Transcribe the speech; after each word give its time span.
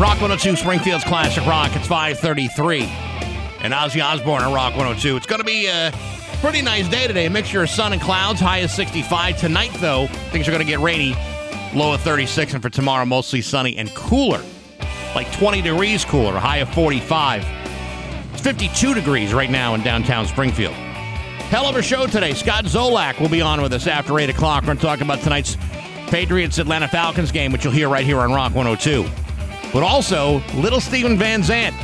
Rock 0.00 0.18
102, 0.22 0.56
Springfield's 0.56 1.04
Classic 1.04 1.44
Rock. 1.44 1.76
It's 1.76 1.86
533. 1.86 2.84
And 3.60 3.74
Ozzy 3.74 4.02
Osbourne 4.02 4.40
on 4.40 4.54
Rock 4.54 4.70
102. 4.70 5.14
It's 5.14 5.26
going 5.26 5.40
to 5.40 5.44
be 5.44 5.66
a 5.66 5.92
pretty 6.40 6.62
nice 6.62 6.88
day 6.88 7.06
today. 7.06 7.26
A 7.26 7.30
mixture 7.30 7.62
of 7.62 7.68
sun 7.68 7.92
and 7.92 8.00
clouds. 8.00 8.40
High 8.40 8.60
is 8.60 8.72
65. 8.72 9.36
Tonight, 9.36 9.72
though, 9.74 10.06
things 10.30 10.48
are 10.48 10.52
going 10.52 10.64
to 10.64 10.66
get 10.66 10.80
rainy. 10.80 11.14
Low 11.74 11.92
of 11.92 12.00
36. 12.00 12.54
And 12.54 12.62
for 12.62 12.70
tomorrow, 12.70 13.04
mostly 13.04 13.42
sunny 13.42 13.76
and 13.76 13.94
cooler. 13.94 14.42
Like 15.14 15.30
20 15.32 15.60
degrees 15.60 16.02
cooler. 16.06 16.32
High 16.32 16.58
of 16.58 16.72
45. 16.72 17.44
It's 18.32 18.40
52 18.40 18.94
degrees 18.94 19.34
right 19.34 19.50
now 19.50 19.74
in 19.74 19.82
downtown 19.82 20.26
Springfield. 20.26 20.72
Hell 20.72 21.66
of 21.66 21.76
a 21.76 21.82
show 21.82 22.06
today. 22.06 22.32
Scott 22.32 22.64
Zolak 22.64 23.20
will 23.20 23.28
be 23.28 23.42
on 23.42 23.60
with 23.60 23.74
us 23.74 23.86
after 23.86 24.18
8 24.18 24.30
o'clock. 24.30 24.62
We're 24.62 24.68
going 24.68 24.78
to 24.78 24.82
talk 24.82 25.02
about 25.02 25.20
tonight's 25.20 25.58
Patriots 26.06 26.56
Atlanta 26.56 26.88
Falcons 26.88 27.30
game, 27.30 27.52
which 27.52 27.64
you'll 27.64 27.74
hear 27.74 27.90
right 27.90 28.06
here 28.06 28.20
on 28.20 28.32
Rock 28.32 28.54
102. 28.54 29.06
But 29.72 29.82
also, 29.82 30.42
little 30.54 30.80
Steven 30.80 31.16
Van 31.16 31.42
Zandt 31.42 31.76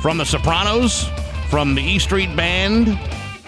from 0.00 0.16
The 0.16 0.24
Sopranos, 0.24 1.08
from 1.48 1.74
the 1.74 1.82
E 1.82 1.98
Street 1.98 2.34
Band, 2.36 2.98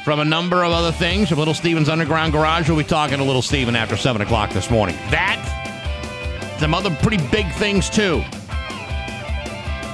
from 0.04 0.20
a 0.20 0.24
number 0.24 0.64
of 0.64 0.72
other 0.72 0.92
things. 0.92 1.28
From 1.28 1.38
Little 1.38 1.54
Steven's 1.54 1.88
Underground 1.88 2.32
Garage, 2.32 2.68
we'll 2.68 2.78
be 2.78 2.84
talking 2.84 3.18
to 3.18 3.24
Little 3.24 3.42
Steven 3.42 3.76
after 3.76 3.96
7 3.96 4.20
o'clock 4.20 4.50
this 4.50 4.70
morning. 4.70 4.96
That, 5.10 5.38
some 6.58 6.74
other 6.74 6.90
pretty 7.02 7.24
big 7.28 7.50
things 7.52 7.88
too. 7.88 8.22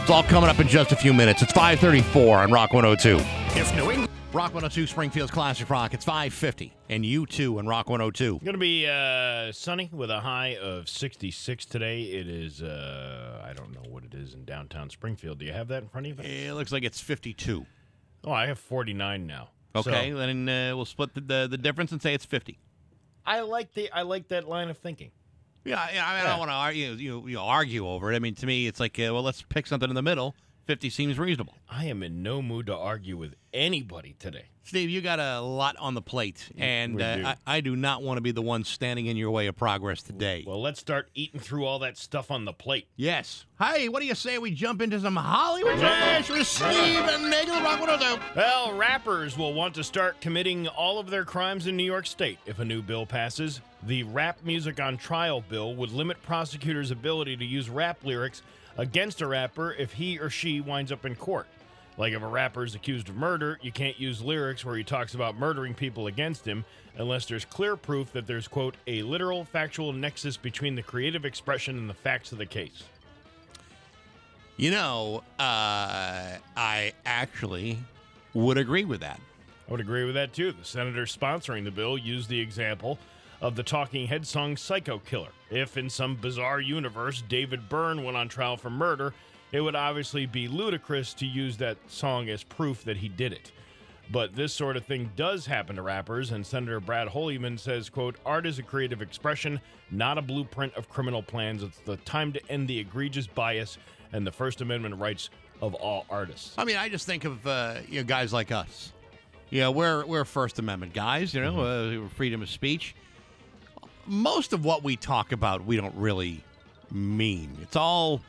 It's 0.01 0.11
all 0.11 0.23
coming 0.23 0.49
up 0.49 0.59
in 0.59 0.69
just 0.69 0.93
a 0.93 0.97
few 0.97 1.13
minutes. 1.13 1.43
It's 1.43 1.53
534 1.53 2.39
on 2.39 2.51
Rock 2.51 2.73
102. 2.73 3.17
If 3.59 3.73
England. 3.73 3.88
Rock 4.35 4.53
102 4.53 4.87
Springfield's 4.87 5.33
Classic 5.33 5.71
Rock. 5.71 5.95
It's 5.95 6.05
550 6.05 6.75
and 6.91 7.03
U2 7.03 7.61
in 7.61 7.67
Rock 7.67 7.89
102. 7.89 8.41
Going 8.41 8.53
to 8.53 8.59
be 8.59 8.87
uh, 8.87 9.51
sunny 9.53 9.89
with 9.91 10.11
a 10.11 10.21
high 10.21 10.59
of 10.61 10.87
66 10.87 11.65
today. 11.65 12.03
It 12.03 12.29
is, 12.29 12.63
uh, 12.63 13.43
I 13.43 13.55
don't 13.55 13.73
know 13.73 13.89
what 13.89 14.05
it 14.05 14.13
is 14.13 14.35
in 14.35 14.45
downtown 14.45 14.91
Springfield. 14.91 15.39
Do 15.39 15.47
you 15.47 15.55
have 15.55 15.69
that 15.69 15.83
in 15.83 15.89
front 15.89 16.09
of 16.09 16.19
you? 16.19 16.31
It 16.31 16.53
looks 16.53 16.73
like 16.73 16.85
it's 16.85 17.01
52. 17.01 17.65
Oh, 18.25 18.31
I 18.31 18.47
have 18.49 18.59
49 18.59 19.27
now. 19.27 19.49
Okay, 19.75 20.11
So, 20.11 20.19
then 20.19 20.47
uh, 20.47 20.77
we'll 20.77 20.85
split 20.85 21.15
the, 21.15 21.23
the, 21.23 21.49
the 21.51 21.59
difference 21.59 21.93
and 21.93 22.03
say 22.03 22.13
it's 22.13 22.27
50. 22.27 22.59
I 23.25 23.41
like 23.41 23.73
the 23.73 23.91
I 23.93 24.03
like 24.03 24.29
that 24.29 24.47
line 24.49 24.69
of 24.69 24.77
thinking. 24.77 25.11
Yeah, 25.65 25.79
I, 25.79 25.89
I, 25.89 26.17
mean, 26.17 26.27
I 26.27 26.31
don't 26.31 26.39
want 26.39 26.51
to 26.51 26.55
argue 26.55 26.93
you, 26.93 27.27
you 27.29 27.41
argue 27.41 27.87
over 27.87 28.13
it. 28.13 28.17
I 28.17 28.19
mean, 28.21 28.35
to 28.37 28.47
me, 28.47 28.67
it's 28.67 28.81
like, 28.81 28.99
uh, 28.99 29.13
well, 29.13 29.23
let's 29.23 29.43
pick 29.43 29.67
something 29.67 29.89
in 29.89 29.95
the 29.95 30.03
middle. 30.03 30.35
50 30.69 30.91
seems 30.91 31.19
reasonable. 31.19 31.55
I 31.71 31.87
am 31.87 32.03
in 32.03 32.23
no 32.23 32.43
mood 32.43 32.67
to 32.67 32.77
argue 32.77 33.17
with 33.17 33.37
anybody 33.55 34.15
today. 34.19 34.51
Steve, 34.65 34.91
you 34.91 35.01
got 35.01 35.19
a 35.19 35.41
lot 35.41 35.77
on 35.79 35.95
the 35.95 36.03
plate, 36.03 36.47
and 36.59 37.01
uh, 37.01 37.17
do. 37.17 37.25
I, 37.25 37.37
I 37.47 37.61
do 37.63 37.75
not 37.75 38.03
want 38.03 38.19
to 38.19 38.21
be 38.21 38.33
the 38.33 38.43
one 38.43 38.65
standing 38.65 39.07
in 39.07 39.17
your 39.17 39.31
way 39.31 39.47
of 39.47 39.57
progress 39.57 40.03
today. 40.03 40.45
Well, 40.47 40.61
let's 40.61 40.79
start 40.79 41.09
eating 41.15 41.41
through 41.41 41.65
all 41.65 41.79
that 41.79 41.97
stuff 41.97 42.31
on 42.31 42.45
the 42.45 42.53
plate. 42.53 42.87
yes. 42.97 43.47
Hey, 43.59 43.89
what 43.89 44.01
do 44.01 44.07
you 44.07 44.15
say 44.15 44.37
we 44.37 44.51
jump 44.51 44.83
into 44.83 45.01
some 45.01 45.17
Hollywood 45.17 45.79
trash 45.79 46.29
with 46.29 46.47
Steve 46.47 46.69
and 46.69 47.31
Megan 47.31 47.55
the 47.55 47.63
Rock 47.63 47.81
102? 47.81 48.23
Well, 48.37 48.77
rappers 48.77 49.39
will 49.39 49.55
want 49.55 49.75
to 49.77 49.83
start 49.83 50.21
committing 50.21 50.69
all 50.69 50.99
of 50.99 51.09
their 51.09 51.25
crimes 51.25 51.67
in 51.67 51.79
New 51.79 51.83
York 51.83 52.07
State 52.07 52.39
if 52.45 52.59
a 52.59 52.65
new 52.65 52.83
bill 52.83 53.07
passes. 53.07 53.63
The 53.85 54.03
Rap 54.03 54.41
Music 54.45 54.81
on 54.83 54.99
Trial 54.99 55.43
bill 55.49 55.75
would 55.77 55.93
limit 55.93 56.23
prosecutors' 56.23 56.91
ability 56.91 57.39
to 57.39 57.45
use 57.47 57.71
rap 57.71 58.05
lyrics 58.05 58.43
against 58.79 59.21
a 59.21 59.27
rapper 59.27 59.73
if 59.73 59.93
he 59.93 60.19
or 60.19 60.31
she 60.31 60.63
winds 60.63 60.91
up 60.91 61.05
in 61.05 61.15
court. 61.15 61.47
Like 61.99 62.13
if 62.13 62.23
a 62.23 62.27
rapper 62.27 62.65
is 62.65 62.77
accused 62.77 63.09
of 63.09 63.17
murder, 63.17 63.59
you 63.61 63.73
can't 63.73 63.99
use 63.99 64.23
lyrics 64.23 64.65
where 64.65 64.77
he 64.77 64.85
talks 64.85 65.15
about 65.15 65.37
murdering 65.37 65.75
people 65.75 66.07
against 66.07 66.47
him 66.47 66.65
unless 66.97 67.27
there's 67.27 67.45
clear 67.45 67.77
proof 67.77 68.13
that 68.13 68.27
there's, 68.27 68.47
quote, 68.47 68.77
a 68.87 69.03
literal 69.03 69.45
factual 69.45 69.93
nexus 69.93 70.37
between 70.37 70.77
the 70.77 70.83
creative 70.83 71.25
expression 71.25 71.77
and 71.77 71.91
the 71.91 71.95
facts 71.95 72.31
of 72.31 72.39
the 72.39 72.47
case. 72.47 72.85
You 74.57 74.71
know, 74.71 75.25
uh, 75.41 76.39
I 76.57 76.93
actually 77.05 77.79
would 78.33 78.59
agree 78.59 78.85
with 78.85 79.01
that. 79.01 79.21
I 79.69 79.71
would 79.73 79.81
agree 79.81 80.05
with 80.05 80.15
that 80.15 80.33
too. 80.33 80.53
The 80.53 80.65
senator 80.65 81.05
sponsoring 81.05 81.65
the 81.65 81.71
bill 81.71 81.99
used 81.99 82.29
the 82.29 82.41
example 82.41 82.99
of 83.41 83.55
the 83.57 83.63
Talking 83.63 84.07
Head 84.07 84.27
song 84.27 84.57
Psycho 84.57 84.99
Killer. 84.99 85.31
If 85.51 85.77
in 85.77 85.89
some 85.89 86.17
bizarre 86.17 86.61
universe 86.61 87.23
David 87.29 87.69
Byrne 87.69 88.05
went 88.05 88.17
on 88.17 88.29
trial 88.29 88.57
for 88.57 88.71
murder, 88.71 89.15
it 89.53 89.61
would 89.61 89.77
obviously 89.77 90.27
be 90.27 90.49
ludicrous 90.49 91.15
to 91.15 91.27
use 91.27 91.57
that 91.59 91.79
song 91.87 92.29
as 92.29 92.43
proof 92.43 92.85
that 92.85 92.97
he 92.97 93.09
did 93.09 93.33
it. 93.33 93.53
But 94.11 94.35
this 94.35 94.55
sort 94.55 94.77
of 94.77 94.87
thing 94.87 95.11
does 95.17 95.45
happen 95.45 95.77
to 95.77 95.83
rappers, 95.83 96.33
and 96.33 96.45
Senator 96.45 96.81
Brad 96.81 97.09
Hoylman 97.09 97.59
says, 97.59 97.91
quote, 97.91 98.17
art 98.25 98.47
is 98.47 98.59
a 98.59 98.63
creative 98.63 99.03
expression, 99.03 99.61
not 99.91 100.17
a 100.17 100.23
blueprint 100.23 100.75
of 100.75 100.89
criminal 100.89 101.23
plans. 101.23 101.63
It's 101.63 101.79
the 101.81 101.99
time 101.99 102.33
to 102.33 102.51
end 102.51 102.69
the 102.69 102.79
egregious 102.79 103.27
bias 103.27 103.77
and 104.13 104.27
the 104.27 104.33
First 104.33 104.63
Amendment 104.63 104.97
rights 104.97 105.29
of 105.61 105.75
all 105.75 106.07
artists. 106.09 106.55
I 106.57 106.65
mean, 106.65 106.77
I 106.77 106.89
just 106.89 107.05
think 107.05 107.25
of 107.25 107.47
uh, 107.47 107.77
you 107.89 108.01
know 108.01 108.05
guys 108.05 108.33
like 108.33 108.51
us. 108.51 108.93
You 109.51 109.61
know, 109.61 109.71
we're 109.71 110.07
we're 110.07 110.25
First 110.25 110.59
Amendment 110.59 110.95
guys. 110.95 111.35
You 111.35 111.43
know, 111.43 111.61
uh, 111.61 112.09
freedom 112.09 112.41
of 112.41 112.49
speech. 112.49 112.95
Most 114.09 114.53
of 114.53 114.65
what 114.65 114.83
we 114.83 114.97
talk 114.97 115.33
about, 115.33 115.65
we 115.65 115.77
don't 115.77 115.95
really 115.97 116.43
mean. 116.91 117.57
It's 117.63 117.77
all 117.77 118.21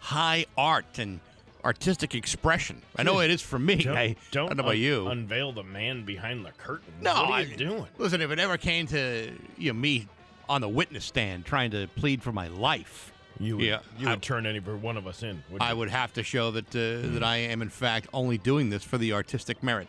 high 0.00 0.46
art 0.56 0.98
and 0.98 1.20
artistic 1.64 2.14
expression. 2.14 2.82
I 2.96 3.02
know 3.02 3.20
it 3.20 3.30
is 3.30 3.42
for 3.42 3.58
me. 3.58 3.86
I 3.88 4.16
don't, 4.30 4.54
know 4.56 4.62
about 4.62 4.78
you. 4.78 5.08
Unveil 5.08 5.52
the 5.52 5.62
man 5.62 6.04
behind 6.04 6.44
the 6.44 6.52
curtain. 6.52 6.92
no, 7.00 7.12
what 7.14 7.24
are 7.24 7.32
I 7.32 7.40
you 7.40 7.56
doing? 7.56 7.86
Listen, 7.98 8.20
if 8.20 8.30
it 8.30 8.38
ever 8.38 8.56
came 8.56 8.86
to 8.88 9.32
you 9.58 9.72
know 9.72 9.78
me 9.78 10.06
on 10.48 10.60
the 10.60 10.68
witness 10.68 11.04
stand 11.06 11.44
trying 11.46 11.70
to 11.72 11.88
plead 11.96 12.22
for 12.22 12.30
my 12.32 12.48
life, 12.48 13.12
You 13.40 13.56
would, 13.56 13.64
Yeah, 13.66 13.78
you 13.98 14.06
I- 14.08 14.10
would 14.12 14.22
turn 14.22 14.46
any 14.46 14.58
one 14.60 14.96
of 14.96 15.06
us 15.06 15.22
in. 15.22 15.42
Would 15.50 15.62
I 15.62 15.72
would 15.72 15.88
have 15.90 16.12
to 16.12 16.22
show 16.22 16.50
that 16.52 16.68
uh, 16.68 17.08
that 17.14 17.22
I 17.24 17.38
am 17.38 17.62
in 17.62 17.70
fact 17.70 18.08
only 18.12 18.36
doing 18.38 18.68
this 18.70 18.84
for 18.84 18.98
the 18.98 19.12
artistic 19.14 19.62
merit. 19.62 19.88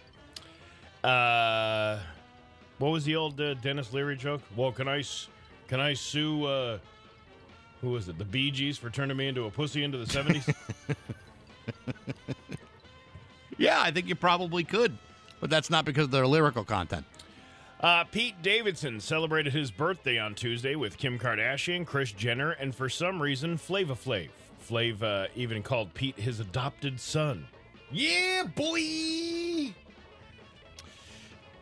Uh, 1.03 1.99
what 2.79 2.89
was 2.91 3.03
the 3.05 3.15
old 3.15 3.39
uh, 3.39 3.53
Denis 3.55 3.93
Leary 3.93 4.15
joke? 4.15 4.41
Well, 4.55 4.71
can 4.71 4.87
I, 4.87 4.99
s- 4.99 5.27
can 5.67 5.79
I 5.79 5.93
sue? 5.93 6.45
Uh, 6.45 6.79
who 7.81 7.91
was 7.91 8.07
it? 8.09 8.17
The 8.17 8.25
Bee 8.25 8.51
Gees 8.51 8.77
for 8.77 8.89
turning 8.89 9.17
me 9.17 9.27
into 9.27 9.45
a 9.45 9.51
pussy 9.51 9.83
into 9.83 9.97
the 9.97 10.07
seventies? 10.07 10.47
Yeah, 13.57 13.81
I 13.81 13.89
think 13.91 14.07
you 14.07 14.15
probably 14.15 14.65
could, 14.65 14.97
but 15.39 15.49
that's 15.49 15.69
not 15.69 15.85
because 15.85 16.05
of 16.05 16.11
their 16.11 16.27
lyrical 16.27 16.65
content. 16.65 17.05
uh, 17.79 18.03
Pete 18.03 18.41
Davidson 18.41 18.99
celebrated 18.99 19.53
his 19.53 19.71
birthday 19.71 20.17
on 20.19 20.35
Tuesday 20.35 20.75
with 20.75 20.97
Kim 20.97 21.17
Kardashian, 21.17 21.85
Kris 21.85 22.11
Jenner, 22.11 22.51
and 22.51 22.75
for 22.75 22.89
some 22.89 23.21
reason, 23.21 23.55
Flavor 23.57 23.95
Flav. 23.95 24.27
Flav 24.67 25.01
uh, 25.01 25.27
even 25.37 25.63
called 25.63 25.93
Pete 25.93 26.17
his 26.19 26.41
adopted 26.41 26.99
son. 26.99 27.47
Yeah, 27.91 28.43
boy. 28.55 29.73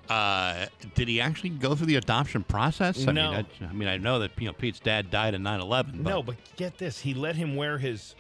Uh, 0.10 0.66
did 0.96 1.08
he 1.08 1.22
actually 1.22 1.50
go 1.50 1.76
through 1.76 1.88
the 1.88 1.96
adoption 1.96 2.44
process? 2.44 3.08
I 3.08 3.12
No. 3.14 3.32
mean, 3.32 3.46
I, 3.62 3.66
I 3.66 3.74
mean, 3.74 3.88
I 3.88 3.98
know 3.98 4.20
that 4.20 4.32
you 4.38 4.48
know 4.48 4.54
Pete's 4.54 4.80
dad 4.80 5.10
died 5.10 5.34
in 5.34 5.42
9/11. 5.44 6.04
But 6.04 6.10
No, 6.12 6.22
but 6.24 6.36
get 6.58 6.78
this. 6.78 7.00
He 7.00 7.14
let 7.14 7.36
him 7.36 7.56
wear 7.56 7.78
his. 7.78 8.16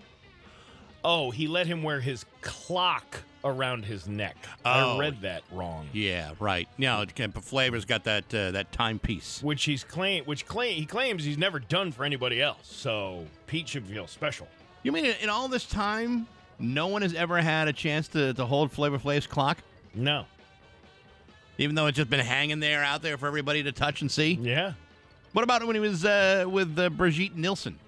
Oh, 1.04 1.32
he 1.32 1.48
let 1.48 1.68
him 1.68 1.84
wear 1.84 2.00
his 2.00 2.26
clock 2.42 3.24
around 3.44 3.84
his 3.84 4.08
neck. 4.08 4.38
Oh. 4.64 4.96
I 4.96 5.00
read 5.00 5.22
that 5.24 5.44
wrong. 5.52 5.90
yeah, 5.92 6.32
right. 6.40 6.70
Yeah, 6.78 7.04
but 7.18 7.44
Flavor's 7.44 7.84
got 7.84 8.06
that 8.06 8.34
uh, 8.34 8.52
that 8.52 8.72
timepiece. 8.72 9.42
Which 9.44 9.66
he's 9.66 9.84
claim, 9.84 10.24
which 10.24 10.46
claim 10.46 10.76
he 10.78 10.86
claims 10.86 11.26
he's 11.26 11.38
never 11.38 11.60
done 11.60 11.92
for 11.92 12.06
anybody 12.06 12.42
else. 12.42 12.60
So 12.64 13.26
Pete 13.48 13.68
should 13.68 13.86
feel 13.86 14.08
special. 14.08 14.48
You 14.84 14.94
mean 14.94 15.06
in, 15.06 15.16
in 15.24 15.30
all 15.30 15.50
this 15.50 15.66
time, 15.66 16.28
no 16.60 16.88
one 16.88 17.02
has 17.02 17.14
ever 17.14 17.42
had 17.42 17.68
a 17.68 17.74
chance 17.74 18.08
to, 18.10 18.34
to 18.36 18.46
hold 18.46 18.72
Flavor 18.72 18.98
Flav's 19.00 19.28
clock, 19.28 19.58
No. 19.94 20.26
Even 21.58 21.76
though 21.76 21.88
it's 21.88 21.98
just 21.98 22.10
been 22.10 22.20
hanging 22.20 22.60
there 22.60 22.84
out 22.84 23.02
there 23.02 23.18
for 23.18 23.28
everybody 23.28 23.64
to 23.64 23.72
touch 23.72 24.02
and 24.02 24.12
see? 24.12 24.40
Yeah. 24.42 24.74
What 25.34 25.44
about 25.44 25.66
when 25.66 25.76
he 25.76 25.80
was 25.80 26.06
uh, 26.06 26.46
with 26.48 26.78
uh, 26.78 26.90
Brigitte 26.90 27.36
Nielsen? 27.36 27.80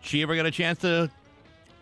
She 0.00 0.22
ever 0.22 0.34
got 0.36 0.46
a 0.46 0.50
chance 0.50 0.80
to 0.80 1.10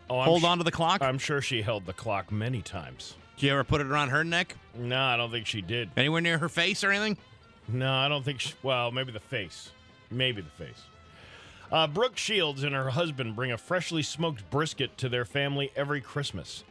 Oh, 0.08 0.22
hold 0.22 0.44
on 0.44 0.58
to 0.58 0.64
the 0.64 0.70
clock? 0.70 1.02
I'm 1.02 1.18
sure 1.18 1.40
she 1.40 1.62
held 1.62 1.84
the 1.84 1.92
clock 1.92 2.30
many 2.30 2.62
times. 2.62 3.16
Did 3.36 3.46
you 3.46 3.52
ever 3.52 3.64
put 3.64 3.80
it 3.80 3.88
around 3.88 4.10
her 4.10 4.22
neck? 4.24 4.54
No, 4.74 5.00
I 5.00 5.16
don't 5.16 5.30
think 5.30 5.46
she 5.46 5.60
did. 5.60 5.90
Anywhere 5.96 6.20
near 6.20 6.38
her 6.38 6.48
face 6.48 6.84
or 6.84 6.90
anything? 6.90 7.16
No, 7.68 7.92
I 7.92 8.08
don't 8.08 8.24
think. 8.24 8.40
She, 8.40 8.54
well, 8.62 8.92
maybe 8.92 9.10
the 9.10 9.20
face. 9.20 9.70
Maybe 10.10 10.42
the 10.42 10.64
face. 10.64 10.82
Uh, 11.72 11.88
Brooke 11.88 12.16
Shields 12.16 12.62
and 12.62 12.72
her 12.74 12.90
husband 12.90 13.34
bring 13.34 13.50
a 13.50 13.58
freshly 13.58 14.02
smoked 14.02 14.48
brisket 14.50 14.96
to 14.98 15.08
their 15.08 15.24
family 15.24 15.72
every 15.74 16.00
Christmas. 16.00 16.62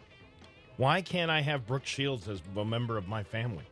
Why 0.77 1.01
can't 1.01 1.29
I 1.29 1.41
have 1.41 1.67
Brooke 1.67 1.85
Shields 1.85 2.29
as 2.29 2.41
a 2.55 2.63
member 2.63 2.97
of 2.97 3.07
my 3.07 3.23
family? 3.23 3.65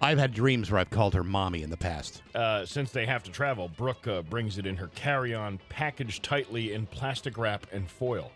I've 0.00 0.18
had 0.18 0.34
dreams 0.34 0.70
where 0.70 0.78
I've 0.80 0.90
called 0.90 1.14
her 1.14 1.24
mommy 1.24 1.62
in 1.62 1.70
the 1.70 1.76
past. 1.76 2.22
Uh, 2.34 2.66
since 2.66 2.90
they 2.92 3.06
have 3.06 3.22
to 3.24 3.30
travel, 3.30 3.68
Brooke 3.68 4.06
uh, 4.06 4.22
brings 4.22 4.58
it 4.58 4.66
in 4.66 4.76
her 4.76 4.88
carry 4.88 5.34
on, 5.34 5.58
packaged 5.68 6.22
tightly 6.22 6.74
in 6.74 6.86
plastic 6.86 7.38
wrap 7.38 7.66
and 7.72 7.88
foil. 7.88 8.30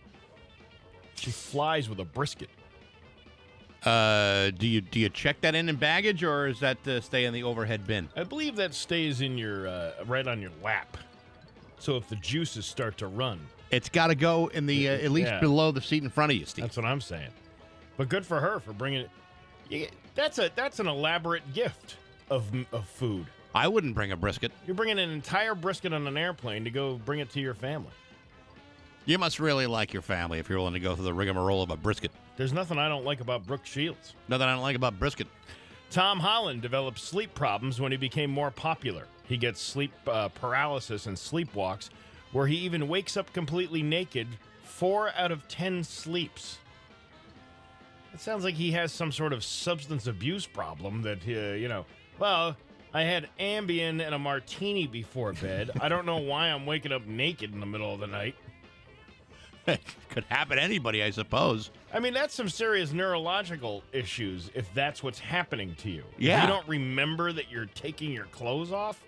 She 1.16 1.30
flies 1.30 1.88
with 1.88 2.00
a 2.00 2.04
brisket. 2.04 2.48
Uh, 3.84 4.50
do 4.50 4.66
you 4.66 4.80
do 4.82 5.00
you 5.00 5.08
check 5.08 5.40
that 5.40 5.54
in 5.54 5.68
in 5.70 5.76
baggage 5.76 6.22
or 6.22 6.48
is 6.48 6.60
that 6.60 6.86
uh, 6.86 7.00
stay 7.00 7.24
in 7.24 7.32
the 7.32 7.42
overhead 7.42 7.86
bin? 7.86 8.08
I 8.14 8.24
believe 8.24 8.56
that 8.56 8.74
stays 8.74 9.22
in 9.22 9.38
your 9.38 9.68
uh, 9.68 9.92
right 10.06 10.26
on 10.26 10.40
your 10.40 10.50
lap. 10.62 10.98
So 11.78 11.96
if 11.96 12.06
the 12.08 12.16
juices 12.16 12.66
start 12.66 12.98
to 12.98 13.06
run, 13.06 13.40
It's 13.70 13.88
got 13.88 14.08
to 14.08 14.14
go 14.14 14.48
in 14.48 14.66
the 14.66 14.88
uh, 14.88 14.92
at 14.92 15.10
least 15.12 15.30
Yeah. 15.30 15.40
below 15.40 15.72
the 15.72 15.80
seat 15.80 16.02
in 16.02 16.10
front 16.10 16.30
of 16.32 16.36
you, 16.38 16.44
Steve. 16.44 16.64
That's 16.64 16.76
what 16.76 16.84
I'm 16.84 17.00
saying. 17.00 17.30
But 17.96 18.10
good 18.10 18.26
for 18.26 18.38
her 18.40 18.60
for 18.60 18.74
bringing 18.74 19.00
it. 19.02 19.10
you- 19.70 19.88
That's 20.14 20.38
a 20.38 20.50
that's 20.54 20.80
an 20.80 20.86
elaborate 20.86 21.54
gift 21.54 21.96
of 22.30 22.50
of 22.72 22.86
food. 22.86 23.26
I 23.54 23.66
wouldn't 23.68 23.94
bring 23.94 24.12
a 24.12 24.16
brisket. 24.16 24.52
You're 24.66 24.76
bringing 24.76 24.98
an 24.98 25.10
entire 25.10 25.54
brisket 25.54 25.92
on 25.92 26.06
an 26.06 26.16
airplane 26.16 26.64
to 26.64 26.70
go 26.70 27.00
bring 27.04 27.20
it 27.20 27.30
to 27.30 27.40
your 27.40 27.54
family. 27.54 27.90
You 29.06 29.18
must 29.18 29.40
really 29.40 29.66
like 29.66 29.92
your 29.92 30.02
family 30.02 30.38
if 30.38 30.48
you're 30.48 30.58
willing 30.58 30.74
to 30.74 30.80
go 30.80 30.94
through 30.94 31.06
the 31.06 31.14
rigmarole 31.14 31.62
of 31.62 31.70
a 31.70 31.76
brisket. 31.76 32.12
There's 32.36 32.52
nothing 32.52 32.78
I 32.78 32.88
don't 32.88 33.04
like 33.04 33.20
about 33.20 33.46
Brooke 33.46 33.66
Shields. 33.66 34.14
Nothing 34.28 34.46
I 34.46 34.52
don't 34.52 34.62
like 34.62 34.76
about 34.76 34.98
brisket. 34.98 35.26
Tom 35.90 36.20
Holland 36.20 36.62
developed 36.62 37.00
sleep 37.00 37.34
problems 37.34 37.80
when 37.80 37.90
he 37.90 37.98
became 37.98 38.30
more 38.30 38.52
popular. 38.52 39.06
He 39.24 39.36
gets 39.36 39.60
sleep 39.60 39.92
uh, 40.06 40.28
paralysis 40.28 41.06
and 41.06 41.16
sleepwalks, 41.16 41.88
where 42.30 42.46
he 42.46 42.56
even 42.58 42.86
wakes 42.86 43.16
up 43.16 43.32
completely 43.32 43.82
naked 43.82 44.28
four 44.62 45.10
out 45.16 45.32
of 45.32 45.48
ten 45.48 45.82
sleeps. 45.82 46.58
It 48.12 48.20
sounds 48.20 48.44
like 48.44 48.54
he 48.54 48.72
has 48.72 48.92
some 48.92 49.12
sort 49.12 49.32
of 49.32 49.44
substance 49.44 50.06
abuse 50.06 50.46
problem 50.46 51.02
that, 51.02 51.18
uh, 51.26 51.54
you 51.54 51.68
know, 51.68 51.86
well, 52.18 52.56
I 52.92 53.02
had 53.02 53.28
Ambien 53.38 54.04
and 54.04 54.14
a 54.14 54.18
martini 54.18 54.86
before 54.86 55.32
bed. 55.32 55.70
I 55.80 55.88
don't 55.88 56.06
know 56.06 56.16
why 56.18 56.48
I'm 56.48 56.66
waking 56.66 56.92
up 56.92 57.06
naked 57.06 57.52
in 57.52 57.60
the 57.60 57.66
middle 57.66 57.92
of 57.94 58.00
the 58.00 58.06
night. 58.08 58.34
Could 60.08 60.24
happen 60.24 60.56
to 60.56 60.62
anybody, 60.62 61.02
I 61.02 61.10
suppose. 61.10 61.70
I 61.94 62.00
mean, 62.00 62.12
that's 62.12 62.34
some 62.34 62.48
serious 62.48 62.92
neurological 62.92 63.84
issues 63.92 64.50
if 64.54 64.72
that's 64.74 65.02
what's 65.02 65.20
happening 65.20 65.76
to 65.80 65.90
you. 65.90 66.02
If 66.16 66.22
Yeah. 66.22 66.42
you 66.42 66.48
don't 66.48 66.66
remember 66.66 67.32
that 67.32 67.50
you're 67.50 67.66
taking 67.66 68.10
your 68.10 68.24
clothes 68.26 68.72
off, 68.72 69.00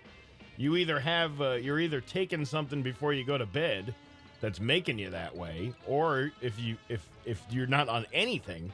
you 0.55 0.77
either 0.77 0.99
have 0.99 1.41
uh, 1.41 1.53
you're 1.53 1.79
either 1.79 1.99
taking 1.99 2.45
something 2.45 2.81
before 2.83 3.11
you 3.13 3.25
go 3.25 3.37
to 3.37 3.45
bed 3.45 3.93
that's 4.39 4.59
making 4.59 4.99
you 4.99 5.09
that 5.09 5.35
way, 5.35 5.73
or 5.87 6.31
if 6.41 6.57
you 6.59 6.77
if 6.87 7.05
if 7.25 7.41
you're 7.49 7.65
not 7.67 7.89
on 7.89 8.05
anything, 8.13 8.71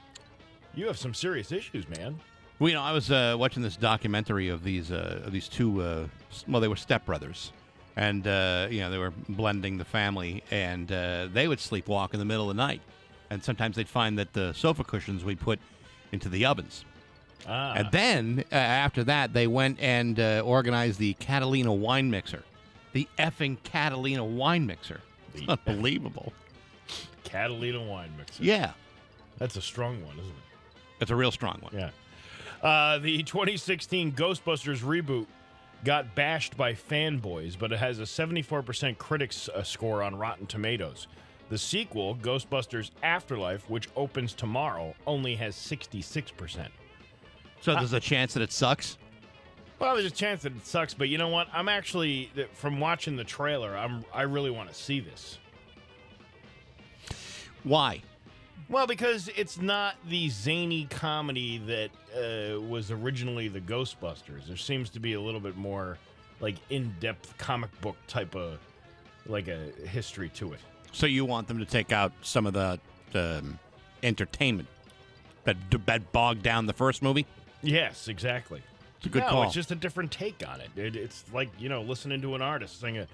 you 0.75 0.88
have 0.88 0.98
some 0.98 1.13
serious 1.13 1.51
issues, 1.51 1.88
man. 1.89 2.19
Well, 2.60 2.69
you 2.69 2.75
know, 2.75 2.81
I 2.81 2.92
was 2.92 3.10
uh, 3.10 3.36
watching 3.39 3.63
this 3.63 3.75
documentary 3.77 4.50
of 4.50 4.63
these 4.63 4.92
uh, 4.92 5.21
of 5.25 5.31
these 5.31 5.48
two. 5.48 5.81
Uh, 5.81 6.07
well, 6.48 6.60
they 6.62 6.68
were 6.68 6.75
stepbrothers, 6.75 7.51
and 7.95 8.27
uh, 8.27 8.68
you 8.69 8.80
know 8.81 8.89
they 8.92 8.98
were 8.98 9.13
blending 9.30 9.77
the 9.77 9.86
family, 9.86 10.44
and 10.51 10.92
uh, 10.92 11.27
they 11.31 11.48
would 11.48 11.60
sleepwalk 11.60 12.13
in 12.13 12.19
the 12.19 12.25
middle 12.25 12.50
of 12.50 12.56
the 12.56 12.62
night, 12.62 12.81
and 13.30 13.42
sometimes 13.44 13.75
they'd 13.77 13.88
find 13.88 14.18
that 14.19 14.33
the 14.33 14.54
sofa 14.54 14.83
cushions 14.83 15.24
we 15.24 15.36
put 15.36 15.60
into 16.12 16.27
the 16.27 16.45
ovens, 16.45 16.83
Ah, 17.48 17.74
and 17.75 17.92
then 17.92 18.44
uh, 18.51 18.56
after 18.56 19.06
that 19.06 19.31
they 19.33 19.48
went 19.48 19.80
and 19.80 20.19
uh, 20.19 20.42
organized 20.44 21.00
the 21.00 21.13
Catalina 21.13 21.74
wine 21.74 22.12
mixer, 22.12 22.44
the 22.92 23.07
effing 23.18 23.56
Catalina 23.63 24.25
wine 24.25 24.65
mixer. 24.65 25.00
It's 25.33 25.48
unbelievable. 25.48 26.33
Catalina 27.24 27.81
wine 27.83 28.12
mixer. 28.18 28.44
Yeah, 28.44 28.72
that's 29.38 29.56
a 29.56 29.62
strong 29.62 30.04
one, 30.04 30.15
isn't 30.19 30.30
it? 30.30 30.49
It's 31.00 31.12
a 31.12 31.16
real 31.16 31.31
strong 31.31 31.60
one. 31.62 31.74
Yeah. 31.74 31.90
Uh, 32.62 32.98
the 33.00 33.24
2016 33.24 34.12
Ghostbusters 34.13 34.81
reboot 34.81 35.28
got 35.86 36.13
bashed 36.13 36.57
by 36.57 36.74
fanboys, 36.74 37.57
but 37.57 37.72
it 37.72 37.80
has 37.80 38.00
a 38.00 38.04
74% 38.04 38.98
critics 38.98 39.50
uh, 39.50 39.63
score 39.63 40.04
on 40.04 40.16
Rotten 40.16 40.46
Tomatoes. 40.46 41.07
The 41.50 41.57
sequel, 41.57 42.16
Ghostbusters 42.16 42.92
Afterlife, 43.01 43.69
which 43.69 43.88
opens 43.96 44.34
tomorrow, 44.34 44.94
only 45.07 45.36
has 45.36 45.56
66%. 45.56 46.68
So 47.62 47.74
there's 47.75 47.94
a 47.94 48.00
chance 48.00 48.34
that 48.34 48.44
it 48.44 48.51
sucks. 48.51 48.98
Well, 49.80 49.96
there's 49.96 50.06
a 50.06 50.12
chance 50.12 50.44
that 50.44 50.56
it 50.56 50.66
sucks, 50.66 50.94
but 50.94 51.10
you 51.10 51.18
know 51.18 51.30
what? 51.30 51.48
I'm 51.54 51.69
actually 51.69 52.30
from 52.54 52.80
watching 52.80 53.16
the 53.16 53.24
trailer. 53.24 53.78
I'm 53.78 54.04
I 54.13 54.24
really 54.24 54.50
want 54.50 54.69
to 54.69 54.75
see 54.75 55.00
this. 55.00 55.40
Why? 57.63 58.01
Well, 58.69 58.86
because 58.86 59.30
it's 59.36 59.60
not 59.60 59.95
the 60.07 60.30
zany 60.30 60.86
comedy 60.86 61.57
that 61.57 61.89
uh, 62.16 62.62
was 62.62 62.92
originally 62.92 63.48
the 63.48 63.60
Ghostbusters. 63.60 64.45
There 64.48 64.57
seems 64.57 64.92
to 64.92 65.00
be 65.00 65.13
a 65.13 65.21
little 65.21 65.39
bit 65.39 65.57
more 65.57 65.98
like 66.39 66.56
in-depth 66.69 67.38
comic 67.39 67.69
book 67.81 67.98
type 68.07 68.36
of 68.36 68.60
like 69.25 69.48
a 69.48 69.71
history 69.88 70.30
to 70.36 70.54
it. 70.54 70.60
So 70.92 71.07
you 71.07 71.25
want 71.25 71.48
them 71.48 71.57
to 71.60 71.66
take 71.66 71.92
out 71.92 72.12
some 72.21 72.45
of 72.45 72.54
the 72.54 72.80
um, 73.16 73.57
entertainment 74.04 74.68
that 75.45 75.57
that 75.86 76.12
bogged 76.12 76.44
down 76.44 76.68
the 76.68 76.74
first 76.74 77.01
movie? 77.01 77.25
Yes, 77.63 78.07
exactly. 78.07 78.62
It's 78.98 79.07
a 79.07 79.10
good 79.10 79.24
no, 79.24 79.30
call. 79.30 79.44
it's 79.44 79.54
just 79.54 79.72
a 79.72 79.75
different 79.75 80.12
take 80.12 80.44
on 80.48 80.62
it. 80.62 80.69
it. 80.75 80.95
It's 80.95 81.24
like 81.33 81.50
you 81.57 81.69
know 81.69 81.81
listening 81.81 82.22
to 82.22 82.36
an 82.36 82.42
artist 82.42 82.80
sing 82.80 83.00
a, 83.00 83.07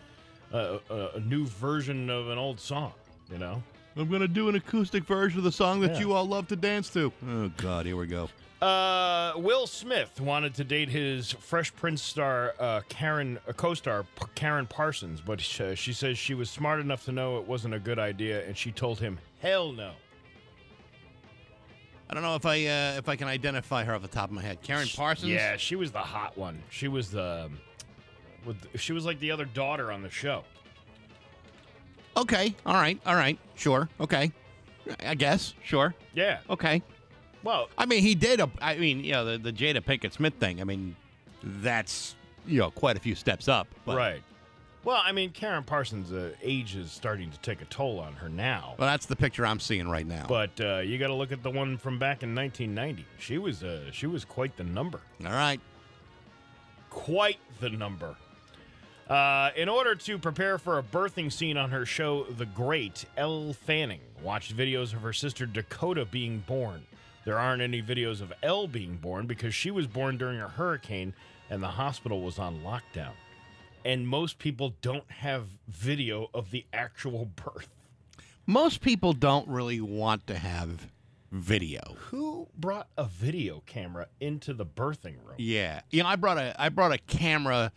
a 0.52 0.80
a 0.90 1.10
a 1.16 1.20
new 1.22 1.46
version 1.46 2.10
of 2.10 2.30
an 2.30 2.38
old 2.38 2.60
song. 2.60 2.92
You 3.32 3.38
know. 3.38 3.64
I'm 3.98 4.10
gonna 4.10 4.28
do 4.28 4.50
an 4.50 4.56
acoustic 4.56 5.06
version 5.06 5.38
of 5.40 5.44
the 5.46 5.52
song 5.52 5.80
that 5.82 5.94
Yeah. 5.94 6.00
you 6.02 6.14
all 6.14 6.26
love 6.26 6.48
to 6.50 6.56
dance 6.56 6.90
to. 6.92 7.12
Oh 7.28 7.50
God, 7.58 7.86
here 7.86 7.96
we 7.96 8.08
go. 8.08 8.30
Uh, 8.62 9.34
Will 9.38 9.68
Smith 9.68 10.20
wanted 10.20 10.54
to 10.56 10.64
date 10.64 10.90
his 10.90 11.32
Fresh 11.34 11.76
Prince 11.76 12.02
star 12.02 12.56
uh, 12.60 12.82
Karen 12.90 13.38
uh, 13.48 13.54
co-star 13.54 14.04
P- 14.04 14.26
Karen 14.34 14.66
Parsons, 14.66 15.22
but 15.22 15.40
sh- 15.40 15.62
uh, 15.62 15.76
she 15.76 15.94
says 15.94 16.18
she 16.18 16.34
was 16.34 16.50
smart 16.50 16.80
enough 16.80 17.06
to 17.06 17.12
know 17.12 17.38
it 17.38 17.46
wasn't 17.48 17.74
a 17.74 17.80
good 17.80 18.00
idea, 18.00 18.46
and 18.48 18.58
she 18.58 18.72
told 18.72 19.00
him, 19.00 19.20
"Hell 19.40 19.72
no." 19.72 19.92
I 22.10 22.14
don't 22.14 22.24
know 22.24 22.36
if 22.36 22.46
I 22.46 22.66
uh, 22.66 22.98
if 22.98 23.10
I 23.10 23.16
can 23.16 23.28
identify 23.28 23.84
her 23.84 23.94
off 23.96 24.02
the 24.02 24.08
top 24.08 24.30
of 24.30 24.36
my 24.36 24.42
head. 24.42 24.62
Karen 24.62 24.88
Parsons. 24.96 25.32
Yeah, 25.32 25.58
she 25.58 25.76
was 25.76 25.92
the 25.92 26.00
hot 26.00 26.38
one. 26.38 26.62
She 26.70 26.88
was 26.88 27.12
the 27.12 27.50
with 28.46 28.68
she 28.80 28.94
was 28.94 29.06
like 29.06 29.20
the 29.20 29.32
other 29.32 29.46
daughter 29.46 29.92
on 29.92 30.02
the 30.02 30.10
show. 30.10 30.44
Okay. 32.18 32.56
All 32.66 32.76
right. 32.76 33.00
All 33.06 33.16
right. 33.16 33.38
Sure. 33.56 33.90
Okay. 34.00 34.32
I 35.06 35.16
guess. 35.16 35.54
Sure. 35.64 35.94
Yeah. 36.14 36.40
Okay. 36.50 36.82
Well, 37.44 37.70
I 37.78 37.86
mean, 37.86 38.02
he 38.02 38.16
did. 38.16 38.40
A, 38.40 38.50
I 38.62 38.78
mean, 38.78 39.04
you 39.04 39.12
know, 39.12 39.26
the, 39.26 39.38
the 39.38 39.54
Jada 39.54 39.82
Pinkett 39.82 40.14
Smith 40.14 40.34
thing. 40.40 40.62
I 40.62 40.64
mean, 40.64 40.96
that's 41.44 42.16
you 42.48 42.60
know 42.60 42.72
quite 42.72 42.98
a 42.98 43.00
few 43.00 43.16
steps 43.16 43.48
up. 43.48 43.68
But, 43.86 43.98
right. 43.98 44.24
Well, 44.84 45.02
I 45.04 45.12
mean, 45.12 45.32
Karen 45.32 45.64
Parsons' 45.64 46.12
uh, 46.12 46.34
age 46.44 46.76
is 46.76 46.92
starting 46.92 47.32
to 47.32 47.40
take 47.40 47.62
a 47.64 47.66
toll 47.66 48.00
on 48.00 48.14
her 48.14 48.30
now. 48.30 48.76
Well, 48.78 48.88
that's 48.88 49.08
the 49.08 49.16
picture 49.16 49.44
I'm 49.44 49.60
seeing 49.60 49.88
right 49.90 50.06
now. 50.06 50.26
But 50.28 50.62
uh, 50.62 50.78
you 50.78 51.00
got 51.00 51.08
to 51.08 51.16
look 51.16 51.32
at 51.32 51.42
the 51.42 51.50
one 51.50 51.78
from 51.78 51.98
back 51.98 52.22
in 52.22 52.36
1990. 52.36 53.04
She 53.18 53.40
was 53.40 53.64
uh, 53.64 53.90
she 53.92 54.06
was 54.06 54.24
quite 54.26 54.56
the 54.58 54.64
number. 54.64 55.02
all 55.26 55.32
right. 55.32 55.60
quite 56.92 57.40
the 57.60 57.70
number. 57.70 58.16
Uh, 59.10 59.52
in 59.56 59.70
order 59.70 59.94
to 59.94 60.18
prepare 60.18 60.58
for 60.58 60.80
a 60.80 60.84
birthing 60.84 61.32
scene 61.32 61.58
on 61.58 61.70
her 61.70 61.86
show, 61.86 62.24
The 62.24 62.46
Great, 62.48 63.06
Elle 63.18 63.54
Fanning 63.54 64.02
watched 64.24 64.56
videos 64.58 64.94
of 64.94 65.02
her 65.02 65.14
sister 65.14 65.46
Dakota 65.46 66.06
being 66.06 66.40
born. 66.40 66.86
There 67.24 67.38
aren't 67.38 67.62
any 67.62 67.84
videos 67.84 68.22
of 68.22 68.34
Elle 68.42 68.68
being 68.68 68.98
born 68.98 69.28
because 69.28 69.54
she 69.54 69.70
was 69.70 69.86
born 69.86 70.18
during 70.18 70.40
a 70.40 70.48
hurricane 70.48 71.14
and 71.50 71.62
the 71.62 71.68
hospital 71.68 72.22
was 72.22 72.40
on 72.40 72.62
lockdown. 72.62 73.14
And 73.84 74.08
most 74.08 74.40
people 74.40 74.74
don't 74.82 75.10
have 75.12 75.46
video 75.68 76.32
of 76.34 76.50
the 76.50 76.66
actual 76.74 77.26
birth. 77.36 77.70
Most 78.48 78.82
people 78.82 79.14
don't 79.14 79.48
really 79.48 79.82
want 79.82 80.26
to 80.28 80.38
have 80.38 80.88
video. 81.32 81.82
Who 82.10 82.48
brought 82.58 82.88
a 82.98 83.06
video 83.06 83.62
camera 83.66 84.08
into 84.20 84.54
the 84.54 84.66
birthing 84.66 85.18
room? 85.24 85.36
Yeah, 85.38 85.82
you 85.92 86.04
know, 86.04 86.10
I 86.10 86.16
brought 86.16 86.38
a 86.38 86.56
I 86.60 86.70
brought 86.70 86.92
a 86.92 86.98
camera 87.00 87.72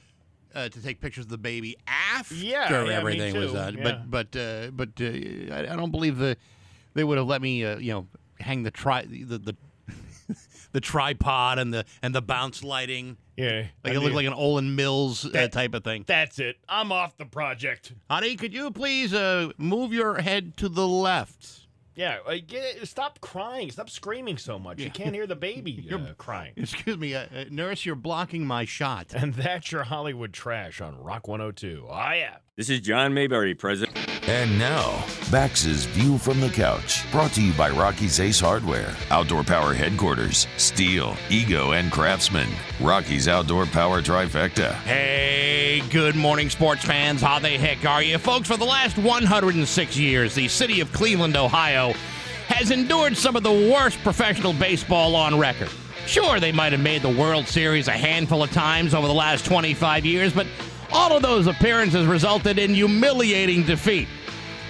uh, 0.55 0.69
to 0.69 0.83
take 0.83 1.01
pictures 1.01 1.25
of 1.25 1.31
the 1.31 1.39
baby 1.39 1.77
after 1.87 2.35
Yeah, 2.35 2.85
yeah, 2.85 2.93
everything 2.93 3.37
was 3.37 3.53
done. 3.53 3.77
yeah. 3.79 3.83
But 3.85 4.11
but 4.11 4.37
uh, 4.37 4.71
but 4.73 4.89
uh, 5.01 5.05
I, 5.55 5.73
I 5.73 5.77
don't 5.77 5.91
believe 5.91 6.19
the 6.19 6.37
they 6.95 7.05
would 7.05 7.19
have 7.19 7.27
let 7.27 7.43
me 7.43 7.65
uh, 7.65 7.79
you 7.79 7.93
know 7.93 8.07
hang 8.41 8.63
the 8.63 8.71
tri 8.71 9.03
the 9.03 9.39
the, 9.39 9.57
the 10.73 10.81
tripod 10.81 11.59
and 11.59 11.73
the 11.73 11.85
and 12.03 12.15
the 12.15 12.23
bounce 12.23 12.63
lighting. 12.65 13.17
Yeah. 13.37 13.67
Like 13.85 13.93
I 13.93 13.97
it 13.97 14.01
looked 14.01 14.17
like 14.17 14.27
an 14.27 14.33
Olan 14.35 14.75
Mills 14.75 15.25
uh, 15.25 15.29
That- 15.29 15.53
type 15.53 15.75
of 15.75 15.85
thing. 15.85 16.05
That's 16.07 16.39
it. 16.41 16.57
I'm 16.69 16.91
off 16.91 17.17
the 17.17 17.25
project. 17.27 17.93
Honey, 18.11 18.35
could 18.37 18.53
you 18.53 18.71
please 18.73 19.15
uh, 19.15 19.51
move 19.59 19.93
your 19.93 20.21
head 20.21 20.57
to 20.57 20.69
the 20.69 20.87
left? 20.89 21.58
Yeah, 21.99 22.19
uh, 22.25 22.37
get, 22.47 22.87
stop 22.87 23.21
crying. 23.21 23.73
Stop 23.73 23.91
screaming 23.91 24.39
so 24.39 24.57
much. 24.57 24.79
You 24.79 24.89
can't 24.89 25.13
hear 25.13 25.27
the 25.27 25.35
baby 25.35 25.85
uh, 25.93 26.15
crying. 26.17 26.53
Excuse 26.57 26.97
me, 26.97 27.13
uh, 27.17 27.27
uh, 27.35 27.45
nurse, 27.51 27.85
you're 27.85 27.97
blocking 27.97 28.47
my 28.47 28.65
shot. 28.65 29.13
And 29.15 29.35
that's 29.35 29.73
your 29.73 29.83
Hollywood 29.83 30.33
trash 30.33 30.81
on 30.81 30.97
Rock 31.03 31.27
102. 31.27 31.87
Oh, 31.91 31.95
yeah. 32.13 32.37
This 32.55 32.71
is 32.71 32.81
John 32.81 33.15
Mayberry, 33.15 33.53
President. 33.53 33.99
And 34.29 34.57
now, 34.61 35.05
Bax's 35.33 35.87
View 35.87 36.19
from 36.19 36.41
the 36.41 36.51
Couch, 36.51 37.11
brought 37.11 37.33
to 37.33 37.43
you 37.43 37.53
by 37.55 37.71
Rocky's 37.71 38.21
Ace 38.21 38.39
Hardware, 38.39 38.95
Outdoor 39.11 39.43
Power 39.43 39.75
Headquarters, 39.75 40.47
Stihl, 40.57 41.17
EGO, 41.31 41.73
and 41.73 41.91
Craftsman. 41.91 42.49
Rocky's 42.81 43.27
Outdoor 43.27 43.67
Power 43.67 44.03
Trifecta. 44.03 44.75
Hey, 44.83 45.58
good 45.81 46.17
morning, 46.17 46.51
sports 46.51 46.85
fans. 46.85 47.21
How 47.21 47.39
the 47.39 47.49
heck 47.49 47.85
are 47.85 48.03
you? 48.03 48.19
Folks, 48.19 48.49
for 48.49 48.57
the 48.57 48.65
last 48.65 48.99
106 48.99 49.97
years, 49.97 50.35
the 50.35 50.49
city 50.49 50.81
of 50.81 50.93
Cleveland, 50.93 51.37
Ohio, 51.37 51.93
has 52.47 52.71
endured 52.71 53.17
some 53.17 53.37
of 53.37 53.43
the 53.43 53.53
worst 53.53 53.99
professional 53.99 54.53
baseball 54.53 55.15
on 55.15 55.39
record. 55.39 55.71
Sure, 56.07 56.41
they 56.41 56.53
might 56.53 56.73
have 56.73 56.81
made 56.81 57.03
the 57.03 57.09
World 57.09 57.47
Series 57.47 57.89
a 57.89 57.93
handful 57.93 58.43
of 58.43 58.51
times 58.51 58.95
over 58.95 59.07
the 59.07 59.15
last 59.15 59.45
25 59.45 60.05
years, 60.05 60.33
but 60.33 60.47
all 60.93 61.17
of 61.17 61.23
those 61.23 61.47
appearances 61.47 62.07
resulted 62.07 62.59
in 62.59 62.75
humiliating 62.75 63.65
defeat. 63.65 64.09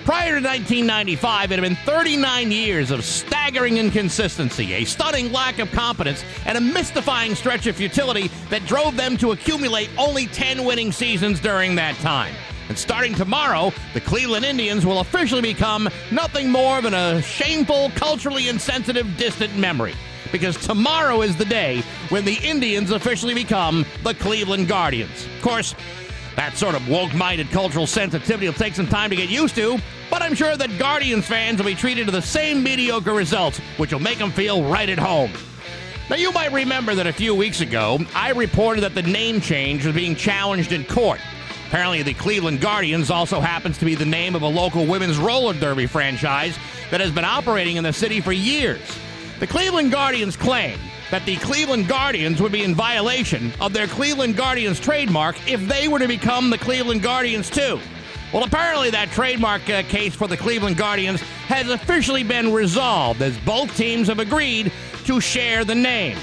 Prior 0.09 0.41
to 0.41 0.49
1995, 0.49 1.53
it 1.53 1.57
had 1.57 1.61
been 1.61 1.77
39 1.85 2.51
years 2.51 2.91
of 2.91 3.05
staggering 3.05 3.77
inconsistency, 3.77 4.73
a 4.73 4.85
stunning 4.85 5.31
lack 5.33 5.59
of 5.59 5.71
competence, 5.71 6.25
and 6.47 6.57
a 6.57 6.63
mystifying 6.63 7.35
stretch 7.35 7.67
of 7.67 7.77
futility 7.77 8.29
that 8.49 8.65
drove 8.65 8.97
them 8.97 9.19
to 9.19 9.33
accumulate 9.33 9.91
only 9.99 10.25
10 10.25 10.65
winning 10.65 10.93
seasons 10.93 11.41
during 11.41 11.75
that 11.75 11.95
time. 11.97 12.35
And 12.71 12.79
starting 12.79 13.15
tomorrow, 13.15 13.71
the 13.93 14.01
Cleveland 14.01 14.47
Indians 14.47 14.87
will 14.87 15.01
officially 15.01 15.43
become 15.43 15.91
nothing 16.11 16.51
more 16.51 16.81
than 16.81 16.95
a 16.95 17.21
shameful, 17.21 17.91
culturally 17.95 18.49
insensitive, 18.49 19.15
distant 19.19 19.59
memory. 19.59 19.93
Because 20.33 20.57
tomorrow 20.57 21.21
is 21.21 21.37
the 21.37 21.45
day 21.45 21.83
when 22.09 22.25
the 22.25 22.39
Indians 22.43 22.93
officially 22.93 23.35
become 23.35 23.85
the 24.05 24.15
Cleveland 24.15 24.69
Guardians. 24.69 25.27
Of 25.37 25.43
course, 25.43 25.75
that 26.39 26.57
sort 26.57 26.77
of 26.77 26.89
woke 26.89 27.13
minded 27.15 27.51
cultural 27.51 27.85
sensitivity 27.85 28.47
will 28.47 28.55
take 28.55 28.73
some 28.73 28.87
time 28.87 29.11
to 29.11 29.17
get 29.17 29.29
used 29.29 29.57
to, 29.57 29.77
but 30.09 30.23
I'm 30.23 30.37
sure 30.37 30.57
that 30.57 30.79
Guardians 30.79 31.27
fans 31.27 31.59
will 31.59 31.67
be 31.67 31.75
treated 31.75 32.07
to 32.07 32.13
the 32.13 32.23
same 32.23 32.63
mediocre 32.63 33.13
results, 33.13 33.59
which 33.77 33.93
will 33.93 33.99
make 33.99 34.19
them 34.19 34.31
feel 34.31 34.63
right 34.63 34.89
at 34.89 35.01
home. 35.01 35.33
Now, 36.09 36.15
you 36.15 36.31
might 36.31 36.53
remember 36.53 36.95
that 36.95 37.09
a 37.09 37.13
few 37.13 37.35
weeks 37.35 37.61
ago, 37.61 37.99
I 38.15 38.31
reported 38.31 38.83
that 38.83 38.95
the 38.95 39.03
name 39.03 39.41
change 39.41 39.85
was 39.85 39.97
being 39.97 40.15
challenged 40.15 40.71
in 40.71 40.85
court. 40.85 41.21
Apparently, 41.67 42.05
the 42.05 42.15
Cleveland 42.15 42.61
Guardians 42.61 43.11
also 43.11 43.41
happens 43.41 43.77
to 43.79 43.85
be 43.85 43.97
the 43.97 44.07
name 44.07 44.37
of 44.37 44.43
a 44.43 44.49
local 44.49 44.87
women's 44.87 45.19
roller 45.19 45.55
derby 45.55 45.89
franchise 45.89 46.57
that 46.93 47.01
has 47.01 47.11
been 47.11 47.25
operating 47.25 47.79
in 47.79 47.83
the 47.83 47.93
city 47.93 48.21
for 48.21 48.31
years. 48.31 48.81
The 49.41 49.49
Cleveland 49.49 49.91
Guardians 49.91 50.37
claim 50.37 50.79
that 51.11 51.25
the 51.25 51.37
Cleveland 51.37 51.89
Guardians 51.89 52.41
would 52.41 52.53
be 52.53 52.65
in 52.65 52.75
violation 52.75 53.53
of 53.61 53.73
their 53.73 53.87
Cleveland 53.87 54.37
Guardians 54.37 54.79
trademark 54.79 55.37
if 55.49 55.67
they 55.67 55.89
were 55.89 55.99
to 55.99 56.09
become 56.09 56.51
the 56.51 56.59
Cleveland 56.59 57.03
Guardians 57.03 57.49
too. 57.51 57.81
Well, 58.33 58.45
apparently, 58.45 58.91
that 58.91 59.11
trademark 59.11 59.71
uh, 59.71 59.83
case 59.85 60.15
for 60.15 60.29
the 60.29 60.37
Cleveland 60.37 60.77
Guardians 60.77 61.23
has 61.49 61.71
officially 61.71 62.23
been 62.23 62.53
resolved 62.53 63.23
as 63.23 63.39
both 63.39 63.75
teams 63.75 64.09
have 64.09 64.19
agreed 64.19 64.71
to 65.05 65.19
share 65.19 65.65
the 65.65 65.75
name. 65.75 66.19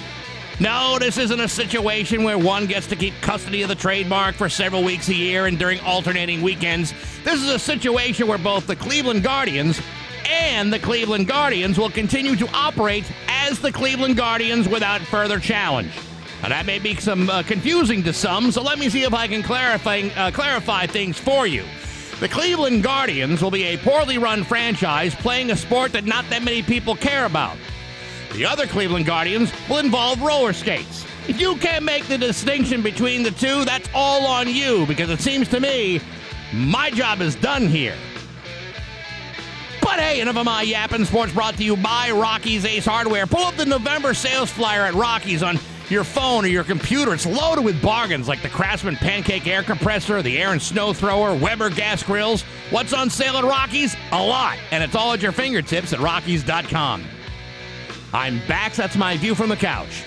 No, 0.60 0.98
this 1.00 1.18
isn't 1.18 1.40
a 1.40 1.50
situation 1.50 2.24
where 2.24 2.38
one 2.38 2.66
gets 2.68 2.88
to 2.88 2.96
keep 2.96 3.14
custody 3.22 3.64
of 3.64 3.70
the 3.70 3.76
trademark 3.76 4.36
for 4.36 4.48
several 4.48 4.84
weeks 4.84 5.10
a 5.10 5.14
year 5.14 5.48
and 5.48 5.58
during 5.58 5.80
alternating 5.82 6.42
weekends. 6.42 6.94
This 7.24 7.42
is 7.42 7.50
a 7.50 7.60
situation 7.60 8.28
where 8.28 8.38
both 8.38 8.66
the 8.68 8.76
Cleveland 8.76 9.24
Guardians 9.24 9.82
and 10.30 10.72
the 10.72 10.80
Cleveland 10.80 11.28
Guardians 11.28 11.78
will 11.78 11.90
continue 11.90 12.36
to 12.36 12.48
operate 12.54 13.06
as 13.28 13.60
the 13.60 13.72
Cleveland 13.72 14.18
Guardians 14.18 14.68
without 14.68 15.02
further 15.02 15.40
challenge. 15.40 15.92
Now, 16.42 16.50
that 16.50 16.66
may 16.66 16.80
be 16.80 16.96
some 16.96 17.30
uh, 17.30 17.44
confusing 17.44 18.04
to 18.04 18.14
some, 18.14 18.52
so 18.52 18.62
let 18.62 18.78
me 18.78 18.90
see 18.90 19.04
if 19.04 19.14
I 19.14 19.28
can 19.28 19.42
clarify, 19.42 20.10
uh, 20.16 20.32
clarify 20.32 20.86
things 20.86 21.18
for 21.18 21.48
you. 21.48 21.64
The 22.20 22.30
Cleveland 22.30 22.84
Guardians 22.84 23.42
will 23.42 23.52
be 23.52 23.64
a 23.64 23.78
poorly 23.78 24.18
run 24.18 24.44
franchise 24.44 25.14
playing 25.16 25.52
a 25.52 25.56
sport 25.56 25.92
that 25.94 26.06
not 26.06 26.30
that 26.30 26.44
many 26.44 26.62
people 26.62 26.96
care 26.96 27.26
about. 27.26 27.58
The 28.34 28.46
other 28.46 28.68
Cleveland 28.68 29.06
Guardians 29.06 29.52
will 29.70 29.80
involve 29.80 30.22
roller 30.22 30.54
skates. 30.54 31.06
If 31.28 31.40
you 31.40 31.56
can't 31.56 31.84
make 31.84 32.06
the 32.06 32.18
distinction 32.18 32.82
between 32.82 33.24
the 33.24 33.32
two, 33.32 33.66
that's 33.66 33.90
all 33.94 34.26
on 34.26 34.48
you 34.48 34.86
because 34.86 35.10
it 35.10 35.20
seems 35.22 35.48
to 35.50 35.60
me 35.60 36.00
my 36.54 36.90
job 36.92 37.22
is 37.22 37.36
done 37.36 37.68
here. 37.68 37.96
But 39.86 40.00
hey, 40.00 40.20
enough 40.20 40.38
of 40.38 40.46
my 40.46 40.64
yapping 40.64 41.06
sports 41.06 41.32
brought 41.32 41.58
to 41.58 41.64
you 41.64 41.78
by 41.78 42.10
Rocky's 42.10 42.66
Ace 42.66 42.88
Hardware. 42.88 43.28
Pull 43.28 43.44
up 43.44 43.56
the 43.56 43.68
November 43.68 44.16
sales 44.16 44.50
flyer 44.50 44.82
at 44.82 44.96
Rocky's 44.96 45.44
on 45.44 45.60
your 45.90 46.04
phone 46.04 46.44
or 46.44 46.48
your 46.48 46.64
computer. 46.64 47.14
It's 47.14 47.28
loaded 47.28 47.64
with 47.64 47.80
bargains 47.84 48.28
like 48.28 48.42
the 48.42 48.50
Craftsman 48.50 48.96
Pancake 48.96 49.46
Air 49.46 49.62
Compressor, 49.62 50.24
the 50.24 50.38
Ariens 50.38 50.62
Snow 50.62 50.92
Thrower, 50.92 51.36
Weber 51.36 51.70
Gas 51.70 52.02
Grills. 52.02 52.42
What's 52.72 52.94
on 52.94 53.12
sale 53.12 53.38
at 53.38 53.44
Rocky's? 53.44 53.96
A 54.12 54.20
lot. 54.20 54.58
And 54.72 54.84
it's 54.84 54.96
all 54.96 55.14
at 55.14 55.22
your 55.22 55.32
fingertips 55.32 55.94
at 55.94 56.00
Rockies.com. 56.00 57.04
I'm 58.12 58.40
back. 58.48 58.74
That's 58.74 58.98
my 58.98 59.18
view 59.18 59.36
from 59.36 59.50
the 59.50 59.56
couch. 59.56 60.04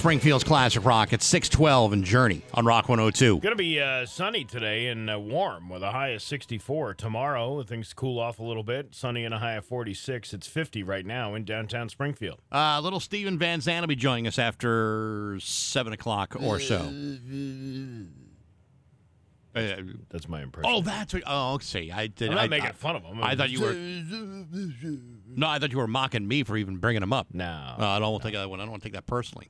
Springfield's 0.00 0.44
Classic 0.44 0.82
Rock 0.82 1.12
at 1.12 1.20
612 1.20 1.92
and 1.92 2.04
Journey 2.04 2.40
on 2.54 2.64
Rock 2.64 2.88
102. 2.88 3.38
Going 3.40 3.52
to 3.52 3.54
be 3.54 3.78
uh, 3.78 4.06
sunny 4.06 4.44
today 4.44 4.86
and 4.86 5.10
uh, 5.10 5.20
warm 5.20 5.68
with 5.68 5.82
a 5.82 5.90
high 5.90 6.08
of 6.08 6.22
64. 6.22 6.94
Tomorrow, 6.94 7.62
things 7.64 7.92
cool 7.92 8.18
off 8.18 8.38
a 8.38 8.42
little 8.42 8.62
bit. 8.62 8.94
Sunny 8.94 9.26
and 9.26 9.34
a 9.34 9.38
high 9.40 9.56
of 9.56 9.66
46. 9.66 10.32
It's 10.32 10.46
50 10.46 10.82
right 10.84 11.04
now 11.04 11.34
in 11.34 11.44
downtown 11.44 11.90
Springfield. 11.90 12.40
Uh, 12.50 12.80
little 12.82 12.98
Steven 12.98 13.38
Van 13.38 13.60
Zandt 13.60 13.82
will 13.82 13.88
be 13.88 13.94
joining 13.94 14.26
us 14.26 14.38
after 14.38 15.36
7 15.38 15.92
o'clock 15.92 16.34
or 16.40 16.58
so. 16.60 16.78
Uh, 19.52 19.82
That's 20.10 20.28
my 20.28 20.42
impression. 20.42 20.70
oh, 20.72 20.80
that's 20.80 21.12
what. 21.12 21.24
Oh, 21.26 21.58
see. 21.58 21.90
I 21.90 22.06
did. 22.06 22.28
I'm 22.28 22.36
not 22.36 22.44
I, 22.44 22.46
making 22.46 22.68
I, 22.68 22.70
fun 22.70 22.94
of 22.94 23.02
him. 23.02 23.20
I 23.20 23.34
thought 23.34 23.50
you 23.50 23.60
were. 23.60 23.72
No, 25.36 25.48
I 25.48 25.58
thought 25.58 25.72
you 25.72 25.78
were 25.78 25.88
mocking 25.88 26.26
me 26.28 26.44
for 26.44 26.56
even 26.56 26.76
bringing 26.76 27.02
him 27.02 27.12
up. 27.12 27.26
No. 27.32 27.44
Uh, 27.44 27.84
I 27.84 27.98
don't 27.98 28.12
want 28.12 28.22
to 28.22 28.28
take 28.28 28.36
that 28.36 28.48
one. 28.48 28.60
I 28.60 28.62
don't 28.64 28.70
want 28.70 28.82
to 28.82 28.88
take 28.88 28.94
that 28.94 29.06
personally. 29.06 29.48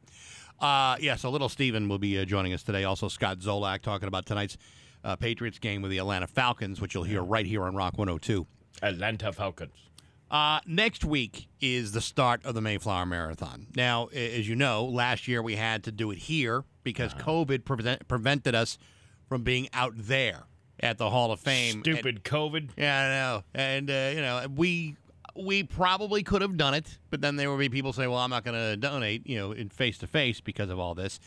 Uh, 0.61 0.97
yeah, 1.01 1.17
so 1.17 1.31
little 1.31 1.49
Steven 1.49 1.89
will 1.89 1.99
be 1.99 2.19
uh, 2.19 2.25
joining 2.25 2.53
us 2.53 2.63
today. 2.63 2.85
Also, 2.85 3.09
Scott 3.09 3.39
Zolak 3.39 3.81
talking 3.83 4.09
about 4.09 4.27
tonight's 4.27 4.57
uh, 5.05 5.17
Patriots 5.17 5.59
game 5.59 5.81
with 5.83 5.91
the 5.91 5.99
Atlanta 5.99 6.27
Falcons, 6.27 6.81
which 6.81 6.95
you'll 6.95 7.05
hear 7.05 7.23
right 7.23 7.47
here 7.47 7.63
on 7.65 7.75
Rock 7.75 7.97
102. 7.97 8.47
Atlanta 8.83 9.33
Falcons. 9.33 9.73
Uh, 10.31 10.61
next 10.67 11.05
week 11.05 11.49
is 11.61 11.93
the 11.93 12.01
start 12.01 12.45
of 12.45 12.55
the 12.55 12.61
Mayflower 12.61 13.05
Marathon. 13.07 13.67
Now, 13.75 14.07
as 14.07 14.49
you 14.49 14.55
know, 14.55 14.85
last 14.85 15.27
year 15.27 15.43
we 15.43 15.57
had 15.57 15.83
to 15.85 15.93
do 15.93 16.11
it 16.11 16.19
here 16.19 16.65
because 16.85 17.15
COVID 17.15 17.65
prevent- 17.65 18.07
prevented 18.07 18.55
us 18.55 18.79
from 19.29 19.43
being 19.43 19.69
out 19.73 19.95
there 19.97 20.45
at 20.79 20.99
the 20.99 21.11
Hall 21.11 21.33
of 21.33 21.41
Fame. 21.41 21.77
And- 21.77 21.85
Stupid 21.85 22.23
COVID. 22.23 22.71
yeah, 22.77 23.01
I 23.01 23.09
know. 23.09 23.45
And 23.55 23.91
uh, 23.91 24.11
you 24.15 24.21
know, 24.21 24.47
we 24.55 24.97
we 25.37 25.63
probably 25.63 26.23
could 26.23 26.43
have 26.43 26.57
done 26.57 26.75
it, 26.75 26.99
but 27.11 27.21
then 27.21 27.37
there 27.37 27.51
will 27.51 27.59
be 27.59 27.69
people 27.69 27.93
say, 27.93 28.07
"Well, 28.07 28.19
I'm 28.19 28.31
not 28.31 28.45
going 28.45 28.57
to 28.57 28.77
donate," 28.77 29.27
you 29.27 29.39
know, 29.39 29.53
in 29.53 29.69
face 29.69 29.99
to 29.99 30.07
face 30.07 30.41
because 30.41 30.71
of 30.71 30.79
all 30.79 30.95
this. 30.95 31.21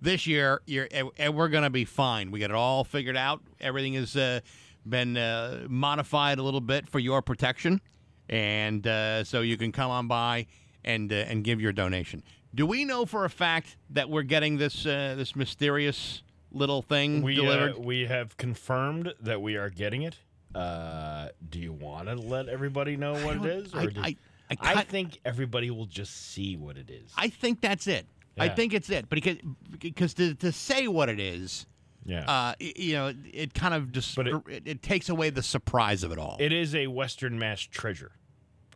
This 0.00 0.26
year, 0.26 0.62
you're 0.66 0.88
and- 0.92 1.10
and 1.18 1.34
we're 1.34 1.48
going 1.48 1.64
to 1.64 1.70
be 1.70 1.84
fine. 1.84 2.30
We 2.30 2.38
got 2.40 2.50
it 2.50 2.56
all 2.56 2.84
figured 2.84 3.16
out. 3.16 3.42
Everything 3.60 3.94
has 3.94 4.14
uh, 4.16 4.40
been 4.88 5.16
uh, 5.16 5.66
modified 5.68 6.38
a 6.38 6.42
little 6.42 6.60
bit 6.60 6.88
for 6.88 6.98
your 7.00 7.20
protection, 7.22 7.80
and 8.28 8.86
uh, 8.86 9.24
so 9.24 9.40
you 9.40 9.56
can 9.56 9.72
come 9.72 9.90
on 9.90 10.06
by 10.08 10.46
and 10.84 11.12
uh, 11.12 11.16
and 11.16 11.42
give 11.44 11.60
your 11.60 11.72
donation. 11.72 12.22
Do 12.54 12.64
we 12.64 12.84
know 12.84 13.04
for 13.06 13.24
a 13.24 13.30
fact 13.30 13.76
that 13.90 14.08
we're 14.08 14.22
getting 14.22 14.56
this 14.58 14.86
uh, 14.86 15.14
this 15.16 15.34
mysterious 15.36 16.22
little 16.50 16.80
thing 16.80 17.20
We, 17.22 17.34
delivered? 17.34 17.76
uh, 17.76 17.80
we 17.80 18.06
have 18.06 18.36
confirmed 18.36 19.12
that 19.20 19.42
we 19.42 19.56
are 19.56 19.68
getting 19.68 20.02
it. 20.02 20.16
Uh, 20.54 21.28
do 21.50 21.58
you 21.58 21.72
want 21.72 22.08
to 22.08 22.14
let 22.14 22.48
everybody 22.48 22.96
know 22.96 23.12
what 23.24 23.36
it 23.36 23.44
is? 23.44 23.72
don't- 23.72 23.82
I- 23.82 23.86
do- 23.86 24.00
I- 24.00 24.16
I 24.50 24.56
I 24.80 24.82
think 24.82 25.20
everybody 25.26 25.70
will 25.70 25.84
just 25.86 26.14
see 26.32 26.56
what 26.56 26.78
it 26.78 26.88
is. 26.88 27.12
I 27.16 27.28
think 27.28 27.60
that's 27.60 27.86
it. 27.86 28.06
I 28.38 28.48
think 28.48 28.72
it's 28.72 28.88
it. 28.88 29.06
But 29.10 29.16
because 29.16 29.36
because 29.78 30.14
to, 30.14 30.34
to 30.36 30.52
say 30.52 30.86
what 30.88 31.08
it 31.08 31.18
is, 31.20 31.66
yeah. 32.06 32.24
uh, 32.30 32.54
you 32.60 32.94
know, 32.94 33.12
it 33.32 33.52
kind 33.52 33.74
of 33.74 33.90
just 33.92 34.14
But 34.16 34.28
it, 34.28 34.34
it- 34.48 34.62
it, 34.66 34.82
takes 34.82 35.08
away 35.08 35.30
the 35.30 35.42
surprise 35.42 36.02
of 36.04 36.12
it 36.12 36.18
all. 36.18 36.36
it 36.40 36.52
is 36.52 36.74
a 36.74 36.86
Western 36.86 37.38
Mass 37.38 37.60
treasure. 37.60 38.12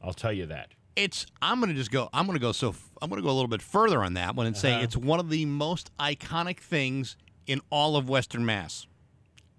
I'll 0.03 0.13
tell 0.13 0.33
you 0.33 0.47
that. 0.47 0.75
it's 0.97 1.25
I'm 1.41 1.59
gonna 1.61 1.73
just 1.75 1.91
go. 1.93 2.11
I'm 2.13 2.27
gonna 2.27 2.39
go 2.41 2.53
so 2.53 2.71
f- 2.71 2.91
I'm 3.01 3.09
gonna 3.09 3.23
go 3.23 3.31
a 3.31 3.33
little 3.33 3.49
bit 3.49 3.63
further 3.63 4.03
on 4.05 4.13
that 4.15 4.35
one 4.37 4.47
and 4.47 4.55
say 4.57 4.75
Uh-huh. 4.75 4.83
it's 4.83 4.97
one 4.97 5.21
of 5.21 5.31
the 5.31 5.47
most 5.47 5.91
iconic 5.99 6.59
things 6.59 7.17
in 7.47 7.61
all 7.71 7.97
of 7.97 8.09
Western 8.11 8.45
Mass. 8.45 8.87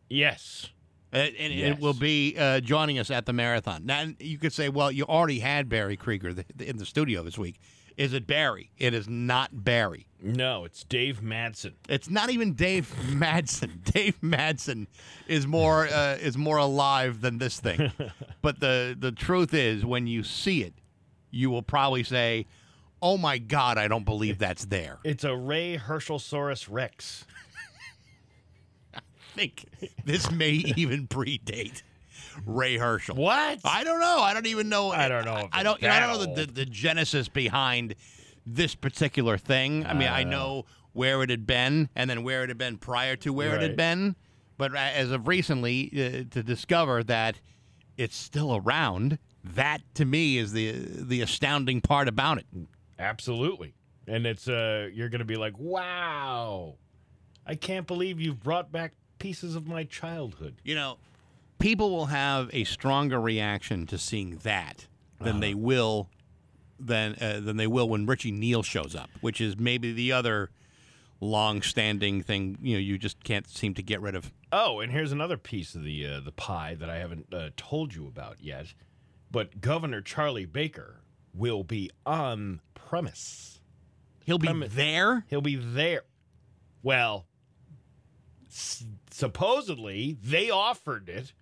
Yes. 0.10 0.68
And 1.14 1.36
it 1.38 1.80
will 1.80 1.94
be 1.94 2.36
uh, 2.38 2.60
joining 2.60 2.98
us 2.98 3.12
at 3.12 3.26
the 3.26 3.34
marathon. 3.34 3.86
Now 3.86 4.06
you 4.20 4.38
could 4.38 4.52
say, 4.54 4.70
well, 4.70 4.92
you 4.92 5.06
already 5.06 5.40
had 5.40 5.70
Barry 5.70 5.96
Krieger 5.96 6.34
in 6.60 6.78
the 6.78 6.86
studio 6.86 7.24
this 7.24 7.38
week. 7.38 7.60
Is 7.98 8.14
it 8.14 8.26
Barry? 8.26 8.72
It 8.78 8.94
is 8.94 9.08
not 9.08 9.64
Barry. 9.64 10.08
No, 10.22 10.66
it's 10.66 10.84
Dave 10.84 11.22
Madsen. 11.22 11.74
It's 11.88 12.10
not 12.10 12.30
even 12.30 12.54
Dave 12.54 12.94
Madsen. 13.06 13.84
Dave 13.84 14.20
Madsen 14.22 14.88
is 15.28 15.46
more 15.46 15.88
uh, 15.88 16.18
is 16.20 16.38
more 16.38 16.58
alive 16.58 17.22
than 17.22 17.38
this 17.38 17.60
thing. 17.60 17.92
but 18.42 18.60
the 18.60 18.96
the 18.98 19.12
truth 19.12 19.54
is, 19.54 19.86
when 19.86 20.08
you 20.08 20.24
see 20.24 20.64
it, 20.64 20.74
you 21.30 21.50
will 21.50 21.62
probably 21.62 22.04
say, 22.04 22.48
"Oh 23.02 23.18
my 23.18 23.38
God, 23.38 23.78
I 23.78 23.88
don't 23.88 24.06
believe 24.06 24.40
that's 24.40 24.66
there." 24.66 25.00
It's 25.04 25.24
a 25.24 25.36
Ray 25.36 25.78
Herschelsaurus 25.78 26.68
Rex. 26.72 27.26
I 29.34 29.36
think 29.36 29.66
this 30.06 30.30
may 30.32 30.52
even 30.52 31.08
predate 31.08 31.82
Ray 32.46 32.78
Herschel. 32.78 33.16
What? 33.16 33.60
I 33.64 33.84
don't 33.84 34.00
know. 34.00 34.20
I 34.20 34.34
don't 34.34 34.46
even 34.48 34.70
know. 34.70 34.92
I 34.92 35.10
don't 35.10 35.26
know 35.26 35.50
I 35.52 35.64
don't. 35.64 35.82
You 35.82 35.88
know, 35.88 35.94
I 35.94 36.00
don't 36.00 36.10
know 36.10 36.36
the, 36.36 36.46
the, 36.46 36.52
the 36.52 36.66
genesis 36.66 37.28
behind 37.30 37.96
this 38.46 38.76
particular 38.76 39.38
thing. 39.38 39.86
I 39.86 39.94
mean, 39.94 40.10
I 40.10 40.24
know 40.24 40.66
where 40.94 41.24
it 41.24 41.30
had 41.30 41.48
been, 41.48 41.90
and 41.96 42.10
then 42.10 42.24
where 42.24 42.44
it 42.44 42.50
had 42.50 42.58
been 42.58 42.78
prior 42.78 43.16
to 43.18 43.34
where 43.34 43.56
it 43.56 43.62
had 43.62 43.76
been. 43.76 44.16
But 44.58 44.76
as 44.76 45.10
of 45.12 45.28
recently, 45.28 45.90
uh, 45.94 46.32
to 46.32 46.44
discover 46.44 47.04
that 47.06 47.40
it's 47.98 48.16
still 48.16 48.56
around, 48.56 49.18
that 49.44 49.82
to 49.96 50.06
me 50.06 50.38
is 50.38 50.54
the 50.54 50.74
the 50.74 51.22
astounding 51.22 51.82
part 51.82 52.08
about 52.08 52.38
it. 52.38 52.46
Absolutely. 53.00 53.74
And 54.08 54.28
it's 54.28 54.48
uh 54.48 54.90
you're 54.94 55.10
going 55.10 55.20
to 55.20 55.26
be 55.26 55.38
like, 55.38 55.58
"Wow. 55.58 56.76
I 57.46 57.56
can't 57.56 57.86
believe 57.88 58.22
you've 58.22 58.42
brought 58.42 58.72
back 58.72 58.94
pieces 59.24 59.56
of 59.56 59.68
my 59.68 59.84
childhood." 59.86 60.56
You 60.64 60.76
know, 60.76 60.98
people 61.60 61.90
will 61.90 62.08
have 62.08 62.50
a 62.54 62.64
stronger 62.66 63.20
reaction 63.20 63.88
to 63.88 63.98
seeing 63.98 64.38
that 64.44 64.88
than 65.20 65.40
they 65.40 65.54
will 65.54 66.10
than 66.80 67.16
uh, 67.22 67.40
than 67.40 67.58
they 67.58 67.68
will 67.68 67.88
when 67.88 68.06
Richie 68.06 68.32
Neal 68.32 68.62
shows 68.64 68.96
up, 68.96 69.10
which 69.22 69.40
is 69.40 69.58
maybe 69.58 69.94
the 69.94 70.12
other 70.12 70.50
long-standing 71.22 72.22
thing 72.22 72.58
you 72.62 72.74
know 72.74 72.80
you 72.80 72.98
just 72.98 73.24
can't 73.24 73.48
seem 73.48 73.74
to 73.76 73.82
get 73.82 74.02
rid 74.02 74.14
of. 74.14 74.32
Oh, 74.52 74.82
and 74.82 74.92
here's 74.92 75.14
another 75.14 75.38
piece 75.38 75.74
of 75.74 75.84
the 75.84 76.06
uh, 76.06 76.20
the 76.20 76.34
pie 76.34 76.76
that 76.76 76.90
I 76.90 76.98
haven't 76.98 77.34
uh, 77.34 77.50
told 77.56 77.96
you 77.96 78.08
about 78.08 78.38
yet. 78.42 78.74
But 79.32 79.62
Governor 79.62 80.02
Charlie 80.02 80.46
Baker 80.46 81.02
will 81.34 81.64
be 81.64 81.90
on 82.06 82.60
premise. 82.76 83.62
He'll 84.26 84.38
be 84.38 84.48
Premise. 84.48 84.74
there. 84.76 85.26
He'll 85.30 85.42
be 85.42 85.56
there. 85.56 86.04
Well, 86.84 87.26
s- 88.54 88.86
supposedly 89.12 90.18
they 90.24 90.50
offered 90.50 91.10
it 91.10 91.34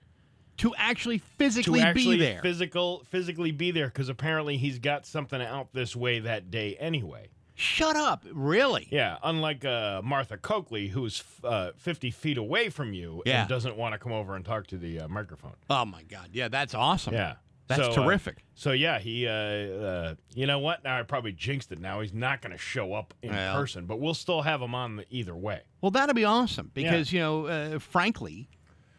To 0.57 0.73
actually 0.77 1.19
to 1.19 1.25
physically 1.37 1.81
actually 1.81 2.17
be 2.17 2.23
there. 2.23 2.41
physical 2.41 3.03
physically 3.09 3.51
be 3.51 3.71
there 3.71 3.87
because 3.87 4.09
apparently 4.09 4.57
he's 4.57 4.79
got 4.79 5.05
something 5.05 5.41
out 5.41 5.73
this 5.73 5.95
way 5.95 6.19
that 6.19 6.49
day 6.51 6.75
anyway. 6.79 7.29
Shut 7.53 7.95
up! 7.95 8.25
Really? 8.31 8.87
Yeah, 8.89 9.17
unlike 9.23 9.63
uh, 9.65 10.01
Martha 10.03 10.37
Coakley, 10.37 10.87
who's 10.87 11.23
uh, 11.43 11.71
50 11.77 12.09
feet 12.09 12.37
away 12.37 12.69
from 12.69 12.93
you 12.93 13.21
Yeah. 13.25 13.41
and 13.41 13.49
doesn't 13.49 13.75
want 13.75 13.93
to 13.93 13.99
come 13.99 14.13
over 14.13 14.35
and 14.35 14.43
talk 14.43 14.65
to 14.67 14.77
the 14.77 15.01
uh, 15.01 15.07
microphone. 15.07 15.53
Oh 15.69 15.85
my 15.85 16.01
God! 16.03 16.29
Yeah, 16.33 16.47
that's 16.47 16.73
awesome. 16.73 17.13
Yeah. 17.13 17.35
That's 17.77 17.93
So, 17.95 18.01
uh, 18.01 18.05
terrific. 18.05 18.43
so 18.55 18.71
yeah, 18.71 18.99
he. 18.99 19.27
Uh, 19.27 19.31
uh, 19.31 20.15
you 20.35 20.45
know 20.45 20.59
what? 20.59 20.83
Now 20.83 20.99
I 20.99 21.03
probably 21.03 21.31
jinxed 21.31 21.71
it. 21.71 21.79
Now 21.79 22.01
he's 22.01 22.13
not 22.13 22.41
going 22.41 22.51
to 22.51 22.57
show 22.57 22.93
up 22.93 23.13
in 23.21 23.31
Well. 23.31 23.55
person, 23.55 23.85
but 23.85 23.99
we'll 23.99 24.13
still 24.13 24.41
have 24.41 24.61
him 24.61 24.73
on 24.75 24.97
the, 24.97 25.05
either 25.09 25.35
way. 25.35 25.61
Well, 25.81 25.91
that'd 25.91 26.15
be 26.15 26.25
awesome 26.25 26.71
because 26.73 27.11
you 27.13 27.19
know, 27.19 27.45
uh, 27.47 27.79
frankly, 27.79 28.49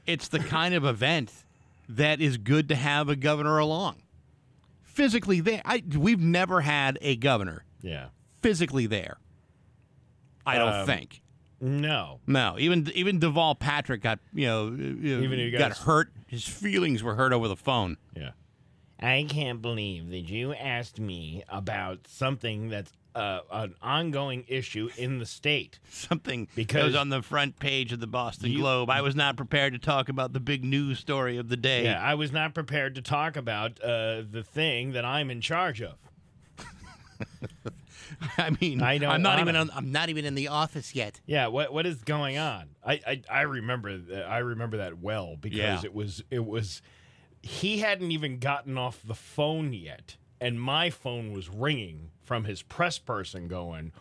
it's 0.07 0.29
the 0.29 0.39
kind 0.41 0.75
of 0.75 0.85
event 0.85 1.33
that 1.89 2.21
is 2.21 2.37
good 2.39 2.69
to 2.71 2.75
have 2.75 3.09
a 3.09 3.17
governor 3.17 3.59
along. 3.59 4.03
Physically 4.83 5.41
there, 5.41 5.63
I, 5.65 5.83
we've 5.97 6.21
never 6.21 6.61
had 6.61 6.99
a 7.01 7.17
governor 7.17 7.65
Yeah. 7.81 8.09
physically 8.43 8.87
there. 8.87 9.17
I 10.45 10.59
don't 10.59 10.73
Um, 10.75 10.87
think. 10.87 11.21
No. 11.61 12.19
No, 12.27 12.57
even 12.59 12.91
even 12.95 13.21
Deval 13.21 13.57
Patrick 13.59 14.03
got 14.03 14.19
you 14.35 14.47
know 14.47 14.67
uh, 14.69 14.71
Even 15.23 15.51
got 15.53 15.59
guys- 15.71 15.79
hurt. 15.79 16.13
His 16.27 16.45
feelings 16.47 17.03
were 17.03 17.15
hurt 17.15 17.33
over 17.33 17.47
the 17.47 17.57
phone. 17.57 17.97
Yeah. 18.17 18.31
I 19.03 19.27
can't 19.29 19.61
believe 19.61 20.11
that 20.11 20.29
you 20.31 20.53
asked 20.55 21.01
me 21.01 21.43
about 21.49 22.07
something 22.07 22.69
that's 22.69 22.93
uh, 23.15 23.41
an 23.51 23.75
ongoing 23.83 24.45
issue 24.49 24.89
in 24.97 25.19
the 25.19 25.27
state. 25.27 25.79
Something 25.91 26.47
that 26.47 26.55
Because- 26.57 26.85
was 26.85 26.95
on 26.97 27.11
the 27.11 27.21
front 27.21 27.59
page 27.59 27.93
of 27.93 28.01
the 28.01 28.07
Boston 28.07 28.51
You- 28.53 28.61
Globe. 28.61 28.89
I 28.89 29.03
was 29.03 29.15
not 29.15 29.37
prepared 29.37 29.75
to 29.75 29.79
talk 29.79 30.09
about 30.09 30.33
the 30.33 30.41
big 30.41 30.65
news 30.65 30.99
story 30.99 31.37
of 31.37 31.49
the 31.49 31.57
day. 31.59 31.85
Yeah, 31.85 32.01
I 32.03 32.15
was 32.15 32.33
not 32.33 32.55
prepared 32.55 32.95
to 32.95 33.03
talk 33.03 33.37
about 33.37 33.73
uh, 33.83 34.23
the 34.31 34.43
thing 34.43 34.93
that 34.93 35.05
I'm 35.05 35.31
in 35.31 35.41
charge 35.43 35.83
of. 35.83 35.95
I 38.39 38.51
mean, 38.61 38.83
I 38.83 38.99
don't 38.99 39.11
I'm 39.11 39.23
not 39.23 39.39
wanna. 39.39 39.43
even. 39.43 39.57
On, 39.57 39.71
I'm 39.75 39.93
not 39.93 40.09
even 40.09 40.25
in 40.25 40.35
the 40.35 40.49
office 40.49 40.95
yet. 40.95 41.21
Yeah, 41.27 41.47
what 41.49 41.73
what 41.73 41.87
is 41.87 42.03
going 42.03 42.39
on? 42.39 42.69
I 42.85 43.01
I, 43.07 43.23
I 43.31 43.41
remember 43.43 43.99
I 44.29 44.39
remember 44.39 44.79
that 44.79 44.99
well 44.99 45.37
because 45.41 45.59
Yeah. 45.59 45.81
it 45.85 45.95
was 45.95 46.23
it 46.31 46.45
was 46.45 46.83
he 47.43 47.79
hadn't 47.79 48.11
even 48.13 48.39
gotten 48.39 48.79
off 48.79 49.01
the 49.05 49.15
phone 49.15 49.73
yet, 49.73 50.17
and 50.41 50.61
my 50.61 50.91
phone 50.91 51.33
was 51.33 51.49
ringing 51.49 52.11
from 52.23 52.45
his 52.45 52.63
press 52.63 52.99
person 52.99 53.49
going, 53.49 53.93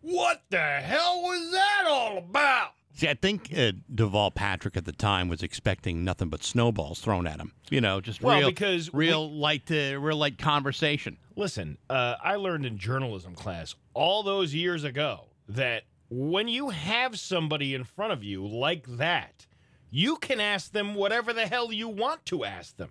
"What 0.00 0.42
the 0.50 0.80
hell 0.80 1.22
was 1.22 1.50
that 1.52 1.84
all 1.88 2.18
about?" 2.18 2.72
See, 2.94 3.08
I 3.08 3.14
think 3.14 3.52
uh, 3.52 3.72
Deval 3.94 4.34
Patrick 4.34 4.74
at 4.74 4.86
the 4.86 4.92
time 4.92 5.28
was 5.28 5.42
expecting 5.42 6.02
nothing 6.02 6.30
but 6.30 6.42
snowballs 6.42 7.00
thrown 7.00 7.26
at 7.26 7.38
him. 7.38 7.52
You 7.68 7.82
know, 7.82 8.00
just 8.00 8.22
Well, 8.22 8.38
real, 8.38 8.48
because 8.48 8.92
real 8.94 9.30
light, 9.30 9.70
uh, 9.70 10.00
real 10.00 10.16
light 10.16 10.38
conversation. 10.38 11.18
Listen, 11.36 11.76
uh, 11.90 12.14
I 12.24 12.36
learned 12.36 12.64
in 12.64 12.78
journalism 12.78 13.34
class 13.34 13.74
all 13.92 14.22
those 14.22 14.54
years 14.54 14.82
ago 14.82 15.26
that 15.46 15.82
when 16.08 16.48
you 16.48 16.70
have 16.70 17.18
somebody 17.18 17.74
in 17.74 17.84
front 17.84 18.14
of 18.14 18.24
you 18.24 18.46
like 18.46 18.86
that, 18.96 19.46
you 19.90 20.16
can 20.16 20.40
ask 20.40 20.72
them 20.72 20.94
whatever 20.94 21.32
the 21.32 21.46
hell 21.46 21.72
you 21.72 21.88
want 21.88 22.24
to 22.26 22.44
ask 22.44 22.76
them. 22.76 22.90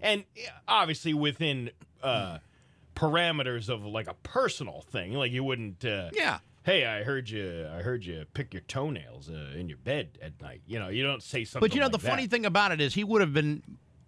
And 0.00 0.24
uh, 0.36 0.50
obviously 0.68 1.14
within 1.14 1.70
uh, 2.02 2.38
parameters 2.94 3.68
of 3.68 3.84
like 3.84 4.08
a 4.08 4.14
personal 4.22 4.82
thing, 4.90 5.12
like 5.14 5.32
you 5.32 5.44
wouldn't. 5.44 5.84
Uh, 5.84 6.10
Yeah. 6.12 6.38
Hey, 6.64 6.84
I 6.84 7.04
heard 7.04 7.30
you. 7.30 7.68
I 7.72 7.80
heard 7.82 8.04
you 8.04 8.24
pick 8.34 8.52
your 8.52 8.62
toenails 8.62 9.30
uh, 9.30 9.56
in 9.56 9.68
your 9.68 9.78
bed 9.78 10.18
at 10.20 10.40
night. 10.42 10.62
You 10.66 10.80
know, 10.80 10.88
you 10.88 11.04
don't 11.04 11.22
say 11.22 11.44
something. 11.44 11.68
But 11.68 11.74
you 11.76 11.80
know, 11.80 11.86
like 11.86 11.92
the 11.92 11.98
funny 12.00 12.26
thing 12.26 12.44
about 12.44 12.72
it 12.72 12.80
is, 12.80 12.94
he 12.94 13.04
would 13.04 13.20
have 13.20 13.32
been 13.32 13.62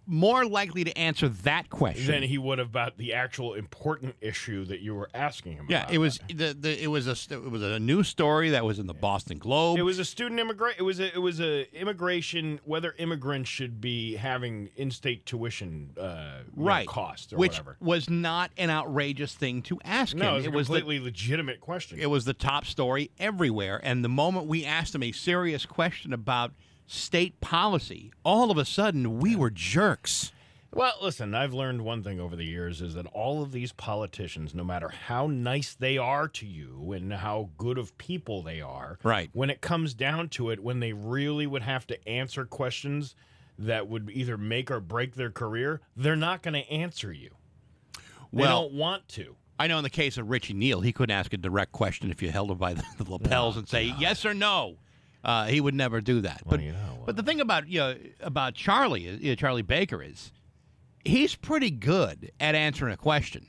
more 0.09 0.45
likely 0.45 0.83
to 0.83 0.97
answer 0.97 1.29
that 1.29 1.69
question. 1.69 2.07
than 2.07 2.23
he 2.23 2.37
would 2.37 2.57
have 2.57 2.69
about 2.69 2.97
the 2.97 3.13
actual 3.13 3.53
important 3.53 4.15
issue 4.21 4.63
that 4.65 4.79
you 4.79 4.95
were 4.95 5.09
asking 5.13 5.53
him. 5.53 5.65
yeah, 5.69 5.81
about. 5.81 5.93
it 5.93 5.97
was 5.97 6.19
the, 6.33 6.53
the 6.59 6.83
it 6.83 6.87
was 6.87 7.07
a 7.07 7.33
it 7.33 7.51
was 7.51 7.61
a 7.63 7.79
news 7.79 8.07
story 8.07 8.49
that 8.51 8.63
was 8.63 8.79
in 8.79 8.87
the 8.87 8.93
Boston 8.93 9.37
Globe. 9.37 9.77
It 9.77 9.83
was 9.83 9.99
a 9.99 10.05
student 10.05 10.39
immigrant. 10.39 10.75
It 10.79 10.83
was 10.83 10.99
a 10.99 11.13
it 11.13 11.19
was 11.21 11.39
a 11.41 11.67
immigration 11.79 12.59
whether 12.63 12.93
immigrants 12.97 13.49
should 13.49 13.81
be 13.81 14.15
having 14.15 14.69
in-state 14.75 15.25
tuition 15.25 15.91
uh, 15.99 16.03
know, 16.03 16.41
right 16.55 16.87
cost 16.87 17.33
or 17.33 17.37
which 17.37 17.53
whatever. 17.53 17.77
was 17.79 18.09
not 18.09 18.51
an 18.57 18.69
outrageous 18.69 19.33
thing 19.33 19.61
to 19.63 19.79
ask 19.83 20.15
No, 20.15 20.35
him. 20.35 20.35
it 20.35 20.35
was 20.37 20.45
a 20.45 20.49
it 20.49 20.53
was 20.55 20.67
the, 20.67 20.73
completely 20.79 20.99
legitimate 21.05 21.59
question. 21.61 21.99
it 21.99 22.09
was 22.09 22.25
the 22.25 22.33
top 22.33 22.65
story 22.65 23.11
everywhere. 23.19 23.79
And 23.83 24.03
the 24.03 24.09
moment 24.09 24.47
we 24.47 24.65
asked 24.65 24.95
him 24.95 25.03
a 25.03 25.11
serious 25.11 25.65
question 25.65 26.13
about 26.13 26.53
state 26.93 27.39
policy, 27.39 28.11
all 28.23 28.49
of 28.49 28.57
a 28.57 28.65
sudden 28.65 29.19
we 29.19 29.35
were 29.35 29.51
jerks. 29.51 30.31
well, 30.73 30.93
listen, 31.01 31.33
I've 31.35 31.53
learned 31.53 31.83
one 31.83 32.03
thing 32.03 32.19
over 32.19 32.35
the 32.35 32.45
years 32.45 32.81
is 32.81 32.95
that 32.95 33.05
all 33.07 33.41
of 33.43 33.51
these 33.51 33.71
politicians, 33.71 34.53
no 34.55 34.63
matter 34.63 34.89
how 34.89 35.27
nice 35.27 35.73
they 35.75 35.97
are 35.99 36.27
to 36.29 36.45
you 36.47 36.91
and 36.93 37.13
how 37.13 37.49
good 37.57 37.77
of 37.77 37.95
people 37.97 38.41
they 38.41 38.59
are, 38.61 38.97
Right. 39.03 39.29
when 39.33 39.49
it 39.51 39.61
comes 39.61 39.93
down 39.93 40.29
to 40.29 40.49
it, 40.49 40.59
when 40.63 40.79
they 40.79 40.93
really 40.93 41.45
would 41.47 41.61
have 41.63 41.85
to 41.87 42.07
answer 42.09 42.43
questions 42.45 43.15
that 43.59 43.87
would 43.87 44.09
either 44.13 44.37
make 44.37 44.71
or 44.71 44.79
break 44.79 45.15
their 45.15 45.31
career, 45.31 45.81
they're 45.95 46.15
not 46.15 46.41
going 46.41 46.53
to 46.55 46.71
answer 46.71 47.11
you. 47.13 47.29
They 48.33 48.43
don't 48.43 48.73
want 48.73 49.07
to. 49.09 49.35
I 49.59 49.67
know 49.67 49.77
in 49.77 49.83
the 49.83 49.89
case 49.89 50.17
of 50.17 50.29
Richie 50.29 50.53
Neal, 50.53 50.81
he 50.81 50.91
couldn't 50.93 51.15
ask 51.15 51.33
a 51.33 51.37
direct 51.37 51.71
question 51.71 52.09
if 52.11 52.21
you 52.21 52.31
held 52.31 52.49
him 52.51 52.57
by 52.57 52.73
the, 52.73 52.83
the 52.97 53.11
lapels 53.11 53.57
and 53.57 53.67
say 53.67 53.93
yes 53.99 54.25
or 54.25 54.33
no. 54.33 54.77
Uh, 55.23 55.45
he 55.47 55.59
would 55.59 55.75
never 55.75 56.01
do 56.01 56.21
that. 56.21 56.41
but 56.45 56.61
you 56.61 56.71
know, 56.71 57.03
but 57.05 57.15
the 57.15 57.23
thing 57.23 57.41
about 57.41 57.67
you 57.67 57.79
know, 57.79 57.95
about 58.21 58.53
Charlie, 58.53 59.01
you 59.01 59.31
know, 59.31 59.35
Charlie 59.35 59.61
Baker 59.61 60.01
is 60.01 60.31
he's 61.03 61.35
pretty 61.35 61.71
good 61.71 62.31
at 62.39 62.55
answering 62.55 62.93
a 62.93 62.97
question. 62.97 63.47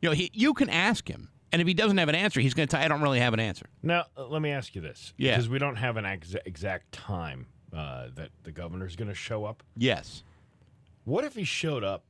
You 0.00 0.10
know, 0.10 0.14
he, 0.14 0.30
you 0.32 0.52
can 0.52 0.68
ask 0.68 1.08
him, 1.08 1.30
and 1.52 1.62
if 1.62 1.68
he 1.68 1.74
doesn't 1.74 1.96
have 1.98 2.08
an 2.08 2.14
answer, 2.14 2.40
he's 2.40 2.54
going 2.54 2.68
to 2.68 2.76
tell 2.76 2.84
I 2.84 2.88
don't 2.88 3.02
really 3.02 3.20
have 3.20 3.34
an 3.34 3.40
answer. 3.40 3.66
Now, 3.82 4.06
uh, 4.16 4.26
let 4.26 4.42
me 4.42 4.50
ask 4.50 4.74
you 4.74 4.80
this. 4.80 5.14
Yeah. 5.16 5.32
Because 5.32 5.48
we 5.48 5.58
don't 5.58 5.76
have 5.76 5.96
an 5.96 6.04
exa- 6.04 6.40
exact 6.44 6.92
time 6.92 7.46
uh, 7.74 8.08
that 8.14 8.30
the 8.42 8.52
governor's 8.52 8.96
going 8.96 9.08
to 9.08 9.14
show 9.14 9.44
up. 9.44 9.62
Yes. 9.76 10.22
What 11.04 11.24
if 11.24 11.34
he 11.34 11.44
showed 11.44 11.84
up 11.84 12.04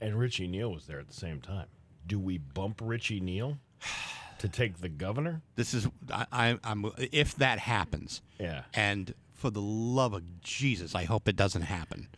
and 0.00 0.18
Richie 0.18 0.48
Neal 0.48 0.72
was 0.72 0.86
there 0.86 0.98
at 0.98 1.08
the 1.08 1.14
same 1.14 1.40
time? 1.40 1.66
Do 2.06 2.18
we 2.18 2.38
bump 2.38 2.80
Richie 2.82 3.20
Neal 3.20 3.58
to 4.42 4.48
take 4.48 4.80
the 4.80 4.88
governor? 4.88 5.40
This 5.56 5.72
is 5.74 5.88
I, 6.12 6.26
I, 6.30 6.58
I'm 6.62 6.84
if 6.98 7.34
that 7.36 7.58
happens, 7.58 8.22
Yeah. 8.38 8.62
and 8.74 9.14
for 9.32 9.50
the 9.50 9.60
love 9.62 10.12
of 10.12 10.40
Jesus, 10.40 10.94
I 10.94 11.04
hope 11.04 11.26
it 11.26 11.34
doesn't 11.36 11.62
happen. 11.62 12.08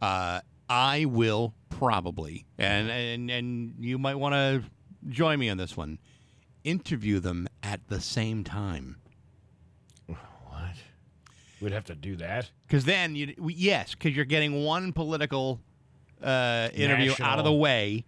Uh, 0.00 0.40
I 0.68 1.06
will 1.06 1.54
probably, 1.70 2.44
and 2.58 2.88
and 2.90 3.30
and 3.30 3.74
you 3.80 3.98
might 3.98 4.14
want 4.16 4.34
to 4.34 4.62
join 5.08 5.38
me 5.38 5.48
on 5.48 5.56
this 5.56 5.76
one. 5.76 5.98
Interview 6.64 7.18
them 7.20 7.48
at 7.62 7.88
the 7.88 8.00
same 8.00 8.44
time, 8.44 8.96
What? 10.06 10.18
We'd 11.60 11.72
have 11.72 11.84
to 11.86 11.94
do 11.94 12.16
that. 12.16 12.50
because 12.66 12.84
then 12.84 13.16
you 13.16 13.34
yes, 13.38 13.92
because 13.94 14.14
you're 14.14 14.24
getting 14.24 14.64
one 14.64 14.92
political 14.92 15.60
uh, 16.22 16.68
interview 16.74 17.14
out 17.20 17.38
of 17.38 17.44
the 17.44 17.52
way. 17.52 18.04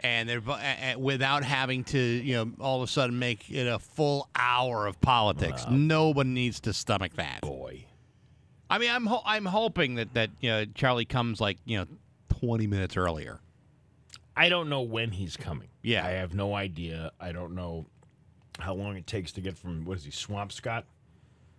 And 0.00 0.28
they're 0.28 0.42
uh, 0.46 0.52
uh, 0.52 0.98
without 0.98 1.42
having 1.44 1.84
to, 1.84 1.98
you 1.98 2.34
know, 2.36 2.52
all 2.60 2.82
of 2.82 2.88
a 2.88 2.92
sudden 2.92 3.18
make 3.18 3.50
it 3.50 3.66
a 3.66 3.78
full 3.78 4.28
hour 4.36 4.86
of 4.86 5.00
politics. 5.00 5.64
Nobody 5.70 6.30
needs 6.30 6.60
to 6.60 6.72
stomach 6.72 7.14
that. 7.14 7.40
Boy. 7.42 7.84
I 8.70 8.78
mean, 8.78 8.90
I'm 8.90 9.06
ho- 9.06 9.22
I'm 9.24 9.46
hoping 9.46 9.94
that 9.96 10.14
that 10.14 10.30
you 10.40 10.50
know 10.50 10.64
Charlie 10.74 11.04
comes 11.06 11.40
like 11.40 11.56
you 11.64 11.78
know 11.78 11.86
20 12.40 12.66
minutes 12.66 12.96
earlier. 12.96 13.40
I 14.36 14.48
don't 14.50 14.68
know 14.68 14.82
when 14.82 15.10
he's 15.10 15.36
coming. 15.36 15.68
Yeah. 15.82 16.06
I 16.06 16.10
have 16.10 16.32
no 16.32 16.54
idea. 16.54 17.10
I 17.18 17.32
don't 17.32 17.56
know 17.56 17.86
how 18.60 18.74
long 18.74 18.96
it 18.96 19.04
takes 19.06 19.32
to 19.32 19.40
get 19.40 19.58
from, 19.58 19.84
what 19.84 19.96
is 19.98 20.04
he, 20.04 20.12
Swampscott? 20.12 20.84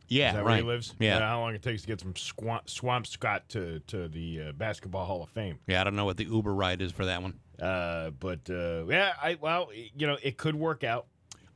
Yeah, 0.08 0.30
Is 0.30 0.36
that 0.36 0.40
right. 0.40 0.46
where 0.46 0.56
he 0.58 0.62
lives? 0.64 0.96
Yeah. 0.98 1.20
How 1.20 1.42
long 1.42 1.54
it 1.54 1.62
takes 1.62 1.82
to 1.82 1.88
get 1.88 2.00
from 2.00 2.16
Swamp, 2.16 2.68
Swampscott 2.68 3.42
to, 3.50 3.80
to 3.88 4.08
the 4.08 4.42
uh, 4.42 4.52
Basketball 4.54 5.06
Hall 5.06 5.22
of 5.22 5.30
Fame. 5.30 5.60
Yeah, 5.68 5.82
I 5.82 5.84
don't 5.84 5.96
know 5.98 6.06
what 6.06 6.18
the 6.18 6.24
Uber 6.24 6.54
ride 6.54 6.82
is 6.82 6.92
for 6.94 7.06
that 7.06 7.22
one. 7.22 7.34
Uh, 7.62 8.12
but 8.12 8.50
uh, 8.50 8.86
yeah, 8.88 9.14
I 9.22 9.38
well, 9.40 9.70
you 9.74 10.08
know, 10.08 10.18
it 10.24 10.38
could 10.38 10.56
work 10.56 10.84
out. 10.84 11.08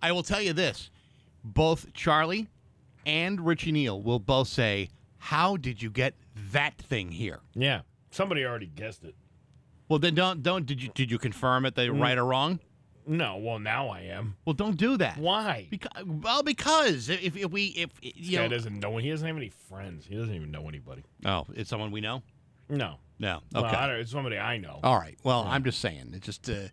I 0.02 0.12
will 0.12 0.24
tell 0.24 0.42
you 0.42 0.54
this: 0.54 0.90
both 1.44 1.94
Charlie 1.94 2.48
and 3.06 3.46
Richie 3.46 3.72
Neal 3.72 4.02
will 4.02 4.20
both 4.20 4.48
say, 4.48 4.90
"How 5.18 5.58
did 5.58 5.82
you 5.82 5.90
get 5.90 6.16
that 6.52 6.78
thing 6.78 7.12
here. 7.12 7.40
Yeah. 7.54 7.82
Somebody 8.12 8.46
already 8.46 8.68
guessed 8.68 9.04
it. 9.04 9.16
Well, 9.90 10.00
then 10.00 10.16
don't 10.16 10.44
don't 10.44 10.66
did 10.66 10.82
you 10.82 10.90
did 10.94 11.12
you 11.12 11.18
confirm 11.18 11.66
it? 11.66 11.76
They 11.76 11.88
Mm. 11.88 12.02
right 12.02 12.18
or 12.18 12.26
wrong? 12.26 12.60
No, 13.06 13.38
well 13.38 13.60
now 13.60 13.90
I 13.90 14.02
am. 14.02 14.36
Well, 14.46 14.54
don't 14.54 14.78
do 14.78 14.96
that. 14.98 15.18
Why? 15.18 15.68
Because, 15.70 16.04
well, 16.06 16.42
because 16.42 17.10
if, 17.10 17.36
if 17.36 17.52
we 17.52 17.66
if 17.68 17.90
This 18.02 18.14
you 18.16 18.38
guy 18.38 18.44
know, 18.48 18.50
doesn't 18.56 18.80
know. 18.80 18.98
He 18.98 19.10
doesn't 19.10 19.28
have 19.28 19.36
any 19.36 19.50
friends. 19.50 20.06
He 20.08 20.16
doesn't 20.16 20.34
even 20.34 20.52
know 20.52 20.68
anybody. 20.70 21.04
oh, 21.26 21.46
it's 21.54 21.70
someone 21.70 21.92
we 21.92 22.02
know. 22.02 22.24
No. 22.70 22.96
No, 23.24 23.40
Well, 23.54 23.66
okay, 23.66 23.88
don't, 23.88 23.92
it's 24.02 24.12
somebody 24.12 24.38
I 24.38 24.58
know. 24.58 24.82
all 24.84 24.98
right. 24.98 25.18
Well, 25.24 25.46
I'm 25.48 25.64
just 25.64 25.80
saying. 25.80 26.12
It's 26.14 26.26
just 26.26 26.50
uh, 26.50 26.68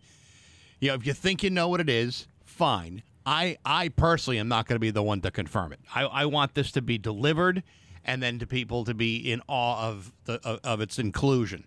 you 0.81 0.89
know, 0.89 0.95
if 0.95 1.05
you 1.05 1.13
think 1.13 1.43
you 1.43 1.49
know 1.49 1.69
what 1.69 1.79
it 1.79 1.89
is, 1.89 2.27
fine. 2.43 3.03
I 3.25 3.57
I 3.63 3.87
personally 3.87 4.37
am 4.37 4.49
not 4.49 4.67
going 4.67 4.75
to 4.75 4.79
be 4.79 4.91
the 4.91 5.01
one 5.01 5.21
to 5.21 5.31
confirm 5.31 5.71
it. 5.71 5.79
I, 5.95 6.03
I 6.03 6.25
want 6.25 6.53
this 6.53 6.73
to 6.73 6.81
be 6.81 6.97
delivered, 6.97 7.63
and 8.03 8.21
then 8.21 8.37
to 8.39 8.45
people 8.45 8.83
to 8.83 8.93
be 8.93 9.15
in 9.31 9.41
awe 9.47 9.87
of 9.87 10.11
the 10.25 10.41
of, 10.45 10.59
of 10.65 10.81
its 10.81 10.99
inclusion, 10.99 11.63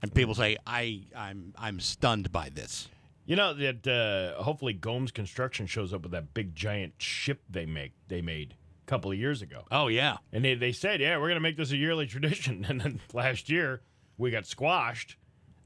and 0.00 0.14
people 0.14 0.36
say 0.36 0.58
I 0.64 1.02
I'm 1.16 1.52
I'm 1.58 1.80
stunned 1.80 2.30
by 2.30 2.50
this. 2.50 2.88
You 3.26 3.34
know 3.34 3.52
that 3.54 3.86
uh, 3.88 4.40
hopefully 4.44 4.74
Gomes 4.74 5.10
Construction 5.10 5.66
shows 5.66 5.92
up 5.92 6.02
with 6.02 6.12
that 6.12 6.34
big 6.34 6.54
giant 6.54 6.94
ship 6.98 7.40
they 7.50 7.66
make 7.66 7.94
they 8.06 8.22
made 8.22 8.54
a 8.86 8.86
couple 8.86 9.10
of 9.10 9.18
years 9.18 9.42
ago, 9.42 9.64
Oh 9.72 9.88
yeah, 9.88 10.18
and 10.32 10.44
they, 10.44 10.54
they 10.54 10.70
said, 10.72 11.00
yeah, 11.00 11.16
we're 11.18 11.28
gonna 11.28 11.40
make 11.40 11.56
this 11.56 11.72
a 11.72 11.76
yearly 11.76 12.06
tradition. 12.14 12.64
And 12.68 12.80
then 12.80 13.00
last 13.12 13.48
year 13.50 13.80
we 14.18 14.30
got 14.30 14.46
squashed, 14.46 15.16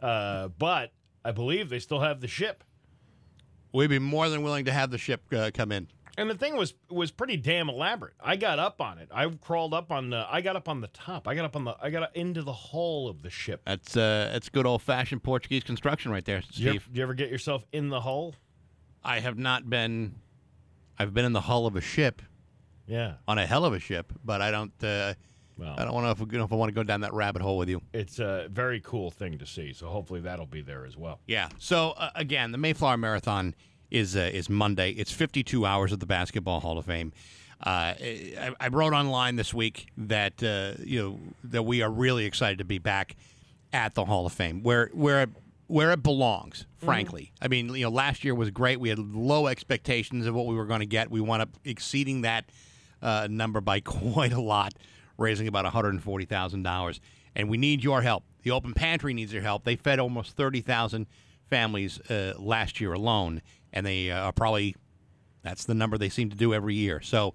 uh, 0.00 0.48
but 0.58 0.92
I 1.24 1.32
believe 1.32 1.68
they 1.68 1.78
still 1.78 2.00
have 2.00 2.20
the 2.20 2.28
ship. 2.28 2.64
we'd 3.72 3.88
be 3.88 3.98
more 3.98 4.28
than 4.28 4.42
willing 4.42 4.64
to 4.64 4.72
have 4.72 4.90
the 4.90 4.98
ship 4.98 5.22
uh, 5.32 5.50
come 5.52 5.72
in. 5.72 5.88
And 6.16 6.28
the 6.28 6.34
thing 6.34 6.56
was 6.56 6.74
was 6.90 7.12
pretty 7.12 7.36
damn 7.36 7.68
elaborate. 7.68 8.14
I 8.20 8.34
got 8.34 8.58
up 8.58 8.80
on 8.80 8.98
it. 8.98 9.08
I 9.12 9.28
crawled 9.28 9.72
up 9.72 9.92
on 9.92 10.10
the. 10.10 10.26
I 10.28 10.40
got 10.40 10.56
up 10.56 10.68
on 10.68 10.80
the 10.80 10.88
top. 10.88 11.28
I 11.28 11.36
got 11.36 11.44
up 11.44 11.54
on 11.54 11.64
the. 11.64 11.76
I 11.80 11.90
got 11.90 12.16
into 12.16 12.42
the 12.42 12.52
hull 12.52 13.06
of 13.08 13.22
the 13.22 13.30
ship. 13.30 13.60
That's 13.64 13.96
uh, 13.96 14.30
that's 14.32 14.48
good 14.48 14.66
old 14.66 14.82
fashioned 14.82 15.22
Portuguese 15.22 15.62
construction 15.62 16.10
right 16.10 16.24
there, 16.24 16.40
Did 16.40 16.58
you, 16.58 16.70
ever, 16.70 16.80
Steve. 16.80 16.96
you 16.96 17.02
ever 17.04 17.14
get 17.14 17.30
yourself 17.30 17.64
in 17.70 17.88
the 17.88 18.00
hull? 18.00 18.34
I 19.04 19.20
have 19.20 19.38
not 19.38 19.70
been. 19.70 20.16
I've 20.98 21.14
been 21.14 21.24
in 21.24 21.32
the 21.34 21.42
hull 21.42 21.66
of 21.68 21.76
a 21.76 21.80
ship 21.80 22.20
Yeah. 22.88 23.14
on 23.28 23.38
a 23.38 23.46
hell 23.46 23.64
of 23.64 23.72
a 23.72 23.78
ship, 23.78 24.12
but 24.24 24.42
I 24.42 24.50
don't. 24.50 24.72
Uh, 24.82 25.14
Well, 25.58 25.74
I 25.76 25.84
don't 25.84 26.02
know 26.02 26.10
if, 26.10 26.20
you 26.20 26.38
know 26.38 26.44
if 26.44 26.52
I 26.52 26.56
want 26.56 26.68
to 26.70 26.74
go 26.74 26.82
down 26.84 27.00
that 27.00 27.12
rabbit 27.12 27.42
hole 27.42 27.58
with 27.58 27.68
you. 27.68 27.82
it's 27.92 28.18
a 28.20 28.48
very 28.50 28.80
cool 28.80 29.10
thing 29.10 29.38
to 29.38 29.46
see. 29.46 29.72
So 29.72 29.88
hopefully 29.88 30.20
that'll 30.20 30.46
be 30.46 30.62
there 30.62 30.86
as 30.86 30.96
well. 30.96 31.20
Yeah. 31.26 31.48
So 31.58 31.94
uh, 31.96 32.10
again, 32.14 32.52
the 32.52 32.58
Mayflower 32.58 32.96
Marathon 32.96 33.54
is 33.90 34.16
uh, 34.16 34.30
is 34.32 34.48
Monday. 34.48 34.90
It's 34.92 35.10
52 35.12 35.66
hours 35.66 35.92
of 35.92 36.00
the 36.00 36.06
Basketball 36.06 36.60
Hall 36.60 36.78
of 36.78 36.86
Fame. 36.86 37.12
Uh, 37.60 37.94
I, 37.98 38.54
I 38.60 38.68
wrote 38.68 38.92
online 38.92 39.34
this 39.34 39.52
week 39.52 39.88
that 39.96 40.42
uh, 40.42 40.80
you 40.84 41.02
know 41.02 41.18
that 41.44 41.64
we 41.64 41.82
are 41.82 41.90
really 41.90 42.24
excited 42.24 42.58
to 42.58 42.64
be 42.64 42.78
back 42.78 43.16
at 43.72 43.94
the 43.94 44.04
Hall 44.04 44.26
of 44.26 44.32
Fame, 44.32 44.62
where 44.62 44.90
where 44.92 45.22
it, 45.22 45.30
where 45.66 45.90
it 45.90 46.02
belongs. 46.02 46.66
Frankly, 46.78 47.32
I 47.42 47.48
mean, 47.48 47.74
you 47.74 47.82
know, 47.84 47.90
last 47.90 48.22
year 48.22 48.34
was 48.34 48.50
great. 48.50 48.78
We 48.78 48.90
had 48.90 49.00
low 49.00 49.48
expectations 49.48 50.26
of 50.26 50.34
what 50.34 50.46
we 50.46 50.54
were 50.54 50.66
going 50.66 50.80
to 50.80 50.86
get. 50.86 51.10
We 51.10 51.20
wound 51.20 51.42
up 51.42 51.48
exceeding 51.64 52.22
that 52.22 52.44
uh, 53.02 53.26
number 53.28 53.60
by 53.60 53.80
quite 53.84 54.32
a 54.32 54.40
lot, 54.40 54.74
raising 55.18 55.48
about 55.48 55.64
$140,000. 55.64 57.00
And 57.36 57.50
we 57.50 57.58
need 57.58 57.84
your 57.84 58.02
help. 58.02 58.24
The 58.42 58.52
Open 58.52 58.72
Pantry 58.72 59.12
needs 59.12 59.32
your 59.32 59.42
help. 59.42 59.64
They 59.64 59.76
fed 59.76 59.98
almost 59.98 60.36
30,000 60.36 61.06
families 61.48 62.00
uh, 62.10 62.34
last 62.38 62.80
year 62.80 62.92
alone, 62.92 63.42
and 63.72 63.84
they 63.84 64.10
uh, 64.10 64.26
are 64.26 64.32
probably 64.32 64.76
that's 65.42 65.64
the 65.64 65.74
number 65.74 65.98
they 65.98 66.08
seem 66.08 66.30
to 66.30 66.36
do 66.36 66.52
every 66.52 66.74
year. 66.74 67.00
So 67.00 67.34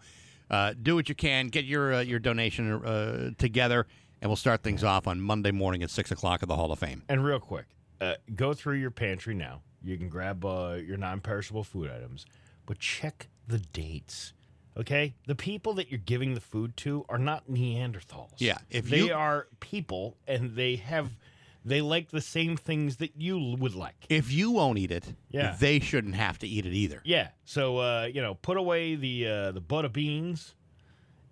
uh, 0.49 0.73
do 0.81 0.95
what 0.95 1.09
you 1.09 1.15
can, 1.15 1.47
get 1.47 1.65
your 1.65 1.93
uh, 1.93 2.01
your 2.01 2.19
donation 2.19 2.73
uh, 2.73 3.31
together, 3.37 3.87
and 4.21 4.29
we'll 4.29 4.35
start 4.35 4.63
things 4.63 4.83
off 4.83 5.07
on 5.07 5.19
Monday 5.21 5.51
morning 5.51 5.83
at 5.83 5.89
six 5.89 6.11
o'clock 6.11 6.43
at 6.43 6.49
the 6.49 6.55
Hall 6.55 6.71
of 6.71 6.79
Fame. 6.79 7.03
And 7.09 7.23
real 7.23 7.39
quick, 7.39 7.65
uh, 8.01 8.15
go 8.35 8.53
through 8.53 8.77
your 8.77 8.91
pantry 8.91 9.33
now. 9.33 9.61
You 9.83 9.97
can 9.97 10.07
grab 10.07 10.43
your 10.43 10.97
non-perishable 10.97 11.65
food 11.65 11.91
items, 11.91 12.25
but 12.65 12.79
check 12.79 13.27
the 13.47 13.59
dates. 13.59 14.33
Okay, 14.75 15.13
the 15.27 15.35
people 15.35 15.73
that 15.75 15.91
you're 15.91 15.99
giving 15.99 16.33
the 16.33 16.41
food 16.41 16.75
to 16.77 17.05
are 17.07 17.19
not 17.19 17.47
Neanderthals. 17.49 18.31
Yeah, 18.37 18.57
if 18.71 18.89
they 18.89 19.03
you- 19.05 19.13
are 19.13 19.47
people, 19.59 20.17
and 20.27 20.55
they 20.55 20.77
have, 20.77 21.11
they 21.63 21.79
like 21.81 22.09
the 22.09 22.21
same 22.21 22.57
things 22.57 22.97
that 22.97 23.11
you 23.15 23.37
would 23.59 23.75
like. 23.75 24.07
If 24.09 24.31
you 24.31 24.49
won't 24.51 24.79
eat 24.79 24.91
it, 24.91 25.13
Yeah. 25.29 25.55
they 25.59 25.79
shouldn't 25.79 26.15
have 26.15 26.39
to 26.39 26.47
eat 26.47 26.65
it 26.65 26.73
either. 26.73 27.01
Yeah. 27.05 27.29
So 27.45 27.77
uh, 27.77 28.09
you 28.11 28.21
know, 28.21 28.33
put 28.33 28.57
away 28.57 28.95
the 28.95 29.27
uh, 29.27 29.51
the 29.51 29.61
butter 29.61 29.89
beans, 29.89 30.55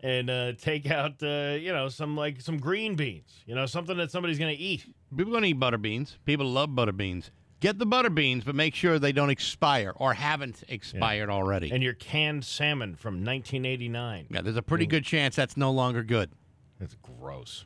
and 0.02 0.30
uh, 0.30 0.54
take 0.54 0.90
out 0.92 1.22
uh, 1.24 1.58
you 1.60 1.74
know 1.74 1.90
some 1.90 2.16
like 2.16 2.42
some 2.42 2.60
green 2.60 2.96
beans. 2.96 3.44
You 3.48 3.56
know, 3.56 3.66
something 3.66 3.98
that 3.98 4.12
somebody's 4.12 4.38
gonna 4.38 4.52
eat. 4.56 4.86
People 5.18 5.34
to 5.40 5.44
eat 5.46 5.54
butter 5.54 5.80
beans. 5.80 6.18
People 6.26 6.46
love 6.46 6.76
butter 6.76 6.92
beans. 6.92 7.32
Get 7.62 7.78
the 7.78 7.86
butter 7.86 8.10
beans, 8.10 8.44
but 8.44 8.56
make 8.56 8.74
sure 8.74 8.98
they 8.98 9.12
don't 9.12 9.30
expire 9.30 9.94
or 9.96 10.16
haven't 10.16 10.64
expired 10.68 11.30
already. 11.30 11.72
And 11.72 11.84
your 11.84 11.94
canned 11.94 12.44
salmon 12.44 12.96
from 12.96 13.24
1989. 13.24 14.28
yeah, 14.32 14.42
there's 14.42 14.58
a 14.58 14.64
pretty 14.64 14.88
good 14.88 15.06
chance 15.06 15.36
that's 15.36 15.56
no 15.56 15.72
longer 15.72 16.04
good. 16.04 16.32
That's 16.80 16.96
gross. 17.04 17.66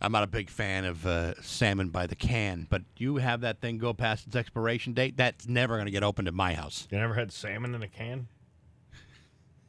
I'm 0.00 0.10
not 0.12 0.22
a 0.22 0.26
big 0.26 0.48
fan 0.48 0.86
of 0.86 1.06
uh, 1.06 1.40
salmon 1.42 1.90
by 1.90 2.06
the 2.06 2.16
can, 2.16 2.66
but 2.68 2.82
you 2.96 3.16
have 3.16 3.42
that 3.42 3.60
thing 3.60 3.76
go 3.76 3.92
past 3.92 4.26
its 4.26 4.36
expiration 4.36 4.94
date. 4.94 5.18
That's 5.18 5.46
never 5.46 5.76
going 5.76 5.86
to 5.86 5.92
get 5.92 6.02
opened 6.02 6.26
at 6.26 6.34
my 6.34 6.54
house. 6.54 6.88
You 6.90 6.98
never 6.98 7.14
had 7.14 7.32
salmon 7.32 7.74
in 7.74 7.82
a 7.82 7.88
can? 7.88 8.28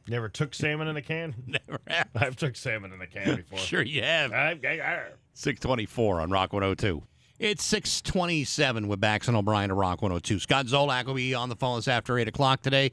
Never 0.06 0.30
took 0.30 0.54
salmon 0.54 0.88
in 0.88 0.96
a 0.96 1.02
can? 1.02 1.34
Never 1.46 1.80
have. 1.86 2.08
I've 2.14 2.36
took 2.36 2.56
salmon 2.56 2.94
in 2.94 3.02
a 3.02 3.06
can 3.06 3.36
before. 3.36 3.58
Sure, 3.58 3.82
you 3.82 4.00
have. 4.02 4.32
I, 4.32 4.58
I, 4.64 4.80
I, 4.80 5.02
624 5.34 6.22
on 6.22 6.30
Rock 6.30 6.54
102. 6.54 7.02
It's 7.38 7.62
627 7.64 8.88
with 8.88 9.00
Bax 9.00 9.28
and 9.28 9.36
O'Brien 9.36 9.68
to 9.68 9.74
Rock 9.74 10.02
102. 10.02 10.40
Scott 10.40 10.66
Zolak 10.66 11.06
will 11.06 11.14
be 11.14 11.34
on 11.34 11.48
the 11.48 11.54
phone 11.56 11.78
this 11.78 11.86
after 11.86 12.18
8 12.18 12.26
o'clock 12.28 12.62
today. 12.62 12.90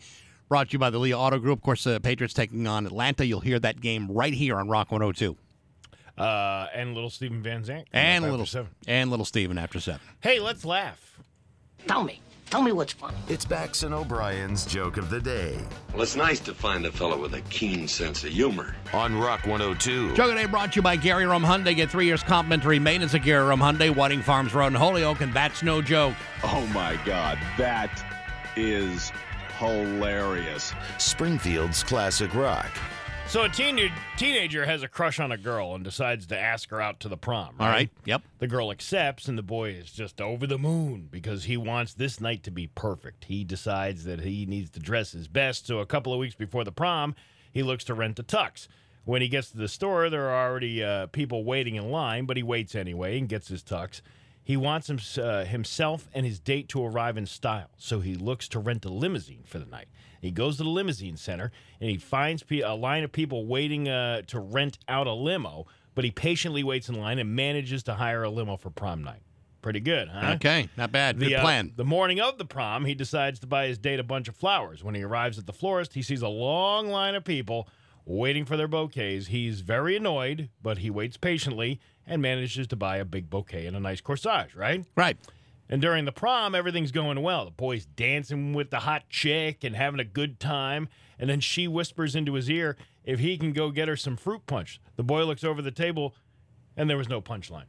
Brought 0.49 0.69
to 0.69 0.73
you 0.73 0.79
by 0.79 0.91
the 0.91 0.99
Lee 0.99 1.15
Auto 1.15 1.39
Group. 1.39 1.59
Of 1.59 1.63
course, 1.63 1.83
the 1.83 1.99
Patriots 1.99 2.33
taking 2.35 2.67
on 2.67 2.85
Atlanta. 2.85 3.25
You'll 3.25 3.39
hear 3.39 3.59
that 3.59 3.81
game 3.81 4.07
right 4.11 4.33
here 4.33 4.57
on 4.57 4.69
Rock 4.69 4.91
102. 4.91 5.35
uh, 6.21 6.67
and 6.75 6.93
little 6.93 7.09
Steven 7.09 7.41
Van 7.41 7.63
Zandt. 7.63 7.87
And 7.91 8.23
little 8.29 8.45
seven. 8.45 8.69
and 8.87 9.09
little 9.09 9.25
Steven 9.25 9.57
after 9.57 9.79
7. 9.79 9.99
Hey, 10.21 10.39
let's 10.39 10.63
laugh. 10.63 11.19
Tell 11.87 12.03
me. 12.03 12.21
Tell 12.49 12.61
me 12.61 12.71
what's 12.71 12.93
funny. 12.93 13.17
It's 13.27 13.43
Bax 13.43 13.83
and 13.83 13.93
O'Brien's 13.93 14.65
joke 14.65 14.97
of 14.97 15.09
the 15.09 15.19
day 15.19 15.59
Well, 15.93 16.03
it's 16.03 16.15
nice 16.15 16.39
to 16.41 16.53
find 16.53 16.85
a 16.85 16.91
fellow 16.91 17.19
with 17.19 17.33
a 17.33 17.41
keen 17.41 17.87
sense 17.87 18.23
of 18.23 18.29
humor. 18.31 18.75
on 18.93 19.17
Rock 19.17 19.45
102. 19.45 20.15
Joke 20.15 20.29
of 20.29 20.35
the 20.35 20.41
Day 20.41 20.45
brought 20.45 20.71
to 20.73 20.77
you 20.77 20.81
by 20.81 20.95
Gary 20.95 21.25
Rome 21.25 21.43
Hyundai. 21.43 21.75
Get 21.75 21.89
three 21.89 22.05
years 22.05 22.23
complimentary 22.23 22.79
maintenance 22.79 23.13
at 23.13 23.23
Gary 23.23 23.45
Rome 23.45 23.59
Hyundai, 23.59 23.93
Whiting 23.93 24.21
Farms 24.21 24.53
Road 24.53 24.67
in 24.67 24.73
Holyoke, 24.75 25.21
and 25.21 25.33
that's 25.33 25.63
no 25.63 25.81
joke. 25.81 26.13
Oh 26.43 26.65
my 26.67 26.97
God, 27.05 27.37
that 27.57 27.89
is 28.55 29.11
hilarious. 29.57 30.71
Springfield's 30.97 31.83
classic 31.83 32.33
rock. 32.35 32.69
So 33.27 33.43
a 33.43 33.49
teen- 33.49 33.91
teenager 34.15 34.65
has 34.65 34.81
a 34.81 34.87
crush 34.87 35.19
on 35.19 35.31
a 35.33 35.37
girl 35.37 35.75
and 35.75 35.83
decides 35.83 36.25
to 36.27 36.39
ask 36.39 36.69
her 36.69 36.79
out 36.79 37.01
to 37.01 37.09
the 37.09 37.17
prom. 37.17 37.55
All 37.59 37.67
right. 37.67 37.89
Yep. 38.05 38.21
The 38.39 38.47
girl 38.47 38.71
accepts, 38.71 39.27
and 39.27 39.37
the 39.37 39.43
boy 39.43 39.71
is 39.71 39.91
just 39.91 40.21
over 40.21 40.47
the 40.47 40.57
moon 40.57 41.09
because 41.11 41.43
he 41.43 41.57
wants 41.57 41.93
this 41.93 42.21
night 42.21 42.43
to 42.43 42.51
be 42.51 42.67
perfect. 42.67 43.25
He 43.25 43.43
decides 43.43 44.05
that 44.05 44.21
he 44.21 44.45
needs 44.45 44.69
to 44.71 44.79
dress 44.79 45.11
his 45.11 45.27
best, 45.27 45.67
so 45.67 45.79
a 45.79 45.85
couple 45.85 46.13
of 46.13 46.19
weeks 46.19 46.35
before 46.35 46.63
the 46.63 46.71
prom, 46.71 47.13
he 47.51 47.61
looks 47.61 47.83
to 47.85 47.93
rent 47.93 48.19
a 48.19 48.23
tux. 48.23 48.67
When 49.03 49.21
he 49.21 49.27
gets 49.27 49.51
to 49.51 49.57
the 49.57 49.67
store, 49.67 50.09
there 50.09 50.29
are 50.29 50.47
already 50.49 50.81
uh, 50.81 51.07
people 51.07 51.43
waiting 51.43 51.75
in 51.75 51.91
line, 51.91 52.25
but 52.25 52.37
he 52.37 52.43
waits 52.43 52.73
anyway 52.73 53.17
and 53.17 53.27
gets 53.27 53.49
his 53.49 53.63
tux. 53.63 54.01
He 54.45 54.55
wants 54.55 54.89
him, 54.89 54.99
uh, 55.21 55.43
himself 55.43 56.07
and 56.13 56.25
his 56.25 56.39
date 56.39 56.69
to 56.69 56.85
arrive 56.85 57.17
in 57.17 57.25
style, 57.25 57.71
so 57.77 57.99
he 57.99 58.15
looks 58.15 58.47
to 58.49 58.59
rent 58.59 58.85
a 58.85 58.89
limousine 58.89 59.43
for 59.45 59.59
the 59.59 59.65
night. 59.65 59.87
He 60.25 60.31
goes 60.31 60.57
to 60.57 60.63
the 60.63 60.69
limousine 60.69 61.17
center 61.17 61.51
and 61.79 61.89
he 61.89 61.97
finds 61.97 62.43
a 62.51 62.75
line 62.75 63.03
of 63.03 63.11
people 63.11 63.45
waiting 63.45 63.87
uh, 63.87 64.23
to 64.23 64.39
rent 64.39 64.79
out 64.87 65.07
a 65.07 65.13
limo, 65.13 65.67
but 65.93 66.03
he 66.03 66.11
patiently 66.11 66.63
waits 66.63 66.89
in 66.89 66.99
line 66.99 67.19
and 67.19 67.35
manages 67.35 67.83
to 67.83 67.93
hire 67.93 68.23
a 68.23 68.29
limo 68.29 68.57
for 68.57 68.69
prom 68.69 69.03
night. 69.03 69.21
Pretty 69.61 69.79
good, 69.79 70.09
huh? 70.09 70.33
Okay. 70.35 70.69
Not 70.77 70.91
bad. 70.91 71.17
Good 71.17 71.29
The, 71.29 71.35
uh, 71.37 71.41
plan. 71.41 71.71
the 71.75 71.85
morning 71.85 72.19
of 72.19 72.37
the 72.37 72.45
prom, 72.45 72.85
he 72.85 72.93
decides 72.93 73.39
to 73.39 73.47
buy 73.47 73.67
his 73.67 73.77
date 73.79 73.99
a 73.99 74.03
bunch 74.03 74.27
of 74.27 74.35
flowers. 74.35 74.83
When 74.83 74.93
he 74.93 75.01
arrives 75.01 75.39
at 75.39 75.47
the 75.47 75.53
florist, 75.53 75.93
he 75.93 76.03
sees 76.03 76.21
a 76.21 76.27
long 76.27 76.87
line 76.87 77.15
of 77.15 77.23
people 77.23 77.67
waiting 78.05 78.45
for 78.45 78.57
their 78.57 78.67
bouquets. 78.67 79.27
He's 79.27 79.61
very 79.61 79.95
annoyed, 79.95 80.49
but 80.61 80.77
he 80.79 80.91
waits 80.91 81.17
patiently 81.17 81.79
and 82.05 82.21
manages 82.21 82.67
to 82.67 82.75
buy 82.75 82.97
a 82.97 83.05
big 83.05 83.29
bouquet 83.29 83.65
and 83.65 83.75
a 83.75 83.79
nice 83.79 84.01
corsage, 84.01 84.55
right? 84.55 84.85
right. 84.95 85.17
And 85.69 85.81
during 85.81 86.05
the 86.05 86.11
prom, 86.11 86.53
everything's 86.53 86.91
going 86.91 87.21
well. 87.23 87.45
The 87.45 87.51
boy's 87.51 87.85
dancing 87.85 88.53
with 88.53 88.69
the 88.69 88.79
hot 88.81 89.09
chick 89.09 89.63
and 89.63 89.75
having 89.75 89.99
a 89.99 90.03
good 90.05 90.39
time. 90.39 90.87
And 91.17 91.29
then 91.29 91.39
she 91.39 91.67
whispers 91.67 92.15
into 92.15 92.33
his 92.33 92.49
ear 92.49 92.77
if 93.03 93.19
he 93.19 93.37
can 93.37 93.51
go 93.51 93.71
get 93.71 93.87
her 93.87 93.95
some 93.95 94.15
fruit 94.17 94.45
punch. 94.45 94.79
The 94.95 95.03
boy 95.03 95.23
looks 95.25 95.43
over 95.43 95.61
the 95.61 95.71
table, 95.71 96.13
and 96.77 96.89
there 96.89 96.97
was 96.97 97.09
no 97.09 97.21
punchline. 97.21 97.65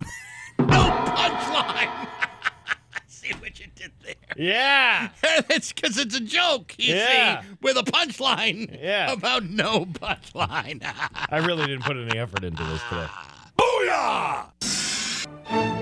No 0.58 0.66
punchline. 0.66 2.08
See 3.06 3.32
what 3.34 3.58
you 3.58 3.66
did 3.74 3.92
there. 4.04 4.14
Yeah. 4.36 5.08
it's 5.48 5.72
because 5.72 5.96
it's 5.98 6.14
a 6.14 6.20
joke, 6.20 6.74
you 6.78 6.94
Yeah. 6.94 7.40
see, 7.42 7.48
with 7.62 7.78
a 7.78 7.82
punchline 7.82 8.78
Yeah. 8.80 9.10
about 9.12 9.44
no 9.44 9.86
punchline. 9.86 10.80
I 10.84 11.38
really 11.38 11.66
didn't 11.66 11.84
put 11.84 11.96
any 11.96 12.18
effort 12.18 12.44
into 12.44 12.62
this 12.64 12.80
today. 12.90 13.06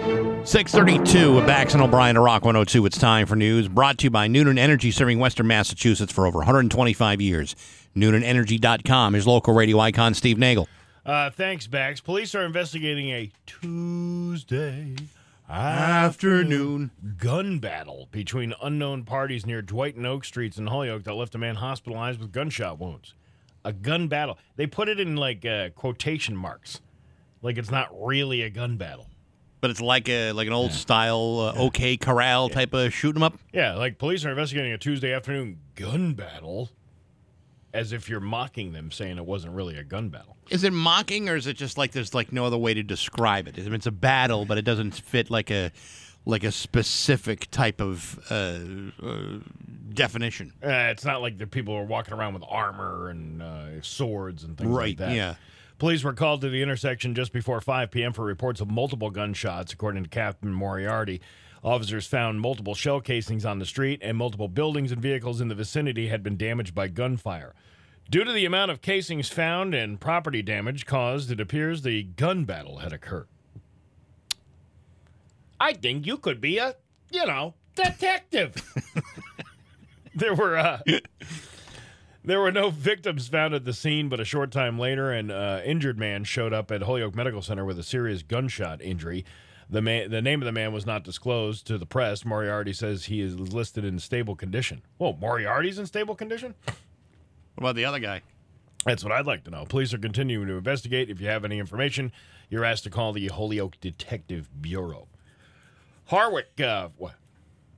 632 0.08 1.34
with 1.34 1.46
Bax 1.46 1.74
and 1.74 1.82
O'Brien 1.82 2.14
to 2.14 2.22
Rock 2.22 2.42
102. 2.42 2.86
It's 2.86 2.96
time 2.96 3.26
for 3.26 3.36
news 3.36 3.68
brought 3.68 3.98
to 3.98 4.04
you 4.04 4.10
by 4.10 4.28
Noonan 4.28 4.56
Energy, 4.56 4.90
serving 4.90 5.18
Western 5.18 5.46
Massachusetts 5.46 6.10
for 6.10 6.26
over 6.26 6.38
125 6.38 7.20
years. 7.20 7.54
NoonanEnergy.com. 7.94 9.12
His 9.12 9.26
local 9.26 9.52
radio 9.52 9.78
icon, 9.78 10.14
Steve 10.14 10.38
Nagel. 10.38 10.66
Uh, 11.04 11.28
thanks, 11.28 11.66
Bax. 11.66 12.00
Police 12.00 12.34
are 12.34 12.44
investigating 12.46 13.10
a 13.10 13.30
Tuesday 13.44 14.96
Afternoon. 15.48 16.92
gun 17.18 17.58
battle 17.58 18.08
between 18.10 18.54
unknown 18.62 19.04
parties 19.04 19.44
near 19.44 19.60
Dwight 19.60 19.96
and 19.96 20.06
Oak 20.06 20.24
Streets 20.24 20.56
in 20.56 20.68
Holyoke 20.68 21.04
that 21.04 21.14
left 21.14 21.34
a 21.34 21.38
man 21.38 21.56
hospitalized 21.56 22.20
with 22.20 22.32
gunshot 22.32 22.78
wounds. 22.78 23.12
A 23.64 23.72
gun 23.74 24.08
battle. 24.08 24.38
They 24.56 24.66
put 24.66 24.88
it 24.88 24.98
in 24.98 25.16
like 25.16 25.44
uh, 25.44 25.70
quotation 25.70 26.36
marks, 26.36 26.80
like 27.42 27.58
it's 27.58 27.70
not 27.70 27.88
really 27.92 28.40
a 28.40 28.48
gun 28.50 28.78
battle. 28.78 29.08
But 29.60 29.70
it's 29.70 29.80
like 29.80 30.08
a 30.08 30.32
like 30.32 30.46
an 30.46 30.52
old 30.52 30.72
style 30.72 31.52
uh, 31.56 31.60
OK 31.60 31.96
Corral 31.96 32.48
type 32.48 32.72
of 32.74 32.92
shoot 32.94 33.16
'em 33.16 33.22
up. 33.22 33.38
Yeah, 33.52 33.74
like 33.74 33.98
police 33.98 34.24
are 34.24 34.30
investigating 34.30 34.72
a 34.72 34.78
Tuesday 34.78 35.12
afternoon 35.12 35.58
gun 35.74 36.14
battle, 36.14 36.70
as 37.74 37.92
if 37.92 38.08
you're 38.08 38.20
mocking 38.20 38.72
them, 38.72 38.90
saying 38.90 39.18
it 39.18 39.26
wasn't 39.26 39.54
really 39.54 39.76
a 39.76 39.82
gun 39.82 40.10
battle. 40.10 40.36
Is 40.50 40.64
it 40.64 40.72
mocking 40.72 41.28
or 41.28 41.36
is 41.36 41.46
it 41.46 41.56
just 41.56 41.76
like 41.76 41.90
there's 41.92 42.14
like 42.14 42.32
no 42.32 42.44
other 42.46 42.56
way 42.56 42.72
to 42.72 42.82
describe 42.82 43.48
it? 43.48 43.58
I 43.58 43.62
mean, 43.62 43.74
it's 43.74 43.86
a 43.86 43.90
battle, 43.90 44.44
but 44.44 44.58
it 44.58 44.62
doesn't 44.62 44.92
fit 44.94 45.28
like 45.30 45.50
a 45.50 45.72
like 46.24 46.44
a 46.44 46.52
specific 46.52 47.50
type 47.50 47.80
of 47.80 48.18
uh, 48.30 48.58
uh, 49.02 49.38
definition. 49.92 50.52
Uh, 50.62 50.68
it's 50.92 51.04
not 51.04 51.20
like 51.22 51.38
the 51.38 51.46
people 51.46 51.74
are 51.74 51.84
walking 51.84 52.14
around 52.14 52.34
with 52.34 52.42
armor 52.48 53.08
and 53.08 53.42
uh, 53.42 53.82
swords 53.82 54.44
and 54.44 54.56
things 54.56 54.70
like 54.70 54.98
that. 54.98 55.12
yeah. 55.12 55.34
Police 55.78 56.02
were 56.02 56.12
called 56.12 56.40
to 56.40 56.48
the 56.50 56.62
intersection 56.62 57.14
just 57.14 57.32
before 57.32 57.60
5 57.60 57.90
p.m. 57.92 58.12
for 58.12 58.24
reports 58.24 58.60
of 58.60 58.68
multiple 58.68 59.10
gunshots, 59.10 59.72
according 59.72 60.02
to 60.02 60.10
Captain 60.10 60.52
Moriarty. 60.52 61.20
Officers 61.62 62.06
found 62.06 62.40
multiple 62.40 62.74
shell 62.74 63.00
casings 63.00 63.44
on 63.44 63.60
the 63.60 63.66
street, 63.66 64.00
and 64.02 64.16
multiple 64.16 64.48
buildings 64.48 64.90
and 64.90 65.00
vehicles 65.00 65.40
in 65.40 65.48
the 65.48 65.54
vicinity 65.54 66.08
had 66.08 66.22
been 66.22 66.36
damaged 66.36 66.74
by 66.74 66.88
gunfire. 66.88 67.54
Due 68.10 68.24
to 68.24 68.32
the 68.32 68.44
amount 68.44 68.70
of 68.70 68.82
casings 68.82 69.28
found 69.28 69.74
and 69.74 70.00
property 70.00 70.42
damage 70.42 70.84
caused, 70.84 71.30
it 71.30 71.40
appears 71.40 71.82
the 71.82 72.02
gun 72.02 72.44
battle 72.44 72.78
had 72.78 72.92
occurred. 72.92 73.28
I 75.60 75.74
think 75.74 76.06
you 76.06 76.16
could 76.16 76.40
be 76.40 76.58
a, 76.58 76.74
you 77.10 77.26
know, 77.26 77.54
detective. 77.74 78.54
there 80.14 80.34
were 80.34 80.56
uh, 80.56 80.80
there 82.28 82.40
were 82.40 82.52
no 82.52 82.68
victims 82.68 83.26
found 83.26 83.54
at 83.54 83.64
the 83.64 83.72
scene, 83.72 84.10
but 84.10 84.20
a 84.20 84.24
short 84.24 84.50
time 84.50 84.78
later, 84.78 85.10
an 85.10 85.30
uh, 85.30 85.62
injured 85.64 85.98
man 85.98 86.24
showed 86.24 86.52
up 86.52 86.70
at 86.70 86.82
Holyoke 86.82 87.14
Medical 87.14 87.40
Center 87.40 87.64
with 87.64 87.78
a 87.78 87.82
serious 87.82 88.22
gunshot 88.22 88.82
injury. 88.82 89.24
The 89.70 89.80
man, 89.80 90.10
the 90.10 90.20
name 90.20 90.42
of 90.42 90.46
the 90.46 90.52
man 90.52 90.72
was 90.72 90.84
not 90.84 91.04
disclosed 91.04 91.66
to 91.68 91.78
the 91.78 91.86
press. 91.86 92.26
Moriarty 92.26 92.74
says 92.74 93.06
he 93.06 93.22
is 93.22 93.38
listed 93.38 93.82
in 93.82 93.98
stable 93.98 94.36
condition. 94.36 94.82
Whoa, 94.98 95.16
Moriarty's 95.18 95.78
in 95.78 95.86
stable 95.86 96.14
condition? 96.14 96.54
What 96.66 96.76
about 97.56 97.76
the 97.76 97.86
other 97.86 97.98
guy? 97.98 98.20
That's 98.84 99.02
what 99.02 99.12
I'd 99.12 99.26
like 99.26 99.44
to 99.44 99.50
know. 99.50 99.64
Police 99.64 99.94
are 99.94 99.98
continuing 99.98 100.48
to 100.48 100.54
investigate. 100.54 101.08
If 101.08 101.22
you 101.22 101.28
have 101.28 101.46
any 101.46 101.58
information, 101.58 102.12
you're 102.50 102.64
asked 102.64 102.84
to 102.84 102.90
call 102.90 103.14
the 103.14 103.28
Holyoke 103.28 103.80
Detective 103.80 104.50
Bureau. 104.60 105.08
Harwich, 106.06 106.60
uh, 106.60 106.88
what? 106.98 107.14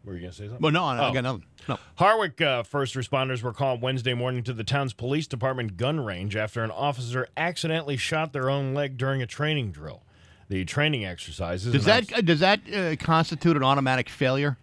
Were 0.05 0.15
you 0.15 0.21
going 0.21 0.31
to 0.31 0.37
say 0.37 0.45
something? 0.45 0.63
Well, 0.63 0.73
no, 0.73 0.85
I 0.85 1.09
Oh. 1.09 1.13
got 1.13 1.25
nothing. 1.25 1.45
No. 1.69 1.79
Harwich 1.97 2.41
uh, 2.41 2.63
first 2.63 2.95
responders 2.95 3.43
were 3.43 3.53
called 3.53 3.83
Wednesday 3.83 4.15
morning 4.15 4.43
to 4.45 4.53
the 4.55 4.65
town's 4.65 4.93
police 4.95 5.27
department 5.27 5.77
gun 5.77 6.01
range 6.01 6.37
after 6.37 6.65
an 6.65 6.71
officer 6.71 7.29
accidentally 7.37 7.97
shot 7.99 8.33
their 8.33 8.49
own 8.49 8.73
leg 8.75 8.97
during 8.97 9.21
a 9.21 9.27
training 9.27 9.73
drill. 9.73 10.03
The 10.49 10.65
training 10.65 11.05
exercises. 11.05 11.73
Does 11.73 11.85
that 11.85 12.13
uh, 12.13 12.21
does 12.23 12.41
that 12.41 12.61
uh, 12.75 12.97
constitute 12.97 13.57
an 13.57 13.63
automatic 13.63 14.09
failure? 14.09 14.57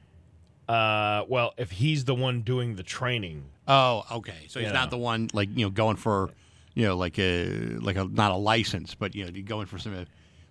Uh, 0.68 1.24
well, 1.30 1.54
if 1.58 1.72
he's 1.72 2.04
the 2.06 2.16
one 2.16 2.42
doing 2.42 2.76
the 2.76 2.84
training, 2.84 3.46
Oh, 3.70 4.04
okay. 4.12 4.46
So 4.48 4.60
he's 4.60 4.68
Yeah. 4.68 4.74
not 4.74 4.90
the 4.90 4.98
one 4.98 5.30
like 5.34 5.50
you 5.56 5.66
know 5.66 5.70
going 5.70 5.96
for, 5.98 6.30
you 6.74 6.84
know, 6.86 6.98
like 6.98 7.18
a 7.20 7.48
like 7.80 7.96
a 7.96 8.04
not 8.06 8.32
a 8.32 8.36
license, 8.36 8.96
but 8.96 9.14
you 9.16 9.24
know, 9.26 9.42
going 9.44 9.66
for 9.68 9.78
some 9.78 9.94
uh, 9.96 10.04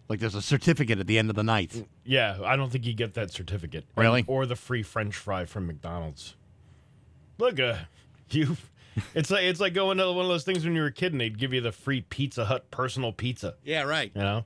like 0.08 0.20
there's 0.20 0.34
a 0.34 0.42
certificate 0.42 0.98
at 0.98 1.06
the 1.06 1.18
end 1.18 1.30
of 1.30 1.36
the 1.36 1.42
night. 1.42 1.86
yeah, 2.04 2.38
I 2.44 2.56
don't 2.56 2.70
think 2.70 2.86
you 2.86 2.94
get 2.94 3.14
that 3.14 3.32
certificate. 3.32 3.84
Really? 3.96 4.24
Or 4.26 4.46
the 4.46 4.56
free 4.56 4.82
French 4.82 5.16
fry 5.16 5.44
from 5.44 5.66
McDonald's. 5.66 6.36
Look, 7.38 7.60
uh, 7.60 7.76
you. 8.30 8.56
It's 9.14 9.30
like 9.30 9.44
it's 9.44 9.60
like 9.60 9.74
going 9.74 9.98
to 9.98 10.10
one 10.10 10.24
of 10.24 10.30
those 10.30 10.44
things 10.44 10.64
when 10.64 10.74
you 10.74 10.80
were 10.80 10.86
a 10.86 10.92
kid 10.92 11.12
and 11.12 11.20
they'd 11.20 11.36
give 11.36 11.52
you 11.52 11.60
the 11.60 11.70
free 11.70 12.00
Pizza 12.00 12.46
Hut 12.46 12.70
personal 12.70 13.12
pizza. 13.12 13.54
Yeah, 13.62 13.82
right. 13.82 14.10
You 14.14 14.22
know? 14.22 14.44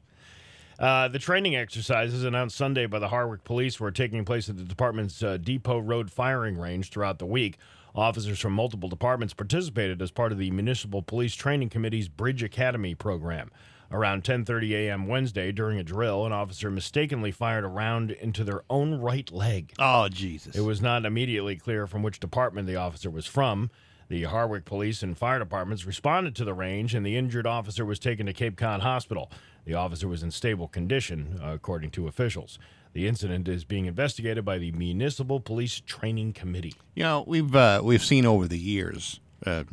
Uh, 0.76 1.06
the 1.06 1.20
training 1.20 1.54
exercises 1.54 2.24
announced 2.24 2.56
Sunday 2.56 2.86
by 2.86 2.98
the 2.98 3.06
Harwich 3.06 3.44
Police 3.44 3.78
were 3.78 3.92
taking 3.92 4.24
place 4.24 4.48
at 4.48 4.56
the 4.56 4.64
department's 4.64 5.22
uh, 5.22 5.36
Depot 5.36 5.78
Road 5.78 6.10
firing 6.10 6.56
range 6.58 6.90
throughout 6.90 7.20
the 7.20 7.26
week. 7.26 7.58
Officers 7.94 8.40
from 8.40 8.54
multiple 8.54 8.88
departments 8.88 9.34
participated 9.34 10.00
as 10.00 10.10
part 10.10 10.32
of 10.32 10.38
the 10.38 10.50
Municipal 10.50 11.02
Police 11.02 11.34
Training 11.34 11.68
Committee's 11.68 12.08
Bridge 12.08 12.42
Academy 12.42 12.94
program. 12.94 13.50
Around 13.92 14.22
10:30 14.22 14.70
a.m. 14.72 15.06
Wednesday, 15.08 15.50
during 15.50 15.78
a 15.78 15.82
drill, 15.82 16.24
an 16.24 16.32
officer 16.32 16.70
mistakenly 16.70 17.32
fired 17.32 17.64
a 17.64 17.68
round 17.68 18.12
into 18.12 18.44
their 18.44 18.62
own 18.70 19.00
right 19.00 19.30
leg. 19.32 19.72
Oh 19.78 20.08
Jesus. 20.08 20.54
It 20.54 20.60
was 20.60 20.80
not 20.80 21.04
immediately 21.04 21.56
clear 21.56 21.86
from 21.86 22.02
which 22.02 22.20
department 22.20 22.68
the 22.68 22.76
officer 22.76 23.10
was 23.10 23.26
from. 23.26 23.70
The 24.08 24.24
Harwich 24.24 24.64
Police 24.64 25.02
and 25.02 25.16
Fire 25.16 25.38
Departments 25.38 25.86
responded 25.86 26.34
to 26.36 26.44
the 26.44 26.54
range, 26.54 26.94
and 26.94 27.06
the 27.06 27.16
injured 27.16 27.46
officer 27.46 27.84
was 27.84 27.98
taken 28.00 28.26
to 28.26 28.32
Cape 28.32 28.56
Cod 28.56 28.80
Hospital. 28.80 29.30
The 29.64 29.74
officer 29.74 30.08
was 30.08 30.22
in 30.22 30.30
stable 30.32 30.66
condition, 30.66 31.38
according 31.42 31.90
to 31.92 32.08
officials. 32.08 32.58
The 32.92 33.06
incident 33.06 33.46
is 33.46 33.64
being 33.64 33.86
investigated 33.86 34.44
by 34.44 34.58
the 34.58 34.72
Municipal 34.72 35.38
Police 35.38 35.80
Training 35.86 36.32
Committee. 36.32 36.74
You 36.94 37.04
know, 37.04 37.24
we've 37.26 37.54
uh, 37.54 37.82
we've 37.84 38.04
seen 38.04 38.26
over 38.26 38.48
the 38.48 38.58
years 38.58 39.20
uh, 39.46 39.64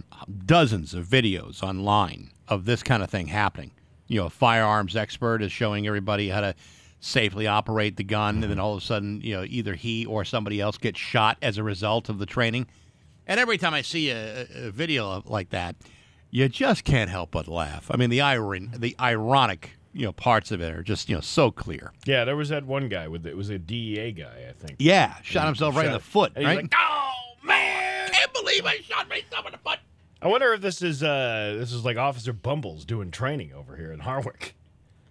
dozens 0.45 0.93
of 0.93 1.07
videos 1.07 1.63
online 1.63 2.29
of 2.47 2.65
this 2.65 2.83
kind 2.83 3.01
of 3.01 3.09
thing 3.09 3.27
happening. 3.27 3.71
You 4.07 4.21
know, 4.21 4.27
a 4.27 4.29
firearms 4.29 4.95
expert 4.95 5.41
is 5.41 5.51
showing 5.51 5.85
everybody 5.87 6.29
how 6.29 6.41
to 6.41 6.55
safely 6.99 7.45
operate 7.47 7.95
the 7.97 8.03
gun, 8.03 8.35
and 8.35 8.43
then 8.43 8.51
mm-hmm. 8.51 8.59
all 8.61 8.73
of 8.75 8.81
a 8.81 8.85
sudden, 8.85 9.21
you 9.21 9.35
know, 9.35 9.45
either 9.47 9.75
he 9.75 10.05
or 10.05 10.25
somebody 10.25 10.59
else 10.59 10.77
gets 10.77 10.99
shot 10.99 11.37
as 11.41 11.57
a 11.57 11.63
result 11.63 12.09
of 12.09 12.17
the 12.19 12.25
training. 12.25 12.67
And 13.27 13.39
every 13.39 13.57
time 13.57 13.73
I 13.73 13.81
see 13.81 14.09
a, 14.09 14.47
a- 14.55 14.71
video 14.71 15.11
of, 15.11 15.29
like 15.29 15.49
that, 15.49 15.75
you 16.31 16.47
just 16.49 16.83
can't 16.83 17.09
help 17.09 17.31
but 17.31 17.47
laugh. 17.47 17.89
I 17.91 17.97
mean, 17.97 18.09
the 18.09 18.21
iron, 18.21 18.71
the 18.77 18.95
ironic, 18.99 19.71
you 19.93 20.05
know, 20.05 20.11
parts 20.11 20.51
of 20.51 20.61
it 20.61 20.73
are 20.73 20.83
just 20.83 21.09
you 21.09 21.15
know 21.15 21.21
so 21.21 21.51
clear. 21.51 21.91
Yeah, 22.05 22.23
there 22.25 22.35
was 22.35 22.49
that 22.49 22.65
one 22.65 22.89
guy 22.89 23.07
with 23.07 23.25
it 23.25 23.35
was 23.35 23.49
a 23.49 23.57
DEA 23.59 24.11
guy, 24.13 24.45
I 24.49 24.53
think. 24.53 24.77
Yeah, 24.79 25.15
shot 25.21 25.45
himself 25.45 25.75
right 25.75 25.85
in 25.85 25.91
the 25.91 25.99
foot. 25.99 26.31
and 26.35 26.45
he's 26.47 26.55
Right? 26.55 26.63
like, 26.63 26.73
"Oh 26.77 27.11
man, 27.43 28.07
I 28.07 28.11
can't 28.11 28.33
believe 28.33 28.65
I 28.65 28.77
shot 28.77 29.07
myself 29.09 29.45
in 29.45 29.51
the 29.51 29.57
foot. 29.57 29.79
I 30.21 30.27
wonder 30.27 30.53
if 30.53 30.61
this 30.61 30.81
is 30.81 31.03
uh 31.03 31.55
this 31.57 31.71
is 31.71 31.85
like 31.85 31.97
Officer 31.97 32.33
Bumbles 32.33 32.85
doing 32.85 33.11
training 33.11 33.53
over 33.53 33.75
here 33.75 33.91
in 33.91 33.99
Harwich. 33.99 34.53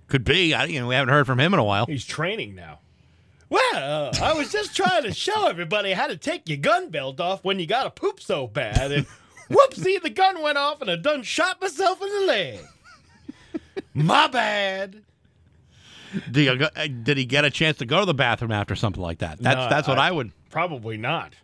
Could 0.09 0.25
be. 0.25 0.55
I, 0.55 0.64
you 0.64 0.81
know, 0.81 0.88
we 0.88 0.95
haven't 0.95 1.12
heard 1.12 1.27
from 1.27 1.40
him 1.40 1.53
in 1.53 1.61
a 1.61 1.64
while. 1.64 1.87
He's 1.87 2.05
training 2.05 2.55
now. 2.55 2.79
Well, 3.49 4.11
I 4.21 4.35
was 4.37 4.51
just 4.51 4.75
trying 4.75 5.05
to 5.05 5.12
show 5.12 5.47
everybody 5.47 5.92
how 5.92 6.09
to 6.09 6.16
take 6.16 6.49
your 6.49 6.59
gun 6.59 6.90
belt 6.90 7.21
off 7.21 7.45
when 7.45 7.61
you 7.61 7.66
got 7.66 7.85
to 7.85 7.90
poop 7.90 8.21
so 8.21 8.49
bad, 8.49 8.90
and 8.90 9.07
whoopsie, 9.51 10.03
the 10.03 10.11
gun 10.11 10.42
went 10.42 10.59
off, 10.59 10.81
and 10.81 10.90
I 10.90 10.97
done 10.97 11.23
shot 11.23 11.61
myself 11.61 12.03
in 12.03 12.09
the 12.09 12.27
leg. 12.27 12.59
My 13.95 14.27
bad. 14.27 15.03
Did, 16.31 16.59
go, 16.59 16.69
uh, 16.75 16.87
did 17.03 17.16
he 17.19 17.25
get 17.25 17.45
a 17.45 17.51
chance 17.51 17.79
to 17.79 17.87
go 17.87 18.01
to 18.01 18.07
the 18.07 18.14
bathroom 18.14 18.53
after 18.53 18.75
something 18.75 19.03
like 19.03 19.19
that? 19.19 19.38
That's 19.38 19.57
No, 19.57 19.69
that's 19.69 19.88
what 19.88 19.99
I, 19.99 20.11
would. 20.11 20.33
Probably 20.51 20.97
not. 20.97 21.35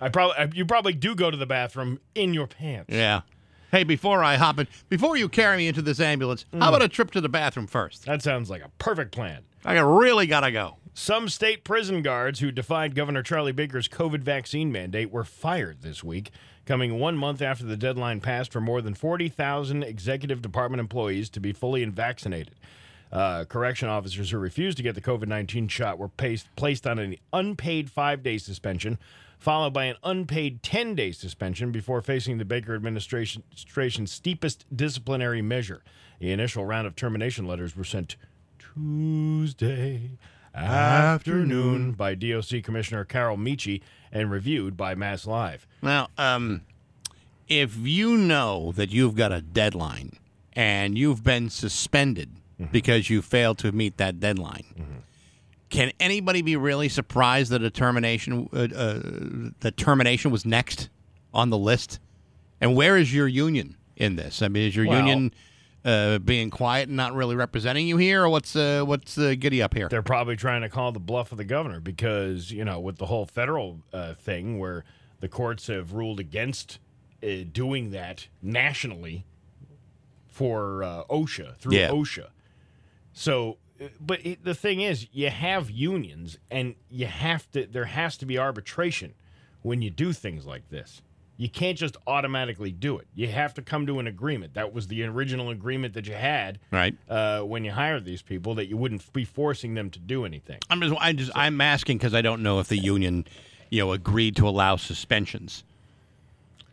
I 0.00 0.08
probably 0.08 0.56
you 0.56 0.64
probably 0.64 0.94
do 0.94 1.14
go 1.14 1.30
to 1.30 1.36
the 1.36 1.46
bathroom 1.46 2.00
in 2.14 2.34
your 2.34 2.46
pants. 2.46 2.94
Yeah. 2.94 3.22
Hey, 3.70 3.84
before 3.84 4.24
I 4.24 4.34
hop 4.34 4.58
in, 4.58 4.66
before 4.88 5.16
you 5.16 5.28
carry 5.28 5.56
me 5.56 5.68
into 5.68 5.82
this 5.82 6.00
ambulance, 6.00 6.44
how 6.52 6.70
about 6.70 6.82
a 6.82 6.88
trip 6.88 7.12
to 7.12 7.20
the 7.20 7.28
bathroom 7.28 7.68
first? 7.68 8.04
That 8.04 8.20
sounds 8.20 8.50
like 8.50 8.62
a 8.62 8.70
perfect 8.78 9.12
plan. 9.12 9.42
I 9.64 9.78
really 9.78 10.26
gotta 10.26 10.50
go. 10.50 10.76
Some 10.92 11.28
state 11.28 11.62
prison 11.62 12.02
guards 12.02 12.40
who 12.40 12.50
defied 12.50 12.96
Governor 12.96 13.22
Charlie 13.22 13.52
Baker's 13.52 13.88
COVID 13.88 14.22
vaccine 14.22 14.72
mandate 14.72 15.12
were 15.12 15.22
fired 15.22 15.82
this 15.82 16.02
week, 16.02 16.30
coming 16.66 16.98
one 16.98 17.16
month 17.16 17.40
after 17.40 17.64
the 17.64 17.76
deadline 17.76 18.20
passed 18.20 18.52
for 18.52 18.60
more 18.60 18.82
than 18.82 18.94
40,000 18.94 19.84
executive 19.84 20.42
department 20.42 20.80
employees 20.80 21.30
to 21.30 21.40
be 21.40 21.52
fully 21.52 21.84
vaccinated. 21.84 22.54
Uh, 23.12 23.44
correction 23.44 23.88
officers 23.88 24.30
who 24.30 24.38
refused 24.38 24.76
to 24.76 24.82
get 24.82 24.94
the 24.94 25.00
COVID 25.00 25.26
19 25.28 25.68
shot 25.68 25.98
were 25.98 26.08
placed, 26.08 26.48
placed 26.56 26.86
on 26.86 26.98
an 26.98 27.16
unpaid 27.32 27.90
five 27.90 28.22
day 28.22 28.38
suspension, 28.38 28.98
followed 29.40 29.72
by 29.72 29.86
an 29.86 29.96
unpaid 30.04 30.62
10 30.62 30.94
day 30.94 31.10
suspension 31.10 31.72
before 31.72 32.02
facing 32.02 32.38
the 32.38 32.44
Baker 32.44 32.74
administration's 32.74 34.12
steepest 34.12 34.64
disciplinary 34.74 35.42
measure. 35.42 35.82
The 36.20 36.30
initial 36.30 36.64
round 36.66 36.86
of 36.86 36.94
termination 36.94 37.46
letters 37.46 37.74
were 37.74 37.82
sent 37.84 38.16
Tuesday 38.58 40.18
afternoon 40.54 41.92
by 41.92 42.14
DOC 42.14 42.62
Commissioner 42.62 43.04
Carol 43.04 43.38
Mici 43.38 43.80
and 44.12 44.30
reviewed 44.30 44.76
by 44.76 44.94
MassLive. 44.94 45.60
Now, 45.80 46.08
um, 46.18 46.62
if 47.48 47.76
you 47.78 48.16
know 48.18 48.72
that 48.72 48.90
you've 48.90 49.14
got 49.16 49.32
a 49.32 49.40
deadline 49.40 50.18
and 50.52 50.98
you've 50.98 51.24
been 51.24 51.48
suspended 51.48 52.30
because 52.70 53.08
you 53.08 53.22
failed 53.22 53.56
to 53.58 53.72
meet 53.72 53.96
that 53.96 54.20
deadline, 54.20 55.04
can 55.70 55.92
anybody 56.00 56.42
be 56.42 56.56
really 56.56 56.88
surprised 56.88 57.50
that 57.52 57.62
a 57.62 57.70
termination 57.70 58.48
uh, 58.52 58.56
uh, 58.74 59.00
the 59.60 59.72
termination 59.74 60.30
was 60.30 60.44
next 60.44 60.88
on 61.32 61.50
the 61.50 61.58
list? 61.58 61.98
And 62.60 62.76
where 62.76 62.96
is 62.96 63.14
your 63.14 63.26
union 63.28 63.76
in 63.96 64.16
this? 64.16 64.42
I 64.42 64.48
mean, 64.48 64.68
is 64.68 64.76
your 64.76 64.86
Well- 64.86 64.98
union 64.98 65.32
uh, 65.82 66.18
being 66.18 66.50
quiet 66.50 66.88
and 66.88 66.96
not 66.96 67.14
really 67.14 67.34
representing 67.36 67.88
you 67.88 67.96
here, 67.96 68.24
or 68.24 68.28
what's 68.28 68.54
uh, 68.54 68.82
what's 68.84 69.16
uh, 69.16 69.34
giddy 69.38 69.62
up 69.62 69.72
here? 69.74 69.88
They're 69.88 70.02
probably 70.02 70.36
trying 70.36 70.60
to 70.60 70.68
call 70.68 70.92
the 70.92 71.00
bluff 71.00 71.32
of 71.32 71.38
the 71.38 71.44
governor 71.44 71.80
because, 71.80 72.50
you 72.50 72.64
know, 72.66 72.78
with 72.78 72.98
the 72.98 73.06
whole 73.06 73.24
federal 73.24 73.80
uh, 73.92 74.12
thing 74.14 74.58
where 74.58 74.84
the 75.20 75.28
courts 75.28 75.68
have 75.68 75.94
ruled 75.94 76.20
against 76.20 76.78
uh, 77.22 77.28
doing 77.50 77.92
that 77.92 78.28
nationally 78.42 79.24
for 80.28 80.82
uh, 80.82 81.04
OSHA, 81.10 81.56
through 81.56 81.76
Yeah. 81.76 81.90
OSHA. 81.90 82.26
So, 83.12 83.58
but 84.00 84.24
it, 84.24 84.44
the 84.44 84.54
thing 84.54 84.80
is, 84.80 85.06
you 85.12 85.30
have 85.30 85.70
unions 85.70 86.38
and 86.50 86.74
you 86.88 87.06
have 87.06 87.50
to, 87.52 87.66
there 87.66 87.86
has 87.86 88.16
to 88.18 88.26
be 88.26 88.38
arbitration 88.38 89.14
when 89.62 89.82
you 89.82 89.90
do 89.90 90.12
things 90.12 90.46
like 90.46 90.68
this. 90.70 91.02
You 91.36 91.48
can't 91.48 91.78
just 91.78 91.96
automatically 92.06 92.70
do 92.70 92.98
it. 92.98 93.06
You 93.14 93.28
have 93.28 93.54
to 93.54 93.62
come 93.62 93.86
to 93.86 93.98
an 93.98 94.06
agreement. 94.06 94.52
That 94.54 94.74
was 94.74 94.88
the 94.88 95.02
original 95.04 95.48
agreement 95.48 95.94
that 95.94 96.06
you 96.06 96.12
had 96.12 96.58
Right. 96.70 96.94
uh, 97.08 97.40
when 97.40 97.64
you 97.64 97.70
hired 97.72 98.04
these 98.04 98.20
people 98.20 98.54
that 98.56 98.66
you 98.68 98.76
wouldn't 98.76 99.10
be 99.14 99.24
forcing 99.24 99.72
them 99.72 99.88
to 99.90 99.98
do 99.98 100.26
anything. 100.26 100.58
I'm 100.68 100.82
just, 100.82 100.94
I 101.00 101.14
just 101.14 101.30
I'm 101.34 101.60
asking 101.62 101.96
because 101.96 102.12
I 102.12 102.20
don't 102.20 102.42
know 102.42 102.60
if 102.60 102.68
the 102.68 102.76
union, 102.76 103.24
you 103.70 103.80
know, 103.80 103.92
agreed 103.92 104.36
to 104.36 104.46
allow 104.46 104.76
suspensions. 104.76 105.64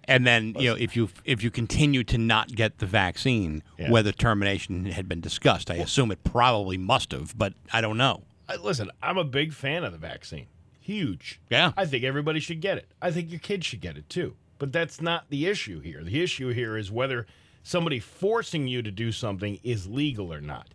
And 0.08 0.26
then, 0.26 0.56
you 0.58 0.70
know, 0.70 0.76
if 0.76 0.96
you 0.96 1.10
if 1.26 1.44
you 1.44 1.52
continue 1.52 2.04
to 2.06 2.18
not 2.18 2.50
get 2.56 2.78
the 2.78 2.86
vaccine, 2.86 3.62
Yeah. 3.78 3.92
whether 3.92 4.12
termination 4.12 4.86
had 4.86 5.10
been 5.10 5.20
discussed, 5.22 5.70
I 5.70 5.76
assume 5.76 6.12
it 6.12 6.24
probably 6.24 6.78
must 6.78 7.12
have, 7.12 7.38
but 7.38 7.54
I 7.74 7.82
don't 7.82 7.98
know. 7.98 8.24
Listen, 8.62 8.90
I'm 9.04 9.18
a 9.18 9.26
big 9.26 9.52
fan 9.54 9.84
of 9.84 9.92
the 9.92 9.98
vaccine. 9.98 10.48
Huge. 10.80 11.42
Yeah. 11.50 11.74
I 11.76 11.86
think 11.86 12.06
everybody 12.06 12.40
should 12.40 12.62
get 12.62 12.78
it. 12.78 12.88
I 13.02 13.12
think 13.12 13.30
your 13.30 13.42
kids 13.42 13.66
should 13.66 13.82
get 13.82 13.98
it 13.98 14.08
too. 14.10 14.36
But 14.60 14.72
that's 14.72 15.02
not 15.02 15.26
the 15.30 15.46
issue 15.46 15.82
here. 15.82 16.02
The 16.04 16.22
issue 16.24 16.50
here 16.54 16.78
is 16.78 16.90
whether 16.90 17.28
somebody 17.62 18.00
forcing 18.00 18.68
you 18.68 18.82
to 18.82 18.90
do 18.92 19.12
something 19.12 19.60
is 19.64 19.88
legal 19.88 20.34
or 20.34 20.40
not. 20.40 20.70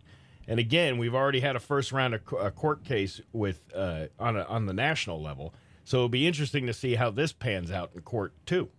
And 0.47 0.59
again, 0.59 0.97
we've 0.99 1.15
already 1.15 1.39
had 1.39 1.55
a 1.55 1.59
first 1.59 1.91
round 1.91 2.13
of 2.13 2.21
a 2.39 2.51
court 2.51 2.83
case 2.83 3.19
with 3.31 3.71
uh, 3.75 4.05
on 4.19 4.37
a, 4.37 4.43
on 4.43 4.67
the 4.67 4.73
national 4.73 5.21
level, 5.21 5.53
so 5.85 5.97
it'll 5.97 6.09
be 6.09 6.27
interesting 6.27 6.67
to 6.67 6.73
see 6.73 6.95
how 6.95 7.09
this 7.09 7.33
pans 7.33 7.71
out 7.71 7.91
in 7.95 8.01
court 8.01 8.33
too. 8.45 8.69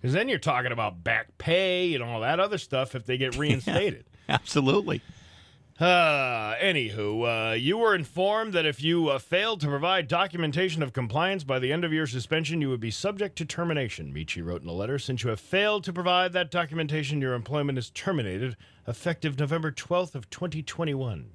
Because 0.00 0.14
then 0.14 0.28
you're 0.28 0.38
talking 0.38 0.72
about 0.72 1.02
back 1.02 1.36
pay 1.38 1.94
and 1.94 2.02
all 2.02 2.20
that 2.20 2.38
other 2.40 2.58
stuff 2.58 2.94
if 2.94 3.04
they 3.04 3.18
get 3.18 3.36
reinstated. 3.38 4.04
Absolutely. 4.28 5.02
Uh, 5.80 6.56
anywho, 6.56 7.52
uh, 7.52 7.54
you 7.54 7.78
were 7.78 7.94
informed 7.94 8.52
that 8.52 8.66
if 8.66 8.82
you 8.82 9.08
uh, 9.08 9.18
failed 9.18 9.60
to 9.60 9.68
provide 9.68 10.08
documentation 10.08 10.82
of 10.82 10.92
compliance 10.92 11.44
by 11.44 11.60
the 11.60 11.72
end 11.72 11.84
of 11.84 11.92
your 11.92 12.06
suspension, 12.06 12.60
you 12.60 12.68
would 12.68 12.80
be 12.80 12.90
subject 12.90 13.36
to 13.36 13.44
termination. 13.44 14.12
Mici 14.12 14.44
wrote 14.44 14.62
in 14.62 14.68
a 14.68 14.72
letter 14.72 14.98
Since 14.98 15.22
you 15.22 15.30
have 15.30 15.38
failed 15.38 15.84
to 15.84 15.92
provide 15.92 16.32
that 16.32 16.50
documentation, 16.50 17.20
your 17.20 17.34
employment 17.34 17.78
is 17.78 17.90
terminated 17.90 18.56
effective 18.88 19.38
November 19.38 19.70
12th 19.70 20.16
of 20.16 20.28
2021. 20.30 21.30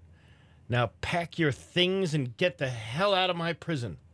Now 0.67 0.91
pack 0.99 1.39
your 1.39 1.53
things 1.53 2.13
and 2.13 2.35
get 2.35 2.57
the 2.57 2.69
hell 2.69 3.13
out 3.13 3.29
of 3.29 3.37
my 3.37 3.53
prison. 3.53 3.97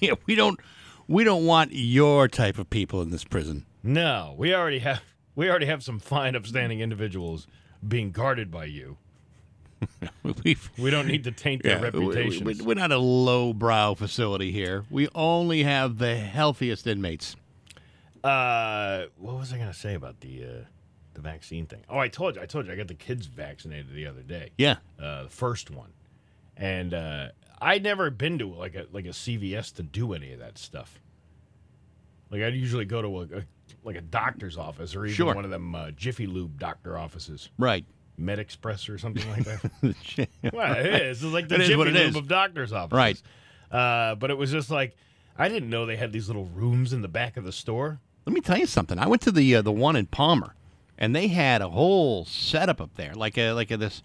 Yeah, 0.00 0.14
we 0.26 0.34
don't 0.34 0.60
we 1.08 1.24
don't 1.24 1.44
want 1.46 1.70
your 1.72 2.28
type 2.28 2.58
of 2.58 2.70
people 2.70 3.00
in 3.02 3.10
this 3.10 3.24
prison. 3.24 3.66
No, 3.82 4.34
we 4.38 4.54
already 4.54 4.78
have 4.80 5.02
we 5.34 5.48
already 5.48 5.66
have 5.66 5.82
some 5.82 5.98
fine, 5.98 6.34
upstanding 6.36 6.80
individuals 6.80 7.46
being 7.86 8.10
guarded 8.12 8.50
by 8.50 8.66
you. 8.66 8.98
We've, 10.44 10.70
We 10.78 10.90
don't 10.90 11.08
need 11.08 11.24
to 11.24 11.32
taint 11.32 11.62
their 11.64 11.82
yeah, 11.82 11.90
we- 11.90 11.98
we- 11.98 12.06
reputations. 12.14 12.62
we're 12.62 12.74
not 12.74 12.92
a 12.92 12.98
lowbrow 12.98 13.94
facility 13.94 14.52
here. 14.52 14.84
We 14.90 15.08
only 15.14 15.64
have 15.64 15.98
the 15.98 16.14
healthiest 16.16 16.86
inmates. 16.86 17.34
Uh, 18.22 19.06
what 19.18 19.34
was 19.36 19.52
I 19.52 19.58
gonna 19.58 19.74
say 19.74 19.94
about 19.94 20.20
the 20.20 20.44
uh, 20.44 20.64
the 21.14 21.20
vaccine 21.20 21.66
thing? 21.66 21.80
Oh, 21.88 21.98
I 21.98 22.06
told 22.08 22.36
you, 22.36 22.42
I 22.42 22.46
told 22.46 22.66
you, 22.66 22.72
I 22.72 22.76
got 22.76 22.86
the 22.88 22.94
kids 22.94 23.26
vaccinated 23.26 23.92
the 23.92 24.06
other 24.06 24.22
day. 24.22 24.50
Yeah. 24.56 24.76
Uh, 25.02 25.24
the 25.24 25.28
first 25.28 25.70
one, 25.70 25.90
and 26.56 26.94
uh, 26.94 27.28
I'd 27.62 27.82
never 27.82 28.10
been 28.10 28.38
to 28.40 28.46
like 28.48 28.74
a 28.74 28.86
like 28.92 29.04
a 29.06 29.10
CVS 29.10 29.74
to 29.76 29.82
do 29.82 30.12
any 30.12 30.32
of 30.32 30.40
that 30.40 30.58
stuff. 30.58 31.00
Like 32.30 32.42
I'd 32.42 32.54
usually 32.54 32.84
go 32.84 33.02
to 33.02 33.20
a, 33.20 33.38
a 33.38 33.42
like 33.84 33.96
a 33.96 34.00
doctor's 34.00 34.56
office 34.56 34.94
or 34.94 35.04
even 35.06 35.14
Sure. 35.16 35.34
one 35.34 35.44
of 35.44 35.50
them 35.50 35.74
uh, 35.74 35.90
Jiffy 35.92 36.26
Lube 36.26 36.58
doctor 36.58 36.96
offices, 36.98 37.50
Right. 37.58 37.84
Med 38.18 38.38
Express 38.38 38.88
or 38.88 38.98
something 38.98 39.26
like 39.30 39.44
that. 39.44 40.28
well, 40.52 40.74
it 40.76 40.86
is. 41.02 41.22
It's 41.22 41.32
like 41.32 41.48
the 41.48 41.56
It 41.56 41.58
Jiffy 41.66 41.76
Lube 41.76 41.96
is. 41.96 42.16
of 42.16 42.28
doctors' 42.28 42.72
offices. 42.72 42.96
Right. 42.96 43.22
Uh, 43.76 44.14
but 44.16 44.30
it 44.30 44.36
was 44.36 44.50
just 44.50 44.70
like 44.70 44.96
I 45.38 45.48
didn't 45.48 45.70
know 45.70 45.86
they 45.86 45.96
had 45.96 46.12
these 46.12 46.28
little 46.28 46.46
rooms 46.46 46.92
in 46.92 47.00
the 47.02 47.08
back 47.08 47.36
of 47.36 47.44
the 47.44 47.52
store. 47.52 48.00
Let 48.26 48.34
me 48.34 48.40
tell 48.40 48.58
you 48.58 48.66
something. 48.66 48.98
I 48.98 49.06
went 49.08 49.22
to 49.22 49.32
the 49.32 49.56
uh, 49.56 49.62
the 49.62 49.72
one 49.72 49.96
in 49.96 50.06
Palmer, 50.06 50.54
and 50.98 51.14
they 51.16 51.28
had 51.28 51.60
a 51.62 51.68
whole 51.70 52.24
setup 52.24 52.80
up 52.80 52.94
there, 52.96 53.14
like 53.14 53.36
a 53.38 53.52
like 53.52 53.70
a 53.70 53.76
this. 53.76 54.02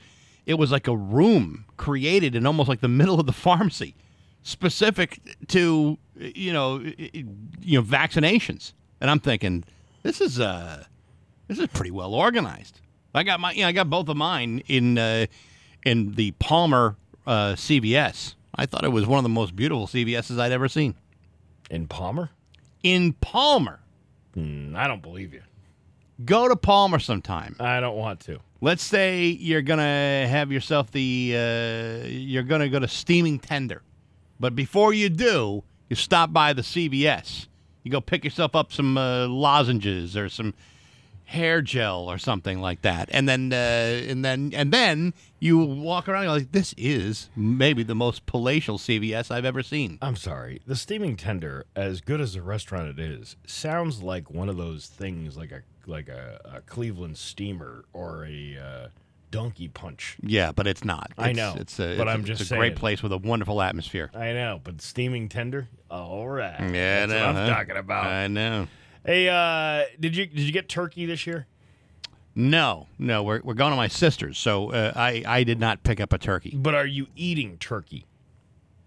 It 0.48 0.56
was 0.56 0.72
like 0.72 0.88
a 0.88 0.96
room 0.96 1.66
created 1.76 2.34
in 2.34 2.48
almost 2.48 2.70
like 2.70 2.80
the 2.80 2.88
middle 2.88 3.20
of 3.20 3.28
the 3.28 3.34
pharmacy, 3.48 3.94
specific 4.42 5.20
to 5.50 6.00
you 6.16 6.54
know 6.54 6.80
you 6.80 7.80
know 7.80 7.84
vaccinations. 7.84 8.74
And 9.00 9.12
I'm 9.12 9.20
thinking, 9.20 9.64
this 10.02 10.22
is 10.22 10.40
uh 10.40 10.86
this 11.48 11.60
is 11.60 11.68
pretty 11.68 11.92
well 11.92 12.16
organized. 12.16 12.82
I 13.14 13.24
got 13.24 13.40
my 13.40 13.52
you 13.52 13.62
know, 13.62 13.68
I 13.68 13.72
got 13.74 13.90
both 13.90 14.10
of 14.10 14.18
mine 14.18 14.64
in 14.68 14.98
uh, 14.98 15.28
in 15.86 16.14
the 16.14 16.32
Palmer 16.32 16.96
uh, 17.26 17.54
CVS. 17.54 18.36
I 18.56 18.66
thought 18.66 18.84
it 18.84 18.92
was 18.92 19.06
one 19.06 19.20
of 19.20 19.24
the 19.24 19.30
most 19.30 19.56
beautiful 19.56 19.86
CVSs 19.86 20.40
I'd 20.40 20.52
ever 20.52 20.68
seen. 20.68 20.96
In 21.70 21.88
Palmer? 21.88 22.32
In 22.82 23.14
Palmer. 23.14 23.82
Mm, 24.36 24.76
I 24.76 24.88
don't 24.88 25.02
believe 25.02 25.34
you. 25.34 25.42
Go 26.24 26.48
to 26.48 26.56
Palmer 26.56 27.00
sometime. 27.00 27.56
I 27.60 27.80
don't 27.80 27.98
want 27.98 28.22
to. 28.22 28.40
Let's 28.60 28.84
say 28.84 29.26
you're 29.26 29.62
gonna 29.62 30.28
have 30.28 30.52
yourself 30.52 30.92
the 30.92 31.34
uh, 31.36 32.08
you're 32.08 32.44
gonna 32.44 32.70
go 32.70 32.80
to 32.80 32.88
steaming 32.88 33.38
tender, 33.40 33.84
but 34.40 34.56
before 34.56 34.94
you 34.94 35.10
do, 35.10 35.64
you 35.90 35.96
stop 35.96 36.34
by 36.34 36.54
the 36.54 36.64
CVS. 36.64 37.48
You 37.84 37.92
go 37.92 38.02
pick 38.02 38.24
yourself 38.24 38.56
up 38.56 38.74
some 38.74 38.98
uh, 38.98 39.28
lozenges 39.28 40.18
or 40.18 40.28
some 40.28 40.54
hair 41.26 41.62
gel 41.62 42.10
or 42.10 42.18
something 42.18 42.60
like 42.60 42.82
that, 42.82 43.10
and 43.12 43.30
then 43.30 43.54
uh, 43.54 43.56
and 44.10 44.26
then 44.26 44.52
and 44.56 44.72
then 44.74 45.14
you 45.40 45.60
walk 45.60 46.10
around. 46.10 46.26
Like, 46.26 46.52
this 46.52 46.74
is 46.78 47.30
maybe 47.36 47.84
the 47.84 47.96
most 47.96 48.26
palatial 48.26 48.80
CVS 48.80 49.30
I've 49.30 49.46
ever 49.46 49.62
seen. 49.62 50.00
I'm 50.02 50.16
sorry. 50.16 50.62
The 50.66 50.76
steaming 50.76 51.16
tender, 51.16 51.66
as 51.76 52.02
good 52.02 52.22
as 52.22 52.36
a 52.36 52.42
restaurant 52.42 52.88
it 52.88 53.00
is, 53.00 53.36
sounds 53.46 54.02
like 54.02 54.32
one 54.32 54.50
of 54.50 54.58
those 54.58 54.88
things, 54.88 55.38
like 55.38 55.52
a 55.52 55.62
like 55.88 56.10
a, 56.10 56.40
a 56.46 56.62
Cleveland 56.62 57.18
steamer 57.18 57.86
or 57.94 58.26
a 58.26 58.58
uh, 58.58 58.88
donkey 59.32 59.68
punch. 59.68 60.18
Yeah, 60.22 60.52
but 60.52 60.68
it's 60.68 60.84
not. 60.84 61.12
I 61.18 61.34
know, 61.34 61.56
It's 61.58 61.80
a, 61.80 61.98
but 61.98 62.08
it's 62.08 62.14
I'm 62.16 62.24
just 62.26 62.42
it's 62.42 62.52
a 62.52 62.56
great 62.56 62.76
place 62.76 63.02
with 63.04 63.12
a 63.12 63.18
wonderful 63.18 63.62
atmosphere. 63.62 64.10
I 64.14 64.34
know, 64.34 64.60
but 64.64 64.82
steaming 64.82 65.30
tender. 65.30 65.68
All 65.90 66.28
right. 66.28 66.60
Yeah, 66.60 67.06
That's 67.06 67.12
I 67.12 67.16
know, 67.16 67.28
what 67.28 67.36
I'm 67.36 67.48
huh? 67.50 67.56
talking 67.56 67.78
about. 67.78 68.06
I 68.06 68.28
know. 68.28 68.68
hey, 69.06 69.30
uh, 69.30 69.86
did 70.00 70.16
you 70.16 70.26
did 70.28 70.40
you 70.42 70.52
get 70.52 70.70
turkey 70.70 71.06
this 71.06 71.26
year? 71.28 71.48
No, 72.36 72.86
no, 73.00 73.24
we're, 73.24 73.42
we're 73.44 73.56
going 73.56 73.72
to 73.72 73.76
my 73.78 73.88
sister's, 73.88 74.38
so 74.38 74.72
uh, 74.72 74.94
I 74.96 75.24
I 75.26 75.44
did 75.44 75.60
not 75.60 75.82
pick 75.84 76.00
up 76.00 76.14
a 76.14 76.20
turkey. 76.20 76.54
But 76.56 76.76
are 76.76 76.86
you 76.86 77.08
eating 77.16 77.58
turkey? 77.58 78.06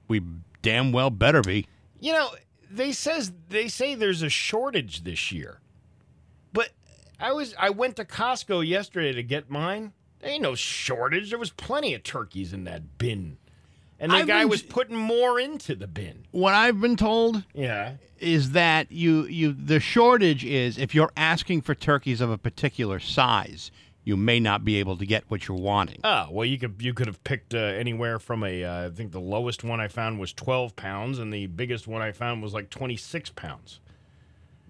We 0.07 0.23
damn 0.63 0.93
well 0.93 1.11
better 1.11 1.43
be. 1.43 1.67
You 1.99 2.13
know, 2.13 2.31
they 2.71 2.93
says 2.93 3.33
they 3.49 3.67
say 3.67 3.97
there's 3.97 4.23
a 4.23 4.29
shortage 4.29 5.03
this 5.03 5.33
year. 5.33 5.61
I 7.21 7.33
was 7.33 7.55
I 7.59 7.71
went 7.71 7.97
to 7.97 8.05
Costco 8.05 8.67
yesterday 8.67 9.13
to 9.13 9.23
get 9.23 9.51
mine. 9.51 9.93
There 10.21 10.31
ain't 10.31 10.43
no 10.43 10.55
shortage. 10.55 11.31
There 11.31 11.39
was 11.39 11.51
plenty 11.51 11.95
of 11.95 12.03
turkeys 12.03 12.53
in 12.53 12.65
that 12.65 12.99
bin. 12.99 13.39
And 13.99 14.13
the 14.13 14.17
I've 14.17 14.27
guy 14.27 14.41
been- 14.41 14.49
was 14.51 14.63
putting 14.63 14.97
more 14.97 15.39
into 15.39 15.75
the 15.75 15.87
bin. 15.87 16.25
What 16.31 16.55
I've 16.55 16.81
been 16.81 16.97
told 16.97 17.45
Yeah. 17.55 17.95
is 18.19 18.53
that 18.53 18.91
you 18.91 19.25
you 19.27 19.53
the 19.53 19.81
shortage 19.81 20.45
is 20.45 20.79
if 20.79 20.95
you're 20.95 21.13
asking 21.17 21.63
for 21.63 21.75
turkeys 21.75 22.21
of 22.21 22.31
a 22.31 22.39
particular 22.39 22.99
size, 22.99 23.71
you 24.03 24.17
may 24.17 24.41
not 24.41 24.65
be 24.65 24.77
able 24.77 24.97
to 24.97 25.05
get 25.07 25.25
what 25.29 25.47
you're 25.47 25.57
wanting. 25.59 26.01
Oh, 26.05 26.29
well 26.31 26.47
you 26.47 26.59
could 26.59 26.77
you 26.81 26.95
could 26.95 27.07
have 27.07 27.23
picked 27.25 27.55
uh, 27.55 27.59
anywhere 27.59 28.19
from 28.19 28.43
a 28.43 28.65
uh, 28.65 28.87
I 28.87 28.91
think 28.91 29.13
the 29.13 29.21
lowest 29.21 29.63
one 29.65 29.81
I 29.81 29.89
found 29.89 30.19
was 30.19 30.33
12 30.33 30.75
pounds 30.77 31.19
and 31.19 31.33
the 31.33 31.47
biggest 31.47 31.87
one 31.87 32.01
I 32.01 32.13
found 32.13 32.43
was 32.43 32.55
like 32.55 32.71
26 32.71 33.31
pounds. 33.31 33.81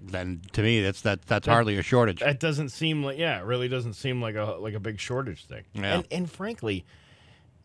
Then 0.03 0.41
to 0.53 0.63
me, 0.63 0.81
that's 0.81 1.03
that 1.03 1.23
that's 1.23 1.47
hardly 1.47 1.77
a 1.77 1.83
shortage. 1.83 2.21
That 2.21 2.41
doesn't 2.41 2.71
seem 2.71 3.05
like 3.05 3.19
yeah, 3.19 3.39
it 3.39 3.45
really 3.45 3.69
doesn't 3.69 3.95
seem 3.95 4.23
like 4.23 4.35
a 4.35 4.57
like 4.59 4.75
a 4.75 4.81
big 4.81 4.99
shortage 4.99 5.45
thing. 5.45 5.65
Yeah. 5.75 5.97
And 5.97 6.07
and 6.11 6.31
frankly, 6.31 6.85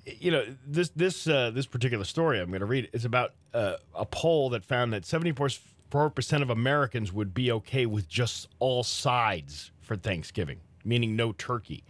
you 0.06 0.32
know 0.32 0.46
this 0.66 0.90
this 0.90 1.28
uh, 1.28 1.52
this 1.52 1.66
particular 1.66 2.04
story 2.04 2.40
I'm 2.40 2.50
going 2.50 2.60
to 2.60 2.66
read 2.66 2.90
is 2.94 3.06
about 3.06 3.34
uh, 3.54 3.76
a 3.94 4.06
poll 4.06 4.50
that 4.50 4.66
found 4.66 4.94
that 4.94 5.06
74 5.06 6.10
percent 6.10 6.44
of 6.44 6.50
Americans 6.50 7.14
would 7.14 7.34
be 7.34 7.52
okay 7.52 7.86
with 7.86 8.08
just 8.10 8.50
all 8.60 8.84
sides 8.84 9.72
for 9.82 9.96
Thanksgiving, 9.96 10.60
meaning 10.84 11.16
no 11.16 11.32
turkey. 11.32 11.84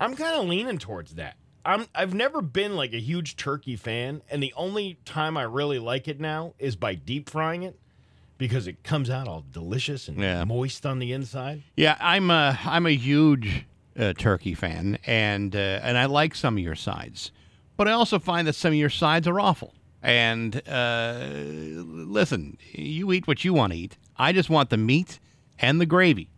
I'm 0.00 0.16
kind 0.16 0.36
of 0.36 0.48
leaning 0.48 0.78
towards 0.78 1.14
that. 1.14 1.36
I'm 1.64 1.86
I've 1.94 2.14
never 2.14 2.42
been 2.42 2.74
like 2.74 2.92
a 2.92 3.00
huge 3.00 3.36
turkey 3.36 3.76
fan, 3.76 4.22
and 4.30 4.42
the 4.42 4.52
only 4.56 4.98
time 5.04 5.36
I 5.36 5.42
really 5.42 5.78
like 5.78 6.08
it 6.08 6.18
now 6.18 6.54
is 6.58 6.74
by 6.74 6.94
deep 6.94 7.30
frying 7.30 7.62
it 7.62 7.78
because 8.40 8.66
it 8.66 8.82
comes 8.82 9.08
out 9.10 9.28
all 9.28 9.44
delicious 9.52 10.08
and 10.08 10.18
Yeah. 10.18 10.42
moist 10.44 10.84
on 10.86 10.98
the 10.98 11.12
inside. 11.12 11.62
Yeah, 11.76 11.96
I'm 12.00 12.30
a 12.30 12.58
I'm 12.64 12.86
a 12.86 12.96
huge 12.96 13.66
uh, 13.98 14.14
turkey 14.14 14.54
fan, 14.54 14.98
and 15.06 15.54
uh, 15.54 15.58
and 15.82 15.96
I 15.98 16.06
like 16.06 16.34
some 16.34 16.56
of 16.56 16.62
your 16.64 16.74
sides, 16.74 17.30
but 17.76 17.86
I 17.86 17.92
also 17.92 18.18
find 18.18 18.48
that 18.48 18.54
some 18.54 18.70
of 18.72 18.76
your 18.78 18.90
sides 18.90 19.28
are 19.28 19.38
awful. 19.38 19.74
And 20.02 20.66
uh, 20.66 21.28
listen, 21.36 22.56
you 22.72 23.12
eat 23.12 23.28
what 23.28 23.44
you 23.44 23.52
want 23.52 23.74
to 23.74 23.78
eat. 23.78 23.98
I 24.16 24.32
just 24.32 24.48
want 24.48 24.70
the 24.70 24.78
meat 24.78 25.20
and 25.58 25.78
the 25.80 25.86
gravy. 25.86 26.28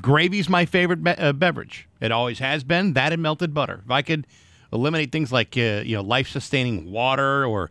Gravy's 0.00 0.48
my 0.48 0.64
favorite 0.64 1.02
be- 1.02 1.10
uh, 1.10 1.32
beverage. 1.32 1.88
It 2.00 2.12
always 2.12 2.38
has 2.38 2.62
been. 2.62 2.92
That 2.92 3.12
and 3.12 3.20
melted 3.20 3.52
butter. 3.52 3.82
If 3.84 3.90
I 3.90 4.02
could 4.02 4.28
eliminate 4.72 5.10
things 5.10 5.32
like 5.32 5.56
uh, 5.56 5.82
you 5.84 5.96
know 5.96 6.02
life-sustaining 6.02 6.90
water 6.92 7.44
or 7.44 7.70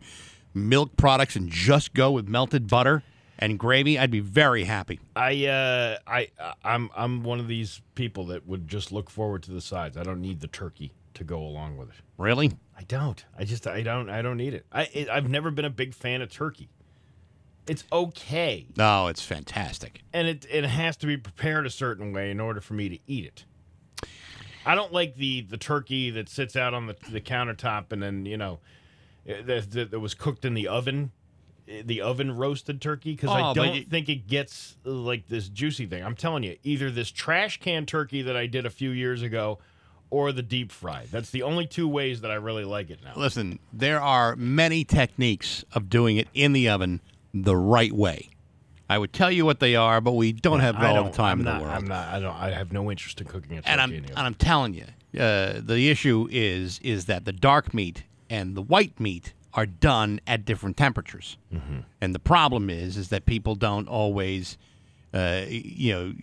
milk 0.53 0.97
products 0.97 1.38
and 1.38 1.49
just 1.49 1.93
go 1.93 2.11
with 2.11 2.27
melted 2.27 2.67
butter 2.67 3.03
and 3.41 3.57
gravy, 3.59 3.97
I'd 3.99 4.11
be 4.11 4.19
very 4.19 4.63
happy. 4.63 4.99
I 5.15 5.45
uh 5.47 5.97
I 6.07 6.29
I'm 6.63 6.89
I'm 6.95 7.23
one 7.23 7.39
of 7.39 7.47
these 7.47 7.81
people 7.95 8.27
that 8.27 8.47
would 8.47 8.67
just 8.67 8.91
look 8.91 9.09
forward 9.09 9.43
to 9.43 9.51
the 9.51 9.61
sides. 9.61 9.97
I 9.97 10.03
don't 10.03 10.21
need 10.21 10.39
the 10.39 10.47
turkey 10.47 10.93
to 11.15 11.23
go 11.23 11.39
along 11.41 11.77
with 11.77 11.89
it. 11.89 11.95
Really? 12.17 12.51
I 12.77 12.83
don't. 12.83 13.23
I 13.37 13.43
just 13.43 13.67
I 13.67 13.81
don't 13.81 14.09
I 14.09 14.21
don't 14.21 14.37
need 14.37 14.53
it. 14.53 14.65
I 14.71 14.83
it, 14.93 15.09
I've 15.09 15.29
never 15.29 15.51
been 15.51 15.65
a 15.65 15.69
big 15.69 15.93
fan 15.93 16.21
of 16.21 16.29
turkey. 16.31 16.69
It's 17.67 17.83
okay, 17.91 18.65
No, 18.75 19.07
it's 19.07 19.21
fantastic. 19.23 20.01
and 20.13 20.27
it 20.27 20.45
it 20.49 20.65
has 20.65 20.97
to 20.97 21.07
be 21.07 21.17
prepared 21.17 21.65
a 21.65 21.69
certain 21.69 22.11
way 22.13 22.31
in 22.31 22.39
order 22.39 22.59
for 22.61 22.73
me 22.73 22.89
to 22.89 22.97
eat 23.07 23.25
it. 23.25 23.45
I 24.65 24.75
don't 24.75 24.91
like 24.93 25.15
the 25.15 25.41
the 25.41 25.57
turkey 25.57 26.09
that 26.11 26.29
sits 26.29 26.55
out 26.55 26.73
on 26.73 26.87
the 26.87 26.95
the 27.11 27.21
countertop 27.21 27.91
and 27.91 28.01
then 28.01 28.25
you 28.25 28.37
know 28.37 28.59
eh, 29.27 29.41
that 29.43 29.71
that 29.71 29.91
that 29.91 29.99
was 29.99 30.13
cooked 30.13 30.43
in 30.45 30.53
the 30.53 30.67
oven. 30.67 31.11
The 31.86 32.01
oven 32.01 32.36
roasted 32.36 32.82
turkey 32.82 33.11
because 33.13 33.30
Oh, 33.30 33.34
I 33.34 33.53
don't 33.53 33.76
you- 33.76 33.84
think 33.84 34.09
it 34.09 34.28
gets 34.28 34.76
like 34.84 35.28
this 35.28 35.47
juicy 35.49 35.86
thing. 35.86 36.03
I'm 36.03 36.15
telling 36.15 36.43
you, 36.43 36.57
either 36.63 36.91
this 36.91 37.09
trash 37.11 37.59
can 37.59 37.86
turkey 37.86 38.22
that 38.24 38.36
I 38.36 38.47
did 38.47 38.65
a 38.65 38.69
few 38.69 38.89
years 38.89 39.22
ago, 39.22 39.59
or 40.09 40.32
the 40.34 40.41
deep 40.43 40.72
fry. 40.72 41.05
That's 41.09 41.30
the 41.30 41.43
only 41.43 41.65
two 41.65 41.88
ways 41.88 42.22
that 42.22 42.32
I 42.32 42.36
really 42.36 42.65
like 42.65 42.89
it 42.89 42.99
now. 43.03 43.13
Listen, 43.15 43.59
there 43.72 44.01
are 44.01 44.36
many 44.36 44.84
techniques 44.84 45.63
of 45.72 45.89
doing 45.89 46.17
it 46.17 46.28
in 46.34 46.51
the 46.53 46.67
oven 46.67 46.99
the 47.34 47.55
right 47.55 47.93
way. 47.93 48.28
I 48.89 48.97
would 48.97 49.13
tell 49.13 49.32
you 49.32 49.45
what 49.45 49.61
they 49.61 49.78
are, 49.78 50.01
but 50.01 50.11
we 50.13 50.34
don't 50.34 50.59
have 50.59 50.76
all 50.76 50.95
don't, 50.95 51.05
the 51.11 51.17
time 51.17 51.32
I'm 51.34 51.39
in 51.39 51.45
not, 51.45 51.57
the 51.59 51.63
world. 51.63 51.76
I'm 51.78 51.88
not. 51.88 52.07
I 52.09 52.19
don't. 52.19 52.36
I 52.36 52.51
have 52.51 52.74
no 52.74 52.91
interest 52.91 53.22
in 53.22 53.28
cooking 53.28 53.53
a 53.53 53.61
turkey. 53.61 53.69
and 53.72 53.80
I'm 53.80 53.93
in 53.93 54.03
and. 54.03 54.17
I'm 54.19 54.34
telling 54.34 54.74
you, 54.74 54.84
uh, 55.17 55.61
the 55.63 55.89
issue 55.89 56.28
is 56.30 56.80
is 56.80 57.05
that 57.05 57.24
the 57.24 57.32
dark 57.32 57.74
meat 57.74 58.03
and 58.30 58.53
the 58.53 58.61
white 58.61 58.99
meat 58.99 59.32
are 59.53 59.65
done 59.65 60.19
at 60.27 60.45
different 60.45 60.77
temperatures, 60.77 61.37
Mm-hmm. 61.53 61.79
and 61.99 62.15
the 62.15 62.19
problem 62.19 62.69
is 62.69 62.97
is 62.97 63.09
that 63.09 63.25
people 63.25 63.55
don't 63.55 63.87
always, 63.87 64.57
uh, 65.13 65.41
you 65.47 65.93
know, 65.93 66.13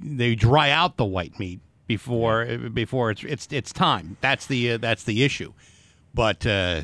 they 0.00 0.34
dry 0.34 0.70
out 0.70 0.96
the 0.96 1.04
white 1.04 1.38
meat 1.38 1.60
before 1.86 2.44
before 2.72 3.10
it's 3.10 3.24
it's 3.24 3.48
it's 3.50 3.72
time. 3.72 4.16
That's 4.20 4.46
the 4.46 4.72
uh, 4.72 4.78
that's 4.78 5.04
the 5.04 5.24
issue, 5.24 5.52
but 6.14 6.46
uh, 6.46 6.82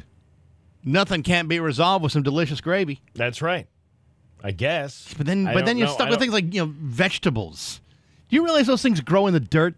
nothing 0.84 1.22
can't 1.22 1.48
be 1.48 1.60
resolved 1.60 2.02
with 2.02 2.12
some 2.12 2.22
delicious 2.22 2.60
gravy. 2.60 3.00
That's 3.14 3.42
right. 3.42 3.66
I 4.44 4.50
guess. 4.50 5.14
But 5.16 5.26
then, 5.26 5.46
I 5.46 5.54
but 5.54 5.66
then 5.66 5.76
you're 5.78 5.86
know. 5.86 5.92
stuck 5.94 6.08
I 6.08 6.10
with 6.10 6.18
don't- 6.18 6.30
things 6.30 6.32
like 6.32 6.52
you 6.54 6.66
know 6.66 6.72
vegetables. 6.78 7.80
Do 8.28 8.36
you 8.36 8.44
realize 8.44 8.66
those 8.66 8.82
things 8.82 9.00
grow 9.00 9.26
in 9.26 9.34
the 9.34 9.40
dirt? 9.40 9.76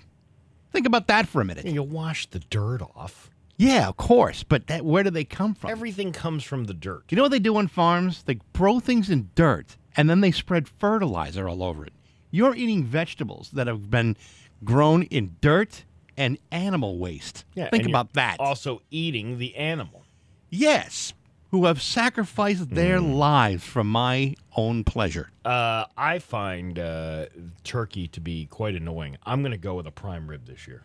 Think 0.72 0.86
about 0.86 1.06
that 1.08 1.28
for 1.28 1.40
a 1.40 1.44
minute. 1.44 1.66
You 1.66 1.82
wash 1.82 2.26
the 2.26 2.38
dirt 2.38 2.80
off. 2.96 3.30
Yeah, 3.57 3.88
of 3.88 3.96
course. 3.96 4.42
But 4.42 4.66
that, 4.66 4.84
where 4.84 5.02
do 5.05 5.11
they 5.11 5.24
come 5.24 5.55
from? 5.55 5.70
Everything 5.70 6.12
comes 6.12 6.42
from 6.44 6.64
the 6.64 6.74
dirt. 6.74 7.05
you 7.11 7.16
know 7.16 7.22
what 7.22 7.30
they 7.30 7.38
do 7.38 7.57
on 7.57 7.68
farms? 7.68 8.22
They 8.24 8.40
grow 8.52 8.80
things 8.80 9.11
in 9.11 9.30
dirt 9.34 9.76
and 9.96 10.11
then 10.11 10.20
they 10.20 10.30
spread 10.32 10.66
fertilizer 10.68 11.48
all 11.48 11.62
over 11.62 11.84
it. 11.86 11.92
You're 12.30 12.55
eating 12.57 12.82
vegetables 12.84 13.50
that 13.52 13.66
have 13.68 13.90
been 13.90 14.16
grown 14.64 15.05
in 15.05 15.36
dirt 15.40 15.84
and 16.16 16.36
animal 16.50 16.98
waste. 16.98 17.44
Yeah, 17.55 17.68
Think 17.70 17.86
about 17.86 18.14
that. 18.14 18.40
Also, 18.40 18.82
eating 18.90 19.38
the 19.38 19.55
animal. 19.57 20.05
yes, 20.50 21.12
who 21.50 21.66
have 21.66 21.80
sacrificed 21.80 22.70
their 22.70 22.98
Mm. 22.98 23.14
lives 23.14 23.62
for 23.62 23.84
my 23.84 24.34
own 24.57 24.82
pleasure. 24.82 25.30
Uh, 25.44 25.84
I 25.96 26.18
find 26.18 26.76
uh, 26.80 27.26
turkey 27.62 28.09
to 28.09 28.20
be 28.20 28.46
quite 28.46 28.74
annoying. 28.74 29.18
I'm 29.24 29.40
going 29.42 29.52
to 29.52 29.57
go 29.59 29.74
with 29.76 29.86
a 29.86 29.92
prime 29.92 30.26
rib 30.28 30.46
this 30.46 30.66
year. 30.66 30.82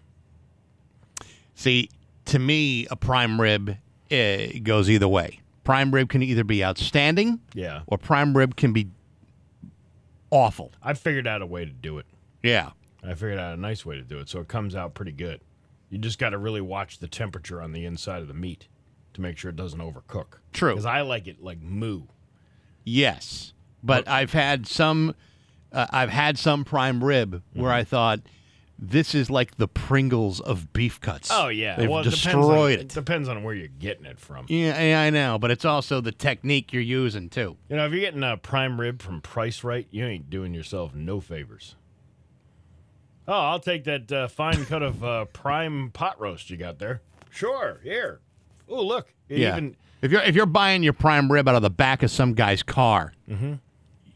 See, 1.55 1.89
to 2.29 2.39
me, 2.39 2.87
a 2.89 2.95
prime 2.95 3.39
rib 3.39 3.77
uh, 4.11 4.37
goes 4.63 4.89
either 4.89 5.07
way. 5.07 5.39
Prime 5.63 5.93
rib 5.93 6.09
can 6.09 6.23
either 6.23 6.43
be 6.43 6.63
outstanding 6.63 7.39
Yeah, 7.53 7.81
or 7.87 7.97
prime 7.97 8.35
rib 8.35 8.55
can 8.55 8.73
be 8.73 8.87
awful. 10.31 10.71
I 10.81 10.93
figured 10.93 11.27
out 11.27 11.41
a 11.41 11.45
way 11.45 11.65
to 11.65 11.71
do 11.71 11.97
it. 11.99 12.05
Yeah. 12.41 12.71
I 13.03 13.13
figured 13.13 13.39
out 13.39 13.53
a 13.53 13.61
nice 13.61 13.85
way 13.85 13.95
to 13.95 14.01
do 14.01 14.19
it, 14.19 14.29
so 14.29 14.39
it 14.39 14.47
comes 14.47 14.75
out 14.75 14.93
pretty 14.93 15.11
good. 15.11 15.41
You 15.89 15.97
just 15.97 16.19
got 16.19 16.29
to 16.31 16.37
really 16.37 16.61
watch 16.61 16.99
the 16.99 17.07
temperature 17.07 17.61
on 17.61 17.71
the 17.71 17.85
inside 17.85 18.21
of 18.21 18.27
the 18.27 18.33
meat 18.33 18.67
to 19.13 19.21
make 19.21 19.37
sure 19.37 19.49
it 19.49 19.55
doesn't 19.55 19.79
overcook. 19.79 20.37
True. 20.53 20.73
Because 20.73 20.85
I 20.85 21.01
like 21.01 21.27
it 21.27 21.41
like 21.41 21.61
moo. 21.61 22.03
Yes, 22.83 23.53
but 23.83 24.07
I've 24.07 24.33
had 24.33 24.67
some. 24.67 25.15
Uh, 25.71 25.85
I've 25.91 26.09
had 26.09 26.37
some 26.39 26.65
prime 26.65 27.03
rib 27.03 27.43
where 27.53 27.71
I 27.71 27.83
thought 27.83 28.21
this 28.81 29.13
is 29.13 29.29
like 29.29 29.55
the 29.57 29.67
Pringles 29.67 30.39
of 30.39 30.71
beef 30.71 31.01
cuts. 31.01 31.29
Oh 31.31 31.49
yeah, 31.49 31.75
they've 31.75 31.89
well, 31.89 32.03
destroyed 32.03 32.31
depends 32.33 32.49
on, 32.49 32.71
it. 32.71 32.79
It 32.79 32.87
depends 32.89 33.29
on 33.29 33.43
where 33.43 33.53
you're 33.53 33.67
getting 33.67 34.05
it 34.05 34.19
from. 34.19 34.45
Yeah, 34.47 34.81
yeah, 34.81 35.01
I 35.01 35.09
know, 35.09 35.37
but 35.37 35.51
it's 35.51 35.65
also 35.65 35.99
the 35.99 36.11
technique 36.13 36.71
you're 36.71 36.81
using 36.81 37.29
too. 37.29 37.57
You 37.67 37.75
know, 37.75 37.85
if 37.85 37.91
you're 37.91 38.01
getting 38.01 38.23
a 38.23 38.37
prime 38.37 38.79
rib 38.79 39.01
from 39.01 39.21
Price 39.21 39.63
Rite, 39.63 39.87
you 39.91 40.05
ain't 40.05 40.29
doing 40.29 40.53
yourself 40.53 40.95
no 40.95 41.19
favors. 41.19 41.75
Oh, 43.27 43.33
I'll 43.33 43.59
take 43.59 43.83
that 43.83 44.11
uh, 44.11 44.27
fine 44.27 44.65
cut 44.65 44.81
of 44.81 45.03
uh, 45.03 45.25
prime 45.25 45.91
pot 45.91 46.19
roast 46.19 46.49
you 46.49 46.57
got 46.57 46.79
there. 46.79 47.01
Sure, 47.29 47.79
here. 47.83 48.21
Oh, 48.67 48.83
look. 48.83 49.13
It 49.27 49.39
yeah. 49.39 49.51
Even, 49.51 49.75
if 50.01 50.11
you're 50.11 50.21
if 50.21 50.35
you're 50.35 50.45
buying 50.45 50.83
your 50.83 50.93
prime 50.93 51.31
rib 51.31 51.47
out 51.47 51.55
of 51.55 51.61
the 51.61 51.69
back 51.69 52.01
of 52.01 52.11
some 52.11 52.33
guy's 52.33 52.63
car, 52.63 53.13
Mm-hmm. 53.29 53.55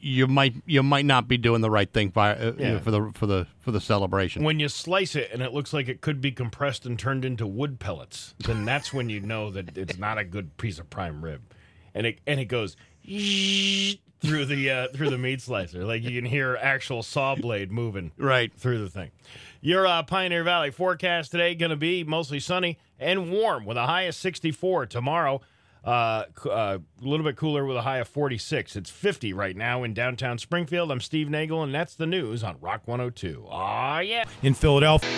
You 0.03 0.27
might 0.27 0.53
you 0.65 0.83
might 0.83 1.05
not 1.05 1.27
be 1.27 1.37
doing 1.37 1.61
the 1.61 1.71
right 1.71 1.91
thing 1.91 2.09
by, 2.09 2.35
uh, 2.35 2.53
you 2.57 2.65
know, 2.65 2.79
for 2.79 2.91
the 2.91 3.11
for 3.13 3.25
the 3.25 3.47
for 3.59 3.71
the 3.71 3.79
celebration. 3.79 4.43
when 4.43 4.59
you 4.59 4.67
slice 4.67 5.15
it 5.15 5.29
and 5.31 5.41
it 5.41 5.53
looks 5.53 5.71
like 5.71 5.87
it 5.87 6.01
could 6.01 6.19
be 6.19 6.31
compressed 6.31 6.85
and 6.85 6.99
turned 6.99 7.23
into 7.23 7.47
wood 7.47 7.79
pellets, 7.79 8.35
then 8.39 8.65
that's 8.65 8.93
when 8.93 9.09
you 9.09 9.21
know 9.21 9.49
that 9.51 9.77
it's 9.77 9.97
not 9.97 10.17
a 10.17 10.25
good 10.25 10.57
piece 10.57 10.77
of 10.77 10.89
prime 10.89 11.23
rib. 11.23 11.41
And 11.95 12.05
it 12.05 12.19
and 12.27 12.39
it 12.39 12.45
goes 12.45 12.75
through 13.05 14.45
the 14.45 14.69
uh, 14.69 14.87
through 14.93 15.09
the 15.09 15.17
meat 15.17 15.41
slicer. 15.41 15.85
Like 15.85 16.03
you 16.03 16.21
can 16.21 16.29
hear 16.29 16.57
actual 16.61 17.01
saw 17.01 17.35
blade 17.35 17.71
moving. 17.71 18.11
right. 18.17 18.53
through 18.53 18.79
the 18.79 18.89
thing. 18.89 19.11
Your 19.61 19.87
uh, 19.87 20.03
Pioneer 20.03 20.43
Valley 20.43 20.71
forecast 20.71 21.31
today 21.31 21.55
going 21.55 21.69
to 21.69 21.77
be 21.77 22.03
mostly 22.03 22.41
sunny 22.41 22.77
and 22.99 23.31
warm 23.31 23.65
with 23.65 23.77
a 23.77 23.85
high 23.85 24.03
of 24.03 24.15
64 24.15 24.87
tomorrow. 24.87 25.39
Uh, 25.83 26.23
uh, 26.45 26.77
a 27.01 27.05
little 27.05 27.25
bit 27.25 27.35
cooler 27.35 27.65
with 27.65 27.75
a 27.75 27.81
high 27.81 27.97
of 27.97 28.07
46. 28.07 28.75
It's 28.75 28.89
50 28.89 29.33
right 29.33 29.55
now 29.55 29.83
in 29.83 29.93
downtown 29.93 30.37
Springfield. 30.37 30.91
I'm 30.91 31.01
Steve 31.01 31.29
Nagel, 31.29 31.61
and 31.61 31.75
that's 31.75 31.95
the 31.95 32.05
news 32.05 32.43
on 32.43 32.55
Rock 32.61 32.81
102. 32.85 33.45
Aw, 33.49 33.99
yeah. 33.99 34.23
in 34.41 34.53
Philadelphia. 34.53 35.09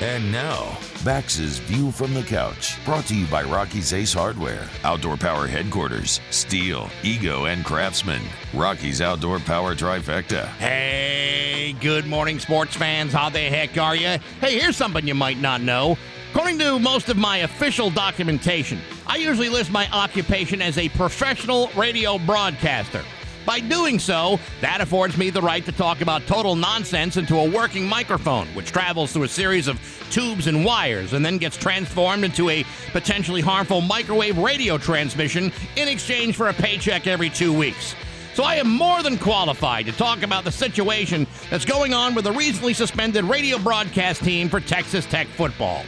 And 0.00 0.32
now, 0.32 0.76
Bax's 1.04 1.58
View 1.58 1.92
from 1.92 2.14
the 2.14 2.22
Couch, 2.22 2.82
brought 2.84 3.06
to 3.06 3.14
you 3.14 3.26
by 3.26 3.42
Rocky's 3.42 3.92
Ace 3.92 4.12
Hardware, 4.12 4.68
Outdoor 4.82 5.16
Power 5.16 5.46
Headquarters, 5.46 6.20
Stihl, 6.30 6.90
EGO, 7.04 7.44
and 7.44 7.64
Craftsman. 7.64 8.22
Rocky's 8.52 9.00
Outdoor 9.00 9.38
Power 9.38 9.74
Trifecta. 9.74 10.46
Hey, 10.56 11.76
good 11.80 12.06
morning, 12.06 12.40
sports 12.40 12.74
fans. 12.74 13.12
How 13.12 13.30
the 13.30 13.38
heck 13.38 13.78
are 13.78 13.94
you? 13.94 14.18
Hey, 14.40 14.58
here's 14.58 14.76
something 14.76 15.06
you 15.06 15.14
might 15.14 15.38
not 15.38 15.60
know. 15.60 15.96
According 16.34 16.58
to 16.58 16.80
most 16.80 17.10
of 17.10 17.16
my 17.16 17.38
official 17.38 17.90
documentation, 17.90 18.80
I 19.06 19.18
usually 19.18 19.48
list 19.48 19.70
my 19.70 19.88
occupation 19.92 20.60
as 20.60 20.76
a 20.78 20.88
professional 20.88 21.68
radio 21.76 22.18
broadcaster. 22.18 23.04
By 23.46 23.60
doing 23.60 24.00
so, 24.00 24.40
that 24.60 24.80
affords 24.80 25.16
me 25.16 25.30
the 25.30 25.40
right 25.40 25.64
to 25.64 25.70
talk 25.70 26.00
about 26.00 26.26
total 26.26 26.56
nonsense 26.56 27.18
into 27.18 27.38
a 27.38 27.48
working 27.48 27.88
microphone, 27.88 28.48
which 28.48 28.72
travels 28.72 29.12
through 29.12 29.22
a 29.22 29.28
series 29.28 29.68
of 29.68 29.80
tubes 30.10 30.48
and 30.48 30.64
wires 30.64 31.12
and 31.12 31.24
then 31.24 31.38
gets 31.38 31.56
transformed 31.56 32.24
into 32.24 32.50
a 32.50 32.64
potentially 32.90 33.40
harmful 33.40 33.80
microwave 33.80 34.36
radio 34.36 34.76
transmission 34.76 35.52
in 35.76 35.86
exchange 35.86 36.34
for 36.34 36.48
a 36.48 36.52
paycheck 36.52 37.06
every 37.06 37.30
two 37.30 37.56
weeks. 37.56 37.94
So 38.34 38.42
I 38.42 38.56
am 38.56 38.68
more 38.68 39.04
than 39.04 39.18
qualified 39.18 39.86
to 39.86 39.92
talk 39.92 40.24
about 40.24 40.42
the 40.42 40.50
situation 40.50 41.28
that's 41.48 41.64
going 41.64 41.94
on 41.94 42.12
with 42.12 42.24
the 42.24 42.32
recently 42.32 42.74
suspended 42.74 43.24
radio 43.24 43.56
broadcast 43.56 44.24
team 44.24 44.48
for 44.48 44.58
Texas 44.58 45.06
Tech 45.06 45.28
football. 45.28 45.84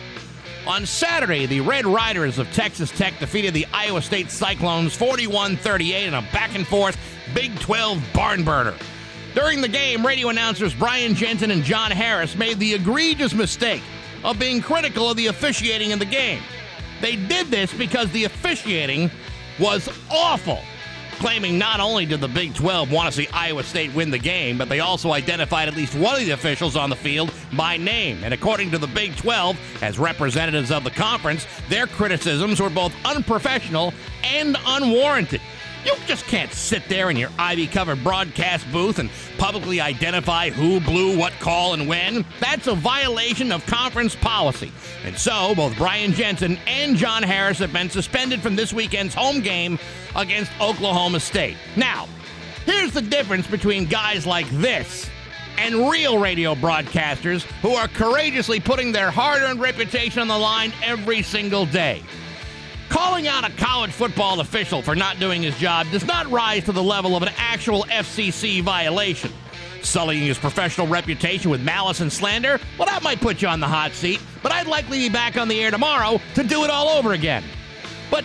On 0.66 0.84
Saturday, 0.84 1.46
the 1.46 1.60
Red 1.60 1.86
Raiders 1.86 2.38
of 2.38 2.50
Texas 2.52 2.90
Tech 2.90 3.16
defeated 3.20 3.54
the 3.54 3.66
Iowa 3.72 4.02
State 4.02 4.32
Cyclones 4.32 4.96
41 4.96 5.56
38 5.56 6.08
in 6.08 6.14
a 6.14 6.22
back 6.32 6.56
and 6.56 6.66
forth 6.66 6.98
Big 7.34 7.56
12 7.60 8.02
barn 8.12 8.42
burner. 8.42 8.74
During 9.32 9.60
the 9.60 9.68
game, 9.68 10.04
radio 10.04 10.28
announcers 10.28 10.74
Brian 10.74 11.14
Jensen 11.14 11.52
and 11.52 11.62
John 11.62 11.92
Harris 11.92 12.34
made 12.34 12.58
the 12.58 12.74
egregious 12.74 13.32
mistake 13.32 13.82
of 14.24 14.40
being 14.40 14.60
critical 14.60 15.08
of 15.08 15.16
the 15.16 15.28
officiating 15.28 15.92
in 15.92 16.00
the 16.00 16.04
game. 16.04 16.42
They 17.00 17.14
did 17.14 17.46
this 17.46 17.72
because 17.72 18.10
the 18.10 18.24
officiating 18.24 19.08
was 19.60 19.88
awful, 20.10 20.62
claiming 21.18 21.58
not 21.58 21.80
only 21.80 22.06
did 22.06 22.20
the 22.20 22.28
Big 22.28 22.54
12 22.54 22.92
want 22.92 23.12
to 23.12 23.12
see 23.12 23.28
Iowa 23.32 23.62
State 23.62 23.94
win 23.94 24.10
the 24.10 24.18
game, 24.18 24.58
but 24.58 24.68
they 24.68 24.80
also 24.80 25.12
identified 25.12 25.68
at 25.68 25.74
least 25.74 25.94
one 25.94 26.14
of 26.14 26.20
the 26.20 26.30
officials 26.32 26.76
on 26.76 26.90
the 26.90 26.96
field 26.96 27.32
by 27.56 27.76
name. 27.76 28.22
And 28.22 28.34
according 28.34 28.70
to 28.72 28.78
the 28.78 28.86
Big 28.86 29.16
12, 29.16 29.58
as 29.82 29.98
representatives 29.98 30.70
of 30.70 30.84
the 30.84 30.90
conference, 30.90 31.46
their 31.68 31.86
criticisms 31.86 32.60
were 32.60 32.70
both 32.70 32.92
unprofessional 33.04 33.92
and 34.24 34.56
unwarranted. 34.66 35.40
You 35.86 35.94
just 36.08 36.24
can't 36.24 36.52
sit 36.52 36.88
there 36.88 37.10
in 37.10 37.16
your 37.16 37.30
ivy 37.38 37.68
covered 37.68 38.02
broadcast 38.02 38.66
booth 38.72 38.98
and 38.98 39.08
publicly 39.38 39.80
identify 39.80 40.50
who 40.50 40.80
blew 40.80 41.16
what 41.16 41.32
call 41.34 41.74
and 41.74 41.86
when. 41.86 42.24
That's 42.40 42.66
a 42.66 42.74
violation 42.74 43.52
of 43.52 43.64
conference 43.66 44.16
policy. 44.16 44.72
And 45.04 45.16
so, 45.16 45.54
both 45.54 45.76
Brian 45.76 46.12
Jensen 46.12 46.58
and 46.66 46.96
John 46.96 47.22
Harris 47.22 47.60
have 47.60 47.72
been 47.72 47.88
suspended 47.88 48.40
from 48.40 48.56
this 48.56 48.72
weekend's 48.72 49.14
home 49.14 49.42
game 49.42 49.78
against 50.16 50.50
Oklahoma 50.60 51.20
State. 51.20 51.56
Now, 51.76 52.08
here's 52.64 52.90
the 52.90 53.02
difference 53.02 53.46
between 53.46 53.84
guys 53.84 54.26
like 54.26 54.50
this 54.50 55.08
and 55.56 55.88
real 55.88 56.18
radio 56.18 56.56
broadcasters 56.56 57.42
who 57.62 57.74
are 57.74 57.86
courageously 57.86 58.58
putting 58.58 58.90
their 58.90 59.12
hard 59.12 59.40
earned 59.40 59.60
reputation 59.60 60.20
on 60.20 60.26
the 60.26 60.36
line 60.36 60.72
every 60.82 61.22
single 61.22 61.64
day. 61.64 62.02
Calling 62.88 63.26
out 63.26 63.48
a 63.48 63.52
college 63.56 63.90
football 63.90 64.40
official 64.40 64.80
for 64.82 64.94
not 64.94 65.18
doing 65.18 65.42
his 65.42 65.58
job 65.58 65.86
does 65.90 66.06
not 66.06 66.30
rise 66.30 66.64
to 66.64 66.72
the 66.72 66.82
level 66.82 67.16
of 67.16 67.22
an 67.22 67.32
actual 67.36 67.84
FCC 67.84 68.62
violation. 68.62 69.32
Sullying 69.82 70.22
his 70.22 70.38
professional 70.38 70.86
reputation 70.86 71.50
with 71.50 71.62
malice 71.62 72.00
and 72.00 72.12
slander, 72.12 72.60
well, 72.78 72.86
that 72.86 73.02
might 73.02 73.20
put 73.20 73.42
you 73.42 73.48
on 73.48 73.60
the 73.60 73.66
hot 73.66 73.92
seat, 73.92 74.20
but 74.42 74.52
I'd 74.52 74.66
likely 74.66 74.98
be 74.98 75.08
back 75.08 75.36
on 75.36 75.48
the 75.48 75.60
air 75.60 75.70
tomorrow 75.70 76.20
to 76.34 76.42
do 76.42 76.64
it 76.64 76.70
all 76.70 76.88
over 76.88 77.12
again. 77.12 77.44
But 78.10 78.24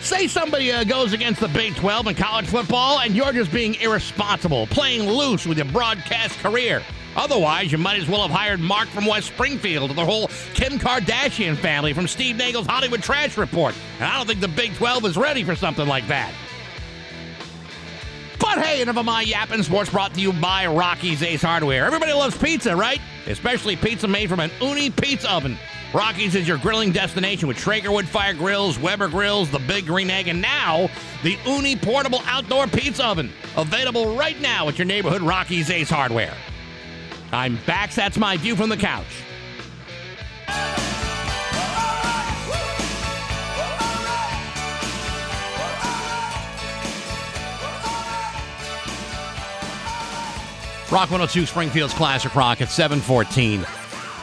say 0.00 0.26
somebody 0.26 0.72
uh, 0.72 0.84
goes 0.84 1.12
against 1.12 1.40
the 1.40 1.48
Big 1.48 1.74
12 1.76 2.08
in 2.08 2.14
college 2.14 2.46
football 2.46 3.00
and 3.00 3.14
you're 3.14 3.32
just 3.32 3.52
being 3.52 3.74
irresponsible, 3.76 4.66
playing 4.68 5.08
loose 5.08 5.46
with 5.46 5.58
your 5.58 5.66
broadcast 5.66 6.38
career. 6.38 6.82
Otherwise, 7.16 7.70
you 7.70 7.78
might 7.78 8.00
as 8.00 8.08
well 8.08 8.22
have 8.22 8.30
hired 8.30 8.60
Mark 8.60 8.88
from 8.88 9.06
West 9.06 9.28
Springfield 9.28 9.90
or 9.90 9.94
the 9.94 10.04
whole 10.04 10.28
Kim 10.54 10.78
Kardashian 10.78 11.56
family 11.56 11.92
from 11.92 12.08
Steve 12.08 12.36
Nagel's 12.36 12.66
Hollywood 12.66 13.02
Trash 13.02 13.36
Report. 13.36 13.74
And 13.98 14.04
I 14.04 14.16
don't 14.16 14.26
think 14.26 14.40
the 14.40 14.48
Big 14.48 14.74
12 14.74 15.04
is 15.04 15.16
ready 15.16 15.44
for 15.44 15.54
something 15.54 15.86
like 15.86 16.06
that. 16.08 16.32
But 18.38 18.58
hey, 18.58 18.82
enough 18.82 18.96
of 18.96 19.04
my 19.04 19.22
yapping 19.22 19.62
sports 19.62 19.88
brought 19.90 20.14
to 20.14 20.20
you 20.20 20.32
by 20.32 20.66
Rocky's 20.66 21.22
Ace 21.22 21.42
Hardware. 21.42 21.86
Everybody 21.86 22.12
loves 22.12 22.36
pizza, 22.36 22.74
right? 22.74 23.00
Especially 23.26 23.76
pizza 23.76 24.08
made 24.08 24.28
from 24.28 24.40
an 24.40 24.50
Ooni 24.60 24.94
pizza 24.94 25.30
oven. 25.30 25.56
Rocky's 25.94 26.34
is 26.34 26.48
your 26.48 26.58
grilling 26.58 26.90
destination 26.90 27.46
with 27.46 27.56
Traeger 27.56 27.92
wood 27.92 28.08
fire 28.08 28.34
grills, 28.34 28.78
Weber 28.78 29.08
grills, 29.08 29.50
the 29.50 29.58
Big 29.60 29.86
Green 29.86 30.10
Egg, 30.10 30.26
and 30.26 30.42
now 30.42 30.88
the 31.22 31.36
Ooni 31.44 31.80
portable 31.80 32.20
outdoor 32.24 32.66
pizza 32.66 33.06
oven. 33.06 33.30
Available 33.56 34.16
right 34.16 34.40
now 34.40 34.68
at 34.68 34.78
your 34.78 34.86
neighborhood 34.86 35.22
Rocky's 35.22 35.70
Ace 35.70 35.90
Hardware. 35.90 36.34
I'm 37.32 37.56
back. 37.66 37.92
That's 37.94 38.18
my 38.18 38.36
view 38.36 38.54
from 38.56 38.68
the 38.68 38.76
couch. 38.76 39.06
Rock 50.92 51.10
102 51.10 51.46
Springfield's 51.46 51.94
Classic 51.94 52.34
Rock 52.34 52.60
at 52.60 52.68
714. 52.68 53.64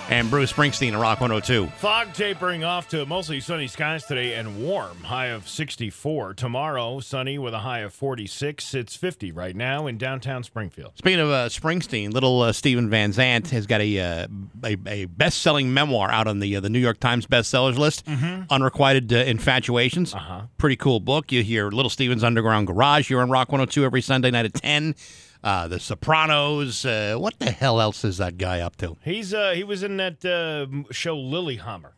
And 0.10 0.32
Bruce 0.32 0.52
Springsteen 0.52 0.94
at 0.94 1.00
Rock 1.00 1.22
102. 1.22 1.68
Fog 1.78 2.12
tapering 2.14 2.64
off 2.64 2.90
to 2.90 3.06
mostly 3.06 3.40
sunny 3.40 3.68
skies 3.68 4.06
today 4.06 4.34
and 4.34 4.60
warm, 4.60 4.98
high 5.04 5.28
of 5.28 5.48
64. 5.48 6.34
Tomorrow, 6.34 7.00
sunny 7.00 7.38
with 7.38 7.54
a 7.54 7.60
high 7.60 7.82
of 7.82 7.94
46. 7.94 8.74
It's 8.74 8.96
50 8.96 9.32
right 9.32 9.56
now 9.56 9.86
in 9.86 10.00
downtown 10.00 10.44
Springfield. 10.44 10.98
Speaking 10.98 11.20
of 11.20 11.30
uh, 11.30 11.48
Springsteen, 11.50 12.12
little 12.12 12.42
uh, 12.42 12.52
Steven 12.54 12.90
Van 12.90 13.14
Zandt 13.14 13.52
has 13.52 13.68
got 13.68 13.82
a 13.82 14.00
uh, 14.00 14.28
a, 14.64 14.78
a 14.88 15.06
best-selling 15.06 15.72
memoir 15.72 16.10
out 16.10 16.26
on 16.26 16.40
the 16.40 16.56
uh, 16.56 16.60
the 16.60 16.70
New 16.70 16.80
York 16.80 17.00
Times 17.00 17.28
bestsellers 17.28 17.78
list. 17.78 18.04
Unrequited 18.50 19.14
uh, 19.14 19.18
Infatuations. 19.18 20.16
Uh-huh. 20.16 20.42
Pretty 20.58 20.76
cool 20.76 21.00
book. 21.00 21.32
You 21.32 21.44
hear 21.44 21.70
Little 21.70 21.92
Steven's 21.92 22.24
Underground 22.24 22.66
Garage 22.66 23.10
here 23.10 23.22
on 23.22 23.30
Rock 23.30 23.50
102 23.52 23.86
every 23.86 24.02
Sunday 24.02 24.32
night 24.32 24.46
at 24.46 24.56
10. 24.56 24.96
Uh, 25.44 25.68
the 25.68 25.80
Sopranos. 25.80 26.86
Uh, 26.86 27.16
what 27.18 27.40
the 27.40 27.52
hell 27.52 27.80
else 27.80 28.04
is 28.04 28.18
that 28.18 28.38
guy 28.38 28.60
up 28.60 28.76
to? 28.78 28.98
He's 29.04 29.34
uh 29.34 29.52
he 29.52 29.64
was 29.64 29.84
in 29.84 29.98
that 29.98 30.26
uh, 30.26 30.92
show 30.92 31.16
Lilyhammer. 31.16 31.92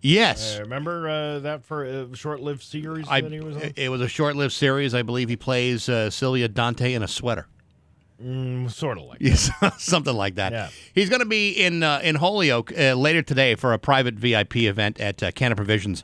Yes. 0.00 0.56
Uh, 0.56 0.62
remember 0.62 1.08
uh, 1.08 1.38
that 1.40 1.64
for 1.64 1.84
a 1.84 2.14
short-lived 2.14 2.62
series 2.62 3.06
I, 3.08 3.20
that 3.20 3.32
he 3.32 3.40
was 3.40 3.56
on? 3.56 3.72
it 3.74 3.88
was 3.88 4.00
a 4.00 4.08
short-lived 4.08 4.52
series. 4.52 4.94
I 4.94 5.02
believe 5.02 5.28
he 5.28 5.36
plays 5.36 5.88
uh, 5.88 6.10
Silvio 6.10 6.46
Dante 6.48 6.94
in 6.94 7.02
a 7.02 7.08
sweater. 7.08 7.46
Mm, 8.22 8.70
sort 8.70 8.98
of 8.98 9.04
like. 9.04 9.18
Yes, 9.20 9.50
something 9.78 10.14
like 10.14 10.36
that. 10.36 10.52
Yeah. 10.52 10.68
He's 10.92 11.08
going 11.08 11.20
to 11.20 11.26
be 11.26 11.50
in 11.50 11.82
uh, 11.82 12.00
in 12.02 12.16
Holyoke 12.16 12.76
uh, 12.76 12.94
later 12.94 13.22
today 13.22 13.54
for 13.54 13.72
a 13.72 13.78
private 13.78 14.14
VIP 14.14 14.56
event 14.56 15.00
at 15.00 15.22
uh, 15.22 15.30
Canna 15.30 15.54
Provisions 15.54 16.02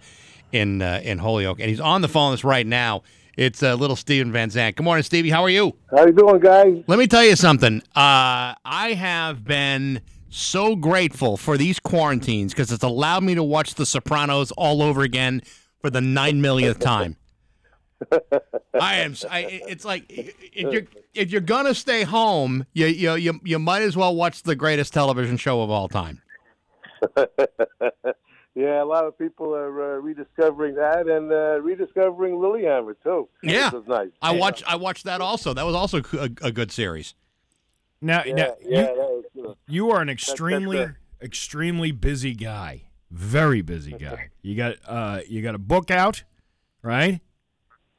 in 0.52 0.80
uh, 0.80 1.00
in 1.02 1.18
Holyoke, 1.18 1.58
and 1.58 1.68
he's 1.68 1.80
on 1.80 2.02
the 2.02 2.08
phone 2.08 2.30
with 2.30 2.40
us 2.40 2.44
right 2.44 2.66
now. 2.66 3.02
It's 3.36 3.62
uh, 3.62 3.74
little 3.74 3.96
Steven 3.96 4.32
Van 4.32 4.50
Zandt. 4.50 4.76
Good 4.76 4.84
morning, 4.84 5.02
Stevie. 5.02 5.30
How 5.30 5.42
are 5.42 5.50
you? 5.50 5.76
How 5.90 6.06
you 6.06 6.12
doing, 6.12 6.40
guys? 6.40 6.82
Let 6.86 6.98
me 6.98 7.06
tell 7.06 7.24
you 7.24 7.36
something. 7.36 7.80
Uh, 7.94 8.54
I 8.64 8.94
have 8.96 9.44
been 9.44 10.00
so 10.28 10.76
grateful 10.76 11.36
for 11.36 11.56
these 11.56 11.78
quarantines 11.80 12.52
because 12.52 12.70
it's 12.70 12.84
allowed 12.84 13.24
me 13.24 13.34
to 13.34 13.42
watch 13.42 13.74
The 13.74 13.86
Sopranos 13.86 14.50
all 14.52 14.82
over 14.82 15.02
again 15.02 15.42
for 15.80 15.90
the 15.90 16.00
nine 16.00 16.40
millionth 16.40 16.78
time. 16.80 17.16
I 18.80 18.96
am. 18.96 19.14
I, 19.30 19.62
it's 19.68 19.84
like 19.84 20.04
if 20.08 20.72
you're 20.72 20.82
if 21.14 21.30
you're 21.30 21.40
gonna 21.40 21.74
stay 21.74 22.02
home, 22.02 22.66
you 22.72 22.86
you 22.86 23.14
you 23.14 23.40
you 23.44 23.58
might 23.58 23.82
as 23.82 23.96
well 23.96 24.14
watch 24.14 24.42
the 24.42 24.56
greatest 24.56 24.92
television 24.92 25.36
show 25.36 25.62
of 25.62 25.70
all 25.70 25.88
time. 25.88 26.20
Yeah, 28.54 28.82
a 28.82 28.84
lot 28.84 29.04
of 29.04 29.18
people 29.18 29.52
are 29.54 29.96
uh, 29.96 30.00
rediscovering 30.00 30.76
that 30.76 31.08
and 31.08 31.32
uh, 31.32 31.60
rediscovering 31.60 32.34
Lilyhammer 32.34 32.94
too. 33.02 33.28
Yeah. 33.42 33.64
which 33.66 33.72
was 33.74 33.88
nice. 33.88 34.10
I 34.22 34.32
watched 34.32 34.62
I 34.66 34.76
watched 34.76 35.04
that 35.04 35.20
also. 35.20 35.52
That 35.54 35.66
was 35.66 35.74
also 35.74 36.02
a, 36.12 36.30
a 36.42 36.52
good 36.52 36.70
series. 36.70 37.14
Now, 38.00 38.22
Yeah, 38.24 38.34
now 38.34 38.54
yeah, 38.60 38.80
you, 38.80 38.86
that 38.86 38.96
was, 38.96 39.24
you 39.34 39.56
you 39.66 39.90
are 39.90 40.00
an 40.00 40.08
extremely, 40.08 40.78
right. 40.78 40.90
extremely 41.20 41.90
busy 41.90 42.34
guy. 42.34 42.82
Very 43.10 43.60
busy 43.62 43.92
guy. 43.92 44.30
You 44.42 44.54
got 44.56 44.76
uh, 44.86 45.20
you 45.26 45.42
got 45.42 45.54
a 45.56 45.58
book 45.58 45.90
out, 45.90 46.22
right? 46.82 47.20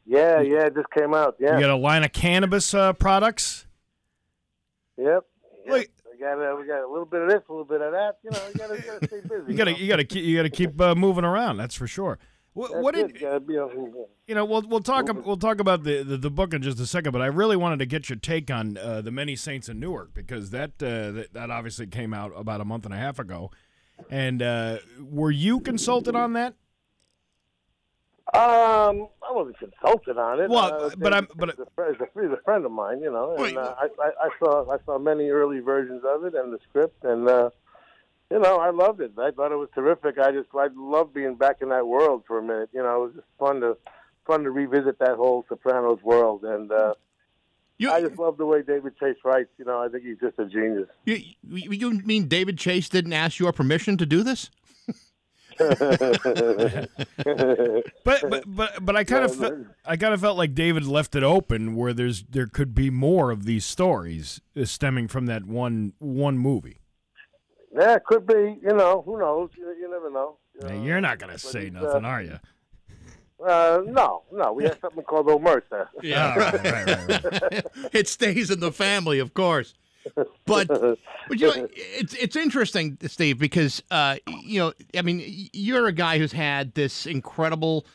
yeah, 0.05 0.39
yeah, 0.39 0.67
it 0.67 0.75
just 0.75 0.89
came 0.91 1.13
out. 1.13 1.35
Yeah, 1.39 1.55
You 1.55 1.61
got 1.61 1.69
a 1.71 1.75
line 1.75 2.03
of 2.03 2.13
cannabis 2.13 2.73
uh, 2.73 2.93
products. 2.93 3.65
yep. 4.97 5.23
yep. 5.65 5.67
Look- 5.67 5.87
we 6.15 6.23
got 6.23 6.33
uh, 6.39 6.55
we 6.55 6.67
got 6.67 6.83
a 6.83 6.89
little 6.89 7.05
bit 7.05 7.21
of 7.21 7.29
this, 7.29 7.41
a 7.47 7.51
little 7.51 7.65
bit 7.65 7.81
of 7.81 7.91
that. 7.91 8.17
You 8.23 8.31
know, 8.31 8.39
you 8.47 8.53
gotta, 8.55 8.75
you 8.75 8.81
gotta 8.81 9.07
stay 9.07 9.21
busy. 9.21 9.51
You 9.51 9.57
got 9.57 9.65
to 9.65 9.73
you 9.73 9.87
got 9.87 9.97
to 9.97 10.03
keep 10.05 10.23
you 10.23 10.37
got 10.37 10.43
to 10.43 10.49
keep 10.49 10.79
uh, 10.79 10.95
moving 10.95 11.25
around. 11.25 11.57
That's 11.57 11.75
for 11.75 11.87
sure. 11.87 12.19
What, 12.53 12.71
That's 12.71 12.83
what 12.83 12.95
did 12.95 13.19
Gotta 13.19 13.41
be 13.41 13.57
on- 13.57 13.93
you 14.27 14.33
know? 14.35 14.45
We'll 14.45 14.61
we'll 14.61 14.79
talk 14.79 15.07
we'll 15.25 15.35
talk 15.35 15.59
about 15.59 15.83
the, 15.83 16.03
the, 16.03 16.15
the 16.15 16.31
book 16.31 16.53
in 16.53 16.61
just 16.61 16.79
a 16.79 16.85
second, 16.85 17.11
but 17.11 17.21
I 17.21 17.25
really 17.25 17.57
wanted 17.57 17.79
to 17.79 17.85
get 17.85 18.07
your 18.07 18.17
take 18.17 18.49
on 18.49 18.77
uh, 18.77 19.01
the 19.01 19.11
Many 19.11 19.35
Saints 19.35 19.67
in 19.67 19.77
Newark 19.77 20.13
because 20.13 20.51
that, 20.51 20.71
uh, 20.81 21.11
that 21.11 21.33
that 21.33 21.51
obviously 21.51 21.85
came 21.87 22.13
out 22.13 22.31
about 22.33 22.61
a 22.61 22.65
month 22.65 22.85
and 22.85 22.93
a 22.93 22.97
half 22.97 23.19
ago. 23.19 23.51
And 24.09 24.41
uh, 24.41 24.77
were 25.01 25.31
you 25.31 25.59
consulted 25.59 26.15
on 26.15 26.31
that? 26.33 26.53
Um, 28.35 29.07
I 29.27 29.31
wasn't 29.31 29.57
consulted 29.59 30.17
on 30.17 30.39
it. 30.41 30.49
Well, 30.49 30.85
uh, 30.85 30.89
but 30.97 31.13
I'm- 31.13 31.27
but- 31.35 31.49
he's 31.51 31.59
a, 31.59 31.69
friend, 31.75 31.95
he's 31.97 32.07
a- 32.15 32.21
he's 32.21 32.31
a 32.31 32.41
friend 32.43 32.65
of 32.65 32.71
mine, 32.71 32.99
you 33.01 33.11
know, 33.11 33.31
and 33.31 33.41
Wait, 33.41 33.57
uh, 33.57 33.75
I, 33.79 33.87
I, 34.01 34.09
I 34.25 34.29
saw 34.39 34.71
I 34.71 34.77
saw 34.85 34.97
many 34.99 35.29
early 35.29 35.59
versions 35.59 36.03
of 36.05 36.25
it 36.25 36.33
and 36.35 36.53
the 36.53 36.59
script, 36.69 37.03
and 37.03 37.27
uh, 37.29 37.49
you 38.31 38.39
know, 38.39 38.57
I 38.57 38.71
loved 38.71 39.01
it. 39.01 39.11
I 39.17 39.31
thought 39.31 39.51
it 39.51 39.55
was 39.57 39.69
terrific. 39.75 40.17
I 40.17 40.31
just 40.31 40.49
I 40.55 40.67
love 40.75 41.13
being 41.13 41.35
back 41.35 41.57
in 41.61 41.69
that 41.69 41.87
world 41.87 42.23
for 42.27 42.39
a 42.39 42.43
minute. 42.43 42.69
You 42.73 42.83
know, 42.83 42.95
it 42.95 43.05
was 43.07 43.13
just 43.15 43.27
fun 43.39 43.61
to 43.61 43.77
fun 44.25 44.43
to 44.43 44.51
revisit 44.51 44.99
that 44.99 45.15
whole 45.15 45.45
Sopranos 45.47 46.01
world, 46.03 46.43
and 46.43 46.71
uh, 46.71 46.95
You, 47.77 47.91
I 47.91 48.01
just 48.01 48.17
love 48.17 48.37
the 48.37 48.45
way 48.45 48.63
David 48.63 48.97
Chase 48.97 49.17
writes. 49.23 49.49
You 49.59 49.65
know, 49.65 49.79
I 49.79 49.87
think 49.89 50.03
he's 50.03 50.17
just 50.19 50.39
a 50.39 50.45
genius. 50.45 50.89
you, 51.05 51.19
you 51.43 51.91
mean 52.03 52.27
David 52.27 52.57
Chase 52.57 52.89
didn't 52.89 53.13
ask 53.13 53.37
your 53.39 53.51
permission 53.53 53.97
to 53.97 54.05
do 54.05 54.23
this? 54.23 54.49
But 58.03 58.21
but 58.29 58.43
but, 58.45 58.85
but 58.85 58.95
I 58.95 59.03
kind 59.03 59.25
of 59.25 59.35
fe- 59.35 59.65
I 59.85 59.97
kind 59.97 60.13
of 60.13 60.21
felt 60.21 60.37
like 60.37 60.53
David 60.53 60.85
left 60.85 61.15
it 61.15 61.23
open 61.23 61.75
where 61.75 61.93
there's 61.93 62.23
there 62.23 62.47
could 62.47 62.75
be 62.75 62.89
more 62.89 63.31
of 63.31 63.45
these 63.45 63.65
stories 63.65 64.41
uh, 64.59 64.65
stemming 64.65 65.07
from 65.07 65.25
that 65.27 65.45
one 65.45 65.93
one 65.99 66.37
movie. 66.37 66.81
Yeah, 67.73 67.95
it 67.95 68.03
could 68.05 68.27
be. 68.27 68.57
You 68.61 68.73
know, 68.73 69.01
who 69.05 69.17
knows? 69.19 69.49
You, 69.57 69.73
you 69.79 69.89
never 69.89 70.09
know. 70.11 70.37
Now, 70.61 70.83
you're 70.83 71.01
not 71.01 71.19
gonna 71.19 71.37
say 71.37 71.65
he's, 71.65 71.73
nothing, 71.73 72.05
uh, 72.05 72.07
are 72.07 72.21
you? 72.21 72.39
Uh, 73.45 73.81
no, 73.85 74.23
no. 74.31 74.53
We 74.53 74.63
have 74.65 74.77
something 74.81 75.03
called 75.03 75.27
omerta. 75.27 75.87
Yeah, 76.01 76.37
right, 76.37 76.63
right, 76.63 76.85
right, 76.85 77.23
right. 77.23 77.65
it 77.93 78.07
stays 78.07 78.49
in 78.49 78.59
the 78.59 78.71
family, 78.71 79.19
of 79.19 79.33
course. 79.33 79.73
But, 80.45 80.67
but 80.67 80.69
you 81.31 81.47
know, 81.47 81.67
it's 81.75 82.13
it's 82.13 82.35
interesting, 82.35 82.97
Steve, 83.07 83.39
because 83.39 83.81
uh, 83.91 84.17
you 84.27 84.59
know, 84.59 84.73
I 84.95 85.01
mean, 85.01 85.49
you're 85.53 85.87
a 85.87 85.93
guy 85.93 86.17
who's 86.17 86.31
had 86.31 86.73
this 86.73 87.05
incredible 87.05 87.85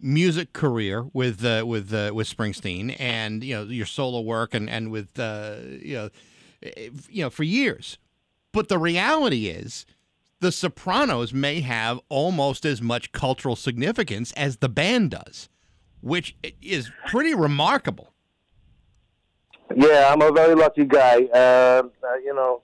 music 0.00 0.52
career 0.52 1.06
with 1.12 1.44
uh, 1.44 1.64
with 1.66 1.92
uh, 1.92 2.12
with 2.14 2.34
Springsteen, 2.34 2.96
and 2.98 3.42
you 3.42 3.54
know 3.54 3.64
your 3.64 3.86
solo 3.86 4.20
work, 4.20 4.54
and 4.54 4.68
and 4.68 4.90
with 4.90 5.18
uh, 5.18 5.56
you 5.80 5.94
know, 5.94 6.10
you 7.10 7.22
know 7.22 7.30
for 7.30 7.42
years. 7.42 7.98
But 8.52 8.68
the 8.68 8.78
reality 8.78 9.48
is, 9.48 9.86
the 10.40 10.52
Sopranos 10.52 11.32
may 11.32 11.60
have 11.60 12.00
almost 12.08 12.64
as 12.64 12.80
much 12.80 13.12
cultural 13.12 13.56
significance 13.56 14.32
as 14.32 14.58
the 14.58 14.68
band 14.68 15.10
does, 15.10 15.48
which 16.00 16.36
is 16.62 16.90
pretty 17.06 17.34
remarkable. 17.34 18.14
Yeah, 19.76 20.10
I'm 20.12 20.22
a 20.22 20.32
very 20.32 20.54
lucky 20.54 20.84
guy. 20.84 21.24
Uh, 21.32 21.82
uh, 22.02 22.14
you 22.24 22.34
know, 22.34 22.62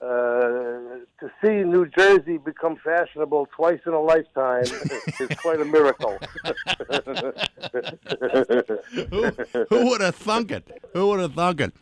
uh, 0.00 1.00
to 1.18 1.28
see 1.42 1.64
New 1.64 1.86
Jersey 1.86 2.38
become 2.38 2.76
fashionable 2.84 3.48
twice 3.54 3.80
in 3.84 3.92
a 3.92 4.00
lifetime 4.00 4.62
is 4.62 5.28
quite 5.38 5.60
a 5.60 5.64
miracle. 5.64 6.16
who, 9.10 9.24
who 9.68 9.90
would 9.90 10.00
have 10.00 10.14
thunk 10.14 10.52
it? 10.52 10.70
Who 10.92 11.08
would 11.08 11.18
have 11.18 11.34
thunk 11.34 11.60
it? 11.60 11.72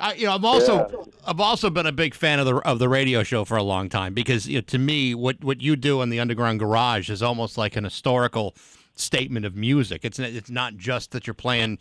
I, 0.00 0.14
you 0.14 0.24
know, 0.24 0.34
I'm 0.34 0.44
also 0.44 1.06
I've 1.26 1.40
also 1.40 1.68
been 1.68 1.84
a 1.84 1.92
big 1.92 2.14
fan 2.14 2.38
of 2.38 2.46
the 2.46 2.56
of 2.56 2.78
the 2.78 2.88
radio 2.88 3.22
show 3.22 3.44
for 3.44 3.58
a 3.58 3.62
long 3.62 3.90
time 3.90 4.14
because 4.14 4.48
you 4.48 4.56
know, 4.56 4.62
to 4.62 4.78
me, 4.78 5.14
what 5.14 5.44
what 5.44 5.60
you 5.60 5.76
do 5.76 6.00
in 6.00 6.08
the 6.08 6.18
Underground 6.18 6.60
Garage 6.60 7.10
is 7.10 7.22
almost 7.22 7.58
like 7.58 7.76
an 7.76 7.84
historical 7.84 8.54
statement 8.94 9.44
of 9.44 9.54
music. 9.54 10.00
It's 10.02 10.18
it's 10.18 10.50
not 10.50 10.76
just 10.76 11.10
that 11.10 11.26
you're 11.26 11.34
playing. 11.34 11.78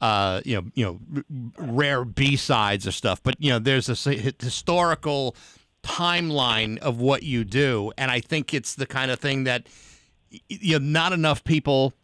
Uh, 0.00 0.40
you 0.44 0.54
know, 0.54 0.70
you 0.74 0.84
know, 0.84 1.52
rare 1.58 2.04
B 2.04 2.36
sides 2.36 2.86
or 2.86 2.92
stuff, 2.92 3.20
but 3.22 3.34
you 3.40 3.50
know, 3.50 3.58
there's 3.58 3.88
a 3.88 3.92
s- 3.92 4.32
historical 4.40 5.34
timeline 5.82 6.78
of 6.78 7.00
what 7.00 7.24
you 7.24 7.42
do, 7.42 7.92
and 7.98 8.08
I 8.10 8.20
think 8.20 8.54
it's 8.54 8.76
the 8.76 8.86
kind 8.86 9.10
of 9.10 9.18
thing 9.18 9.42
that 9.44 9.66
you 10.48 10.78
know, 10.78 10.84
not 10.84 11.12
enough 11.12 11.42
people 11.42 11.94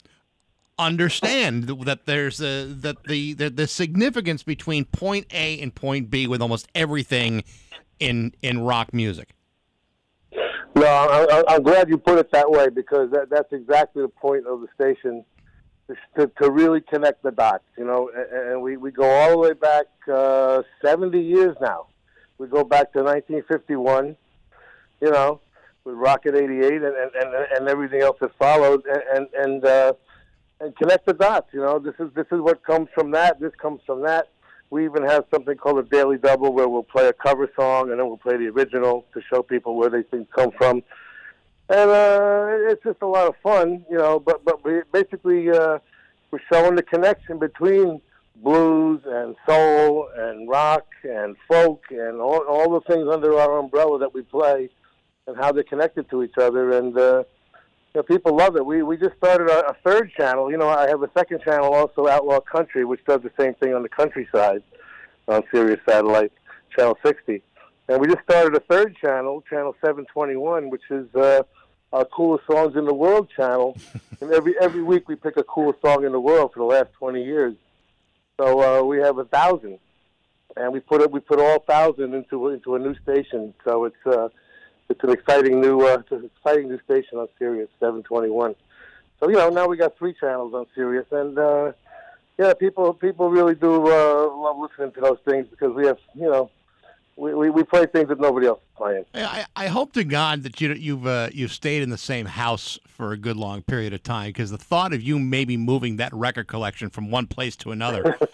understand 0.78 1.68
that 1.84 2.06
there's 2.06 2.40
a 2.40 2.64
that 2.64 3.04
the, 3.04 3.32
the 3.34 3.48
the 3.48 3.66
significance 3.66 4.42
between 4.42 4.84
point 4.86 5.26
A 5.32 5.60
and 5.60 5.74
point 5.74 6.10
B 6.10 6.26
with 6.26 6.42
almost 6.42 6.68
everything 6.74 7.44
in 8.00 8.34
in 8.42 8.60
rock 8.60 8.92
music. 8.92 9.30
No, 10.76 10.84
I, 10.84 11.44
I'm 11.46 11.62
glad 11.62 11.88
you 11.88 11.96
put 11.98 12.18
it 12.18 12.32
that 12.32 12.50
way 12.50 12.68
because 12.68 13.12
that, 13.12 13.30
that's 13.30 13.52
exactly 13.52 14.02
the 14.02 14.08
point 14.08 14.46
of 14.46 14.60
the 14.60 14.66
station 14.74 15.24
to, 16.16 16.30
to 16.40 16.50
really 16.50 16.80
connect 16.80 17.22
the 17.22 17.30
dots. 17.30 17.64
You 17.76 17.84
know, 17.84 18.10
and, 18.32 18.62
we, 18.62 18.76
we 18.76 18.90
go 18.90 19.08
all 19.08 19.30
the 19.30 19.38
way 19.38 19.52
back 19.52 19.86
uh, 20.12 20.62
70 20.84 21.20
years 21.20 21.56
now. 21.60 21.86
We 22.38 22.46
go 22.48 22.64
back 22.64 22.92
to 22.92 23.02
1951. 23.02 24.16
You 25.00 25.10
know, 25.10 25.40
with 25.84 25.96
Rocket 25.96 26.34
88 26.34 26.72
and 26.72 26.84
and, 26.84 26.94
and, 27.14 27.34
and 27.56 27.68
everything 27.68 28.00
else 28.00 28.16
that 28.20 28.30
followed, 28.38 28.84
and 28.86 29.02
and 29.14 29.26
and, 29.34 29.64
uh, 29.64 29.92
and 30.60 30.74
connect 30.76 31.06
the 31.06 31.12
dots. 31.12 31.48
You 31.52 31.60
know, 31.60 31.78
this 31.78 31.94
is 31.98 32.12
this 32.14 32.26
is 32.32 32.40
what 32.40 32.64
comes 32.64 32.88
from 32.94 33.10
that. 33.10 33.40
This 33.40 33.52
comes 33.60 33.80
from 33.84 34.02
that. 34.02 34.28
We 34.70 34.84
even 34.84 35.04
have 35.04 35.24
something 35.32 35.56
called 35.56 35.78
a 35.78 35.88
daily 35.88 36.16
double 36.16 36.52
where 36.52 36.68
we'll 36.68 36.82
play 36.82 37.06
a 37.06 37.12
cover 37.12 37.48
song 37.54 37.90
and 37.90 38.00
then 38.00 38.08
we'll 38.08 38.16
play 38.16 38.36
the 38.36 38.48
original 38.48 39.04
to 39.14 39.20
show 39.30 39.42
people 39.42 39.76
where 39.76 39.90
they 39.90 40.02
things 40.02 40.26
come 40.34 40.50
from. 40.56 40.82
And 41.68 41.90
uh, 41.90 42.46
it's 42.70 42.82
just 42.84 43.00
a 43.00 43.06
lot 43.06 43.26
of 43.26 43.34
fun, 43.42 43.84
you 43.90 43.96
know. 43.96 44.20
But 44.20 44.44
but 44.44 44.64
we 44.64 44.82
basically 44.92 45.50
uh, 45.50 45.78
we're 46.30 46.40
showing 46.52 46.76
the 46.76 46.82
connection 46.82 47.38
between 47.38 48.02
blues 48.36 49.00
and 49.06 49.34
soul 49.48 50.08
and 50.16 50.48
rock 50.48 50.86
and 51.04 51.36
folk 51.48 51.84
and 51.90 52.20
all, 52.20 52.44
all 52.46 52.70
the 52.70 52.80
things 52.92 53.08
under 53.10 53.38
our 53.38 53.58
umbrella 53.58 53.98
that 53.98 54.12
we 54.12 54.22
play 54.22 54.68
and 55.26 55.36
how 55.36 55.52
they're 55.52 55.62
connected 55.62 56.10
to 56.10 56.22
each 56.22 56.36
other. 56.38 56.72
And 56.72 56.96
uh, 56.98 57.24
you 57.94 58.00
know, 58.00 58.02
people 58.02 58.36
love 58.36 58.56
it. 58.56 58.66
We 58.66 58.82
we 58.82 58.98
just 58.98 59.16
started 59.16 59.48
a, 59.48 59.70
a 59.70 59.76
third 59.84 60.12
channel. 60.18 60.50
You 60.50 60.58
know, 60.58 60.68
I 60.68 60.88
have 60.88 61.02
a 61.02 61.10
second 61.16 61.40
channel 61.44 61.72
also, 61.72 62.08
Outlaw 62.08 62.40
Country, 62.40 62.84
which 62.84 63.04
does 63.06 63.22
the 63.22 63.32
same 63.40 63.54
thing 63.54 63.72
on 63.74 63.82
the 63.82 63.88
countryside 63.88 64.62
on 65.28 65.42
Sirius 65.50 65.80
Satellite, 65.88 66.32
Channel 66.76 66.98
60. 67.04 67.42
And 67.88 68.00
we 68.00 68.06
just 68.06 68.22
started 68.24 68.54
a 68.54 68.60
third 68.60 68.96
channel, 68.96 69.42
Channel 69.48 69.74
721, 69.80 70.70
which 70.70 70.82
is 70.90 71.06
uh, 71.14 71.42
our 71.92 72.04
coolest 72.06 72.46
songs 72.46 72.76
in 72.76 72.86
the 72.86 72.94
world 72.94 73.28
channel. 73.34 73.76
and 74.20 74.32
every 74.32 74.54
every 74.58 74.82
week 74.82 75.08
we 75.08 75.16
pick 75.16 75.36
a 75.36 75.42
coolest 75.44 75.82
song 75.82 76.04
in 76.04 76.12
the 76.12 76.20
world 76.20 76.52
for 76.54 76.60
the 76.60 76.64
last 76.64 76.92
20 76.94 77.22
years. 77.22 77.54
So 78.38 78.80
uh, 78.80 78.82
we 78.82 78.98
have 78.98 79.18
a 79.18 79.24
thousand, 79.24 79.78
and 80.56 80.72
we 80.72 80.80
put 80.80 81.02
it 81.02 81.10
we 81.10 81.20
put 81.20 81.38
all 81.38 81.60
thousand 81.60 82.14
into 82.14 82.48
into 82.48 82.74
a 82.74 82.78
new 82.78 82.94
station. 83.02 83.52
So 83.64 83.84
it's 83.84 84.06
uh, 84.06 84.28
it's 84.88 85.04
an 85.04 85.10
exciting 85.10 85.60
new 85.60 85.82
uh, 85.82 85.98
it's 86.00 86.10
an 86.10 86.30
exciting 86.36 86.68
new 86.68 86.80
station 86.84 87.18
on 87.18 87.28
Sirius 87.38 87.68
721. 87.80 88.54
So 89.20 89.28
you 89.28 89.36
know 89.36 89.50
now 89.50 89.68
we 89.68 89.76
got 89.76 89.96
three 89.98 90.14
channels 90.14 90.54
on 90.54 90.66
Sirius, 90.74 91.06
and 91.12 91.38
uh, 91.38 91.72
yeah, 92.38 92.54
people 92.54 92.94
people 92.94 93.28
really 93.28 93.54
do 93.54 93.74
uh, 93.74 94.34
love 94.34 94.56
listening 94.58 94.92
to 94.92 95.00
those 95.02 95.18
things 95.28 95.46
because 95.48 95.74
we 95.74 95.86
have 95.86 95.98
you 96.14 96.30
know 96.30 96.50
we, 97.16 97.34
we, 97.34 97.50
we 97.50 97.62
play 97.62 97.86
things 97.86 98.08
that 98.08 98.20
nobody 98.20 98.46
else 98.46 98.60
is 98.60 98.76
playing. 98.76 99.04
I, 99.14 99.46
I 99.54 99.66
hope 99.68 99.92
to 99.92 100.04
God 100.04 100.42
that 100.42 100.60
you 100.60 100.72
you've 100.72 101.06
uh, 101.06 101.30
you've 101.32 101.52
stayed 101.52 101.82
in 101.82 101.90
the 101.90 101.98
same 101.98 102.26
house 102.26 102.78
for 102.86 103.12
a 103.12 103.16
good 103.16 103.36
long 103.36 103.62
period 103.62 103.92
of 103.92 104.02
time 104.02 104.28
because 104.30 104.50
the 104.50 104.58
thought 104.58 104.92
of 104.92 105.02
you 105.02 105.18
maybe 105.18 105.56
moving 105.56 105.96
that 105.96 106.12
record 106.12 106.48
collection 106.48 106.90
from 106.90 107.10
one 107.10 107.26
place 107.26 107.56
to 107.56 107.70
another. 107.70 108.16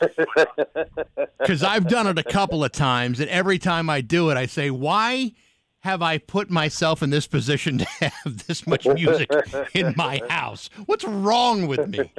Because 1.38 1.62
I've 1.62 1.88
done 1.88 2.06
it 2.06 2.18
a 2.18 2.22
couple 2.22 2.62
of 2.62 2.70
times, 2.70 3.18
and 3.18 3.28
every 3.30 3.58
time 3.58 3.88
I 3.88 4.02
do 4.02 4.28
it, 4.28 4.36
I 4.36 4.44
say, 4.44 4.70
"Why 4.70 5.32
have 5.80 6.02
I 6.02 6.18
put 6.18 6.50
myself 6.50 7.02
in 7.02 7.08
this 7.08 7.26
position 7.26 7.78
to 7.78 7.84
have 8.00 8.46
this 8.46 8.66
much 8.66 8.86
music 8.86 9.30
in 9.72 9.94
my 9.96 10.20
house? 10.28 10.68
What's 10.84 11.04
wrong 11.04 11.66
with 11.66 11.88
me?" 11.88 12.12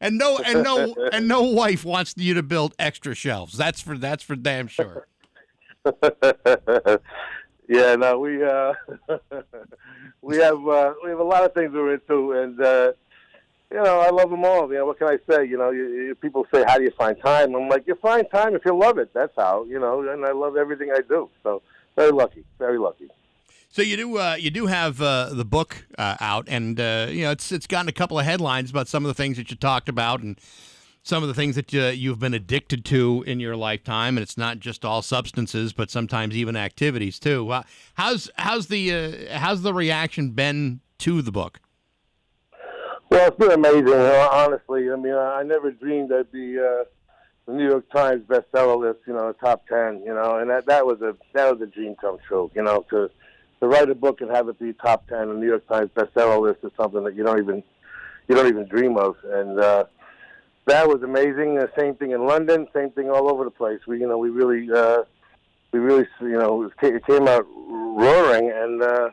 And 0.00 0.16
no, 0.16 0.38
and 0.38 0.62
no, 0.62 0.94
and 1.12 1.26
no 1.28 1.42
wife 1.42 1.84
wants 1.84 2.14
you 2.16 2.32
to 2.34 2.42
build 2.42 2.74
extra 2.78 3.14
shelves. 3.14 3.56
That's 3.56 3.80
for 3.80 3.98
that's 3.98 4.22
for 4.22 4.36
damn 4.36 4.68
sure. 4.68 5.08
yeah, 7.68 7.96
no, 7.96 8.18
we 8.18 8.44
uh, 8.44 8.74
we 10.22 10.36
have 10.36 10.68
uh, 10.68 10.94
we 11.02 11.10
have 11.10 11.18
a 11.18 11.24
lot 11.24 11.44
of 11.44 11.54
things 11.54 11.72
we're 11.72 11.94
into, 11.94 12.32
and 12.32 12.60
uh, 12.60 12.92
you 13.70 13.82
know, 13.82 14.00
I 14.00 14.10
love 14.10 14.30
them 14.30 14.44
all. 14.44 14.70
You 14.70 14.78
know, 14.78 14.86
what 14.86 14.98
can 14.98 15.08
I 15.08 15.18
say? 15.30 15.46
You 15.46 15.56
know, 15.56 15.70
you, 15.70 15.88
you, 15.88 16.14
people 16.14 16.46
say, 16.52 16.64
"How 16.66 16.76
do 16.76 16.84
you 16.84 16.90
find 16.90 17.16
time?" 17.20 17.54
I'm 17.54 17.68
like, 17.68 17.86
"You 17.86 17.94
find 17.94 18.26
time 18.30 18.54
if 18.54 18.64
you 18.64 18.76
love 18.76 18.98
it. 18.98 19.14
That's 19.14 19.32
how." 19.36 19.64
You 19.64 19.78
know, 19.78 20.06
and 20.06 20.26
I 20.26 20.32
love 20.32 20.56
everything 20.56 20.90
I 20.94 21.00
do. 21.00 21.30
So, 21.42 21.62
very 21.96 22.12
lucky, 22.12 22.44
very 22.58 22.78
lucky. 22.78 23.08
So 23.70 23.82
you 23.82 23.96
do 23.96 24.18
uh, 24.18 24.36
you 24.38 24.50
do 24.50 24.66
have 24.66 25.00
uh, 25.00 25.30
the 25.32 25.44
book 25.44 25.86
uh, 25.96 26.16
out, 26.20 26.46
and 26.48 26.78
uh, 26.78 27.06
you 27.08 27.22
know 27.22 27.30
it's 27.30 27.52
it's 27.52 27.66
gotten 27.66 27.88
a 27.88 27.92
couple 27.92 28.18
of 28.18 28.26
headlines 28.26 28.70
about 28.70 28.88
some 28.88 29.04
of 29.04 29.08
the 29.08 29.14
things 29.14 29.36
that 29.38 29.50
you 29.50 29.56
talked 29.56 29.88
about, 29.88 30.20
and 30.20 30.38
some 31.02 31.22
of 31.22 31.28
the 31.28 31.34
things 31.34 31.56
that 31.56 31.72
you, 31.72 31.86
you've 31.86 32.18
been 32.18 32.34
addicted 32.34 32.84
to 32.86 33.24
in 33.26 33.40
your 33.40 33.56
lifetime, 33.56 34.16
and 34.16 34.22
it's 34.22 34.36
not 34.36 34.60
just 34.60 34.84
all 34.84 35.02
substances, 35.02 35.72
but 35.72 35.90
sometimes 35.90 36.36
even 36.36 36.56
activities 36.56 37.18
too. 37.18 37.48
Uh, 37.50 37.62
how's 37.94 38.30
how's 38.36 38.66
the 38.66 38.92
uh, 38.92 39.38
how's 39.38 39.62
the 39.62 39.72
reaction 39.74 40.30
been 40.30 40.80
to 40.98 41.22
the 41.22 41.32
book? 41.32 41.60
Well, 43.10 43.26
it's 43.26 43.36
been 43.36 43.50
amazing, 43.50 43.88
honestly. 43.92 44.90
I 44.90 44.96
mean, 44.96 45.14
I 45.14 45.42
never 45.42 45.72
dreamed 45.72 46.12
I'd 46.12 46.30
be 46.30 46.58
uh, 46.58 46.84
the 47.46 47.52
New 47.52 47.68
York 47.68 47.90
Times 47.90 48.22
bestseller 48.28 48.78
list, 48.78 49.00
you 49.06 49.14
know, 49.14 49.32
top 49.32 49.66
ten, 49.66 50.02
you 50.04 50.14
know, 50.14 50.38
and 50.38 50.50
that 50.50 50.66
that 50.66 50.86
was 50.86 51.00
a 51.00 51.16
that 51.34 51.52
was 51.52 51.60
a 51.62 51.66
dream 51.66 51.96
come 52.00 52.18
true, 52.28 52.50
you 52.54 52.62
know, 52.62 52.84
to 52.90 53.10
to 53.60 53.66
write 53.66 53.90
a 53.90 53.94
book 53.94 54.20
and 54.20 54.30
have 54.30 54.48
it 54.48 54.58
be 54.58 54.72
top 54.74 55.08
ten 55.08 55.28
the 55.28 55.34
New 55.34 55.48
York 55.48 55.66
Times 55.66 55.90
bestseller 55.94 56.40
list 56.40 56.60
is 56.62 56.72
something 56.76 57.02
that 57.04 57.16
you 57.16 57.24
don't 57.24 57.38
even 57.38 57.62
you 58.28 58.34
don't 58.36 58.46
even 58.46 58.68
dream 58.68 58.96
of, 58.96 59.16
and 59.24 59.58
uh, 59.58 59.84
that 60.66 60.88
was 60.88 61.02
amazing. 61.02 61.54
The 61.56 61.70
same 61.78 61.94
thing 61.94 62.12
in 62.12 62.26
London, 62.26 62.66
same 62.74 62.90
thing 62.90 63.10
all 63.10 63.30
over 63.30 63.44
the 63.44 63.50
place. 63.50 63.80
We 63.86 64.00
you 64.00 64.08
know 64.08 64.18
we 64.18 64.30
really 64.30 64.70
uh, 64.72 65.02
we 65.72 65.78
really 65.78 66.06
you 66.20 66.38
know 66.38 66.70
it 66.82 67.06
came 67.06 67.28
out 67.28 67.46
roaring 67.54 68.50
and. 68.50 68.82
Uh, 68.82 69.10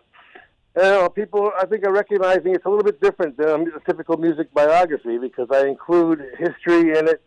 you 0.75 0.83
know, 0.83 1.09
people 1.09 1.51
I 1.59 1.65
think 1.65 1.83
are 1.87 1.91
recognizing 1.91 2.53
it's 2.53 2.65
a 2.65 2.69
little 2.69 2.83
bit 2.83 3.01
different 3.01 3.35
than 3.35 3.71
a 3.75 3.79
typical 3.79 4.15
music 4.15 4.53
biography 4.53 5.17
because 5.17 5.47
I 5.51 5.65
include 5.65 6.21
history 6.37 6.95
in 6.95 7.07
it 7.07 7.19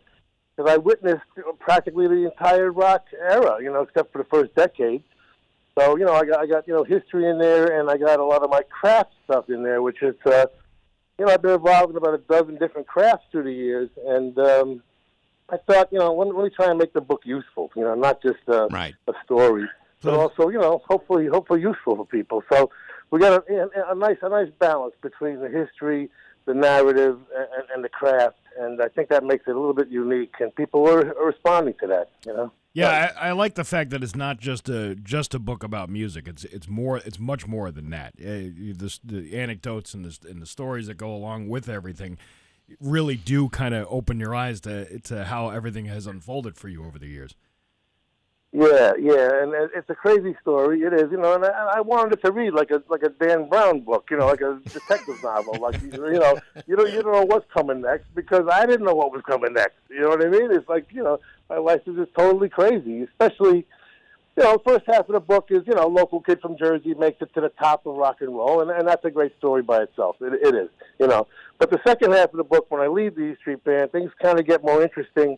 because 0.55 0.71
I 0.71 0.77
witnessed 0.77 1.25
practically 1.59 2.07
the 2.07 2.31
entire 2.31 2.71
rock 2.71 3.05
era, 3.19 3.57
you 3.61 3.71
know, 3.71 3.81
except 3.81 4.13
for 4.13 4.19
the 4.19 4.29
first 4.29 4.55
decade. 4.55 5.03
So 5.77 5.97
you 5.97 6.05
know, 6.05 6.13
I 6.13 6.25
got 6.25 6.39
I 6.39 6.45
got 6.45 6.67
you 6.67 6.73
know 6.73 6.83
history 6.83 7.29
in 7.29 7.39
there, 7.39 7.79
and 7.79 7.89
I 7.89 7.97
got 7.97 8.19
a 8.19 8.25
lot 8.25 8.43
of 8.43 8.49
my 8.49 8.61
craft 8.69 9.11
stuff 9.25 9.49
in 9.49 9.63
there, 9.63 9.81
which 9.81 10.01
is 10.01 10.15
uh, 10.25 10.45
you 11.21 11.27
know 11.27 11.33
I've 11.33 11.41
been 11.43 11.51
involved 11.51 11.91
in 11.91 11.97
about 11.97 12.15
a 12.15 12.17
dozen 12.17 12.55
different 12.57 12.87
crafts 12.87 13.25
through 13.31 13.43
the 13.43 13.53
years, 13.53 13.91
and 14.07 14.35
um, 14.39 14.81
I 15.49 15.57
thought 15.57 15.89
you 15.91 15.99
know 15.99 16.11
let, 16.15 16.35
let 16.35 16.43
me 16.45 16.49
try 16.49 16.71
and 16.71 16.79
make 16.79 16.93
the 16.93 17.01
book 17.01 17.21
useful, 17.25 17.69
you 17.75 17.83
know, 17.83 17.93
not 17.93 18.23
just 18.23 18.39
uh, 18.47 18.67
Right. 18.69 18.95
a 19.07 19.13
story, 19.23 19.69
but 20.01 20.15
also 20.15 20.49
you 20.49 20.57
know 20.57 20.81
hopefully 20.89 21.27
hopefully 21.27 21.61
useful 21.61 21.95
for 21.95 22.07
people. 22.07 22.43
So 22.51 22.71
we 23.11 23.19
got 23.19 23.47
a, 23.47 23.53
a, 23.55 23.91
a 23.91 23.95
nice 23.95 24.17
a 24.23 24.29
nice 24.29 24.49
balance 24.57 24.95
between 25.03 25.41
the 25.41 25.49
history, 25.49 26.09
the 26.45 26.55
narrative, 26.55 27.19
and, 27.37 27.65
and 27.75 27.83
the 27.83 27.89
craft, 27.89 28.39
and 28.59 28.81
I 28.81 28.87
think 28.87 29.09
that 29.09 29.23
makes 29.23 29.47
it 29.47 29.51
a 29.51 29.59
little 29.59 29.75
bit 29.75 29.89
unique. 29.89 30.33
And 30.39 30.55
people 30.55 30.89
are, 30.89 31.15
are 31.19 31.27
responding 31.27 31.75
to 31.81 31.87
that. 31.87 32.09
You 32.25 32.33
know. 32.33 32.51
Yeah, 32.73 33.11
I, 33.19 33.29
I, 33.29 33.31
like 33.33 33.55
the 33.55 33.65
fact 33.65 33.89
that 33.89 34.01
it's 34.01 34.15
not 34.15 34.39
just 34.39 34.69
a 34.69 34.95
just 34.95 35.33
a 35.33 35.39
book 35.39 35.61
about 35.63 35.89
music. 35.89 36.27
It's 36.27 36.45
it's 36.45 36.69
more 36.69 36.97
it's 36.99 37.19
much 37.19 37.45
more 37.45 37.69
than 37.69 37.89
that. 37.89 38.13
Uh, 38.17 38.47
the, 38.53 38.97
the 39.03 39.37
anecdotes 39.37 39.93
and 39.93 40.05
the 40.05 40.17
and 40.29 40.41
the 40.41 40.45
stories 40.45 40.87
that 40.87 40.95
go 40.95 41.13
along 41.13 41.49
with 41.49 41.67
everything 41.67 42.17
really 42.79 43.15
do 43.17 43.49
kind 43.49 43.73
of 43.73 43.85
open 43.89 44.19
your 44.19 44.33
eyes 44.33 44.61
to 44.61 44.99
to 44.99 45.25
how 45.25 45.49
everything 45.49 45.85
has 45.85 46.07
unfolded 46.07 46.55
for 46.55 46.69
you 46.69 46.85
over 46.85 46.97
the 46.97 47.07
years. 47.07 47.35
Yeah, 48.53 48.91
yeah, 48.99 49.43
and 49.43 49.53
it's 49.73 49.89
a 49.89 49.95
crazy 49.95 50.35
story. 50.41 50.81
It 50.81 50.91
is, 50.91 51.09
you 51.09 51.17
know, 51.17 51.35
and 51.35 51.45
I, 51.45 51.75
I 51.77 51.81
wanted 51.81 52.19
it 52.19 52.23
to 52.25 52.33
read 52.33 52.53
like 52.53 52.69
a 52.69 52.83
like 52.89 53.01
a 53.01 53.07
Dan 53.07 53.47
Brown 53.47 53.79
book, 53.79 54.09
you 54.11 54.17
know, 54.17 54.27
like 54.27 54.41
a 54.41 54.59
detective 54.65 55.23
novel. 55.23 55.57
Like 55.57 55.81
you 55.81 55.87
know, 55.91 56.07
you 56.67 56.75
don't 56.75 56.91
you 56.91 57.01
don't 57.01 57.13
know 57.13 57.23
what's 57.23 57.49
coming 57.53 57.79
next 57.79 58.13
because 58.13 58.49
I 58.51 58.65
didn't 58.65 58.85
know 58.85 58.93
what 58.93 59.13
was 59.13 59.21
coming 59.25 59.53
next. 59.53 59.77
You 59.89 60.01
know 60.01 60.09
what 60.09 60.25
I 60.25 60.27
mean? 60.27 60.51
It's 60.51 60.67
like 60.67 60.87
you 60.91 61.01
know, 61.01 61.21
my 61.49 61.59
life 61.59 61.79
is 61.85 61.95
just 61.95 62.13
totally 62.13 62.49
crazy. 62.49 63.03
Especially, 63.03 63.65
you 64.35 64.43
know, 64.43 64.57
first 64.67 64.83
half 64.85 65.07
of 65.07 65.13
the 65.13 65.21
book 65.21 65.47
is 65.49 65.63
you 65.65 65.73
know, 65.73 65.87
local 65.87 66.19
kid 66.19 66.41
from 66.41 66.57
Jersey 66.57 66.93
makes 66.93 67.21
it 67.21 67.33
to 67.35 67.39
the 67.39 67.53
top 67.57 67.85
of 67.85 67.95
rock 67.95 68.17
and 68.19 68.35
roll, 68.35 68.59
and, 68.59 68.69
and 68.69 68.85
that's 68.85 69.05
a 69.05 69.11
great 69.11 69.31
story 69.37 69.61
by 69.61 69.81
itself. 69.83 70.17
It, 70.19 70.33
it 70.45 70.55
is, 70.55 70.69
you 70.99 71.07
know. 71.07 71.25
But 71.57 71.69
the 71.69 71.79
second 71.87 72.11
half 72.11 72.33
of 72.33 72.37
the 72.37 72.43
book, 72.43 72.69
when 72.69 72.81
I 72.81 72.87
leave 72.87 73.15
the 73.15 73.31
E 73.31 73.35
Street 73.39 73.63
Band, 73.63 73.93
things 73.93 74.11
kind 74.21 74.41
of 74.41 74.45
get 74.45 74.61
more 74.61 74.83
interesting 74.83 75.37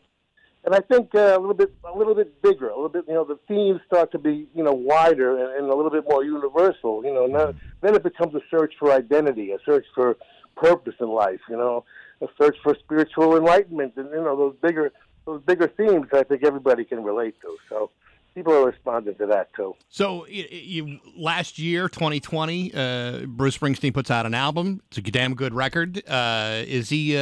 and 0.66 0.74
I 0.74 0.80
think 0.80 1.14
uh, 1.14 1.36
a 1.38 1.40
little 1.40 1.54
bit 1.54 1.74
a 1.84 1.98
little 1.98 2.16
bit 2.16 2.42
bigger, 2.42 2.70
a 2.70 2.76
little 2.76 2.90
bit 2.90 3.06
you 3.08 3.14
know 3.14 3.26
the 3.26 3.38
themes 3.48 3.82
start 3.86 4.12
to 4.14 4.20
be 4.20 4.48
you 4.56 4.64
know 4.64 4.74
wider 4.74 5.38
and, 5.38 5.58
and 5.58 5.72
a 5.72 5.76
little 5.76 5.92
bit 5.92 6.06
more 6.08 6.24
universal. 6.24 7.04
You 7.04 7.14
know, 7.14 7.26
now, 7.26 7.54
then 7.82 7.96
it 7.96 8.04
becomes 8.04 8.34
a 8.36 8.42
search 8.50 8.74
for 8.80 8.92
identity, 8.92 9.52
a 9.52 9.58
search 9.66 9.86
for 9.94 10.18
purpose 10.56 10.96
in 11.00 11.10
life. 11.10 11.42
You 11.50 11.58
know, 11.58 11.84
a 12.22 12.28
search 12.42 12.56
for 12.64 12.76
spiritual 12.76 13.36
enlightenment, 13.36 13.94
and 13.98 14.10
you 14.12 14.24
know 14.24 14.38
those 14.38 14.56
bigger 14.62 14.92
those 15.26 15.42
bigger 15.44 15.68
themes. 15.68 16.08
I 16.14 16.24
think 16.24 16.44
everybody 16.44 16.86
can 16.86 17.04
relate 17.04 17.36
to. 17.42 17.58
So 17.68 17.90
people 18.34 18.54
are 18.54 18.66
responding 18.66 19.16
to 19.16 19.26
that 19.28 19.54
too. 19.54 19.76
So 19.90 20.26
you, 20.28 21.00
last 21.18 21.60
year, 21.60 21.90
2020, 21.90 22.74
uh, 22.74 23.26
Bruce 23.28 23.58
Springsteen 23.58 23.94
puts 23.94 24.10
out 24.10 24.26
an 24.26 24.34
album. 24.34 24.82
It's 24.88 24.98
a 24.98 25.02
damn 25.02 25.36
good 25.36 25.54
record. 25.54 26.02
Uh, 26.08 26.64
is 26.66 26.88
he? 26.88 27.18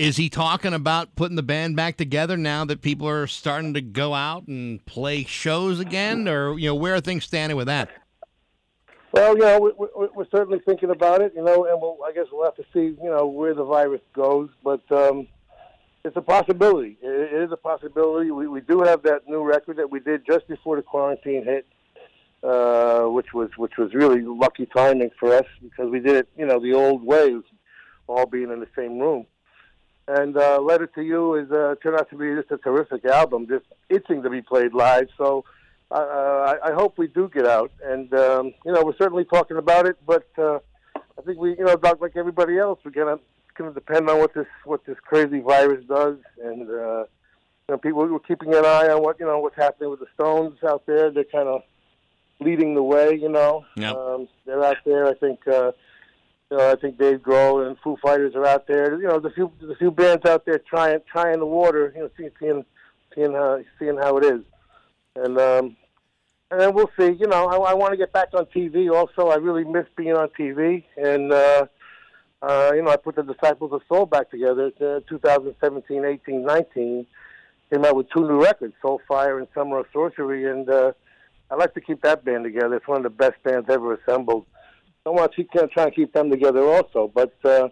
Is 0.00 0.16
he 0.16 0.30
talking 0.30 0.72
about 0.72 1.14
putting 1.14 1.36
the 1.36 1.42
band 1.42 1.76
back 1.76 1.98
together 1.98 2.38
now 2.38 2.64
that 2.64 2.80
people 2.80 3.06
are 3.06 3.26
starting 3.26 3.74
to 3.74 3.82
go 3.82 4.14
out 4.14 4.48
and 4.48 4.82
play 4.86 5.24
shows 5.24 5.78
again, 5.78 6.26
or 6.26 6.58
you 6.58 6.68
know, 6.70 6.74
where 6.74 6.94
are 6.94 7.02
things 7.02 7.26
standing 7.26 7.54
with 7.54 7.66
that? 7.66 7.90
Well, 9.12 9.36
you 9.36 9.42
know, 9.42 9.60
we, 9.78 10.22
are 10.22 10.26
certainly 10.30 10.58
thinking 10.64 10.88
about 10.88 11.20
it, 11.20 11.34
you 11.36 11.44
know, 11.44 11.66
and 11.66 11.78
we'll, 11.82 11.98
I 12.02 12.12
guess 12.12 12.24
we'll 12.32 12.46
have 12.46 12.56
to 12.56 12.64
see, 12.72 12.96
you 12.98 13.10
know, 13.10 13.26
where 13.26 13.52
the 13.52 13.62
virus 13.62 14.00
goes. 14.14 14.48
But 14.64 14.80
um, 14.90 15.28
it's 16.02 16.16
a 16.16 16.22
possibility. 16.22 16.96
It, 17.02 17.34
it 17.34 17.42
is 17.42 17.52
a 17.52 17.58
possibility. 17.58 18.30
We, 18.30 18.48
we 18.48 18.62
do 18.62 18.80
have 18.80 19.02
that 19.02 19.28
new 19.28 19.42
record 19.42 19.76
that 19.76 19.90
we 19.90 20.00
did 20.00 20.24
just 20.24 20.48
before 20.48 20.76
the 20.76 20.82
quarantine 20.82 21.44
hit, 21.44 21.66
uh, 22.42 23.02
which 23.02 23.34
was 23.34 23.50
which 23.58 23.76
was 23.76 23.92
really 23.92 24.22
lucky 24.22 24.64
timing 24.64 25.10
for 25.20 25.34
us 25.34 25.46
because 25.62 25.90
we 25.90 26.00
did 26.00 26.16
it, 26.16 26.28
you 26.38 26.46
know, 26.46 26.58
the 26.58 26.72
old 26.72 27.04
way, 27.04 27.38
all 28.06 28.24
being 28.24 28.50
in 28.50 28.60
the 28.60 28.68
same 28.74 28.98
room. 28.98 29.26
And 30.16 30.36
uh, 30.36 30.60
Letter 30.60 30.88
to 30.88 31.02
You 31.02 31.36
is 31.36 31.52
uh, 31.52 31.76
turned 31.80 31.96
out 31.96 32.10
to 32.10 32.16
be 32.16 32.34
just 32.34 32.50
a 32.50 32.58
terrific 32.58 33.04
album, 33.04 33.46
just 33.46 33.64
itching 33.88 34.24
to 34.24 34.30
be 34.30 34.42
played 34.42 34.74
live. 34.74 35.06
So 35.16 35.44
uh, 35.92 35.94
I, 35.94 36.70
I 36.70 36.72
hope 36.72 36.98
we 36.98 37.06
do 37.06 37.30
get 37.32 37.46
out. 37.46 37.70
And 37.84 38.12
um, 38.12 38.52
you 38.64 38.72
know, 38.72 38.82
we're 38.84 38.96
certainly 38.96 39.24
talking 39.24 39.56
about 39.56 39.86
it, 39.86 39.98
but 40.04 40.26
uh, 40.36 40.58
I 40.96 41.22
think 41.24 41.38
we, 41.38 41.50
you 41.50 41.64
know, 41.64 41.78
like 42.00 42.16
everybody 42.16 42.58
else, 42.58 42.80
we're 42.84 42.90
gonna 42.90 43.20
gonna 43.56 43.72
depend 43.72 44.10
on 44.10 44.18
what 44.18 44.34
this 44.34 44.48
what 44.64 44.84
this 44.84 44.96
crazy 45.00 45.38
virus 45.38 45.84
does. 45.86 46.16
And 46.42 46.62
uh, 46.62 47.04
you 47.04 47.68
know, 47.68 47.78
people 47.78 48.04
we're 48.08 48.18
keeping 48.18 48.52
an 48.52 48.64
eye 48.64 48.88
on 48.88 49.04
what 49.04 49.20
you 49.20 49.26
know 49.26 49.38
what's 49.38 49.56
happening 49.56 49.90
with 49.90 50.00
the 50.00 50.08
Stones 50.14 50.58
out 50.66 50.86
there. 50.86 51.12
They're 51.12 51.22
kind 51.22 51.48
of 51.48 51.62
leading 52.40 52.74
the 52.74 52.82
way. 52.82 53.14
You 53.14 53.28
know, 53.28 53.64
yep. 53.76 53.94
um, 53.94 54.26
they're 54.44 54.64
out 54.64 54.78
there. 54.84 55.06
I 55.06 55.14
think. 55.14 55.46
Uh, 55.46 55.70
you 56.50 56.56
know, 56.56 56.70
I 56.70 56.76
think 56.76 56.98
Dave 56.98 57.20
Grohl 57.20 57.66
and 57.66 57.76
Foo 57.78 57.96
Fighters 58.02 58.34
are 58.34 58.46
out 58.46 58.66
there. 58.66 59.00
You 59.00 59.08
know, 59.08 59.20
the 59.20 59.30
few 59.30 59.52
the 59.60 59.76
few 59.76 59.90
bands 59.90 60.24
out 60.26 60.44
there 60.44 60.58
trying 60.58 61.00
trying 61.10 61.38
the 61.38 61.46
water. 61.46 61.92
You 61.94 62.02
know, 62.02 62.10
seeing 62.16 62.30
seeing 62.40 62.64
seeing 63.14 63.32
how 63.32 63.62
seeing 63.78 63.96
how 63.96 64.16
it 64.18 64.24
is, 64.24 64.40
and 65.14 65.38
um, 65.38 65.76
and 66.50 66.60
then 66.60 66.74
we'll 66.74 66.90
see. 66.98 67.12
You 67.12 67.28
know, 67.28 67.46
I, 67.46 67.56
I 67.70 67.74
want 67.74 67.92
to 67.92 67.96
get 67.96 68.12
back 68.12 68.28
on 68.34 68.46
TV. 68.46 68.90
Also, 68.90 69.28
I 69.28 69.36
really 69.36 69.64
miss 69.64 69.86
being 69.96 70.16
on 70.16 70.28
TV, 70.38 70.84
and 70.96 71.32
uh, 71.32 71.66
uh, 72.42 72.72
you 72.74 72.82
know, 72.82 72.90
I 72.90 72.96
put 72.96 73.16
the 73.16 73.22
Disciples 73.22 73.72
of 73.72 73.82
Soul 73.88 74.06
back 74.06 74.30
together. 74.30 74.72
Uh, 74.80 75.00
2017, 75.08 76.04
18, 76.04 76.44
19 76.44 77.06
came 77.70 77.84
out 77.84 77.94
with 77.94 78.10
two 78.10 78.26
new 78.26 78.42
records, 78.42 78.74
Soul 78.82 79.00
Fire 79.06 79.38
and 79.38 79.46
Summer 79.54 79.78
of 79.78 79.86
Sorcery, 79.92 80.50
and 80.50 80.68
uh, 80.68 80.92
I 81.50 81.54
like 81.54 81.74
to 81.74 81.80
keep 81.80 82.02
that 82.02 82.24
band 82.24 82.44
together. 82.44 82.74
It's 82.74 82.88
one 82.88 82.98
of 82.98 83.02
the 83.04 83.10
best 83.10 83.40
bands 83.44 83.68
ever 83.70 83.94
assembled. 83.94 84.46
I 85.06 85.10
want 85.10 85.32
to 85.32 85.36
keep, 85.36 85.50
try 85.72 85.84
and 85.84 85.94
keep 85.94 86.12
them 86.12 86.30
together 86.30 86.62
also. 86.62 87.10
But 87.14 87.34
uh, 87.44 87.68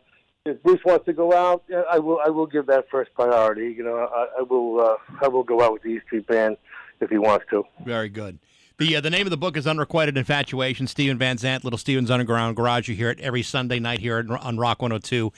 if 0.46 0.62
Bruce 0.62 0.80
wants 0.84 1.04
to 1.06 1.12
go 1.12 1.32
out, 1.32 1.64
I 1.90 1.98
will. 1.98 2.20
I 2.24 2.30
will 2.30 2.46
give 2.46 2.66
that 2.66 2.86
first 2.90 3.12
priority. 3.14 3.74
You 3.76 3.84
know, 3.84 3.96
I, 3.96 4.40
I 4.40 4.42
will. 4.42 4.80
Uh, 4.80 4.96
I 5.22 5.28
will 5.28 5.44
go 5.44 5.60
out 5.60 5.72
with 5.72 5.82
the 5.82 5.90
E 5.90 6.00
Street 6.06 6.26
Band 6.26 6.56
if 7.00 7.10
he 7.10 7.18
wants 7.18 7.46
to. 7.50 7.64
Very 7.84 8.08
good. 8.08 8.38
The 8.78 8.96
uh, 8.96 9.00
the 9.00 9.10
name 9.10 9.26
of 9.26 9.30
the 9.30 9.36
book 9.36 9.56
is 9.56 9.66
Unrequited 9.66 10.16
Infatuation. 10.16 10.86
Steven 10.86 11.18
Van 11.18 11.36
Zandt, 11.36 11.64
Little 11.64 11.78
Steven's 11.78 12.10
Underground 12.10 12.56
Garage. 12.56 12.88
You 12.88 12.94
hear 12.94 13.10
it 13.10 13.20
every 13.20 13.42
Sunday 13.42 13.78
night 13.78 13.98
here 13.98 14.24
on 14.40 14.56
Rock 14.56 14.80
102 14.80 15.32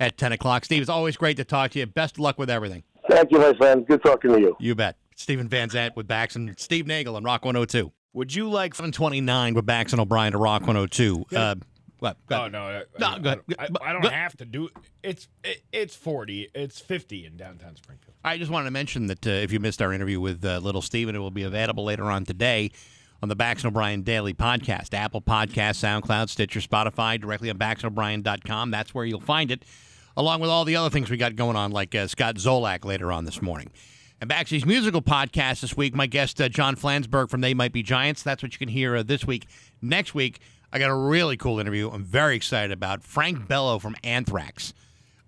at 0.00 0.16
10 0.16 0.32
o'clock. 0.32 0.64
Steve, 0.64 0.80
it's 0.80 0.90
always 0.90 1.16
great 1.16 1.36
to 1.36 1.44
talk 1.44 1.70
to 1.72 1.78
you. 1.78 1.86
Best 1.86 2.16
of 2.16 2.20
luck 2.20 2.38
with 2.38 2.50
everything. 2.50 2.82
Thank 3.08 3.30
you, 3.30 3.38
my 3.38 3.52
friend. 3.54 3.86
Good 3.86 4.02
talking 4.02 4.32
to 4.32 4.40
you. 4.40 4.56
You 4.58 4.74
bet. 4.74 4.96
Steven 5.14 5.48
Van 5.48 5.70
Zandt 5.70 5.96
with 5.96 6.06
Bax 6.06 6.36
and 6.36 6.58
Steve 6.58 6.86
Nagel 6.86 7.16
on 7.16 7.24
Rock 7.24 7.44
102. 7.44 7.92
Would 8.16 8.34
you 8.34 8.48
like 8.48 8.74
729 8.74 9.52
with 9.52 9.66
Bax 9.66 9.92
and 9.92 10.00
O'Brien 10.00 10.32
to 10.32 10.38
Rock 10.38 10.62
102? 10.62 11.26
Yeah. 11.30 11.38
Uh, 11.38 11.54
what? 11.98 12.16
Oh 12.30 12.48
no, 12.48 12.62
I, 12.62 12.82
no, 12.98 13.06
I, 13.08 13.18
go 13.18 13.40
I, 13.58 13.68
I, 13.82 13.92
don't 13.92 14.06
have 14.06 14.34
to 14.38 14.46
do 14.46 14.70
it's 15.02 15.28
it, 15.44 15.62
it's 15.72 15.94
forty, 15.96 16.48
it's 16.54 16.78
fifty 16.78 17.24
in 17.26 17.36
downtown 17.36 17.76
Springfield. 17.76 18.14
I 18.24 18.38
just 18.38 18.50
wanted 18.50 18.66
to 18.66 18.70
mention 18.70 19.06
that 19.08 19.26
uh, 19.26 19.30
if 19.30 19.52
you 19.52 19.60
missed 19.60 19.82
our 19.82 19.92
interview 19.92 20.18
with 20.18 20.44
uh, 20.44 20.58
Little 20.58 20.82
Steven, 20.82 21.14
it 21.14 21.18
will 21.18 21.30
be 21.30 21.42
available 21.42 21.84
later 21.84 22.04
on 22.04 22.24
today 22.24 22.70
on 23.22 23.28
the 23.28 23.36
Bax 23.36 23.64
and 23.64 23.68
O'Brien 23.68 24.02
Daily 24.02 24.32
Podcast, 24.32 24.94
Apple 24.94 25.20
Podcast, 25.20 25.76
SoundCloud, 25.76 26.30
Stitcher, 26.30 26.60
Spotify, 26.60 27.20
directly 27.20 27.50
on 27.50 27.58
BaxandO'Brien.com. 27.58 28.70
That's 28.70 28.94
where 28.94 29.04
you'll 29.04 29.20
find 29.20 29.50
it, 29.50 29.64
along 30.16 30.40
with 30.40 30.48
all 30.48 30.64
the 30.64 30.76
other 30.76 30.90
things 30.90 31.10
we 31.10 31.18
got 31.18 31.34
going 31.36 31.56
on, 31.56 31.70
like 31.70 31.94
uh, 31.94 32.06
Scott 32.06 32.36
Zolak 32.36 32.84
later 32.86 33.12
on 33.12 33.26
this 33.26 33.42
morning. 33.42 33.70
And 34.18 34.30
Baxy's 34.30 34.64
musical 34.64 35.02
podcast 35.02 35.60
this 35.60 35.76
week, 35.76 35.94
my 35.94 36.06
guest, 36.06 36.40
uh, 36.40 36.48
John 36.48 36.74
Flansburgh 36.74 37.28
from 37.28 37.42
They 37.42 37.52
Might 37.52 37.72
Be 37.72 37.82
Giants. 37.82 38.22
That's 38.22 38.42
what 38.42 38.50
you 38.50 38.58
can 38.58 38.68
hear 38.68 38.96
uh, 38.96 39.02
this 39.02 39.26
week. 39.26 39.46
Next 39.82 40.14
week, 40.14 40.40
I 40.72 40.78
got 40.78 40.90
a 40.90 40.94
really 40.94 41.36
cool 41.36 41.60
interview 41.60 41.90
I'm 41.90 42.02
very 42.02 42.34
excited 42.34 42.72
about. 42.72 43.02
Frank 43.02 43.46
Bello 43.46 43.78
from 43.78 43.94
Anthrax 44.02 44.72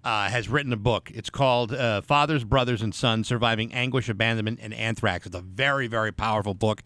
uh, 0.05 0.31
has 0.31 0.49
written 0.49 0.73
a 0.73 0.77
book. 0.79 1.11
It's 1.13 1.29
called 1.29 1.75
uh, 1.75 2.01
Fathers, 2.01 2.45
Brothers, 2.45 2.81
and 2.81 2.95
Sons 2.95 3.29
Surviving 3.29 3.75
Anguish, 3.75 4.09
Abandonment, 4.09 4.59
and 4.63 4.73
Anthrax. 4.73 5.27
It's 5.27 5.37
a 5.37 5.43
very, 5.43 5.87
very 5.87 6.11
powerful 6.11 6.55
book. 6.55 6.83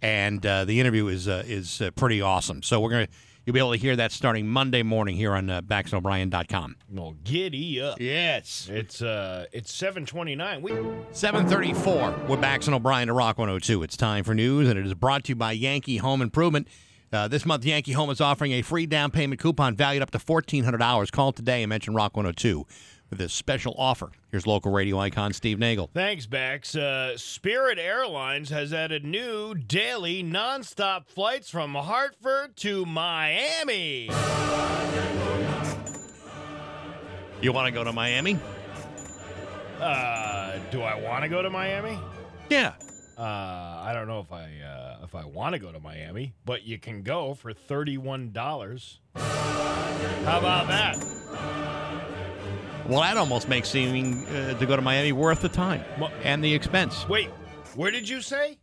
And 0.00 0.44
uh, 0.46 0.64
the 0.64 0.80
interview 0.80 1.06
is 1.08 1.28
uh, 1.28 1.42
is 1.46 1.82
pretty 1.96 2.22
awesome. 2.22 2.62
So 2.62 2.80
we're 2.80 2.90
going 2.90 3.06
to 3.06 3.12
You'll 3.44 3.54
be 3.54 3.58
able 3.58 3.72
to 3.72 3.78
hear 3.78 3.96
that 3.96 4.12
starting 4.12 4.46
Monday 4.46 4.84
morning 4.84 5.16
here 5.16 5.32
on 5.32 5.50
uh, 5.50 5.62
BaxandO'Brien.com. 5.62 6.76
Well, 6.88 7.16
giddy 7.24 7.80
up. 7.80 8.00
Yes. 8.00 8.68
It's 8.70 9.02
uh, 9.02 9.46
it's 9.52 9.74
729. 9.74 10.62
We 10.62 10.70
734 11.10 12.26
with 12.28 12.40
Bax 12.40 12.66
and 12.66 12.74
O'Brien 12.76 13.08
to 13.08 13.14
Rock 13.14 13.38
102. 13.38 13.82
It's 13.82 13.96
time 13.96 14.22
for 14.22 14.32
news, 14.34 14.68
and 14.68 14.78
it 14.78 14.86
is 14.86 14.94
brought 14.94 15.24
to 15.24 15.30
you 15.30 15.34
by 15.36 15.52
Yankee 15.52 15.96
Home 15.96 16.22
Improvement. 16.22 16.68
Uh, 17.12 17.28
this 17.28 17.44
month, 17.44 17.64
Yankee 17.64 17.92
Home 17.92 18.10
is 18.10 18.20
offering 18.20 18.52
a 18.52 18.62
free 18.62 18.86
down 18.86 19.10
payment 19.10 19.40
coupon 19.40 19.74
valued 19.74 20.02
up 20.02 20.12
to 20.12 20.18
$1,400. 20.18 21.12
Call 21.12 21.32
today 21.32 21.62
and 21.62 21.68
mention 21.68 21.94
Rock 21.94 22.16
102 22.16 22.64
for 23.12 23.18
this 23.18 23.34
special 23.34 23.74
offer. 23.76 24.10
Here's 24.30 24.46
local 24.46 24.72
radio 24.72 24.98
icon 24.98 25.34
Steve 25.34 25.58
Nagel. 25.58 25.90
Thanks, 25.92 26.24
Bax. 26.24 26.74
Uh, 26.74 27.18
Spirit 27.18 27.78
Airlines 27.78 28.48
has 28.48 28.72
added 28.72 29.04
new 29.04 29.54
daily 29.54 30.24
nonstop 30.24 31.06
flights 31.06 31.50
from 31.50 31.74
Hartford 31.74 32.56
to 32.56 32.86
Miami. 32.86 34.08
You 37.42 37.52
want 37.52 37.66
to 37.66 37.70
go 37.70 37.84
to 37.84 37.92
Miami? 37.92 38.38
Uh, 39.78 40.58
do 40.70 40.80
I 40.80 40.94
want 40.94 41.22
to 41.22 41.28
go 41.28 41.42
to 41.42 41.50
Miami? 41.50 41.98
Yeah. 42.48 42.72
Uh, 43.18 43.22
I 43.22 43.90
don't 43.92 44.08
know 44.08 44.20
if 44.20 44.32
I 44.32 44.44
uh, 44.66 45.04
if 45.04 45.14
I 45.14 45.26
want 45.26 45.52
to 45.52 45.58
go 45.58 45.70
to 45.70 45.80
Miami, 45.80 46.32
but 46.46 46.62
you 46.62 46.78
can 46.78 47.02
go 47.02 47.34
for 47.34 47.52
thirty 47.52 47.98
one 47.98 48.32
dollars. 48.32 49.00
How 49.14 50.38
about 50.38 50.68
that? 50.68 50.96
Well, 52.88 53.00
that 53.00 53.16
almost 53.16 53.48
makes 53.48 53.68
seeming 53.68 54.26
uh, 54.26 54.58
to 54.58 54.66
go 54.66 54.74
to 54.74 54.82
Miami 54.82 55.12
worth 55.12 55.40
the 55.40 55.48
time 55.48 55.84
and 56.24 56.42
the 56.42 56.52
expense. 56.52 57.08
Wait, 57.08 57.28
where 57.76 57.92
did 57.92 58.08
you 58.08 58.20
say? 58.20 58.58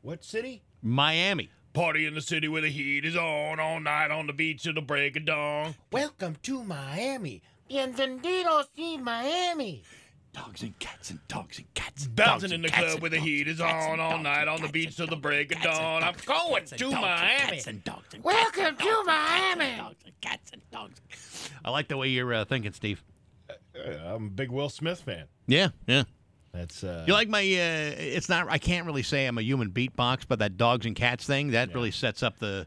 What 0.00 0.24
city? 0.24 0.62
Miami. 0.82 1.50
Party 1.74 2.06
in 2.06 2.14
the 2.14 2.22
city 2.22 2.48
where 2.48 2.62
the 2.62 2.70
heat 2.70 3.04
is 3.04 3.16
on 3.16 3.60
all 3.60 3.80
night 3.80 4.10
on 4.10 4.26
the 4.26 4.32
beach 4.32 4.62
till 4.62 4.72
the 4.72 4.80
break 4.80 5.16
of 5.16 5.26
dawn. 5.26 5.74
Welcome 5.92 6.36
to 6.44 6.64
Miami. 6.64 7.42
Bienvenidos 7.70 8.66
to 8.76 8.98
Miami. 8.98 9.82
Dogs 10.32 10.62
and 10.62 10.78
cats 10.78 11.10
and 11.10 11.20
dogs 11.28 11.58
and 11.58 11.74
cats. 11.74 12.06
And 12.06 12.16
Bouncing 12.16 12.52
in 12.52 12.62
the 12.62 12.70
club 12.70 13.00
where 13.00 13.10
the 13.10 13.20
heat 13.20 13.46
is 13.46 13.60
on 13.60 14.00
all 14.00 14.18
night 14.18 14.48
on 14.48 14.62
the 14.62 14.68
beach 14.68 14.96
till 14.96 15.06
the 15.06 15.16
break 15.16 15.54
of 15.54 15.62
dawn. 15.62 16.02
I'm 16.02 16.14
going 16.24 16.64
to 16.64 16.90
Miami. 16.90 17.62
Welcome 18.22 18.76
to 18.76 19.02
Miami. 19.04 19.76
Dogs 19.76 20.02
and 20.06 20.20
cats 20.22 20.50
and 20.52 20.62
dogs. 20.70 21.00
I 21.62 21.70
like 21.70 21.88
the 21.88 21.98
way 21.98 22.08
you're 22.08 22.32
uh, 22.32 22.44
thinking, 22.46 22.72
Steve. 22.72 23.02
I'm 23.86 24.26
a 24.26 24.30
big 24.30 24.50
Will 24.50 24.68
Smith 24.68 25.00
fan. 25.00 25.24
Yeah, 25.46 25.68
yeah. 25.86 26.04
That's 26.52 26.84
uh, 26.84 27.04
You 27.06 27.12
like 27.14 27.28
my? 27.28 27.40
Uh, 27.40 27.94
it's 27.98 28.28
not. 28.28 28.46
I 28.48 28.58
can't 28.58 28.86
really 28.86 29.02
say 29.02 29.26
I'm 29.26 29.38
a 29.38 29.42
human 29.42 29.70
beatbox, 29.70 30.22
but 30.28 30.38
that 30.38 30.56
dogs 30.56 30.86
and 30.86 30.94
cats 30.94 31.26
thing 31.26 31.50
that 31.50 31.74
really 31.74 31.90
sets 31.90 32.22
up 32.22 32.38
the, 32.38 32.66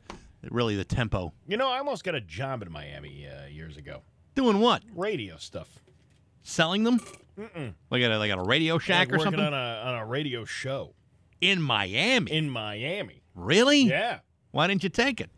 really 0.51 0.75
the 0.75 0.83
tempo. 0.83 1.31
You 1.47 1.55
know, 1.57 1.69
I 1.69 1.77
almost 1.77 2.03
got 2.03 2.13
a 2.13 2.21
job 2.21 2.61
in 2.61 2.71
Miami 2.71 3.27
uh, 3.27 3.47
years 3.47 3.77
ago. 3.77 4.01
Doing 4.35 4.59
what? 4.59 4.83
Radio 4.93 5.37
stuff. 5.37 5.79
Selling 6.43 6.83
them? 6.83 6.99
Mm-mm. 7.39 7.73
Like 7.89 8.01
at 8.01 8.11
a, 8.11 8.17
like 8.19 8.31
at 8.31 8.37
a 8.37 8.43
Radio 8.43 8.77
Shack 8.77 9.07
like 9.07 9.09
or 9.09 9.17
working 9.19 9.23
something 9.33 9.39
on 9.41 9.53
a 9.53 9.81
on 9.85 9.95
a 9.95 10.05
radio 10.05 10.43
show 10.43 10.93
in 11.39 11.61
Miami. 11.61 12.31
in 12.31 12.49
Miami. 12.49 13.21
really? 13.35 13.81
Yeah. 13.81 14.19
Why 14.51 14.67
didn't 14.67 14.83
you 14.83 14.89
take 14.89 15.21
it? 15.21 15.29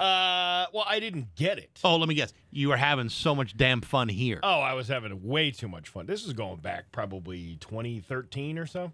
Uh, 0.00 0.66
well, 0.72 0.84
I 0.88 0.98
didn't 0.98 1.34
get 1.36 1.58
it. 1.58 1.78
Oh, 1.84 1.96
let 1.96 2.08
me 2.08 2.14
guess. 2.14 2.32
You 2.50 2.68
were 2.70 2.76
having 2.78 3.10
so 3.10 3.34
much 3.34 3.56
damn 3.56 3.82
fun 3.82 4.08
here. 4.08 4.40
Oh, 4.42 4.60
I 4.60 4.72
was 4.72 4.88
having 4.88 5.22
way 5.26 5.50
too 5.50 5.68
much 5.68 5.88
fun. 5.90 6.06
This 6.06 6.24
is 6.26 6.32
going 6.32 6.60
back 6.60 6.90
probably 6.90 7.56
2013 7.60 8.56
or 8.58 8.66
so. 8.66 8.92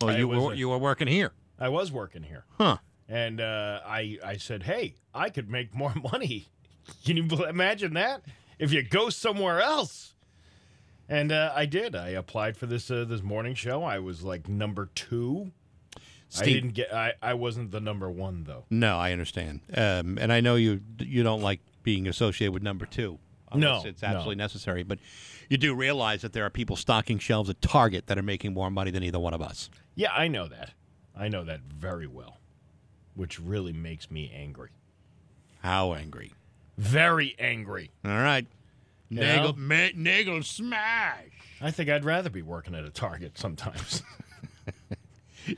well, 0.00 0.10
I 0.14 0.18
you 0.18 0.28
were 0.28 0.52
a- 0.52 0.56
you 0.56 0.68
were 0.70 0.78
working 0.78 1.06
here, 1.08 1.32
I 1.58 1.68
was 1.68 1.92
working 1.92 2.22
here, 2.22 2.44
huh? 2.58 2.78
and 3.08 3.40
uh, 3.40 3.80
I 3.86 4.18
I 4.24 4.36
said, 4.38 4.62
"Hey, 4.62 4.94
I 5.14 5.28
could 5.30 5.50
make 5.50 5.74
more 5.74 5.94
money." 6.12 6.48
Can 7.04 7.16
you 7.16 7.24
imagine 7.46 7.94
that? 7.94 8.22
If 8.58 8.72
you 8.72 8.82
go 8.82 9.10
somewhere 9.10 9.60
else. 9.60 10.14
And 11.08 11.30
uh, 11.30 11.52
I 11.54 11.66
did. 11.66 11.94
I 11.94 12.08
applied 12.10 12.56
for 12.56 12.66
this 12.66 12.90
uh, 12.90 13.04
this 13.06 13.22
morning 13.22 13.54
show. 13.54 13.82
I 13.84 13.98
was 14.00 14.22
like 14.22 14.48
number 14.48 14.88
two. 14.94 15.52
I 16.38 16.44
didn't 16.44 16.70
get. 16.70 16.92
I, 16.92 17.14
I 17.22 17.34
wasn't 17.34 17.70
the 17.70 17.80
number 17.80 18.10
one 18.10 18.44
though. 18.44 18.64
No, 18.70 18.98
I 18.98 19.12
understand, 19.12 19.60
um, 19.74 20.18
and 20.20 20.32
I 20.32 20.40
know 20.40 20.56
you 20.56 20.80
you 20.98 21.22
don't 21.22 21.42
like 21.42 21.60
being 21.82 22.08
associated 22.08 22.52
with 22.52 22.62
number 22.62 22.86
two. 22.86 23.18
No, 23.54 23.82
it's 23.84 24.02
no. 24.02 24.08
absolutely 24.08 24.34
necessary. 24.36 24.82
But 24.82 24.98
you 25.48 25.56
do 25.56 25.74
realize 25.74 26.22
that 26.22 26.32
there 26.32 26.44
are 26.44 26.50
people 26.50 26.76
stocking 26.76 27.18
shelves 27.18 27.48
at 27.48 27.60
Target 27.62 28.08
that 28.08 28.18
are 28.18 28.22
making 28.22 28.52
more 28.54 28.70
money 28.70 28.90
than 28.90 29.02
either 29.02 29.20
one 29.20 29.34
of 29.34 29.40
us. 29.40 29.70
Yeah, 29.94 30.12
I 30.12 30.28
know 30.28 30.48
that. 30.48 30.72
I 31.16 31.28
know 31.28 31.44
that 31.44 31.60
very 31.60 32.06
well, 32.06 32.38
which 33.14 33.40
really 33.40 33.72
makes 33.72 34.10
me 34.10 34.30
angry. 34.34 34.70
How 35.62 35.94
angry? 35.94 36.32
Very 36.76 37.34
angry. 37.38 37.90
All 38.04 38.10
right, 38.10 38.46
nagel, 39.08 39.54
ma- 39.56 39.88
nagel 39.94 40.42
smash. 40.42 41.30
I 41.60 41.70
think 41.70 41.88
I'd 41.88 42.04
rather 42.04 42.28
be 42.28 42.42
working 42.42 42.74
at 42.74 42.84
a 42.84 42.90
Target 42.90 43.38
sometimes. 43.38 44.02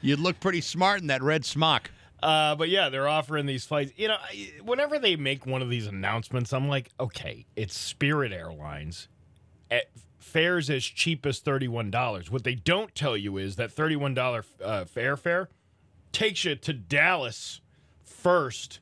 You'd 0.00 0.20
look 0.20 0.40
pretty 0.40 0.60
smart 0.60 1.00
in 1.00 1.06
that 1.08 1.22
red 1.22 1.44
smock. 1.44 1.90
Uh, 2.22 2.54
but 2.56 2.68
yeah, 2.68 2.88
they're 2.88 3.06
offering 3.08 3.46
these 3.46 3.64
flights. 3.64 3.92
You 3.96 4.08
know, 4.08 4.16
whenever 4.64 4.98
they 4.98 5.14
make 5.16 5.46
one 5.46 5.62
of 5.62 5.70
these 5.70 5.86
announcements, 5.86 6.52
I'm 6.52 6.68
like, 6.68 6.90
okay, 6.98 7.46
it's 7.54 7.76
Spirit 7.78 8.32
Airlines 8.32 9.08
at 9.70 9.84
fares 10.18 10.68
as 10.68 10.82
cheap 10.84 11.24
as 11.24 11.40
$31. 11.40 12.30
What 12.30 12.42
they 12.44 12.54
don't 12.56 12.92
tell 12.94 13.16
you 13.16 13.36
is 13.36 13.56
that 13.56 13.74
$31 13.74 14.44
uh, 14.64 14.84
airfare 14.96 15.46
takes 16.10 16.44
you 16.44 16.56
to 16.56 16.72
Dallas 16.72 17.60
first, 18.02 18.80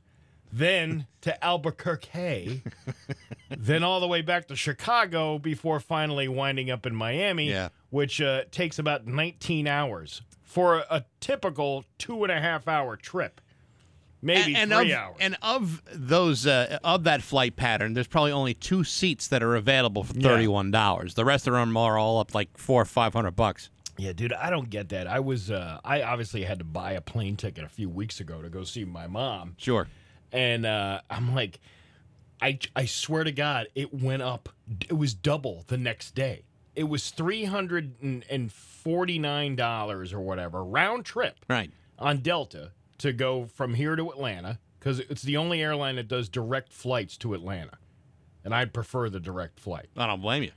then 0.50 1.06
to 1.20 1.44
Albuquerque, 1.44 2.62
then 3.50 3.82
all 3.84 4.00
the 4.00 4.08
way 4.08 4.22
back 4.22 4.48
to 4.48 4.56
Chicago 4.56 5.38
before 5.38 5.78
finally 5.78 6.26
winding 6.26 6.70
up 6.70 6.86
in 6.86 6.94
Miami, 6.94 7.50
Yeah. 7.50 7.68
which 7.90 8.20
uh, 8.22 8.44
takes 8.50 8.78
about 8.78 9.06
19 9.06 9.66
hours 9.68 10.22
for 10.56 10.76
a, 10.76 10.86
a 10.88 11.04
typical 11.20 11.84
two 11.98 12.24
and 12.24 12.32
a 12.32 12.40
half 12.40 12.66
hour 12.66 12.96
trip. 12.96 13.42
Maybe 14.22 14.56
and, 14.56 14.72
three 14.72 14.92
of, 14.92 14.98
hours. 14.98 15.16
And 15.20 15.36
of 15.42 15.82
those 15.92 16.46
uh, 16.46 16.78
of 16.82 17.04
that 17.04 17.20
flight 17.20 17.56
pattern, 17.56 17.92
there's 17.92 18.06
probably 18.06 18.32
only 18.32 18.54
two 18.54 18.82
seats 18.82 19.28
that 19.28 19.42
are 19.42 19.54
available 19.54 20.02
for 20.02 20.14
thirty 20.14 20.48
one 20.48 20.70
dollars. 20.70 21.12
The 21.12 21.26
rest 21.26 21.46
of 21.46 21.52
them 21.52 21.76
are 21.76 21.98
all 21.98 22.20
up 22.20 22.34
like 22.34 22.56
four 22.56 22.80
or 22.80 22.86
five 22.86 23.12
hundred 23.12 23.32
bucks. 23.32 23.68
Yeah, 23.98 24.14
dude, 24.14 24.32
I 24.32 24.48
don't 24.48 24.70
get 24.70 24.88
that. 24.88 25.06
I 25.06 25.20
was, 25.20 25.50
uh, 25.50 25.78
I 25.84 26.02
obviously 26.02 26.44
had 26.44 26.58
to 26.58 26.64
buy 26.64 26.92
a 26.92 27.02
plane 27.02 27.36
ticket 27.36 27.62
a 27.62 27.68
few 27.68 27.90
weeks 27.90 28.20
ago 28.20 28.40
to 28.40 28.48
go 28.48 28.64
see 28.64 28.84
my 28.84 29.06
mom, 29.06 29.54
Sure. 29.58 29.88
and 30.32 30.64
uh, 30.66 31.00
I'm 31.08 31.34
like, 31.34 31.60
I, 32.40 32.58
I 32.74 32.84
swear 32.84 33.24
to 33.24 33.32
God, 33.32 33.68
it 33.74 33.94
went 33.94 34.20
up. 34.22 34.50
It 34.88 34.98
was 34.98 35.14
double 35.14 35.64
the 35.68 35.78
next 35.78 36.14
day. 36.14 36.44
It 36.76 36.84
was 36.88 37.10
three 37.10 37.44
hundred 37.44 37.94
and 38.30 38.52
forty 38.52 39.18
nine 39.18 39.56
dollars 39.56 40.12
or 40.12 40.20
whatever 40.20 40.62
round 40.62 41.04
trip 41.04 41.36
Right. 41.48 41.70
on 41.98 42.18
Delta 42.18 42.72
to 42.98 43.12
go 43.12 43.46
from 43.46 43.74
here 43.74 43.96
to 43.96 44.10
Atlanta 44.10 44.58
because 44.78 45.00
it's 45.00 45.22
the 45.22 45.36
only 45.36 45.62
airline 45.62 45.96
that 45.96 46.06
does 46.08 46.28
direct 46.28 46.72
flights 46.72 47.16
to 47.18 47.34
Atlanta, 47.34 47.78
and 48.44 48.54
I'd 48.54 48.72
prefer 48.72 49.08
the 49.08 49.18
direct 49.20 49.58
flight. 49.58 49.86
I 49.96 50.06
don't 50.06 50.20
blame 50.22 50.42
you. 50.44 50.52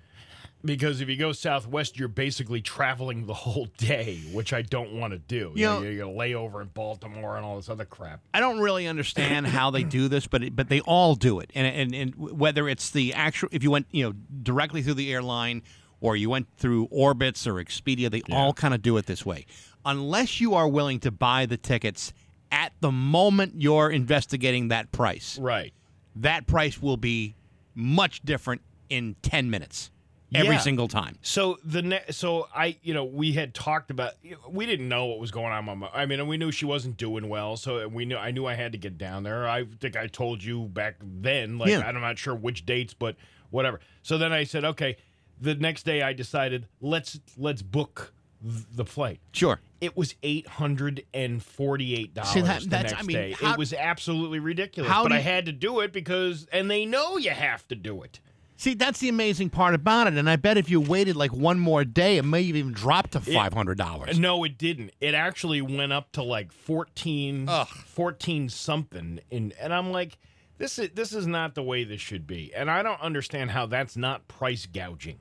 Because 0.64 1.00
if 1.00 1.08
you 1.08 1.16
go 1.16 1.32
Southwest, 1.32 1.98
you're 1.98 2.10
basically 2.10 2.62
traveling 2.62 3.26
the 3.26 3.34
whole 3.34 3.68
day, 3.78 4.20
which 4.34 4.52
I 4.52 4.62
don't 4.62 4.92
want 5.00 5.14
to 5.14 5.18
do. 5.18 5.54
You 5.56 5.62
You 5.62 5.66
know, 5.66 5.80
know- 5.80 5.90
you're 5.90 6.04
gonna 6.06 6.18
lay 6.18 6.34
over 6.34 6.62
in 6.62 6.68
Baltimore 6.68 7.38
and 7.38 7.46
all 7.46 7.56
this 7.56 7.70
other 7.70 7.86
crap. 7.86 8.20
I 8.34 8.42
don't 8.42 8.60
really 8.60 8.86
understand 8.86 9.48
how 9.48 9.72
they 9.72 9.84
do 9.84 10.10
this, 10.10 10.28
but 10.28 10.44
it, 10.44 10.56
but 10.58 10.68
they 10.68 10.82
all 10.82 11.16
do 11.16 11.40
it, 11.40 11.50
and, 11.56 11.66
and 11.66 11.96
and 11.96 12.16
whether 12.16 12.68
it's 12.68 12.90
the 12.92 13.14
actual, 13.14 13.48
if 13.54 13.64
you 13.64 13.72
went 13.72 13.88
you 13.92 14.04
know 14.04 14.12
directly 14.44 14.82
through 14.82 14.96
the 14.96 15.14
airline, 15.14 15.64
or 16.02 16.16
you 16.16 16.30
went 16.30 16.48
through 16.58 16.88
Orbitz 16.88 17.46
or 17.48 17.56
Expedia, 17.64 18.10
they 18.10 18.22
all 18.34 18.54
kind 18.54 18.74
of 18.74 18.82
do 18.82 18.98
it 18.98 19.06
this 19.06 19.26
way. 19.26 19.46
Unless 19.86 20.40
you 20.42 20.54
are 20.56 20.68
willing 20.68 21.00
to 21.02 21.12
buy 21.12 21.46
the 21.46 21.58
tickets 21.58 22.14
at 22.52 22.72
the 22.82 22.92
moment 22.92 23.54
you're 23.58 23.90
investigating 23.90 24.70
that 24.70 24.92
price, 24.92 25.38
Right. 25.40 25.74
that 26.16 26.48
price 26.48 26.82
will 26.82 26.98
be 26.98 27.36
much 27.76 28.22
different 28.24 28.62
in 28.90 29.16
ten 29.22 29.50
minutes 29.50 29.92
every 30.34 30.56
Yeah. 30.56 30.62
single 30.62 30.88
time. 30.88 31.18
So 31.22 31.58
the 31.64 31.82
ne- 31.82 32.02
so 32.12 32.48
I 32.54 32.78
you 32.84 32.94
know 32.94 33.04
we 33.04 33.34
had 33.34 33.54
talked 33.54 33.90
about 33.92 34.14
we 34.50 34.66
didn't 34.66 34.88
know 34.90 35.06
what 35.06 35.20
was 35.20 35.32
going 35.32 35.52
on. 35.54 35.66
my- 35.80 35.90
I 35.94 36.06
mean 36.06 36.26
we 36.28 36.38
knew 36.38 36.52
she 36.52 36.66
wasn't 36.66 36.98
doing 36.98 37.30
well, 37.30 37.56
so 37.58 37.88
we 37.88 38.06
knew 38.06 38.18
I 38.18 38.32
knew 38.32 38.46
I 38.46 38.56
had 38.56 38.72
to 38.74 38.78
get 38.78 38.98
down 38.98 39.24
there. 39.24 39.48
I 39.48 39.66
think 39.80 39.96
I 39.96 40.08
told 40.08 40.44
you 40.44 40.64
back 40.66 40.96
then, 41.02 41.58
like 41.58 41.70
Yeah. 41.70 41.80
I'm 41.88 42.00
not 42.02 42.18
sure 42.20 42.36
which 42.36 42.66
dates, 42.66 42.94
but 42.94 43.16
whatever. 43.52 43.80
So 44.04 44.18
then 44.18 44.32
I 44.34 44.44
said, 44.44 44.64
okay. 44.66 44.98
The 45.42 45.56
next 45.56 45.84
day 45.84 46.02
I 46.02 46.14
decided 46.14 46.68
let's 46.82 47.20
let's 47.38 47.62
book 47.62 48.14
the 48.42 48.86
flight. 48.86 49.20
Sure. 49.34 49.60
It 49.82 49.96
was 49.98 50.16
eight 50.24 50.48
hundred 50.48 51.06
and 51.14 51.42
forty-eight 51.44 52.14
dollars 52.14 52.32
See, 52.32 52.42
that- 52.42 52.62
the 52.62 52.68
that's- 52.70 52.94
I 52.98 53.02
mean, 53.04 53.16
day. 53.18 53.32
how- 53.34 53.54
it 53.54 53.58
was 53.58 53.74
absolutely 53.74 54.40
ridiculous, 54.40 54.92
How 54.92 55.04
but 55.04 55.12
I 55.12 55.20
had 55.20 55.46
to 55.46 55.52
do 55.52 55.80
it 55.82 55.92
because, 55.94 56.48
and 56.52 56.70
they 56.70 56.86
know 56.86 57.18
you 57.18 57.32
have 57.32 57.68
to 57.70 57.76
do 57.76 58.02
it. 58.04 58.20
See, 58.58 58.74
that's 58.74 59.00
the 59.00 59.08
amazing 59.08 59.52
part 59.52 59.74
about 59.74 60.08
it, 60.08 60.16
and 60.16 60.30
I 60.30 60.36
bet 60.36 60.58
if 60.58 60.70
you 60.70 60.82
waited 60.82 61.16
like 61.16 61.32
one 61.32 61.60
more 61.60 61.86
day, 61.86 62.18
it 62.18 62.24
may 62.24 62.44
have 62.48 62.56
even 62.58 62.74
dropped 62.74 63.12
to 63.14 63.22
five 63.22 63.54
hundred 63.54 63.78
dollars. 63.78 64.20
No, 64.20 64.44
it 64.44 64.58
didn't. 64.58 64.92
It 65.00 65.14
actually 65.14 65.62
went 65.62 65.94
up 65.94 66.12
to 66.14 66.24
like 66.24 66.52
14, 66.52 67.46
Ugh. 67.48 67.68
14 67.68 68.50
something, 68.50 69.22
and 69.32 69.54
and 69.62 69.74
I'm 69.74 69.92
like, 69.92 70.18
this 70.58 70.78
is 70.78 70.90
this 70.94 71.14
is 71.14 71.26
not 71.26 71.56
the 71.56 71.64
way 71.64 71.86
this 71.86 72.02
should 72.02 72.28
be, 72.28 72.54
and 72.54 72.70
I 72.70 72.84
don't 72.84 73.00
understand 73.00 73.52
how 73.52 73.66
that's 73.66 73.96
not 73.96 74.28
price 74.28 74.66
gouging. 74.66 75.20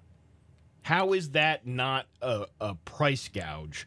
How 0.88 1.12
is 1.12 1.32
that 1.32 1.66
not 1.66 2.06
a, 2.22 2.46
a 2.62 2.74
price 2.74 3.28
gouge 3.28 3.86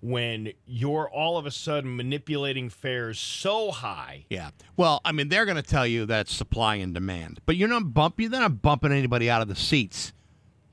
when 0.00 0.52
you're 0.66 1.10
all 1.10 1.36
of 1.36 1.44
a 1.44 1.50
sudden 1.50 1.94
manipulating 1.96 2.70
fares 2.70 3.18
so 3.18 3.70
high? 3.70 4.24
Yeah. 4.30 4.48
Well, 4.74 5.02
I 5.04 5.12
mean, 5.12 5.28
they're 5.28 5.44
going 5.44 5.56
to 5.56 5.62
tell 5.62 5.86
you 5.86 6.06
that's 6.06 6.34
supply 6.34 6.76
and 6.76 6.94
demand, 6.94 7.40
but 7.44 7.56
you're 7.56 7.68
not 7.68 7.92
bumping. 7.92 8.30
They're 8.30 8.40
not 8.40 8.62
bumping 8.62 8.90
anybody 8.90 9.28
out 9.28 9.42
of 9.42 9.48
the 9.48 9.54
seats 9.54 10.14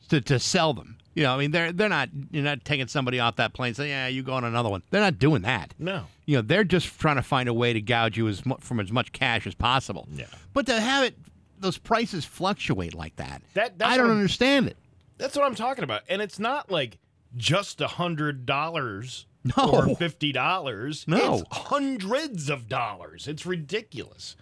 to, 0.08 0.22
to 0.22 0.40
sell 0.40 0.74
them. 0.74 0.98
You 1.16 1.24
know, 1.24 1.36
I 1.36 1.38
mean, 1.38 1.52
they're 1.52 1.74
they're 1.74 1.90
not. 1.90 2.10
You're 2.32 2.46
not 2.46 2.64
taking 2.64 2.88
somebody 2.88 3.20
off 3.20 3.36
that 3.36 3.54
plane. 3.54 3.70
and 3.72 3.76
Say, 3.76 3.90
yeah, 3.90 4.08
you 4.08 4.24
go 4.24 4.34
on 4.36 4.46
another 4.46 4.70
one. 4.70 4.84
They're 4.90 5.02
not 5.02 5.20
doing 5.20 5.42
that. 5.42 5.74
No. 5.78 6.06
You 6.26 6.38
know, 6.38 6.42
they're 6.44 6.64
just 6.64 6.98
trying 6.98 7.18
to 7.18 7.24
find 7.24 7.50
a 7.50 7.54
way 7.54 7.74
to 7.74 7.82
gouge 7.82 8.18
you 8.18 8.30
as 8.30 8.46
mu- 8.46 8.56
from 8.62 8.80
as 8.80 8.90
much 8.92 9.12
cash 9.12 9.46
as 9.46 9.54
possible. 9.56 10.08
Yeah. 10.14 10.28
But 10.54 10.66
to 10.68 10.80
have 10.80 11.04
it, 11.04 11.18
those 11.60 11.78
prices 11.78 12.24
fluctuate 12.24 12.94
like 12.94 13.18
that. 13.18 13.42
That- 13.56 13.78
that's 13.80 13.92
I 13.92 13.98
don't 13.98 14.12
understand 14.12 14.68
it. 14.68 14.78
That's 15.18 15.36
what 15.36 15.46
I'm 15.46 15.56
talking 15.56 15.84
about. 15.84 16.02
And 16.10 16.22
it's 16.22 16.40
not 16.40 16.72
like 16.72 17.00
just 17.36 17.82
a 17.82 17.88
hundred 17.88 18.46
dollars 18.46 19.26
No. 19.58 19.70
or 19.72 19.96
fifty 19.96 20.32
dollars. 20.32 21.06
No. 21.08 21.40
It's 21.40 21.44
hundreds 21.52 22.50
of 22.50 22.68
dollars. 22.68 23.28
It's 23.28 23.46
ridiculous. 23.46 24.36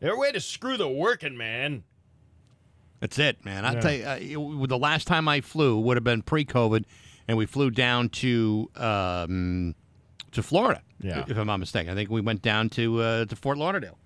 They're 0.00 0.12
a 0.14 0.18
way 0.18 0.30
to 0.32 0.40
screw 0.40 0.76
the 0.76 0.88
working 0.88 1.36
man. 1.36 1.84
That's 3.00 3.18
it, 3.18 3.44
man. 3.44 3.64
I'll 3.64 3.74
Yeah. 3.74 3.80
tell 3.80 4.20
you, 4.20 4.62
uh, 4.62 4.66
the 4.66 4.78
last 4.78 5.06
time 5.06 5.28
I 5.28 5.40
flew 5.40 5.78
would 5.80 5.96
have 5.96 6.04
been 6.04 6.22
pre-COVID, 6.22 6.84
and 7.28 7.36
we 7.36 7.44
flew 7.46 7.70
down 7.70 8.08
to 8.10 8.70
um, 8.76 9.74
to 10.32 10.42
Florida. 10.42 10.82
Yeah. 11.00 11.24
if 11.28 11.36
I'm 11.36 11.46
not 11.46 11.58
mistaken. 11.58 11.92
I 11.92 11.94
think 11.94 12.08
we 12.10 12.20
went 12.22 12.40
down 12.42 12.68
to 12.70 13.00
uh, 13.02 13.24
to 13.26 13.36
Fort 13.36 13.58
Lauderdale. 13.58 13.98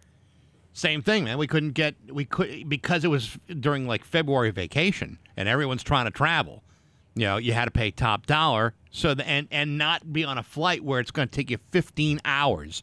Same 0.73 1.03
thing, 1.03 1.25
man. 1.25 1.37
We 1.39 1.47
couldn't 1.47 1.73
get 1.73 1.95
we 2.11 2.25
could 2.25 2.68
because 2.68 3.05
it 3.05 3.09
was 3.09 3.37
during 3.59 3.87
like 3.87 4.05
February 4.05 4.51
vacation 4.51 5.18
and 5.37 5.49
everyone's 5.49 5.83
trying 5.83 6.05
to 6.07 6.11
travel. 6.11 6.62
You 7.16 7.27
know, 7.27 7.37
you 7.39 7.53
had 7.53 7.64
to 7.64 7.71
pay 7.73 7.91
top 7.91 8.27
dollar 8.27 8.75
so 8.91 9.14
the, 9.14 9.29
and 9.29 9.49
and 9.51 9.77
not 9.79 10.12
be 10.12 10.25
on 10.25 10.39
a 10.39 10.43
flight 10.43 10.85
where 10.85 11.01
it's 11.01 11.11
going 11.11 11.29
to 11.29 11.33
take 11.35 11.51
you 11.51 11.59
15 11.73 12.21
hours 12.25 12.83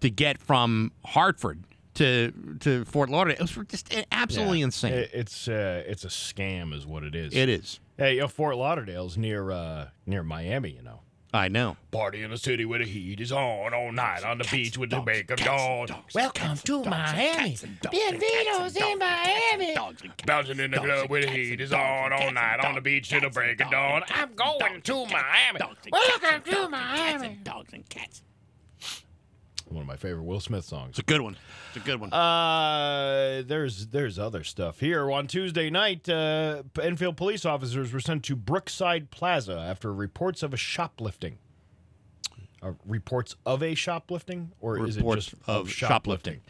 to 0.00 0.10
get 0.10 0.38
from 0.38 0.92
Hartford 1.06 1.64
to 1.94 2.32
to 2.60 2.84
Fort 2.84 3.08
Lauderdale. 3.08 3.44
It 3.46 3.56
was 3.56 3.66
just 3.68 3.94
absolutely 4.12 4.58
Yeah. 4.60 4.64
insane. 4.66 4.92
It- 4.92 5.10
it's 5.14 5.48
uh, 5.48 5.82
it's 5.86 6.04
a 6.04 6.08
scam, 6.08 6.74
is 6.74 6.86
what 6.86 7.02
it 7.02 7.14
is. 7.14 7.34
it 7.34 7.48
is. 7.48 7.80
Hey, 7.96 8.16
yo, 8.18 8.28
Fort 8.28 8.56
Lauderdale's 8.56 9.16
near 9.16 9.50
uh, 9.50 9.88
near 10.06 10.22
Miami, 10.22 10.70
you 10.70 10.82
know. 10.82 11.00
I 11.34 11.48
know. 11.48 11.78
Party 11.90 12.22
in 12.22 12.30
the 12.30 12.36
city 12.36 12.66
where 12.66 12.78
the 12.78 12.84
heat 12.84 13.18
is 13.18 13.32
on 13.32 13.72
all 13.72 13.90
night 13.90 14.22
on 14.22 14.36
the 14.36 14.44
beach 14.50 14.76
with 14.76 14.90
the 14.90 15.00
break 15.00 15.30
of 15.30 15.38
dawn. 15.38 15.88
Welcome 16.14 16.58
to 16.58 16.84
Miami. 16.84 17.56
Bienvenidos 17.90 18.76
in 18.76 18.98
Miami. 18.98 19.74
Bouncing 20.26 20.60
in 20.60 20.72
the 20.72 20.76
club 20.76 21.08
where 21.08 21.22
the 21.22 21.30
heat 21.30 21.62
is 21.62 21.72
on 21.72 22.12
all 22.12 22.30
night 22.32 22.62
on 22.62 22.74
the 22.74 22.82
beach 22.82 23.08
till 23.08 23.22
the 23.22 23.30
break 23.30 23.62
of 23.62 23.70
dawn. 23.70 24.02
I'm 24.10 24.34
going 24.34 24.82
to 24.82 25.06
Miami. 25.06 25.60
Welcome 25.90 26.42
to 26.52 26.68
Miami. 26.68 27.38
Dogs 27.42 27.72
and 27.72 27.88
cats. 27.88 28.22
One 29.68 29.80
of 29.80 29.88
my 29.88 29.96
favorite 29.96 30.24
Will 30.24 30.40
Smith 30.40 30.66
songs. 30.66 30.90
It's 30.90 30.98
a 30.98 31.02
good 31.02 31.22
one. 31.22 31.38
It's 31.74 31.82
a 31.82 31.86
good 31.86 32.00
one. 32.00 32.12
Uh, 32.12 33.42
there's 33.46 33.86
there's 33.86 34.18
other 34.18 34.44
stuff 34.44 34.80
here. 34.80 35.10
On 35.10 35.26
Tuesday 35.26 35.70
night, 35.70 36.06
uh, 36.06 36.64
Enfield 36.80 37.16
police 37.16 37.46
officers 37.46 37.94
were 37.94 38.00
sent 38.00 38.24
to 38.24 38.36
Brookside 38.36 39.10
Plaza 39.10 39.58
after 39.58 39.92
reports 39.92 40.42
of 40.42 40.52
a 40.52 40.58
shoplifting. 40.58 41.38
Uh, 42.62 42.72
reports 42.84 43.36
of 43.46 43.62
a 43.62 43.74
shoplifting, 43.74 44.52
or 44.60 44.86
is 44.86 44.96
it 44.96 45.00
Reports 45.00 45.26
just 45.26 45.48
of 45.48 45.70
shoplifting. 45.70 46.42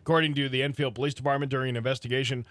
According 0.00 0.34
to 0.36 0.48
the 0.48 0.62
Enfield 0.62 0.94
Police 0.94 1.12
Department, 1.12 1.50
during 1.50 1.68
an 1.68 1.76
investigation, 1.76 2.46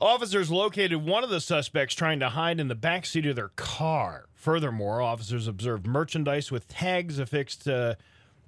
officers 0.00 0.50
located 0.50 1.04
one 1.04 1.22
of 1.22 1.28
the 1.28 1.40
suspects 1.40 1.94
trying 1.94 2.18
to 2.20 2.30
hide 2.30 2.60
in 2.60 2.68
the 2.68 2.74
back 2.74 3.04
seat 3.04 3.26
of 3.26 3.36
their 3.36 3.50
car. 3.56 4.24
Furthermore, 4.34 5.02
officers 5.02 5.46
observed 5.46 5.86
merchandise 5.86 6.50
with 6.50 6.66
tags 6.66 7.18
affixed, 7.18 7.68
uh, 7.68 7.94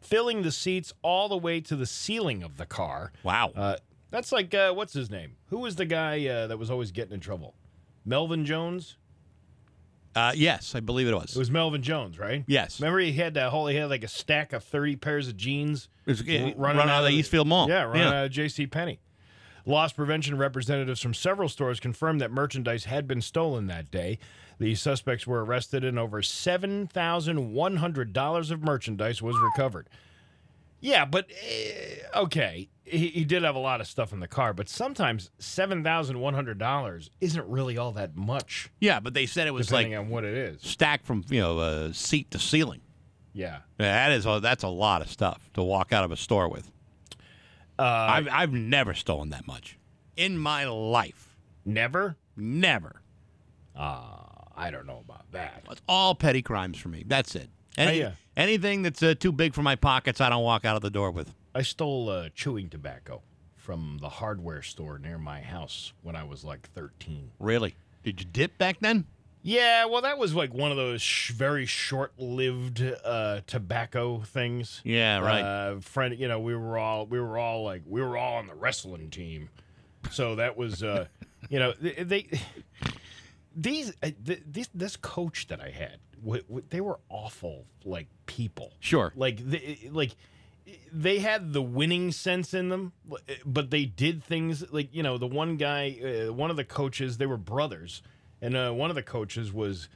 filling 0.05 0.43
the 0.43 0.53
seats 0.53 0.93
all 1.03 1.29
the 1.29 1.37
way 1.37 1.61
to 1.63 1.75
the 1.77 1.87
ceiling 1.87 2.43
of 2.43 2.57
the 2.57 2.67
car. 2.67 3.13
wow. 3.23 3.51
Uh, 3.57 3.77
that's 4.11 4.31
like 4.31 4.55
uh, 4.55 4.73
what's 4.73 4.93
his 4.93 5.11
name? 5.11 5.33
Who 5.49 5.59
was 5.59 5.75
the 5.75 5.87
guy 5.87 6.25
uh, 6.29 6.47
that 6.47 6.57
was 6.59 6.71
always 6.71 6.93
getting 6.93 7.15
in 7.15 7.21
trouble? 7.21 7.55
Melvin 8.05 8.45
Jones. 8.45 8.97
Uh, 10.15 10.31
yes, 10.37 10.77
I 10.77 10.81
believe 10.81 11.09
it 11.09 11.15
was. 11.15 11.35
It 11.35 11.39
was. 11.39 11.51
Melvin 11.51 11.83
Jones, 11.83 12.19
right? 12.21 12.45
Yes. 12.47 12.81
Remember 12.81 13.01
he 13.01 13.13
had 13.13 13.35
that 13.35 13.51
whole 13.51 13.67
he 13.67 13.75
had 13.75 13.91
like 13.91 14.05
a 14.05 14.09
stack 14.09 14.53
of 14.53 14.63
thirty 14.63 14.95
pairs 14.95 15.27
of 15.27 15.37
jeans 15.37 15.89
It 16.07 16.11
was, 16.11 16.21
r- 16.29 16.35
uh, 16.35 16.53
run 16.57 16.79
out 16.89 17.05
of 17.05 17.11
the 17.11 17.17
Eastfield 17.17 17.49
Mall. 17.49 17.69
Yeah, 17.69 17.83
running 17.83 18.03
out 18.03 18.27
of 18.27 18.31
J.C. 18.31 18.69
Penney. 18.69 19.01
Loss 19.67 19.95
prevention 19.95 20.37
representatives 20.37 21.01
from 21.01 21.15
several 21.15 21.49
stores 21.49 21.81
confirmed 21.81 22.21
that 22.21 22.31
merchandise 22.31 22.85
had 22.85 23.07
been 23.09 23.23
stolen 23.23 23.67
that 23.69 23.91
day. 23.91 24.19
The 24.59 24.75
suspects 24.75 25.27
were 25.27 25.45
arrested, 25.45 25.85
and 25.85 25.99
over 25.99 26.21
seven 26.23 26.87
thousand 26.87 27.53
one 27.53 27.77
hundred 27.77 28.13
dollars 28.13 28.51
of 28.51 28.63
merchandise 28.63 29.21
was 29.23 29.37
recovered. 29.41 29.89
Yeah, 30.81 31.07
but 31.07 31.31
uh, 32.15 32.21
okay, 32.25 32.69
he, 32.85 33.09
he 33.09 33.25
did 33.25 33.43
have 33.43 33.55
a 33.55 33.59
lot 33.59 33.81
of 33.81 33.87
stuff 33.87 34.13
in 34.13 34.21
the 34.21 34.29
car, 34.29 34.53
but 34.53 34.69
sometimes 34.69 35.31
seven 35.39 35.83
thousand 35.83 36.21
one 36.21 36.35
hundred 36.35 36.59
dollars 36.59 37.11
isn't 37.23 37.49
really 37.49 37.79
all 37.79 37.93
that 37.93 38.15
much, 38.15 38.71
Yeah, 38.81 39.01
but 39.01 39.15
they 39.15 39.25
said 39.25 39.47
it 39.47 39.53
was 39.55 39.69
depending 39.69 39.93
like 39.93 40.01
on 40.01 40.09
what 40.11 40.25
it 40.25 40.35
is. 40.35 40.61
stacked 40.61 41.07
from 41.07 41.25
you 41.31 41.41
know 41.41 41.59
uh, 41.59 41.93
seat 41.93 42.31
to 42.33 42.39
ceiling. 42.39 42.83
Yeah. 43.33 43.61
That 43.79 44.13
is 44.13 44.25
that's 44.43 44.63
a 44.63 44.69
lot 44.69 45.01
of 45.03 45.11
stuff 45.11 45.51
to 45.55 45.63
walk 45.63 45.93
out 45.93 46.05
of 46.05 46.13
a 46.13 46.17
store 46.17 46.49
with. 46.49 46.71
Uh, 47.79 47.83
I've 47.83 48.29
I've 48.31 48.53
never 48.53 48.95
stolen 48.95 49.31
that 49.31 49.47
much 49.47 49.79
in 50.17 50.39
my 50.39 50.65
life. 50.67 51.37
never. 51.65 52.17
Never. 52.37 53.01
Uh, 53.77 54.25
I 54.57 54.71
don't 54.71 54.87
know 54.87 55.03
about 55.05 55.31
that. 55.33 55.63
It's 55.71 55.81
all 55.89 56.15
petty 56.15 56.43
crimes 56.43 56.79
for 56.79 56.89
me. 56.89 57.05
That's 57.07 57.35
it. 57.37 57.49
Any, 57.77 58.01
yeah. 58.01 58.13
Anything 58.37 58.83
that's 58.83 59.03
uh, 59.03 59.15
too 59.19 59.33
big 59.33 59.55
for 59.55 59.63
my 59.63 59.77
pockets, 59.77 60.21
I 60.21 60.29
don't 60.29 60.43
walk 60.43 60.65
out 60.65 60.77
of 60.77 60.83
the 60.83 60.91
door 60.91 61.11
with. 61.11 61.33
I 61.55 61.63
stole 61.63 62.09
uh, 62.09 62.29
chewing 62.35 62.69
tobacco 62.71 63.23
from 63.57 63.99
the 64.01 64.09
hardware 64.09 64.63
store 64.63 64.99
near 64.99 65.19
my 65.19 65.41
house 65.41 65.93
when 66.03 66.17
I 66.17 66.25
was 66.25 66.45
like 66.45 66.69
13. 66.75 67.31
Really? 67.39 67.77
Did 68.03 68.21
you 68.21 68.27
dip 68.31 68.59
back 68.59 68.81
then? 68.81 69.07
Yeah, 69.47 69.85
well, 69.85 70.01
that 70.01 70.17
was 70.17 70.35
like 70.35 70.55
one 70.55 70.71
of 70.71 70.79
those 70.79 71.03
sh- 71.03 71.33
very 71.33 71.67
short-lived 71.67 72.83
uh, 73.05 73.43
tobacco 73.47 74.21
things. 74.21 74.81
Yeah, 74.85 75.19
right. 75.19 75.43
Uh, 75.43 75.81
friend, 75.81 76.19
you 76.19 76.29
know, 76.29 76.41
we 76.41 76.57
were 76.57 76.79
all 76.79 77.05
we 77.05 77.21
were 77.21 77.37
all 77.37 77.63
like 77.63 77.83
we 77.87 78.01
were 78.01 78.17
all 78.17 78.37
on 78.37 78.47
the 78.47 78.55
wrestling 78.55 79.11
team, 79.11 79.51
so 80.11 80.37
that 80.37 80.57
was, 80.57 80.83
uh, 80.83 81.09
you 81.51 81.59
know, 81.59 81.75
they, 81.79 81.93
they 81.93 82.41
these 83.55 83.91
uh, 84.03 84.11
th- 84.25 84.43
this 84.47 84.71
this 84.73 84.97
coach 84.97 85.49
that 85.49 85.61
I 85.61 85.69
had, 85.69 85.99
w- 86.25 86.43
w- 86.45 86.65
they 86.71 86.81
were 86.81 86.99
awful 87.11 87.67
like 87.85 88.07
people. 88.25 88.73
Sure. 88.81 89.13
Like 89.15 89.39
they, 89.47 89.91
like 89.93 90.13
they 90.91 91.19
had 91.19 91.53
the 91.53 91.61
winning 91.61 92.13
sense 92.13 92.55
in 92.55 92.71
them, 92.71 92.93
but 93.45 93.69
they 93.71 93.85
did 93.85 94.25
things 94.25 94.65
like 94.73 94.95
you 94.95 95.03
know 95.03 95.19
the 95.19 95.27
one 95.27 95.59
guy, 95.59 96.27
uh, 96.29 96.33
one 96.33 96.51
of 96.51 96.57
the 96.57 96.65
coaches, 96.65 97.19
they 97.19 97.27
were 97.27 97.37
brothers, 97.37 98.01
and 98.45 98.57
uh, 98.57 98.71
one 98.73 98.91
of 98.91 98.97
the 98.97 99.03
coaches 99.03 99.53
was 99.53 99.89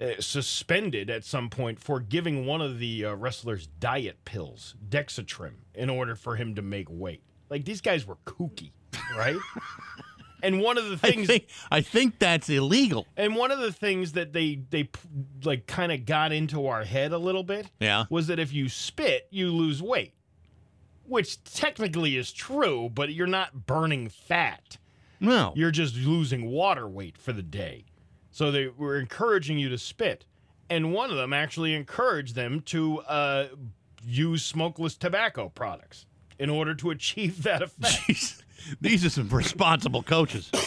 uh, 0.00 0.20
suspended 0.20 1.08
at 1.10 1.24
some 1.24 1.48
point 1.50 1.78
for 1.78 2.00
giving 2.00 2.46
one 2.46 2.60
of 2.60 2.78
the 2.78 3.04
uh, 3.06 3.14
wrestlers 3.14 3.66
diet 3.66 4.24
pills, 4.24 4.74
Dexatrim, 4.88 5.54
in 5.74 5.88
order 5.90 6.14
for 6.14 6.36
him 6.36 6.54
to 6.56 6.62
make 6.62 6.86
weight. 6.90 7.22
Like 7.48 7.64
these 7.64 7.80
guys 7.80 8.06
were 8.06 8.16
kooky, 8.26 8.70
right? 9.16 9.36
and 10.42 10.60
one 10.60 10.78
of 10.78 10.86
the 10.88 10.94
I 11.06 11.10
things 11.10 11.26
think 11.26 11.48
I 11.70 11.80
think 11.80 12.18
that's 12.18 12.48
illegal. 12.48 13.06
and 13.16 13.34
one 13.34 13.50
of 13.50 13.58
the 13.58 13.72
things 13.72 14.12
that 14.12 14.32
they 14.32 14.60
they 14.70 14.88
like 15.44 15.66
kind 15.66 15.90
of 15.92 16.06
got 16.06 16.32
into 16.32 16.66
our 16.66 16.84
head 16.84 17.12
a 17.12 17.18
little 17.18 17.42
bit 17.42 17.70
Yeah. 17.80 18.04
was 18.10 18.26
that 18.28 18.38
if 18.38 18.52
you 18.52 18.68
spit, 18.68 19.26
you 19.30 19.50
lose 19.50 19.82
weight. 19.82 20.14
Which 21.06 21.42
technically 21.42 22.16
is 22.16 22.30
true, 22.32 22.88
but 22.94 23.12
you're 23.12 23.26
not 23.26 23.66
burning 23.66 24.08
fat. 24.08 24.76
No. 25.20 25.52
You're 25.54 25.70
just 25.70 25.94
losing 25.96 26.50
water 26.50 26.88
weight 26.88 27.18
for 27.18 27.32
the 27.32 27.42
day. 27.42 27.84
So 28.30 28.50
they 28.50 28.68
were 28.68 28.98
encouraging 28.98 29.58
you 29.58 29.68
to 29.68 29.78
spit. 29.78 30.24
And 30.68 30.92
one 30.92 31.10
of 31.10 31.16
them 31.16 31.32
actually 31.32 31.74
encouraged 31.74 32.34
them 32.34 32.60
to 32.66 33.00
uh, 33.00 33.48
use 34.04 34.44
smokeless 34.44 34.96
tobacco 34.96 35.48
products 35.48 36.06
in 36.38 36.48
order 36.48 36.74
to 36.76 36.90
achieve 36.90 37.42
that 37.42 37.62
effect. 37.62 37.94
Jeez. 38.08 38.42
These 38.80 39.04
are 39.04 39.10
some 39.10 39.28
responsible 39.28 40.02
coaches. 40.02 40.50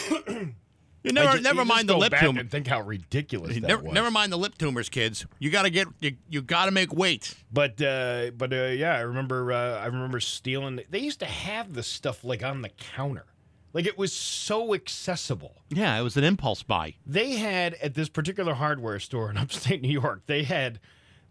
You 1.06 1.12
never, 1.12 1.36
ju- 1.36 1.42
never 1.42 1.56
you 1.60 1.64
just 1.66 1.74
mind 1.76 1.88
the 1.90 1.92
go 1.92 1.98
lip 1.98 2.14
tumor. 2.18 2.40
And 2.40 2.50
think 2.50 2.66
how 2.66 2.80
ridiculous 2.80 3.52
that 3.52 3.60
Never, 3.62 3.82
was. 3.82 3.92
never 3.92 4.10
mind 4.10 4.32
the 4.32 4.38
lip 4.38 4.56
tumors, 4.56 4.88
kids. 4.88 5.26
You 5.38 5.50
got 5.50 5.64
to 5.64 5.70
get 5.70 5.86
you, 6.00 6.16
you 6.30 6.40
got 6.40 6.64
to 6.64 6.70
make 6.70 6.94
weight. 6.94 7.34
But 7.52 7.78
uh, 7.82 8.30
but 8.34 8.54
uh, 8.54 8.68
yeah, 8.68 8.94
I 8.94 9.00
remember 9.00 9.52
uh, 9.52 9.80
I 9.80 9.84
remember 9.84 10.18
stealing. 10.18 10.80
They 10.88 11.00
used 11.00 11.20
to 11.20 11.26
have 11.26 11.74
this 11.74 11.86
stuff 11.88 12.24
like 12.24 12.42
on 12.42 12.62
the 12.62 12.70
counter, 12.70 13.26
like 13.74 13.86
it 13.86 13.98
was 13.98 14.12
so 14.12 14.72
accessible. 14.72 15.56
Yeah, 15.68 15.98
it 15.98 16.02
was 16.02 16.16
an 16.16 16.24
impulse 16.24 16.62
buy. 16.62 16.94
They 17.04 17.32
had 17.32 17.74
at 17.74 17.94
this 17.94 18.08
particular 18.08 18.54
hardware 18.54 18.98
store 19.00 19.28
in 19.30 19.36
upstate 19.36 19.82
New 19.82 19.88
York, 19.88 20.22
they 20.26 20.44
had 20.44 20.80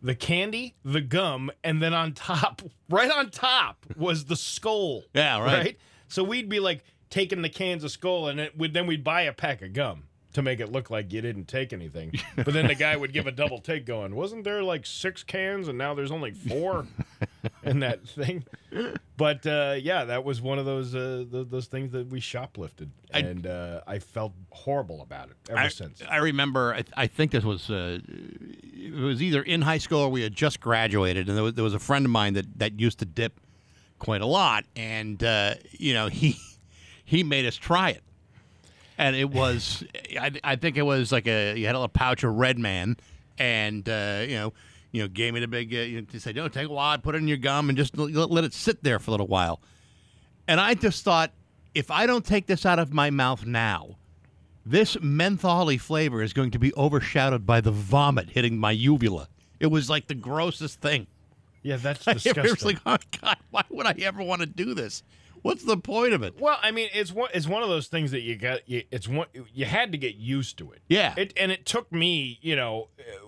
the 0.01 0.13
candy, 0.13 0.75
the 0.83 1.01
gum, 1.01 1.49
and 1.63 1.81
then 1.81 1.93
on 1.93 2.11
top, 2.11 2.61
right 2.89 3.09
on 3.09 3.31
top, 3.31 3.85
was 3.95 4.25
the 4.25 4.35
Skoal. 4.35 5.03
Yeah, 5.13 5.41
right. 5.41 5.77
So 6.09 6.23
we'd 6.23 6.49
be 6.49 6.59
like 6.59 6.83
taking 7.09 7.41
the 7.41 7.49
cans 7.49 7.83
of 7.83 7.91
Skoal, 7.91 8.27
and 8.27 8.39
it 8.39 8.57
would 8.57 8.73
then 8.73 8.85
we'd 8.85 9.03
buy 9.03 9.21
a 9.21 9.33
pack 9.33 9.61
of 9.61 9.73
gum 9.73 10.03
to 10.33 10.41
make 10.41 10.59
it 10.59 10.71
look 10.71 10.89
like 10.89 11.13
you 11.13 11.21
didn't 11.21 11.47
take 11.47 11.73
anything. 11.73 12.11
But 12.35 12.53
then 12.53 12.67
the 12.67 12.75
guy 12.75 12.95
would 12.95 13.13
give 13.13 13.27
a 13.27 13.31
double 13.31 13.59
take, 13.59 13.85
going, 13.85 14.15
"Wasn't 14.15 14.43
there 14.43 14.63
like 14.63 14.85
six 14.85 15.23
cans, 15.23 15.67
and 15.67 15.77
now 15.77 15.93
there's 15.93 16.11
only 16.11 16.31
four 16.31 16.87
in 17.63 17.79
that 17.79 18.07
thing?" 18.07 18.43
But 19.15 19.45
uh, 19.45 19.75
yeah, 19.79 20.05
that 20.05 20.23
was 20.23 20.41
one 20.41 20.57
of 20.59 20.65
those 20.65 20.95
uh, 20.95 21.25
th- 21.31 21.47
those 21.49 21.67
things 21.67 21.91
that 21.91 22.07
we 22.07 22.19
shoplifted, 22.19 22.89
I- 23.13 23.19
and 23.19 23.45
uh, 23.45 23.81
I 23.85 23.99
felt 23.99 24.33
horrible 24.51 25.01
about 25.01 25.29
it 25.29 25.35
ever 25.49 25.59
I, 25.59 25.67
since. 25.67 26.01
I 26.09 26.17
remember. 26.17 26.73
I, 26.73 26.83
I 26.97 27.07
think 27.07 27.31
this 27.31 27.43
was 27.43 27.69
uh, 27.69 27.99
it 28.07 28.93
was 28.93 29.21
either 29.21 29.43
in 29.43 29.61
high 29.61 29.77
school 29.77 29.99
or 29.99 30.09
we 30.09 30.23
had 30.23 30.33
just 30.33 30.59
graduated, 30.59 31.27
and 31.29 31.37
there 31.37 31.43
was, 31.43 31.53
there 31.53 31.63
was 31.63 31.75
a 31.75 31.79
friend 31.79 32.05
of 32.05 32.11
mine 32.11 32.33
that 32.33 32.57
that 32.57 32.79
used 32.79 32.99
to 32.99 33.05
dip 33.05 33.39
quite 33.99 34.21
a 34.21 34.25
lot, 34.25 34.65
and 34.75 35.23
uh, 35.23 35.53
you 35.71 35.93
know 35.93 36.07
he 36.07 36.35
he 37.05 37.23
made 37.23 37.45
us 37.45 37.55
try 37.55 37.91
it, 37.91 38.03
and 38.97 39.15
it 39.15 39.29
was 39.29 39.83
I, 40.19 40.31
I 40.43 40.55
think 40.55 40.77
it 40.77 40.83
was 40.83 41.11
like 41.11 41.27
a 41.27 41.55
you 41.57 41.65
had 41.65 41.75
a 41.75 41.79
little 41.79 41.87
pouch 41.89 42.23
of 42.23 42.33
Red 42.35 42.59
Man, 42.59 42.97
and 43.37 43.87
uh, 43.87 44.23
you 44.27 44.35
know 44.35 44.53
you 44.91 45.01
know 45.01 45.07
gave 45.07 45.33
me 45.33 45.39
the 45.39 45.47
big 45.47 45.73
uh, 45.73 45.77
you 45.79 46.01
know, 46.01 46.07
said 46.17 46.35
no 46.35 46.47
take 46.47 46.67
a 46.67 46.71
while, 46.71 46.97
put 46.97 47.15
it 47.15 47.19
in 47.19 47.27
your 47.27 47.37
gum, 47.37 47.69
and 47.69 47.77
just 47.77 47.97
let, 47.97 48.31
let 48.31 48.43
it 48.43 48.53
sit 48.53 48.83
there 48.83 48.99
for 48.99 49.11
a 49.11 49.13
little 49.13 49.27
while, 49.27 49.59
and 50.47 50.59
I 50.59 50.73
just 50.73 51.03
thought 51.03 51.31
if 51.73 51.89
I 51.91 52.05
don't 52.05 52.25
take 52.25 52.45
this 52.47 52.65
out 52.65 52.79
of 52.79 52.93
my 52.93 53.09
mouth 53.09 53.45
now 53.45 53.97
this 54.65 54.95
mentholy 54.97 55.79
flavor 55.79 56.21
is 56.21 56.31
going 56.33 56.51
to 56.51 56.59
be 56.59 56.73
overshadowed 56.75 57.45
by 57.45 57.59
the 57.61 57.71
vomit 57.71 58.29
hitting 58.29 58.57
my 58.57 58.71
uvula. 58.71 59.27
It 59.59 59.67
was 59.67 59.89
like 59.89 60.07
the 60.07 60.15
grossest 60.15 60.79
thing. 60.79 61.07
Yeah, 61.63 61.77
that's 61.77 62.07
It 62.07 62.13
disgusting. 62.13 62.43
was 62.43 62.65
like, 62.65 62.79
oh 62.85 62.97
God, 63.21 63.37
why 63.51 63.63
would 63.69 63.85
I 63.85 63.95
ever 64.03 64.23
want 64.23 64.41
to 64.41 64.45
do 64.45 64.73
this? 64.73 65.03
What's 65.43 65.63
the 65.63 65.77
point 65.77 66.13
of 66.13 66.23
it? 66.23 66.39
Well, 66.39 66.57
I 66.61 66.71
mean, 66.71 66.89
it's 66.93 67.11
one 67.11 67.29
it's 67.33 67.47
one 67.47 67.61
of 67.61 67.69
those 67.69 67.87
things 67.87 68.11
that 68.11 68.21
you 68.21 68.35
got. 68.35 68.67
You, 68.67 68.83
it's 68.91 69.07
one 69.07 69.27
you 69.53 69.65
had 69.65 69.91
to 69.91 69.97
get 69.97 70.15
used 70.15 70.57
to 70.57 70.71
it. 70.71 70.81
Yeah. 70.87 71.13
It 71.15 71.33
and 71.37 71.51
it 71.51 71.65
took 71.65 71.91
me, 71.91 72.39
you 72.41 72.55
know, 72.55 72.87
uh, 72.97 73.27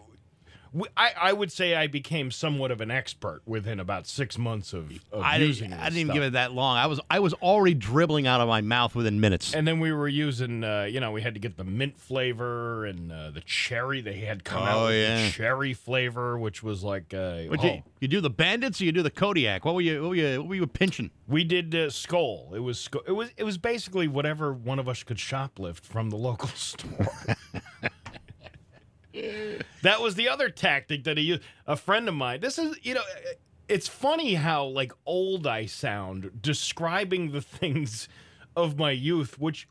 I 0.97 1.11
I 1.19 1.33
would 1.33 1.51
say 1.51 1.75
I 1.75 1.87
became 1.87 2.31
somewhat 2.31 2.71
of 2.71 2.81
an 2.81 2.91
expert 2.91 3.41
within 3.45 3.79
about 3.79 4.07
six 4.07 4.37
months 4.37 4.73
of, 4.73 4.91
of 5.11 5.21
I 5.23 5.37
using. 5.37 5.69
didn't, 5.69 5.79
this 5.79 5.85
I 5.85 5.89
didn't 5.89 5.97
even 5.99 6.07
stuff. 6.07 6.13
give 6.15 6.23
it 6.23 6.33
that 6.33 6.51
long. 6.53 6.77
I 6.77 6.87
was 6.87 6.99
I 7.09 7.19
was 7.19 7.33
already 7.35 7.73
dribbling 7.75 8.27
out 8.27 8.41
of 8.41 8.47
my 8.47 8.61
mouth 8.61 8.95
within 8.95 9.19
minutes. 9.19 9.53
And 9.53 9.67
then 9.67 9.79
we 9.79 9.91
were 9.91 10.07
using, 10.07 10.63
uh, 10.63 10.83
you 10.83 10.99
know, 10.99 11.11
we 11.11 11.21
had 11.21 11.33
to 11.35 11.39
get 11.39 11.57
the 11.57 11.63
mint 11.63 11.97
flavor 11.97 12.85
and 12.85 13.11
uh, 13.11 13.31
the 13.31 13.41
cherry. 13.41 14.01
They 14.01 14.19
had 14.19 14.43
come 14.43 14.63
out 14.63 14.77
Oh, 14.77 14.85
with 14.87 14.95
yeah. 14.95 15.25
the 15.25 15.29
cherry 15.31 15.73
flavor, 15.73 16.37
which 16.37 16.61
was 16.63 16.83
like, 16.83 17.13
uh, 17.13 17.17
oh. 17.17 17.63
you, 17.63 17.83
you 18.01 18.07
do 18.07 18.19
the 18.21 18.29
bandits 18.29 18.81
or 18.81 18.85
you 18.85 18.91
do 18.91 19.01
the 19.03 19.11
Kodiak? 19.11 19.63
What 19.65 19.75
were 19.75 19.81
you 19.81 20.01
what 20.01 20.09
were 20.09 20.15
you, 20.15 20.39
what 20.41 20.49
were 20.49 20.55
you 20.55 20.67
pinching? 20.67 21.11
we 21.27 21.43
did 21.43 21.73
uh, 21.73 21.89
Skoal. 21.89 22.53
It 22.53 22.59
was 22.59 22.89
it 23.07 23.11
was 23.13 23.29
it 23.37 23.43
was 23.43 23.57
basically 23.57 24.07
whatever 24.07 24.53
one 24.53 24.79
of 24.79 24.87
us 24.89 25.03
could 25.03 25.17
shoplift 25.17 25.81
from 25.81 26.09
the 26.09 26.17
local 26.17 26.47
store. 26.55 27.07
that 29.81 30.01
was 30.01 30.15
the 30.15 30.29
other 30.29 30.49
tactic 30.49 31.03
that 31.05 31.17
he 31.17 31.23
used. 31.23 31.41
A 31.67 31.75
friend 31.75 32.07
of 32.07 32.15
mine. 32.15 32.41
This 32.41 32.57
is 32.57 32.77
you 32.83 32.93
know. 32.93 33.03
It's 33.67 33.87
funny 33.87 34.35
how 34.35 34.65
like 34.65 34.91
old 35.05 35.47
I 35.47 35.65
sound 35.65 36.39
describing 36.41 37.31
the 37.31 37.41
things 37.41 38.07
of 38.55 38.77
my 38.77 38.91
youth, 38.91 39.39
which 39.39 39.67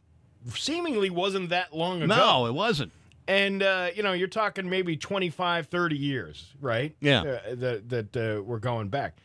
seemingly 0.52 1.10
wasn't 1.10 1.50
that 1.50 1.74
long 1.74 2.02
ago. 2.02 2.14
No, 2.14 2.46
it 2.46 2.54
wasn't. 2.54 2.92
And 3.26 3.62
uh, 3.62 3.90
you 3.94 4.02
know, 4.02 4.12
you're 4.12 4.28
talking 4.28 4.68
maybe 4.68 4.96
25, 4.96 5.66
30 5.68 5.96
years, 5.96 6.52
right? 6.60 6.94
Yeah. 7.00 7.20
Uh, 7.22 7.54
that 7.54 7.88
that 7.88 8.16
uh, 8.16 8.42
we're 8.42 8.58
going 8.58 8.88
back. 8.88 9.16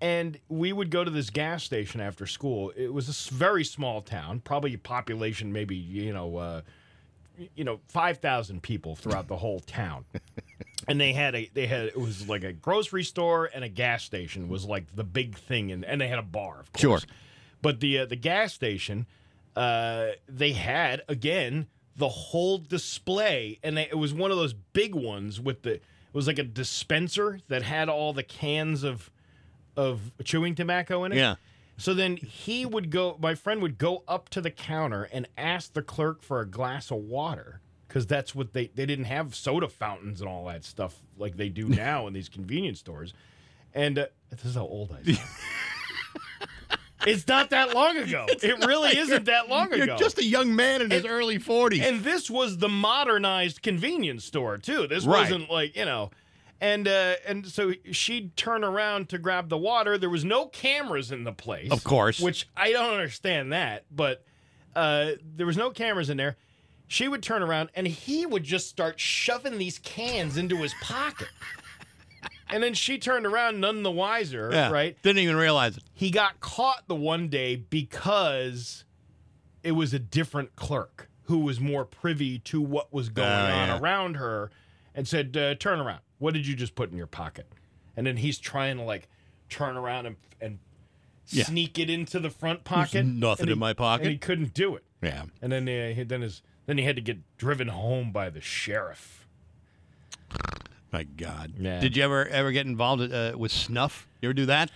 And 0.00 0.38
we 0.48 0.72
would 0.72 0.90
go 0.90 1.04
to 1.04 1.10
this 1.10 1.30
gas 1.30 1.62
station 1.62 2.00
after 2.00 2.26
school. 2.26 2.72
It 2.76 2.92
was 2.92 3.08
a 3.08 3.34
very 3.34 3.64
small 3.64 4.02
town, 4.02 4.40
probably 4.40 4.74
a 4.74 4.78
population 4.78 5.52
maybe 5.52 5.76
you 5.76 6.12
know, 6.12 6.36
uh, 6.36 6.60
you 7.54 7.64
know, 7.64 7.80
five 7.88 8.18
thousand 8.18 8.62
people 8.62 8.96
throughout 8.96 9.28
the 9.28 9.36
whole 9.36 9.60
town. 9.60 10.04
and 10.88 11.00
they 11.00 11.12
had 11.12 11.34
a 11.34 11.50
they 11.54 11.66
had 11.66 11.86
it 11.86 11.98
was 11.98 12.28
like 12.28 12.44
a 12.44 12.52
grocery 12.52 13.04
store 13.04 13.50
and 13.52 13.64
a 13.64 13.68
gas 13.68 14.04
station 14.04 14.48
was 14.48 14.64
like 14.64 14.94
the 14.94 15.04
big 15.04 15.36
thing, 15.36 15.72
and 15.72 15.84
and 15.84 16.00
they 16.00 16.08
had 16.08 16.18
a 16.18 16.22
bar, 16.22 16.60
of 16.60 16.72
course. 16.72 16.80
Sure. 16.80 17.00
But 17.62 17.80
the 17.80 18.00
uh, 18.00 18.06
the 18.06 18.16
gas 18.16 18.52
station, 18.52 19.06
uh, 19.56 20.08
they 20.28 20.52
had 20.52 21.02
again 21.08 21.66
the 21.96 22.08
whole 22.08 22.58
display, 22.58 23.58
and 23.62 23.76
they, 23.76 23.88
it 23.88 23.98
was 23.98 24.12
one 24.12 24.30
of 24.30 24.36
those 24.36 24.52
big 24.52 24.94
ones 24.94 25.40
with 25.40 25.62
the. 25.62 25.74
It 25.74 26.16
was 26.16 26.26
like 26.28 26.38
a 26.38 26.44
dispenser 26.44 27.40
that 27.48 27.62
had 27.62 27.88
all 27.88 28.12
the 28.12 28.22
cans 28.22 28.84
of 28.84 29.10
of 29.76 30.12
chewing 30.22 30.54
tobacco 30.54 31.04
in 31.04 31.12
it. 31.12 31.16
Yeah. 31.16 31.36
So 31.76 31.92
then 31.94 32.16
he 32.16 32.64
would 32.64 32.90
go. 32.90 33.18
My 33.20 33.34
friend 33.34 33.60
would 33.62 33.78
go 33.78 34.04
up 34.06 34.28
to 34.30 34.40
the 34.40 34.50
counter 34.50 35.08
and 35.12 35.26
ask 35.36 35.72
the 35.72 35.82
clerk 35.82 36.22
for 36.22 36.40
a 36.40 36.46
glass 36.46 36.90
of 36.90 36.98
water 36.98 37.60
because 37.88 38.06
that's 38.06 38.34
what 38.34 38.52
they 38.52 38.68
they 38.68 38.86
didn't 38.86 39.06
have 39.06 39.34
soda 39.34 39.68
fountains 39.68 40.20
and 40.20 40.28
all 40.30 40.44
that 40.46 40.64
stuff 40.64 41.00
like 41.18 41.36
they 41.36 41.48
do 41.48 41.68
now 41.68 42.06
in 42.06 42.12
these 42.12 42.28
convenience 42.28 42.78
stores. 42.78 43.12
And 43.74 43.98
uh, 43.98 44.06
this 44.30 44.44
is 44.44 44.54
how 44.54 44.62
old 44.66 44.92
I 44.92 45.02
sound. 45.12 45.28
it's 47.06 47.26
not 47.26 47.50
that 47.50 47.74
long 47.74 47.96
ago. 47.96 48.26
It 48.28 48.64
really 48.64 48.96
isn't 48.96 49.24
that 49.26 49.48
long 49.48 49.72
ago. 49.72 49.84
You're 49.84 49.96
just 49.96 50.18
a 50.18 50.24
young 50.24 50.54
man 50.54 50.80
in 50.80 50.90
his 50.90 51.02
And- 51.04 51.10
early 51.12 51.38
40s. 51.38 51.82
And 51.82 52.02
this 52.04 52.30
was 52.30 52.58
the 52.58 52.68
modernized 52.68 53.62
convenience 53.62 54.24
store 54.24 54.58
too. 54.58 54.86
This 54.86 55.04
Right. 55.04 55.20
wasn't 55.22 55.50
like 55.50 55.76
you 55.76 55.84
know. 55.84 56.10
And 56.60 56.86
uh, 56.88 57.14
and 57.26 57.46
so 57.46 57.72
she'd 57.90 58.36
turn 58.36 58.64
around 58.64 59.08
to 59.10 59.18
grab 59.18 59.48
the 59.48 59.58
water. 59.58 59.98
There 59.98 60.08
was 60.10 60.24
no 60.24 60.46
cameras 60.46 61.10
in 61.12 61.24
the 61.24 61.32
place, 61.32 61.70
Of 61.70 61.84
course. 61.84 62.20
Which 62.20 62.48
I 62.56 62.72
don't 62.72 62.92
understand 62.92 63.52
that, 63.52 63.84
but 63.90 64.24
uh, 64.74 65.12
there 65.36 65.46
was 65.46 65.56
no 65.56 65.70
cameras 65.70 66.08
in 66.10 66.16
there. 66.16 66.36
She 66.86 67.08
would 67.08 67.22
turn 67.22 67.42
around 67.42 67.70
and 67.74 67.86
he 67.86 68.24
would 68.24 68.44
just 68.44 68.68
start 68.68 69.00
shoving 69.00 69.58
these 69.58 69.78
cans 69.78 70.36
into 70.36 70.56
his 70.58 70.74
pocket. 70.80 71.28
and 72.48 72.62
then 72.62 72.72
she 72.74 72.98
turned 72.98 73.26
around, 73.26 73.58
none 73.60 73.82
the 73.82 73.90
wiser, 73.90 74.50
yeah, 74.52 74.70
right? 74.70 74.96
Didn't 75.02 75.18
even 75.18 75.36
realize 75.36 75.76
it. 75.76 75.82
he 75.92 76.10
got 76.10 76.40
caught 76.40 76.84
the 76.86 76.94
one 76.94 77.28
day 77.28 77.56
because 77.56 78.84
it 79.62 79.72
was 79.72 79.92
a 79.94 79.98
different 79.98 80.54
clerk 80.56 81.08
who 81.22 81.38
was 81.38 81.58
more 81.58 81.84
privy 81.84 82.38
to 82.40 82.60
what 82.60 82.92
was 82.92 83.08
going 83.08 83.28
Oh, 83.28 83.32
on 83.32 83.68
yeah. 83.68 83.78
around 83.80 84.14
her 84.16 84.50
and 84.94 85.08
said, 85.08 85.36
uh, 85.36 85.54
Turn 85.56 85.80
around. 85.80 86.00
What 86.18 86.34
did 86.34 86.46
you 86.46 86.54
just 86.54 86.74
put 86.74 86.90
in 86.90 86.96
your 86.96 87.06
pocket? 87.06 87.46
And 87.96 88.06
then 88.06 88.16
he's 88.18 88.38
trying 88.38 88.76
to 88.78 88.82
like 88.82 89.08
turn 89.48 89.76
around 89.76 90.06
and, 90.06 90.16
and 90.40 90.58
Yeah. 91.28 91.44
sneak 91.44 91.78
it 91.78 91.88
into 91.90 92.18
the 92.20 92.30
front 92.30 92.64
pocket. 92.64 93.04
nothing 93.04 93.42
and 93.44 93.48
he- 93.48 93.52
in 93.52 93.58
my 93.58 93.72
pocket. 93.72 94.04
And 94.04 94.12
he 94.12 94.18
couldn't 94.18 94.54
do 94.54 94.74
it. 94.76 94.84
Yeah. 95.02 95.24
And 95.42 95.52
then, 95.52 95.68
uh, 95.68 95.94
he, 95.94 96.02
then, 96.02 96.22
his, 96.22 96.42
then 96.66 96.78
he 96.78 96.84
had 96.84 96.96
to 96.96 97.02
get 97.02 97.18
driven 97.36 97.68
home 97.68 98.10
by 98.10 98.30
the 98.30 98.40
sheriff. 98.40 99.26
My 100.92 101.02
God. 101.04 101.54
Yeah. 101.58 101.80
Did 101.80 101.96
you 101.96 102.04
ever 102.04 102.26
ever 102.28 102.52
get 102.52 102.66
involved 102.66 103.12
uh, 103.12 103.32
with 103.36 103.50
snuff? 103.50 104.06
You 104.22 104.28
ever 104.28 104.34
do 104.34 104.46
that? 104.46 104.70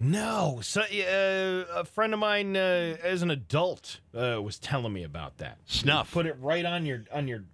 No, 0.00 0.58
so 0.62 0.80
uh, 0.82 1.64
a 1.80 1.84
friend 1.84 2.12
of 2.12 2.18
mine, 2.18 2.56
uh, 2.56 2.96
as 3.02 3.22
an 3.22 3.30
adult, 3.30 4.00
uh, 4.14 4.40
was 4.42 4.58
telling 4.58 4.92
me 4.92 5.04
about 5.04 5.38
that. 5.38 5.58
Snuff. 5.66 6.12
Put 6.12 6.26
it 6.26 6.36
right 6.40 6.64
on 6.64 6.84
your 6.84 7.04
on 7.12 7.28
your 7.28 7.44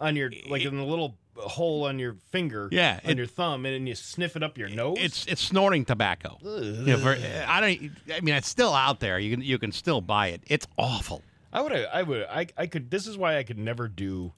on 0.00 0.16
your 0.16 0.30
like 0.50 0.62
in 0.62 0.76
the 0.76 0.84
little 0.84 1.14
hole 1.38 1.84
on 1.84 1.98
your 1.98 2.14
finger. 2.30 2.68
Yeah, 2.72 3.00
on 3.04 3.10
it- 3.12 3.16
your 3.18 3.26
thumb, 3.26 3.64
and 3.66 3.74
then 3.74 3.86
you 3.86 3.94
sniff 3.94 4.36
it 4.36 4.42
up 4.42 4.58
your 4.58 4.68
nose. 4.68 4.96
It's 5.00 5.26
it's 5.26 5.40
snorting 5.42 5.84
tobacco. 5.84 6.38
You 6.42 6.72
know, 6.86 6.98
for- 6.98 7.16
I 7.46 7.60
don't. 7.60 7.90
I 8.12 8.20
mean, 8.20 8.34
it's 8.34 8.48
still 8.48 8.74
out 8.74 9.00
there. 9.00 9.18
You 9.18 9.36
can 9.36 9.44
you 9.44 9.58
can 9.58 9.72
still 9.72 10.00
buy 10.00 10.28
it. 10.28 10.42
It's 10.46 10.66
awful. 10.76 11.22
I 11.52 11.60
would 11.62 11.72
I 11.72 12.02
would 12.02 12.22
I 12.24 12.46
I 12.56 12.66
could. 12.66 12.90
This 12.90 13.06
is 13.06 13.16
why 13.16 13.38
I 13.38 13.42
could 13.42 13.58
never 13.58 13.88
do. 13.88 14.32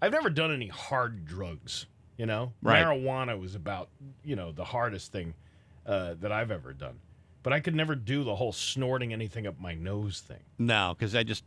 I've 0.00 0.12
never 0.12 0.30
done 0.30 0.52
any 0.52 0.68
hard 0.68 1.24
drugs. 1.26 1.86
You 2.16 2.26
know, 2.26 2.52
Right. 2.62 2.84
marijuana 2.84 3.38
was 3.38 3.54
about 3.54 3.88
you 4.24 4.36
know 4.36 4.52
the 4.52 4.64
hardest 4.64 5.12
thing 5.12 5.34
uh, 5.86 6.14
that 6.20 6.32
I've 6.32 6.50
ever 6.50 6.72
done. 6.72 6.98
But 7.44 7.52
I 7.52 7.60
could 7.60 7.74
never 7.74 7.94
do 7.94 8.24
the 8.24 8.34
whole 8.34 8.52
snorting 8.52 9.12
anything 9.12 9.46
up 9.46 9.58
my 9.60 9.74
nose 9.74 10.20
thing. 10.20 10.40
No, 10.58 10.94
because 10.98 11.14
I 11.14 11.22
just 11.22 11.44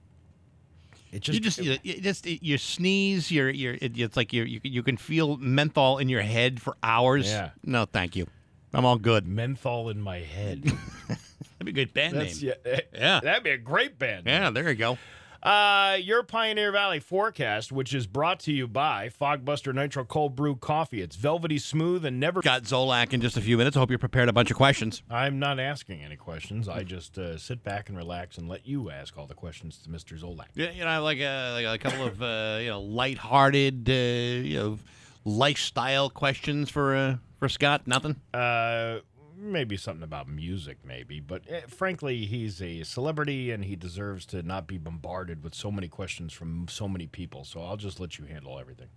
It 1.11 1.27
you 1.27 1.39
just 1.39 1.57
you, 1.57 1.77
you 1.83 2.01
just 2.01 2.25
you 2.25 2.57
sneeze. 2.57 3.31
You're 3.31 3.49
you're 3.49 3.73
it, 3.73 3.97
it's 3.97 4.15
like 4.15 4.31
you 4.31 4.43
you 4.43 4.61
you 4.63 4.81
can 4.83 4.95
feel 4.97 5.37
menthol 5.37 5.97
in 5.97 6.07
your 6.07 6.21
head 6.21 6.61
for 6.61 6.77
hours. 6.81 7.27
Yeah. 7.27 7.49
No, 7.65 7.85
thank 7.85 8.15
you. 8.15 8.27
I'm 8.73 8.85
all 8.85 8.97
good. 8.97 9.27
menthol 9.27 9.89
in 9.89 9.99
my 9.99 10.19
head. 10.19 10.63
That'd 11.07 11.65
be 11.65 11.71
a 11.71 11.85
good 11.85 11.93
band 11.93 12.15
That's 12.15 12.41
name. 12.41 12.53
yeah, 12.65 12.71
eh, 12.71 12.79
Yeah. 12.93 13.19
That'd 13.19 13.43
be 13.43 13.49
a 13.51 13.57
great 13.57 13.99
band. 13.99 14.25
Yeah, 14.25 14.49
there 14.49 14.69
you 14.69 14.75
go. 14.75 14.97
Uh, 15.43 15.97
your 15.99 16.21
Pioneer 16.21 16.71
Valley 16.71 16.99
forecast, 16.99 17.71
which 17.71 17.95
is 17.95 18.05
brought 18.05 18.39
to 18.41 18.51
you 18.53 18.67
by 18.67 19.09
Fogbuster 19.09 19.73
Nitro 19.73 20.05
Cold 20.05 20.35
Brew 20.35 20.55
Coffee. 20.55 21.01
It's 21.01 21.15
velvety 21.15 21.57
smooth 21.57 22.05
and 22.05 22.19
never. 22.19 22.41
Got 22.41 22.63
Zolak 22.63 23.11
in 23.11 23.21
just 23.21 23.37
a 23.37 23.41
few 23.41 23.57
minutes. 23.57 23.75
I 23.75 23.79
hope 23.79 23.89
you're 23.89 23.97
prepared 23.97 24.29
a 24.29 24.33
bunch 24.33 24.51
of 24.51 24.57
questions. 24.57 25.01
I'm 25.09 25.39
not 25.39 25.59
asking 25.59 26.01
any 26.03 26.15
questions. 26.15 26.69
I 26.69 26.83
just 26.83 27.17
uh, 27.17 27.37
sit 27.37 27.63
back 27.63 27.89
and 27.89 27.97
relax 27.97 28.37
and 28.37 28.47
let 28.47 28.67
you 28.67 28.91
ask 28.91 29.17
all 29.17 29.25
the 29.25 29.33
questions 29.33 29.79
to 29.79 29.89
Mr. 29.89 30.19
Zolak. 30.19 30.45
Yeah, 30.53 30.71
you 30.71 30.85
know, 30.85 31.03
like 31.03 31.17
a, 31.19 31.53
like 31.53 31.79
a 31.81 31.89
couple 31.89 32.05
of 32.05 32.21
uh, 32.21 32.59
you 32.61 32.69
know 32.69 32.81
lighthearted, 32.81 33.89
uh, 33.89 33.93
you 33.93 34.57
know, 34.57 34.79
lifestyle 35.25 36.11
questions 36.11 36.69
for 36.69 36.95
uh, 36.95 37.15
for 37.39 37.49
Scott. 37.49 37.87
Nothing. 37.87 38.17
Uh, 38.31 38.99
maybe 39.41 39.75
something 39.77 40.03
about 40.03 40.27
music, 40.29 40.77
maybe. 40.85 41.19
But 41.19 41.43
eh, 41.49 41.61
frankly, 41.67 42.25
he's 42.25 42.61
a 42.61 42.83
celebrity 42.83 43.51
and 43.51 43.65
he 43.65 43.75
deserves 43.75 44.25
to 44.27 44.43
not 44.43 44.67
be 44.67 44.77
bombarded 44.77 45.43
with 45.43 45.55
so 45.55 45.71
many 45.71 45.87
questions 45.87 46.31
from 46.31 46.67
so 46.69 46.87
many 46.87 47.07
people. 47.07 47.43
So 47.43 47.61
I'll 47.61 47.77
just 47.77 47.99
let 47.99 48.17
you 48.19 48.25
handle 48.25 48.59
everything. 48.59 48.87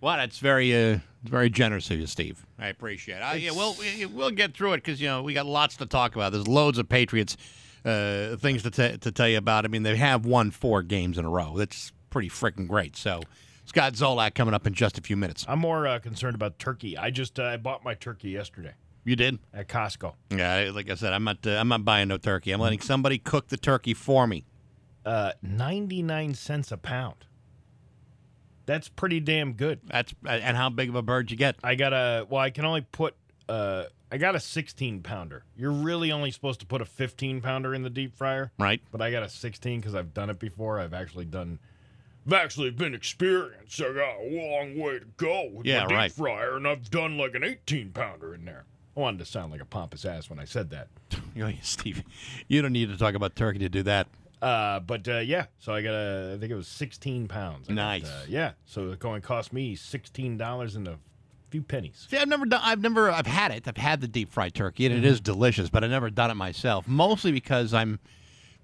Well, 0.00 0.16
that's 0.16 0.38
very 0.38 0.74
uh, 0.74 0.98
very 1.24 1.50
generous 1.50 1.90
of 1.90 1.98
you, 2.00 2.06
Steve. 2.06 2.46
I 2.58 2.68
appreciate 2.68 3.16
it. 3.16 3.22
Uh, 3.22 3.32
yeah, 3.34 3.50
we'll 3.50 3.74
we- 3.74 4.06
we'll 4.06 4.30
get 4.30 4.54
through 4.54 4.72
it 4.74 4.78
because 4.78 5.00
you 5.00 5.08
know 5.08 5.22
we 5.22 5.34
got 5.34 5.44
lots 5.44 5.76
to 5.78 5.86
talk 5.86 6.14
about. 6.16 6.32
There's 6.32 6.48
loads 6.48 6.78
of 6.78 6.88
Patriots 6.88 7.36
uh, 7.84 8.36
things 8.36 8.62
to 8.62 8.70
t- 8.70 8.96
to 8.96 9.12
tell 9.12 9.28
you 9.28 9.36
about. 9.36 9.66
I 9.66 9.68
mean, 9.68 9.82
they 9.82 9.96
have 9.96 10.24
won 10.24 10.52
four 10.52 10.82
games 10.82 11.18
in 11.18 11.26
a 11.26 11.28
row. 11.28 11.54
That's 11.58 11.92
pretty 12.08 12.30
freaking 12.30 12.66
great. 12.66 12.96
So, 12.96 13.20
Scott 13.66 13.92
Zolak 13.92 14.34
coming 14.34 14.54
up 14.54 14.66
in 14.66 14.72
just 14.72 14.96
a 14.96 15.02
few 15.02 15.18
minutes. 15.18 15.44
I'm 15.46 15.58
more 15.58 15.86
uh, 15.86 15.98
concerned 15.98 16.34
about 16.34 16.58
turkey. 16.58 16.96
I 16.96 17.10
just 17.10 17.38
uh, 17.38 17.44
I 17.44 17.56
bought 17.58 17.84
my 17.84 17.92
turkey 17.92 18.30
yesterday 18.30 18.72
You 19.10 19.16
did? 19.16 19.40
at 19.52 19.66
Costco. 19.66 20.14
Yeah, 20.30 20.70
like 20.72 20.88
I 20.88 20.94
said, 20.94 21.12
I'm 21.12 21.24
not 21.24 21.44
uh, 21.44 21.56
I'm 21.56 21.66
not 21.66 21.84
buying 21.84 22.06
no 22.06 22.16
turkey. 22.16 22.52
I'm 22.52 22.60
letting 22.60 22.80
somebody 22.80 23.18
cook 23.18 23.48
the 23.48 23.56
turkey 23.56 23.92
for 23.92 24.24
me. 24.28 24.44
Uh, 25.04 25.32
99 25.42 26.34
cents 26.34 26.70
a 26.70 26.76
pound. 26.76 27.24
That's 28.66 28.88
pretty 28.88 29.18
damn 29.18 29.54
good. 29.54 29.80
That's 29.84 30.14
uh, 30.24 30.28
and 30.30 30.56
how 30.56 30.68
big 30.70 30.88
of 30.90 30.94
a 30.94 31.02
bird 31.02 31.30
you 31.32 31.36
get? 31.36 31.56
I 31.64 31.74
got 31.74 31.92
a 31.92 32.24
well, 32.30 32.40
I 32.40 32.50
can 32.50 32.64
only 32.64 32.82
put 32.82 33.16
uh, 33.48 33.86
I 34.12 34.16
got 34.16 34.36
a 34.36 34.40
16 34.40 35.02
pounder. 35.02 35.42
You're 35.56 35.72
really 35.72 36.12
only 36.12 36.30
supposed 36.30 36.60
to 36.60 36.66
put 36.66 36.80
a 36.80 36.84
15 36.84 37.40
pounder 37.40 37.74
in 37.74 37.82
the 37.82 37.90
deep 37.90 38.16
fryer, 38.16 38.52
Right? 38.60 38.80
but 38.92 39.00
I 39.02 39.10
got 39.10 39.24
a 39.24 39.28
16 39.28 39.80
because 39.80 39.96
I've 39.96 40.14
done 40.14 40.30
it 40.30 40.38
before. 40.38 40.78
I've 40.78 40.94
actually 40.94 41.24
done. 41.24 41.58
I've 42.28 42.32
actually 42.34 42.70
been 42.70 42.94
experienced. 42.94 43.80
I 43.80 43.92
got 43.92 44.18
a 44.20 44.28
long 44.30 44.78
way 44.78 45.00
to 45.00 45.06
go 45.16 45.50
with 45.52 45.66
Yeah, 45.66 45.80
my 45.82 45.86
deep 45.88 45.96
right. 45.96 46.12
fryer, 46.12 46.56
and 46.56 46.68
I've 46.68 46.88
done 46.90 47.18
like 47.18 47.34
an 47.34 47.42
18 47.42 47.90
pounder 47.90 48.34
in 48.34 48.44
there. 48.44 48.66
I 48.96 49.00
wanted 49.00 49.18
to 49.18 49.24
sound 49.24 49.52
like 49.52 49.60
a 49.60 49.64
pompous 49.66 50.04
ass 50.04 50.28
when 50.28 50.38
I 50.38 50.44
said 50.44 50.70
that. 50.70 50.88
You 51.34 51.52
Steve, 51.62 52.02
you 52.48 52.60
don't 52.60 52.72
need 52.72 52.88
to 52.88 52.96
talk 52.96 53.14
about 53.14 53.36
turkey 53.36 53.60
to 53.60 53.68
do 53.68 53.84
that. 53.84 54.08
Uh, 54.42 54.80
but 54.80 55.06
uh, 55.06 55.18
yeah, 55.18 55.46
so 55.60 55.72
I 55.72 55.80
got 55.80 55.92
a, 55.94 56.32
I 56.34 56.40
think 56.40 56.50
it 56.50 56.56
was 56.56 56.66
16 56.66 57.28
pounds. 57.28 57.66
I 57.68 57.72
got, 57.72 57.74
Nice. 57.76 58.04
uh, 58.04 58.24
yeah, 58.28 58.52
so 58.64 58.88
it's 58.90 59.00
going 59.00 59.20
to 59.20 59.26
cost 59.26 59.52
me 59.52 59.76
$16 59.76 60.76
and 60.76 60.88
a 60.88 60.98
few 61.50 61.62
pennies. 61.62 62.06
See, 62.10 62.16
I've 62.16 62.26
never 62.28 62.46
done. 62.46 62.60
I've 62.64 62.80
never. 62.80 63.10
I've 63.12 63.26
had 63.26 63.52
it. 63.52 63.68
I've 63.68 63.76
had 63.76 64.00
the 64.00 64.08
deep 64.08 64.32
fried 64.32 64.54
turkey, 64.54 64.86
and 64.86 64.94
it 64.94 65.04
is 65.04 65.20
delicious. 65.20 65.68
But 65.70 65.84
I've 65.84 65.90
never 65.90 66.10
done 66.10 66.30
it 66.30 66.34
myself. 66.34 66.88
Mostly 66.88 67.30
because 67.32 67.72
I'm 67.74 68.00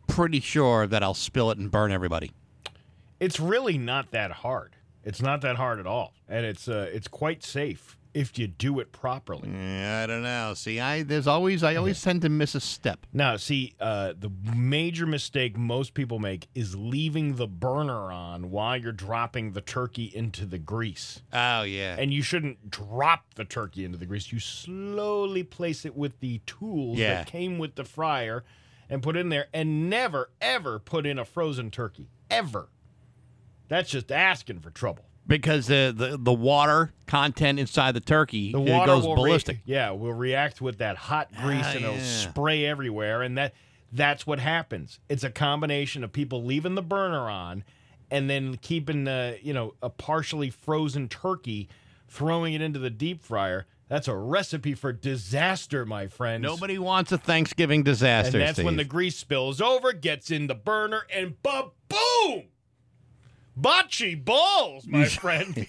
pretty 0.09 0.40
sure 0.40 0.86
that 0.86 1.03
I'll 1.03 1.15
spill 1.15 1.51
it 1.53 1.59
and 1.59 1.70
burn 1.70 1.93
everybody. 1.93 2.32
It's 3.20 3.39
really 3.39 3.78
not 3.78 4.11
that 4.11 4.31
hard. 4.31 4.77
It's 5.05 5.23
not 5.23 5.40
that 5.43 5.57
hard 5.57 5.78
at 5.78 5.86
all, 5.86 6.15
and 6.28 6.44
it's 6.44 6.69
uh, 6.69 6.90
it's 6.93 7.07
quite 7.09 7.44
safe 7.44 7.97
if 8.16 8.38
you 8.38 8.47
do 8.47 8.80
it 8.80 8.93
properly. 8.93 9.51
Yeah, 9.51 10.01
I 10.02 10.06
don't 10.06 10.22
know. 10.22 10.55
See, 10.55 10.80
I 10.80 11.02
there's 11.02 11.26
always 11.26 11.62
I 11.62 11.76
always 11.76 12.01
tend 12.05 12.22
to 12.22 12.28
miss 12.28 12.55
a 12.55 12.60
step. 12.60 13.06
Now, 13.12 13.36
see, 13.36 13.74
uh, 13.78 14.14
the 14.18 14.30
major 14.56 15.06
mistake 15.06 15.56
most 15.56 15.93
people 15.94 16.18
make 16.18 16.48
is 16.55 16.74
leaving 16.74 17.36
the 17.36 17.47
burner 17.47 18.10
on 18.10 18.51
while 18.51 18.76
you're 18.76 18.93
dropping 18.93 19.52
the 19.52 19.60
turkey 19.60 20.05
into 20.14 20.47
the 20.47 20.59
grease. 20.59 21.22
Oh 21.32 21.62
yeah. 21.62 21.97
And 21.98 22.12
you 22.12 22.22
shouldn't 22.22 22.70
drop 22.70 23.34
the 23.34 23.44
turkey 23.44 23.84
into 23.84 23.98
the 23.98 24.06
grease. 24.06 24.32
You 24.32 24.40
slowly 24.40 25.43
place 25.43 25.84
it 25.84 25.94
with 25.94 26.18
the 26.20 26.40
tools 26.47 26.98
Yeah. 26.98 27.14
that 27.18 27.26
came 27.26 27.59
with 27.59 27.74
the 27.74 27.84
fryer 27.84 28.44
and 28.88 29.02
put 29.02 29.16
in 29.16 29.28
there 29.28 29.48
and 29.52 29.90
never, 29.90 30.30
ever 30.40 30.78
put 30.78 31.05
in 31.06 31.18
a 31.18 31.24
frozen 31.24 31.70
turkey. 31.70 32.09
Ever. 32.30 32.68
That's 33.68 33.90
just 33.90 34.10
asking 34.12 34.60
for 34.60 34.70
trouble. 34.70 35.05
Because 35.27 35.66
the, 35.66 35.93
the 35.97 36.16
the 36.19 36.32
water 36.32 36.93
content 37.07 37.59
inside 37.59 37.93
the 37.94 38.01
turkey 38.01 38.53
The 38.53 38.61
it 38.62 38.70
water 38.70 38.86
goes 38.86 39.05
will 39.05 39.16
re- 39.16 39.31
ballistic. 39.31 39.59
yeah, 39.65 39.90
will 39.90 40.12
react 40.12 40.61
with 40.61 40.78
that 40.78 40.97
hot 40.97 41.28
grease 41.43 41.65
Ah, 41.65 41.70
and 41.74 41.85
it'll 41.85 41.97
yeah. 41.97 42.03
spray 42.03 42.65
everywhere, 42.66 43.23
and 43.23 43.36
that 43.39 43.55
that's 43.93 44.27
what 44.27 44.39
happens. 44.40 44.98
It's 45.09 45.24
a 45.24 45.31
combination 45.31 46.03
of 46.05 46.12
people 46.12 46.43
leaving 46.44 46.74
the 46.74 46.82
burner 46.82 47.28
on, 47.31 47.65
and 48.11 48.28
then 48.28 48.57
keeping 48.57 49.07
uh, 49.09 49.35
you 49.43 49.53
know 49.55 49.74
a 49.82 49.89
partially 49.90 50.51
frozen 50.51 51.09
turkey, 51.09 51.69
throwing 52.09 52.55
it 52.55 52.61
into 52.61 52.78
the 52.78 52.90
deep 52.90 53.24
fryer. 53.24 53.66
That's 53.89 54.09
a 54.09 54.16
recipe 54.16 54.74
for 54.74 54.93
disaster, 54.93 55.86
my 55.86 56.09
friends. 56.09 56.43
Nobody 56.43 56.77
wants 56.77 57.12
a 57.12 57.19
Thanksgiving 57.19 57.85
disaster. 57.85 58.39
and 58.39 58.48
that's 58.48 58.59
when 58.59 58.74
the 58.77 58.82
Steve. 58.82 58.89
grease 58.90 59.16
spills 59.16 59.61
over, 59.61 59.93
gets 59.93 60.28
in 60.32 60.48
the 60.48 60.57
burner, 60.57 61.03
and 61.15 61.40
ba 61.40 61.66
boom, 61.89 62.43
bocce 63.61 64.23
balls, 64.24 64.87
my 64.87 65.05
friend. 65.07 65.66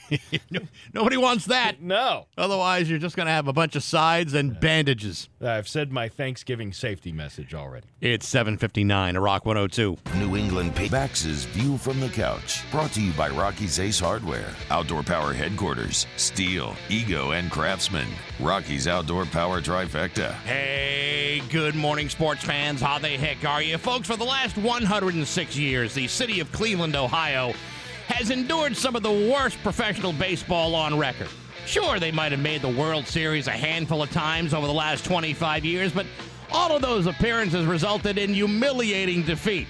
No- 0.51 0.61
Nobody 0.93 1.17
wants 1.17 1.45
that. 1.45 1.81
no. 1.81 2.25
Otherwise, 2.37 2.89
you're 2.89 2.99
just 2.99 3.15
going 3.15 3.25
to 3.27 3.31
have 3.31 3.47
a 3.47 3.53
bunch 3.53 3.75
of 3.75 3.83
sides 3.83 4.33
and 4.33 4.59
bandages. 4.59 5.29
I've 5.41 5.67
said 5.67 5.91
my 5.91 6.09
Thanksgiving 6.09 6.73
safety 6.73 7.11
message 7.11 7.53
already. 7.53 7.87
It's 8.01 8.27
7:59, 8.31 9.15
a 9.15 9.19
Rock 9.21 9.45
102. 9.45 9.97
New 10.17 10.35
England 10.35 10.75
Paybacks' 10.75 11.45
View 11.47 11.77
from 11.77 11.99
the 11.99 12.09
Couch. 12.09 12.61
Brought 12.71 12.91
to 12.93 13.01
you 13.01 13.11
by 13.13 13.29
Rocky's 13.29 13.79
Ace 13.79 13.99
Hardware, 13.99 14.49
Outdoor 14.69 15.03
Power 15.03 15.33
Headquarters, 15.33 16.05
Stihl, 16.17 16.75
EGO, 16.89 17.31
and 17.31 17.49
Craftsman. 17.51 18.07
Rocky's 18.39 18.87
Outdoor 18.87 19.25
Power 19.25 19.61
Trifecta. 19.61 20.33
Hey, 20.43 21.41
good 21.49 21.75
morning, 21.75 22.09
sports 22.09 22.43
fans. 22.43 22.81
How 22.81 22.99
the 22.99 23.09
heck 23.09 23.43
are 23.45 23.61
you? 23.61 23.77
Folks, 23.77 24.07
for 24.07 24.15
the 24.15 24.23
last 24.25 24.57
106 24.57 25.55
years, 25.57 25.93
the 25.93 26.07
city 26.07 26.39
of 26.39 26.51
Cleveland, 26.51 26.95
Ohio, 26.95 27.53
has 28.07 28.29
endured 28.29 28.75
some 28.75 28.95
of 28.95 29.03
the 29.03 29.11
worst 29.11 29.57
professional 29.63 30.13
baseball 30.13 30.75
on 30.75 30.97
record. 30.97 31.29
Sure, 31.65 31.99
they 31.99 32.11
might 32.11 32.31
have 32.31 32.41
made 32.41 32.61
the 32.61 32.69
World 32.69 33.05
Series 33.05 33.47
a 33.47 33.51
handful 33.51 34.01
of 34.01 34.09
times 34.11 34.53
over 34.53 34.65
the 34.65 34.73
last 34.73 35.03
25 35.03 35.65
years, 35.65 35.91
but 35.91 36.05
all 36.51 36.75
of 36.75 36.81
those 36.81 37.07
appearances 37.07 37.65
resulted 37.65 38.17
in 38.17 38.33
humiliating 38.33 39.23
defeat. 39.23 39.67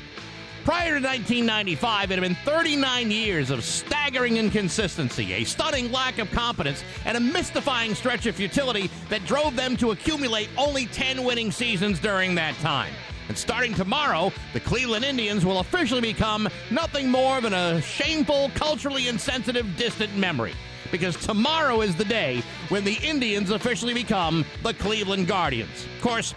Prior 0.64 1.00
to 1.00 1.08
1995, 1.08 2.12
it 2.12 2.16
had 2.16 2.22
been 2.22 2.36
39 2.44 3.10
years 3.10 3.50
of 3.50 3.64
staggering 3.64 4.38
inconsistency, 4.38 5.34
a 5.34 5.44
stunning 5.44 5.92
lack 5.92 6.20
of 6.20 6.30
competence, 6.32 6.84
and 7.06 7.16
a 7.16 7.22
mystifying 7.22 7.96
stretch 7.96 8.26
of 8.26 8.36
futility 8.36 8.92
that 9.10 9.26
drove 9.26 9.56
them 9.56 9.78
to 9.78 9.92
accumulate 9.92 10.50
only 10.58 10.86
10 10.88 11.24
winning 11.24 11.52
seasons 11.52 12.00
during 12.00 12.36
that 12.36 12.54
time. 12.56 12.94
And 13.28 13.38
starting 13.38 13.74
tomorrow, 13.74 14.32
the 14.54 14.60
Cleveland 14.60 15.04
Indians 15.04 15.46
will 15.46 15.60
officially 15.60 16.02
become 16.02 16.48
nothing 16.72 17.10
more 17.10 17.42
than 17.42 17.54
a 17.54 17.82
shameful, 17.82 18.52
culturally 18.56 19.08
insensitive, 19.08 19.76
distant 19.76 20.16
memory. 20.16 20.54
Because 20.92 21.18
tomorrow 21.18 21.82
is 21.82 21.96
the 21.96 22.06
day 22.06 22.42
when 22.70 22.86
the 22.86 22.96
Indians 23.04 23.52
officially 23.52 23.94
become 23.94 24.46
the 24.64 24.74
Cleveland 24.74 25.28
Guardians. 25.28 25.86
Of 25.98 26.02
course, 26.02 26.34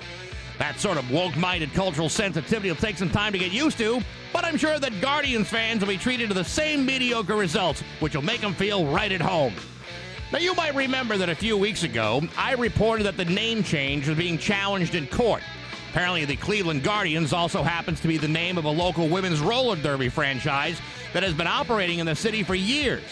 that 0.58 0.80
sort 0.80 0.98
of 0.98 1.10
woke 1.10 1.36
minded 1.36 1.72
cultural 1.72 2.08
sensitivity 2.08 2.68
will 2.68 2.76
take 2.76 2.98
some 2.98 3.10
time 3.10 3.32
to 3.32 3.38
get 3.38 3.52
used 3.52 3.78
to, 3.78 4.02
but 4.32 4.44
I'm 4.44 4.56
sure 4.56 4.78
that 4.78 5.00
Guardians 5.00 5.48
fans 5.48 5.80
will 5.80 5.88
be 5.88 5.96
treated 5.96 6.28
to 6.28 6.34
the 6.34 6.44
same 6.44 6.84
mediocre 6.84 7.36
results, 7.36 7.82
which 8.00 8.14
will 8.14 8.22
make 8.22 8.40
them 8.40 8.52
feel 8.52 8.84
right 8.86 9.12
at 9.12 9.20
home. 9.20 9.54
Now, 10.32 10.38
you 10.38 10.54
might 10.54 10.74
remember 10.74 11.16
that 11.16 11.28
a 11.28 11.34
few 11.34 11.56
weeks 11.56 11.82
ago, 11.82 12.22
I 12.36 12.52
reported 12.52 13.04
that 13.04 13.16
the 13.16 13.24
name 13.24 13.62
change 13.62 14.06
was 14.06 14.18
being 14.18 14.36
challenged 14.36 14.94
in 14.94 15.06
court. 15.06 15.42
Apparently, 15.90 16.24
the 16.24 16.36
Cleveland 16.36 16.84
Guardians 16.84 17.32
also 17.32 17.64
happens 17.64 18.00
to 18.00 18.06
be 18.06 18.16
the 18.16 18.28
name 18.28 18.58
of 18.58 18.64
a 18.64 18.70
local 18.70 19.08
women's 19.08 19.40
roller 19.40 19.74
derby 19.74 20.08
franchise 20.08 20.80
that 21.12 21.24
has 21.24 21.34
been 21.34 21.48
operating 21.48 21.98
in 21.98 22.06
the 22.06 22.14
city 22.14 22.44
for 22.44 22.54
years. 22.54 23.02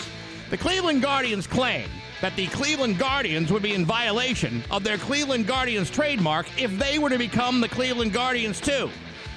The 0.51 0.59
Cleveland 0.59 1.03
Guardians 1.03 1.49
claim 1.49 1.89
that 2.21 2.37
the 2.37 2.47
Cleveland 2.47 2.97
Guardians 2.97 3.51
would 3.51 3.65
be 3.65 3.75
in 3.75 3.85
violation 3.85 4.63
of 4.71 4.85
their 4.85 4.97
Cleveland 4.97 5.49
Guardians 5.49 5.91
trademark 5.91 6.47
if 6.57 6.71
they 6.79 7.01
were 7.01 7.11
to 7.11 7.19
become 7.19 7.61
the 7.61 7.69
Cleveland 7.69 8.13
Guardians 8.13 8.61
too. 8.61 8.89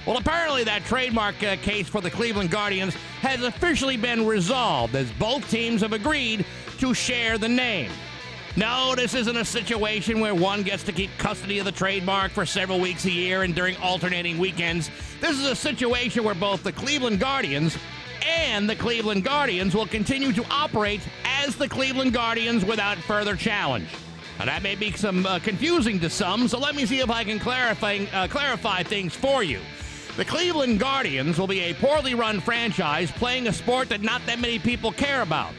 Well, 0.05 0.18
apparently 0.18 0.63
that 0.65 0.84
trademark 0.85 1.41
uh, 1.41 1.55
case 1.57 1.88
for 1.88 1.99
the 1.99 2.11
Cleveland 2.11 2.51
Guardians 2.51 2.93
has 3.22 3.41
officially 3.41 3.97
been 3.97 4.27
resolved 4.27 4.95
as 4.95 5.11
both 5.13 5.49
teams 5.49 5.81
have 5.81 5.93
agreed 5.93 6.45
to 6.77 6.93
share 6.93 7.39
the 7.39 7.49
name. 7.49 7.89
No, 8.57 8.95
this 8.95 9.14
isn't 9.14 9.38
a 9.38 9.45
situation 9.45 10.19
where 10.19 10.36
one 10.36 10.61
gets 10.64 10.84
to 10.84 10.91
keep 10.91 11.10
custody 11.18 11.60
of 11.60 11.65
the 11.65 11.72
trademark 11.72 12.34
for 12.34 12.45
several 12.45 12.82
weeks 12.82 13.06
a 13.06 13.11
year 13.11 13.44
and 13.44 13.56
during 13.56 13.78
alternating 13.78 14.38
weekends. 14.38 14.91
This 15.22 15.40
is 15.40 15.45
a 15.45 15.56
situation 15.56 16.26
where 16.26 16.36
both 16.36 16.61
the 16.61 16.73
Cleveland 16.73 17.22
Guardians 17.22 17.78
and 18.28 18.69
the 18.69 18.76
Cleveland 18.76 19.23
Guardians 19.23 19.73
will 19.73 19.88
continue 19.88 20.34
to 20.34 20.45
operate 20.52 20.99
as 21.23 21.56
the 21.56 21.69
Cleveland 21.69 22.11
Guardians 22.11 22.65
without 22.65 22.98
further 22.98 23.38
challenge. 23.38 23.88
Now, 24.38 24.45
that 24.45 24.64
may 24.64 24.76
be 24.76 24.91
some 24.91 25.26
uh, 25.26 25.40
confusing 25.40 25.99
to 26.02 26.10
some, 26.10 26.49
so 26.49 26.60
let 26.60 26.76
me 26.76 26.86
see 26.86 26.99
if 26.99 27.10
I 27.10 27.23
can 27.23 27.40
clarify, 27.40 27.99
uh, 28.11 28.28
clarify 28.28 28.84
things 28.84 29.15
for 29.15 29.44
you. 29.44 29.61
The 30.18 30.26
Cleveland 30.26 30.80
Guardians 30.80 31.40
will 31.40 31.48
be 31.48 31.61
a 31.61 31.73
poorly 31.76 32.15
run 32.15 32.41
franchise 32.41 33.11
playing 33.11 33.48
a 33.48 33.53
sport 33.53 33.88
that 33.90 34.02
not 34.02 34.22
that 34.26 34.40
many 34.40 34.60
people 34.60 34.91
care 34.91 35.22
about. 35.22 35.53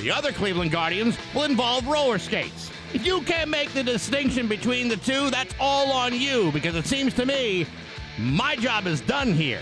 The 0.00 0.10
other 0.10 0.32
Cleveland 0.32 0.70
Guardians 0.70 1.18
will 1.34 1.44
involve 1.44 1.86
roller 1.86 2.18
skates. 2.18 2.70
If 2.94 3.04
you 3.04 3.20
can't 3.22 3.50
make 3.50 3.72
the 3.72 3.82
distinction 3.82 4.48
between 4.48 4.88
the 4.88 4.96
two, 4.96 5.30
that's 5.30 5.54
all 5.60 5.92
on 5.92 6.18
you 6.18 6.50
because 6.52 6.74
it 6.74 6.86
seems 6.86 7.12
to 7.14 7.26
me 7.26 7.66
my 8.18 8.56
job 8.56 8.86
is 8.86 9.02
done 9.02 9.34
here. 9.34 9.60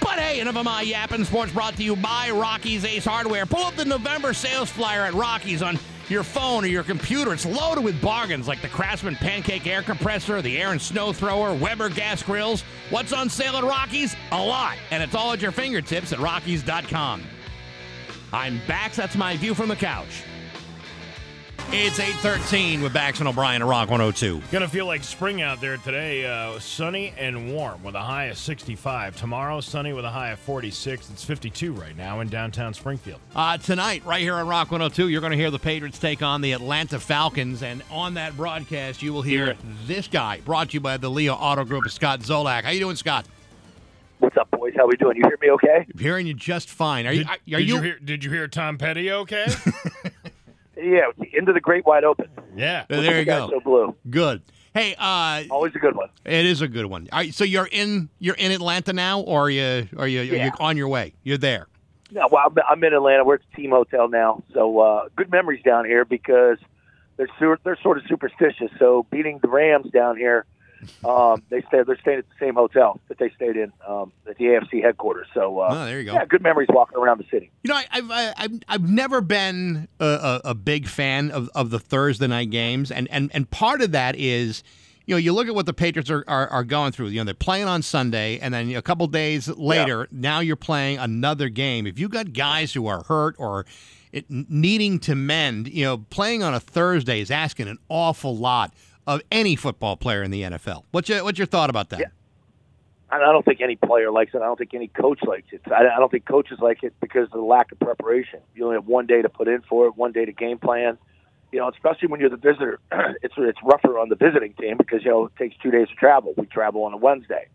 But 0.00 0.18
hey, 0.18 0.38
enough 0.38 0.56
of 0.56 0.64
my 0.64 0.82
yapping. 0.82 1.24
Sports 1.24 1.52
brought 1.52 1.76
to 1.76 1.82
you 1.82 1.96
by 1.96 2.30
Rocky's 2.30 2.84
Ace 2.84 3.04
Hardware. 3.04 3.44
Pull 3.44 3.64
up 3.64 3.74
the 3.74 3.84
November 3.84 4.32
sales 4.32 4.70
flyer 4.70 5.02
at 5.02 5.14
Rocky's 5.14 5.62
on 5.62 5.78
your 6.08 6.22
phone 6.22 6.64
or 6.64 6.68
your 6.68 6.84
computer. 6.84 7.32
It's 7.32 7.46
loaded 7.46 7.82
with 7.82 8.00
bargains 8.00 8.46
like 8.46 8.62
the 8.62 8.68
Craftsman 8.68 9.16
Pancake 9.16 9.66
Air 9.66 9.82
Compressor, 9.82 10.42
the 10.42 10.56
Ariens 10.56 10.82
Snow 10.82 11.12
Thrower, 11.12 11.54
Weber 11.54 11.88
Gas 11.88 12.22
Grills. 12.22 12.62
What's 12.90 13.12
on 13.12 13.28
sale 13.28 13.56
at 13.56 13.64
Rocky's? 13.64 14.14
A 14.30 14.40
lot. 14.40 14.76
And 14.90 15.02
it's 15.02 15.14
all 15.14 15.32
at 15.32 15.42
your 15.42 15.52
fingertips 15.52 16.12
at 16.12 16.20
Rockies.com. 16.20 17.22
I'm 18.34 18.60
Bax. 18.66 18.96
That's 18.96 19.16
my 19.16 19.36
view 19.36 19.54
from 19.54 19.68
the 19.68 19.76
couch. 19.76 20.24
It's 21.70 22.00
813 22.00 22.82
with 22.82 22.92
Bax 22.92 23.20
and 23.20 23.28
O'Brien 23.28 23.62
at 23.62 23.68
Rock 23.68 23.90
102. 23.90 24.42
Gonna 24.50 24.68
feel 24.68 24.86
like 24.86 25.04
spring 25.04 25.40
out 25.40 25.60
there 25.60 25.76
today. 25.76 26.26
Uh, 26.26 26.58
sunny 26.58 27.14
and 27.16 27.52
warm 27.54 27.82
with 27.84 27.94
a 27.94 28.00
high 28.00 28.24
of 28.26 28.36
65. 28.38 29.16
Tomorrow, 29.16 29.60
sunny 29.60 29.92
with 29.92 30.04
a 30.04 30.10
high 30.10 30.30
of 30.30 30.40
46. 30.40 31.10
It's 31.10 31.24
52 31.24 31.72
right 31.72 31.96
now 31.96 32.20
in 32.20 32.28
downtown 32.28 32.74
Springfield. 32.74 33.20
Uh, 33.36 33.56
tonight, 33.56 34.04
right 34.04 34.20
here 34.20 34.34
on 34.34 34.48
Rock 34.48 34.72
102, 34.72 35.08
you're 35.08 35.20
going 35.20 35.30
to 35.30 35.38
hear 35.38 35.52
the 35.52 35.58
Patriots 35.58 36.00
take 36.00 36.20
on 36.20 36.40
the 36.40 36.52
Atlanta 36.52 36.98
Falcons. 36.98 37.62
And 37.62 37.84
on 37.88 38.14
that 38.14 38.36
broadcast, 38.36 39.00
you 39.00 39.12
will 39.12 39.22
hear 39.22 39.56
this 39.86 40.08
guy, 40.08 40.40
brought 40.44 40.70
to 40.70 40.74
you 40.74 40.80
by 40.80 40.96
the 40.96 41.08
Lia 41.08 41.34
Auto 41.34 41.64
Group, 41.64 41.88
Scott 41.88 42.20
Zolak. 42.20 42.64
How 42.64 42.70
you 42.70 42.80
doing, 42.80 42.96
Scott? 42.96 43.26
What's 44.18 44.36
up, 44.36 44.50
boys? 44.50 44.72
How 44.76 44.86
we 44.86 44.96
doing? 44.96 45.16
You 45.16 45.22
hear 45.26 45.38
me 45.40 45.50
okay? 45.50 45.86
I'm 45.92 45.98
hearing 45.98 46.26
you 46.26 46.34
just 46.34 46.70
fine. 46.70 47.06
Are 47.06 47.12
you? 47.12 47.24
Did, 47.24 47.28
Are, 47.28 47.36
did 47.46 47.68
you? 47.68 47.74
you 47.76 47.82
hear? 47.82 47.98
Did 47.98 48.24
you 48.24 48.30
hear 48.30 48.48
Tom 48.48 48.78
Petty? 48.78 49.10
Okay. 49.10 49.46
Yeah, 50.76 51.04
into 51.32 51.52
the 51.52 51.60
great 51.60 51.86
wide 51.86 52.02
open. 52.02 52.26
yeah. 52.56 52.84
there 52.88 53.20
you 53.20 53.24
go. 53.24 53.48
So 53.48 53.60
blue. 53.60 53.94
Good. 54.10 54.42
Hey, 54.74 54.96
uh, 54.98 55.44
Always 55.48 55.72
a 55.76 55.78
good 55.78 55.94
one. 55.94 56.08
it 56.24 56.44
is 56.44 56.62
a 56.62 56.68
good 56.68 56.86
one. 56.86 57.08
All 57.12 57.20
right, 57.20 57.32
so 57.32 57.44
you're 57.44 57.68
in 57.70 58.10
you're 58.18 58.34
in 58.34 58.50
Atlanta 58.50 58.92
now, 58.92 59.20
or 59.20 59.42
are 59.44 59.50
you 59.50 59.88
are 59.96 60.08
you 60.08 60.20
are 60.20 60.24
you 60.24 60.36
Yeah. 60.36 60.50
on 60.58 60.76
your 60.76 60.88
way? 60.88 61.14
You're 61.22 61.38
there. 61.38 61.68
Yeah, 62.10 62.24
well, 62.30 62.42
I'm, 62.46 62.56
I'm 62.68 62.84
in 62.84 62.92
Atlanta. 62.92 63.24
We're 63.24 63.36
at 63.36 63.42
the 63.50 63.62
team 63.62 63.70
hotel 63.70 64.08
now, 64.08 64.42
so 64.52 64.80
uh, 64.80 65.08
good 65.16 65.30
memories 65.30 65.62
down 65.62 65.84
here 65.86 66.04
because 66.04 66.58
they're 67.16 67.28
sur- 67.38 67.60
they're 67.62 67.78
sort 67.80 67.96
of 67.98 68.04
superstitious. 68.08 68.70
So 68.78 69.06
beating 69.10 69.38
the 69.40 69.48
Rams 69.48 69.90
down 69.92 70.16
here, 70.18 70.44
um, 71.04 71.42
they 71.50 71.60
stay 71.68 71.82
they're 71.86 71.98
staying 72.00 72.18
at 72.18 72.28
the 72.28 72.34
same 72.44 72.54
hotel 72.54 73.00
that 73.08 73.18
they 73.18 73.30
stayed 73.30 73.56
in 73.56 73.72
um, 73.86 74.12
at 74.28 74.36
the 74.38 74.44
AFC 74.44 74.82
headquarters. 74.82 75.26
So 75.34 75.58
uh, 75.60 75.68
Oh, 75.72 75.84
there 75.84 75.98
you 76.00 76.06
go. 76.06 76.14
Yeah, 76.14 76.24
good 76.26 76.42
memories 76.42 76.68
walking 76.70 76.98
around 76.98 77.18
the 77.18 77.26
city. 77.30 77.50
You 77.62 77.68
know, 77.70 77.76
I, 77.76 77.84
I've 77.90 78.10
I, 78.10 78.34
I've 78.36 78.60
I've 78.68 78.88
never 78.88 79.20
been 79.20 79.88
a, 80.00 80.04
a, 80.04 80.40
a 80.50 80.54
big 80.54 80.86
fan 80.88 81.30
of, 81.30 81.48
of 81.54 81.70
the 81.70 81.78
Thursday 81.78 82.26
night 82.26 82.50
games, 82.50 82.90
and, 82.90 83.08
and 83.10 83.30
and 83.34 83.50
part 83.50 83.80
of 83.82 83.92
that 83.92 84.16
is, 84.16 84.62
you 85.06 85.14
know, 85.14 85.18
you 85.18 85.32
look 85.32 85.48
at 85.48 85.54
what 85.54 85.66
the 85.66 85.74
Patriots 85.74 86.10
are, 86.10 86.24
are, 86.28 86.48
are 86.48 86.64
going 86.64 86.92
through. 86.92 87.08
You 87.08 87.20
know, 87.20 87.24
they're 87.24 87.34
playing 87.34 87.66
on 87.68 87.82
Sunday, 87.82 88.38
and 88.38 88.54
then 88.54 88.74
a 88.74 88.82
couple 88.82 89.06
days 89.06 89.48
later, 89.48 90.08
now 90.10 90.40
you're 90.40 90.56
playing 90.56 90.98
another 90.98 91.48
game. 91.48 91.86
If 91.86 91.98
you 91.98 92.08
got 92.08 92.32
guys 92.32 92.72
who 92.72 92.86
are 92.86 93.02
hurt 93.04 93.36
or 93.38 93.66
it, 94.12 94.24
needing 94.28 94.98
to 95.00 95.14
mend, 95.14 95.68
you 95.68 95.84
know, 95.84 95.98
playing 95.98 96.42
on 96.42 96.54
a 96.54 96.60
Thursday 96.60 97.20
is 97.20 97.30
asking 97.30 97.68
an 97.68 97.78
awful 97.88 98.36
lot 98.36 98.72
of 99.06 99.20
any 99.30 99.56
football 99.56 99.96
player 99.96 100.22
in 100.22 100.30
the 100.30 100.42
NFL. 100.42 100.84
What's 100.90 101.08
your 101.08 101.24
what's 101.24 101.38
your 101.38 101.46
thought 101.46 101.70
about 101.70 101.90
that? 101.90 102.00
I 103.10 103.16
I 103.16 103.32
don't 103.32 103.44
think 103.44 103.60
any 103.60 103.76
player 103.76 104.10
likes 104.10 104.34
it. 104.34 104.38
I 104.38 104.46
don't 104.46 104.58
think 104.58 104.74
any 104.74 104.88
coach 104.88 105.20
likes 105.26 105.46
it. 105.52 105.60
I 105.66 105.86
I 105.94 105.98
don't 105.98 106.10
think 106.10 106.26
coaches 106.26 106.58
like 106.60 106.82
it 106.82 106.94
because 107.00 107.24
of 107.26 107.32
the 107.32 107.40
lack 107.40 107.72
of 107.72 107.78
preparation. 107.78 108.40
You 108.54 108.64
only 108.64 108.76
have 108.76 108.86
one 108.86 109.06
day 109.06 109.22
to 109.22 109.28
put 109.28 109.48
in 109.48 109.62
for 109.62 109.86
it, 109.86 109.96
one 109.96 110.12
day 110.12 110.24
to 110.24 110.32
game 110.32 110.58
plan. 110.58 110.98
You 111.52 111.60
know, 111.60 111.68
especially 111.68 112.08
when 112.08 112.18
you're 112.20 112.30
the 112.30 112.36
visitor, 112.36 112.80
it's 113.22 113.34
it's 113.36 113.58
rougher 113.62 113.98
on 113.98 114.08
the 114.08 114.16
visiting 114.16 114.54
team 114.54 114.76
because 114.76 115.04
you 115.04 115.10
know 115.10 115.26
it 115.26 115.36
takes 115.36 115.56
two 115.62 115.70
days 115.70 115.88
to 115.88 115.94
travel. 115.94 116.34
We 116.36 116.46
travel 116.46 116.84
on 116.84 116.92
a 116.92 116.96
Wednesday, 116.96 117.48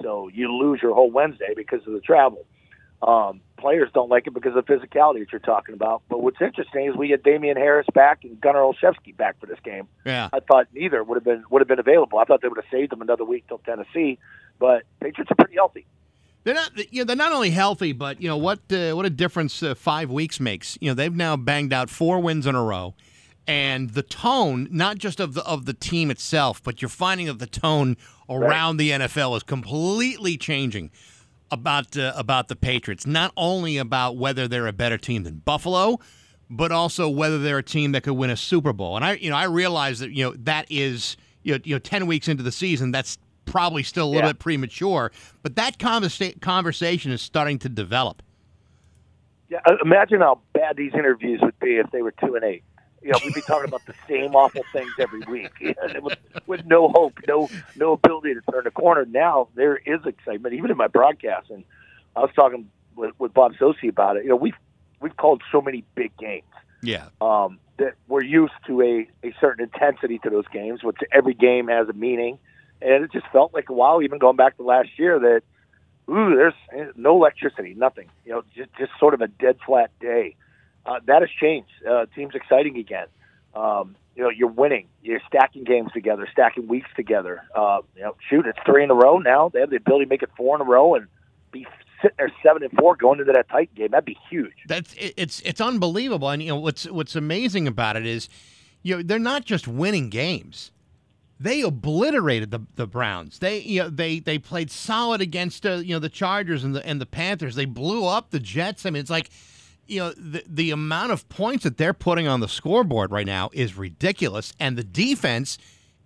so 0.00 0.28
you 0.32 0.52
lose 0.52 0.80
your 0.82 0.94
whole 0.94 1.10
Wednesday 1.10 1.54
because 1.56 1.80
of 1.86 1.92
the 1.92 2.00
travel. 2.00 2.46
Um, 3.02 3.40
players 3.58 3.90
don't 3.92 4.08
like 4.08 4.28
it 4.28 4.34
because 4.34 4.54
of 4.54 4.64
the 4.64 4.72
physicality 4.72 5.20
that 5.20 5.32
you're 5.32 5.40
talking 5.40 5.74
about. 5.74 6.02
But 6.08 6.22
what's 6.22 6.40
interesting 6.40 6.86
is 6.86 6.96
we 6.96 7.08
get 7.08 7.24
Damien 7.24 7.56
Harris 7.56 7.86
back 7.92 8.22
and 8.22 8.40
Gunner 8.40 8.60
Olszewski 8.60 9.16
back 9.16 9.40
for 9.40 9.46
this 9.46 9.58
game. 9.64 9.88
Yeah. 10.06 10.28
I 10.32 10.38
thought 10.40 10.68
neither 10.72 11.02
would 11.02 11.16
have 11.16 11.24
been 11.24 11.42
would 11.50 11.60
have 11.60 11.68
been 11.68 11.80
available. 11.80 12.18
I 12.18 12.24
thought 12.24 12.42
they 12.42 12.48
would 12.48 12.58
have 12.58 12.70
saved 12.70 12.92
them 12.92 13.02
another 13.02 13.24
week 13.24 13.46
till 13.48 13.58
Tennessee. 13.58 14.18
But 14.58 14.84
Patriots 15.00 15.32
are 15.32 15.34
pretty 15.34 15.54
healthy. 15.54 15.86
They're 16.44 16.54
not, 16.54 16.92
you 16.92 17.00
know, 17.00 17.04
they're 17.04 17.16
not 17.16 17.32
only 17.32 17.50
healthy, 17.50 17.92
but 17.92 18.20
you 18.20 18.28
know 18.28 18.36
what? 18.36 18.60
Uh, 18.70 18.92
what 18.92 19.06
a 19.06 19.10
difference 19.10 19.62
uh, 19.62 19.74
five 19.74 20.10
weeks 20.10 20.40
makes. 20.40 20.76
You 20.80 20.90
know, 20.90 20.94
they've 20.94 21.14
now 21.14 21.36
banged 21.36 21.72
out 21.72 21.88
four 21.88 22.20
wins 22.20 22.46
in 22.46 22.54
a 22.54 22.62
row, 22.62 22.94
and 23.46 23.90
the 23.90 24.02
tone, 24.02 24.68
not 24.70 24.98
just 24.98 25.20
of 25.20 25.34
the 25.34 25.44
of 25.44 25.66
the 25.66 25.74
team 25.74 26.10
itself, 26.10 26.62
but 26.62 26.82
you're 26.82 26.88
finding 26.88 27.26
that 27.26 27.38
the 27.38 27.46
tone 27.46 27.96
around 28.28 28.76
the 28.76 28.90
NFL 28.90 29.36
is 29.36 29.42
completely 29.44 30.36
changing 30.36 30.90
about 31.52 31.96
uh, 31.96 32.12
about 32.16 32.48
the 32.48 32.56
Patriots. 32.56 33.06
Not 33.06 33.32
only 33.36 33.76
about 33.78 34.16
whether 34.16 34.48
they're 34.48 34.66
a 34.66 34.72
better 34.72 34.98
team 34.98 35.22
than 35.22 35.42
Buffalo, 35.44 36.00
but 36.50 36.72
also 36.72 37.08
whether 37.08 37.38
they're 37.38 37.58
a 37.58 37.62
team 37.62 37.92
that 37.92 38.02
could 38.02 38.14
win 38.14 38.30
a 38.30 38.36
Super 38.36 38.72
Bowl. 38.72 38.96
And 38.96 39.04
I, 39.04 39.12
you 39.14 39.30
know, 39.30 39.36
I 39.36 39.44
realize 39.44 40.00
that 40.00 40.10
you 40.10 40.24
know 40.24 40.34
that 40.38 40.66
is 40.70 41.16
you 41.42 41.54
know, 41.54 41.60
you 41.62 41.74
know 41.76 41.78
ten 41.78 42.06
weeks 42.06 42.26
into 42.26 42.42
the 42.42 42.50
season. 42.52 42.90
That's 42.90 43.18
probably 43.44 43.82
still 43.82 44.06
a 44.06 44.10
little 44.10 44.22
Yeah. 44.28 44.32
bit 44.32 44.38
premature, 44.38 45.12
but 45.42 45.56
that 45.56 45.78
conversa- 45.78 46.40
conversation 46.40 47.12
is 47.12 47.20
starting 47.22 47.58
to 47.60 47.68
develop. 47.68 48.22
Yeah, 49.50 49.58
uh, 49.66 49.76
imagine 49.84 50.20
how 50.20 50.40
bad 50.54 50.76
these 50.76 50.92
interviews 50.94 51.40
would 51.42 51.58
be 51.58 51.76
if 51.76 51.90
they 51.90 52.00
were 52.02 52.12
two 52.12 52.34
and 52.36 52.44
eight. 52.44 52.62
You 53.02 53.10
know, 53.10 53.18
we'd 53.24 53.34
be 53.34 53.40
talking 53.42 53.68
about 53.68 53.84
the 53.86 53.94
same 54.08 54.34
awful 54.34 54.62
things 54.72 54.92
every 54.98 55.20
week 55.28 55.50
with, 56.02 56.18
with 56.46 56.64
no 56.66 56.88
hope, 56.88 57.14
no 57.26 57.48
no 57.76 57.92
ability 57.92 58.34
to 58.34 58.40
turn 58.52 58.64
the 58.64 58.70
corner. 58.70 59.04
Now 59.04 59.48
there 59.54 59.76
is 59.76 60.00
excitement, 60.06 60.54
even 60.54 60.70
in 60.70 60.76
my 60.76 60.86
broadcast. 60.86 61.50
And 61.50 61.64
I 62.14 62.20
was 62.20 62.30
talking 62.36 62.70
with, 62.96 63.12
with 63.18 63.34
Bob 63.34 63.54
Socci 63.54 63.88
about 63.88 64.16
it. 64.16 64.24
You 64.24 64.30
know, 64.30 64.36
we've 64.36 64.54
we've 65.00 65.16
called 65.16 65.42
so 65.50 65.60
many 65.60 65.84
big 65.96 66.16
games 66.16 66.44
Yeah. 66.82 67.06
um, 67.20 67.58
that 67.78 67.94
we're 68.06 68.22
used 68.22 68.52
to 68.68 68.80
a, 68.82 69.08
a 69.26 69.34
certain 69.40 69.64
intensity 69.64 70.18
to 70.20 70.30
those 70.30 70.46
games, 70.52 70.84
which 70.84 70.98
every 71.10 71.34
game 71.34 71.66
has 71.68 71.88
a 71.88 71.92
meaning. 71.92 72.38
And 72.80 73.04
it 73.04 73.10
just 73.12 73.26
felt 73.32 73.52
like 73.52 73.68
a 73.68 73.72
while, 73.72 74.02
even 74.02 74.18
going 74.18 74.36
back 74.36 74.56
to 74.58 74.62
last 74.62 74.90
year, 74.98 75.18
that 75.18 75.42
ooh, 76.08 76.34
there's 76.36 76.54
no 76.96 77.16
electricity, 77.16 77.74
nothing. 77.74 78.08
You 78.24 78.32
know, 78.32 78.44
just 78.54 78.70
just 78.78 78.92
sort 79.00 79.14
of 79.14 79.20
a 79.20 79.28
dead 79.28 79.58
flat 79.66 79.90
day. 80.00 80.36
Uh, 80.84 81.00
that 81.06 81.22
has 81.22 81.30
changed. 81.40 81.70
Uh, 81.88 82.06
team's 82.14 82.34
exciting 82.34 82.76
again. 82.76 83.06
Um, 83.54 83.96
you 84.16 84.22
know, 84.22 84.30
you're 84.30 84.48
winning. 84.50 84.88
You're 85.02 85.20
stacking 85.26 85.64
games 85.64 85.90
together, 85.92 86.28
stacking 86.30 86.68
weeks 86.68 86.88
together. 86.96 87.42
Uh, 87.54 87.80
you 87.96 88.02
know, 88.02 88.16
shoot, 88.28 88.46
it's 88.46 88.58
three 88.66 88.84
in 88.84 88.90
a 88.90 88.94
row 88.94 89.18
now. 89.18 89.48
They 89.48 89.60
have 89.60 89.70
the 89.70 89.76
ability 89.76 90.04
to 90.04 90.08
make 90.08 90.22
it 90.22 90.30
four 90.36 90.56
in 90.56 90.60
a 90.60 90.64
row 90.64 90.94
and 90.94 91.06
be 91.50 91.66
sitting 92.02 92.16
there 92.18 92.32
seven 92.42 92.62
and 92.62 92.72
four 92.72 92.96
going 92.96 93.20
into 93.20 93.32
that 93.32 93.48
tight 93.48 93.74
game. 93.74 93.88
That'd 93.92 94.04
be 94.04 94.18
huge. 94.28 94.52
That's 94.66 94.94
it's 94.98 95.40
it's 95.40 95.60
unbelievable. 95.60 96.28
And 96.28 96.42
you 96.42 96.48
know 96.48 96.56
what's 96.56 96.84
what's 96.90 97.16
amazing 97.16 97.66
about 97.66 97.96
it 97.96 98.04
is, 98.04 98.28
you 98.82 98.96
know, 98.96 99.02
they're 99.02 99.18
not 99.18 99.44
just 99.44 99.66
winning 99.66 100.10
games. 100.10 100.72
They 101.40 101.62
obliterated 101.62 102.50
the 102.50 102.60
the 102.74 102.86
Browns. 102.86 103.38
They 103.38 103.60
you 103.60 103.82
know 103.82 103.90
they 103.90 104.18
they 104.18 104.38
played 104.38 104.70
solid 104.70 105.20
against 105.20 105.64
uh, 105.64 105.76
you 105.76 105.94
know 105.94 105.98
the 105.98 106.08
Chargers 106.08 106.64
and 106.64 106.74
the 106.74 106.86
and 106.86 107.00
the 107.00 107.06
Panthers. 107.06 107.54
They 107.54 107.64
blew 107.64 108.06
up 108.06 108.30
the 108.30 108.40
Jets. 108.40 108.84
I 108.84 108.90
mean, 108.90 109.00
it's 109.00 109.10
like 109.10 109.30
you 109.92 110.00
know 110.00 110.12
the 110.16 110.42
the 110.46 110.70
amount 110.70 111.12
of 111.12 111.28
points 111.28 111.64
that 111.64 111.76
they're 111.76 111.92
putting 111.94 112.26
on 112.26 112.40
the 112.40 112.48
scoreboard 112.48 113.10
right 113.12 113.26
now 113.26 113.50
is 113.52 113.76
ridiculous, 113.76 114.52
and 114.58 114.76
the 114.76 114.84
defense 114.84 115.58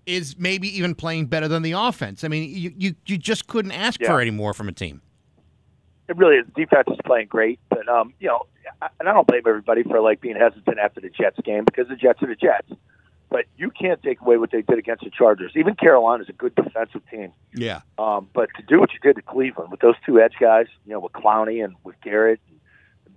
is 0.05 0.37
maybe 0.39 0.69
even 0.77 0.95
playing 0.95 1.27
better 1.27 1.49
than 1.49 1.63
the 1.63 1.73
offense. 1.73 2.23
I 2.25 2.29
mean, 2.29 2.49
you 2.51 2.73
you, 2.77 2.95
you 3.07 3.17
just 3.19 3.47
couldn't 3.47 3.73
ask 3.73 4.01
Yeah. 4.01 4.09
for 4.09 4.21
any 4.21 4.31
more 4.31 4.53
from 4.55 4.69
a 4.69 4.73
team. 4.73 5.03
it 6.09 6.17
really 6.17 6.37
is. 6.37 6.47
Defense 6.55 6.87
is 6.89 6.99
playing 7.05 7.27
great, 7.29 7.59
but 7.69 7.89
um, 7.89 8.13
you 8.21 8.29
know, 8.29 8.43
I- 8.81 8.89
and 9.01 9.09
I 9.09 9.13
don't 9.13 9.27
blame 9.27 9.43
everybody 9.47 9.83
for 9.83 10.01
like 10.01 10.21
being 10.21 10.37
hesitant 10.37 10.79
after 10.79 11.01
the 11.01 11.09
Jets 11.11 11.39
game 11.45 11.65
because 11.65 11.89
the 11.89 11.97
Jets 11.97 12.23
are 12.23 12.27
the 12.29 12.37
Jets. 12.37 12.69
But 13.29 13.47
you 13.59 13.73
can't 13.73 14.01
take 14.05 14.21
away 14.21 14.37
what 14.37 14.53
they 14.53 14.63
did 14.63 14.79
against 14.79 15.03
the 15.03 15.11
Chargers. 15.11 15.51
Even 15.57 15.75
Carolina's 15.75 16.29
a 16.29 16.33
good 16.33 16.55
defensive 16.55 17.03
team. 17.11 17.33
Yeah. 17.53 17.81
Um, 17.99 18.29
but 18.33 18.51
to 18.57 18.63
do 18.63 18.79
what 18.79 18.93
you 18.93 19.01
did 19.03 19.17
to 19.17 19.23
Cleveland 19.23 19.73
with 19.73 19.81
those 19.81 19.97
two 20.07 20.21
edge 20.21 20.35
guys, 20.39 20.67
you 20.87 20.93
know, 20.93 21.01
with 21.01 21.13
Clowney 21.13 21.65
and 21.65 21.75
with 21.83 21.97
Garrett 22.03 22.39
and 22.49 22.61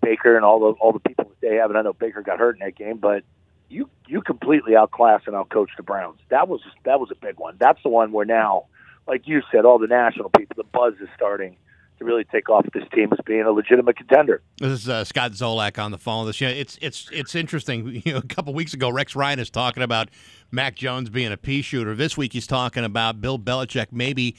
Baker 0.01 0.35
and 0.35 0.45
all 0.45 0.59
the 0.59 0.79
all 0.79 0.91
the 0.91 0.99
people 0.99 1.25
that 1.25 1.47
they 1.47 1.55
have, 1.55 1.69
and 1.69 1.77
I 1.77 1.81
know 1.81 1.93
Baker 1.93 2.21
got 2.21 2.39
hurt 2.39 2.55
in 2.55 2.65
that 2.65 2.75
game, 2.75 2.97
but 2.97 3.23
you 3.69 3.89
you 4.07 4.21
completely 4.21 4.75
outclassed 4.75 5.27
and 5.27 5.35
outcoached 5.35 5.77
the 5.77 5.83
Browns. 5.83 6.19
That 6.29 6.47
was 6.47 6.61
that 6.83 6.99
was 6.99 7.09
a 7.11 7.15
big 7.15 7.39
one. 7.39 7.55
That's 7.59 7.81
the 7.83 7.89
one 7.89 8.11
where 8.11 8.25
now, 8.25 8.65
like 9.07 9.27
you 9.27 9.41
said, 9.51 9.65
all 9.65 9.79
the 9.79 9.87
national 9.87 10.29
people, 10.29 10.55
the 10.57 10.63
buzz 10.63 10.95
is 11.01 11.09
starting 11.15 11.55
to 11.99 12.05
really 12.05 12.23
take 12.23 12.49
off 12.49 12.65
this 12.73 12.83
team 12.93 13.09
as 13.11 13.19
being 13.25 13.41
a 13.41 13.51
legitimate 13.51 13.97
contender. 13.97 14.41
This 14.57 14.71
is 14.71 14.89
uh, 14.89 15.03
Scott 15.03 15.33
Zolak 15.33 15.77
on 15.77 15.91
the 15.91 15.97
phone 15.97 16.25
This, 16.25 16.37
us. 16.37 16.41
Yeah, 16.41 16.49
it's 16.49 16.77
it's 16.81 17.09
it's 17.11 17.35
interesting. 17.35 18.01
You 18.09 18.13
know, 18.13 18.19
a 18.19 18.23
couple 18.23 18.53
weeks 18.53 18.73
ago, 18.73 18.89
Rex 18.89 19.15
Ryan 19.15 19.39
is 19.39 19.49
talking 19.49 19.83
about 19.83 20.09
Mac 20.51 20.75
Jones 20.75 21.09
being 21.09 21.31
a 21.31 21.37
pea 21.37 21.61
shooter. 21.61 21.95
This 21.95 22.17
week, 22.17 22.33
he's 22.33 22.47
talking 22.47 22.83
about 22.85 23.21
Bill 23.21 23.37
Belichick. 23.37 23.87
Maybe 23.91 24.35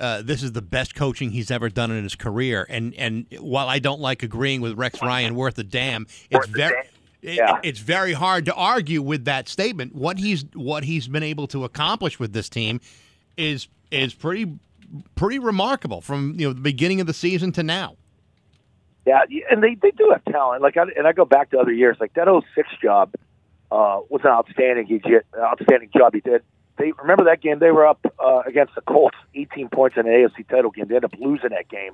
uh, 0.00 0.22
this 0.22 0.42
is 0.42 0.52
the 0.52 0.62
best 0.62 0.94
coaching 0.94 1.30
he's 1.30 1.50
ever 1.50 1.68
done 1.68 1.90
in 1.90 2.02
his 2.02 2.14
career. 2.14 2.66
And 2.68 2.94
and 2.94 3.26
while 3.40 3.68
I 3.68 3.78
don't 3.78 4.00
like 4.00 4.22
agreeing 4.22 4.60
with 4.60 4.76
Rex 4.78 5.00
Ryan 5.02 5.34
worth 5.34 5.58
a 5.58 5.64
damn, 5.64 6.06
it's 6.30 6.46
very. 6.48 6.78
it- 6.80 6.90
Yeah. 7.38 7.58
it's 7.64 7.80
very 7.80 8.12
hard 8.12 8.44
to 8.44 8.54
argue 8.54 9.02
with 9.02 9.24
that 9.24 9.48
statement. 9.48 9.94
What 9.96 10.18
he's 10.18 10.44
what 10.54 10.84
he's 10.84 11.08
been 11.08 11.24
able 11.24 11.46
to 11.48 11.64
accomplish 11.64 12.20
with 12.20 12.32
this 12.32 12.48
team 12.48 12.80
is 13.36 13.66
is 13.90 14.14
pretty 14.14 14.58
pretty 15.16 15.38
remarkable 15.40 16.00
from 16.00 16.34
you 16.38 16.46
know 16.46 16.52
the 16.52 16.60
beginning 16.60 17.00
of 17.00 17.06
the 17.08 17.14
season 17.14 17.50
to 17.52 17.62
now. 17.64 17.96
Yeah, 19.06 19.20
and 19.50 19.62
they 19.62 19.74
they 19.76 19.90
do 19.92 20.10
have 20.12 20.24
talent. 20.32 20.62
Like, 20.62 20.76
I, 20.76 20.82
and 20.96 21.06
I 21.06 21.12
go 21.12 21.24
back 21.24 21.50
to 21.50 21.58
other 21.58 21.72
years. 21.72 21.96
Like 22.00 22.12
that 22.14 22.26
06 22.54 22.68
job 22.82 23.14
uh, 23.70 24.00
was 24.08 24.20
an 24.24 24.30
outstanding 24.30 24.86
he 24.86 24.98
did, 24.98 25.22
outstanding 25.36 25.90
job 25.96 26.14
he 26.14 26.20
did. 26.20 26.42
They 26.78 26.92
remember 26.92 27.24
that 27.24 27.40
game. 27.40 27.58
They 27.58 27.70
were 27.70 27.86
up 27.86 28.00
uh, 28.18 28.42
against 28.46 28.74
the 28.74 28.82
Colts, 28.82 29.16
18 29.34 29.68
points 29.70 29.96
in 29.96 30.06
an 30.06 30.12
AFC 30.12 30.46
title 30.48 30.70
game. 30.70 30.86
They 30.88 30.96
ended 30.96 31.12
up 31.12 31.18
losing 31.18 31.50
that 31.50 31.68
game. 31.68 31.92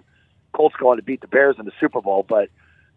Colts 0.53 0.75
going 0.79 0.99
to 0.99 1.05
beat 1.05 1.21
the 1.21 1.29
Bears 1.29 1.57
in 1.59 1.65
the 1.65 1.73
Super 1.81 2.01
Bowl, 2.01 2.25
but 2.29 2.49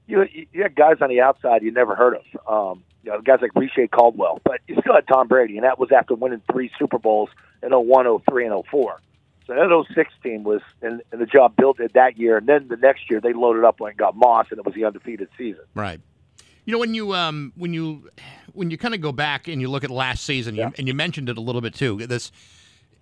you 0.08 0.26
you 0.52 0.64
had 0.64 0.76
guys 0.76 0.98
on 1.02 1.10
the 1.10 1.22
outside 1.22 1.64
you 1.64 1.72
never 1.72 1.96
heard 1.96 2.16
of. 2.16 2.24
Um, 2.48 2.84
you 3.04 3.12
know, 3.12 3.22
guys 3.22 3.40
like 3.42 3.52
Reche 3.56 3.90
Caldwell, 3.92 4.42
but 4.44 4.62
you 4.68 4.76
still 4.82 4.96
had 4.96 5.08
Tom 5.08 5.28
Brady, 5.28 5.58
and 5.58 5.64
that 5.64 5.80
was 5.80 5.92
after 5.92 6.16
winning 6.16 6.42
three 6.52 6.72
Super 6.78 6.98
Bowls 6.98 7.30
in 7.62 7.70
01, 7.70 8.20
03, 8.28 8.48
and 8.48 8.66
04. 8.66 9.02
So 9.46 9.54
that 9.54 9.86
06 9.94 10.12
team 10.24 10.44
was, 10.44 10.62
and, 10.82 11.04
and 11.12 11.22
the 11.22 11.28
job 11.28 11.56
built 11.56 11.80
it 11.80 11.94
that 11.94 12.18
year, 12.18 12.38
and 12.38 12.48
then 12.48 12.68
the 12.68 12.78
next 12.78 13.10
year 13.12 13.22
they 13.22 13.34
loaded 13.34 13.64
up 13.64 13.80
and 13.80 13.96
got 13.96 14.16
Moss, 14.16 14.48
and 14.50 14.58
it 14.58 14.66
was 14.66 14.74
the 14.74 14.86
undefeated 14.86 15.30
season. 15.38 15.64
Right. 15.76 16.02
You 16.66 16.72
know 16.72 16.80
when 16.80 16.94
you 16.94 17.14
um 17.14 17.54
when 17.56 17.74
you 17.74 18.10
when 18.54 18.72
you 18.72 18.78
kind 18.78 18.94
of 18.96 19.02
go 19.02 19.12
back 19.12 19.48
and 19.48 19.62
you 19.62 19.70
look 19.70 19.84
at 19.84 19.92
last 19.92 20.24
season, 20.26 20.56
you, 20.56 20.72
and 20.78 20.88
you 20.88 20.94
mentioned 20.94 21.30
it 21.30 21.38
a 21.38 21.42
little 21.42 21.62
bit 21.62 21.74
too. 21.76 21.98
This 22.08 22.32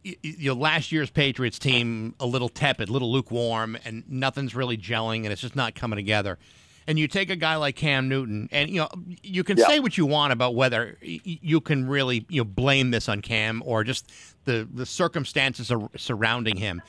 y- 0.03 0.15
y- 0.23 0.35
you 0.37 0.49
know, 0.53 0.59
last 0.59 0.91
year's 0.91 1.09
Patriots 1.09 1.57
team 1.59 2.13
a 2.19 2.25
little 2.25 2.49
tepid, 2.49 2.89
a 2.89 2.91
little 2.91 3.11
lukewarm, 3.11 3.77
and 3.85 4.03
nothing's 4.09 4.53
really 4.55 4.77
gelling, 4.77 5.23
and 5.23 5.27
it's 5.27 5.41
just 5.41 5.55
not 5.55 5.75
coming 5.75 5.95
together. 5.97 6.37
And 6.85 6.99
you 6.99 7.07
take 7.07 7.29
a 7.29 7.37
guy 7.37 7.55
like 7.55 7.77
Cam 7.77 8.09
Newton, 8.09 8.49
and 8.51 8.69
you 8.69 8.79
know 8.79 8.89
you 9.21 9.45
can 9.45 9.57
Yeah. 9.57 9.67
say 9.67 9.79
what 9.79 9.97
you 9.97 10.05
want 10.05 10.33
about 10.33 10.55
whether 10.55 10.97
you 11.01 11.61
can 11.61 11.87
really 11.87 12.25
you 12.27 12.41
know 12.41 12.45
blame 12.45 12.91
this 12.91 13.07
on 13.07 13.21
Cam 13.21 13.63
or 13.65 13.85
just 13.85 14.11
the 14.43 14.67
the 14.73 14.85
circumstances 14.85 15.71
surrounding 15.95 16.57
him. 16.57 16.81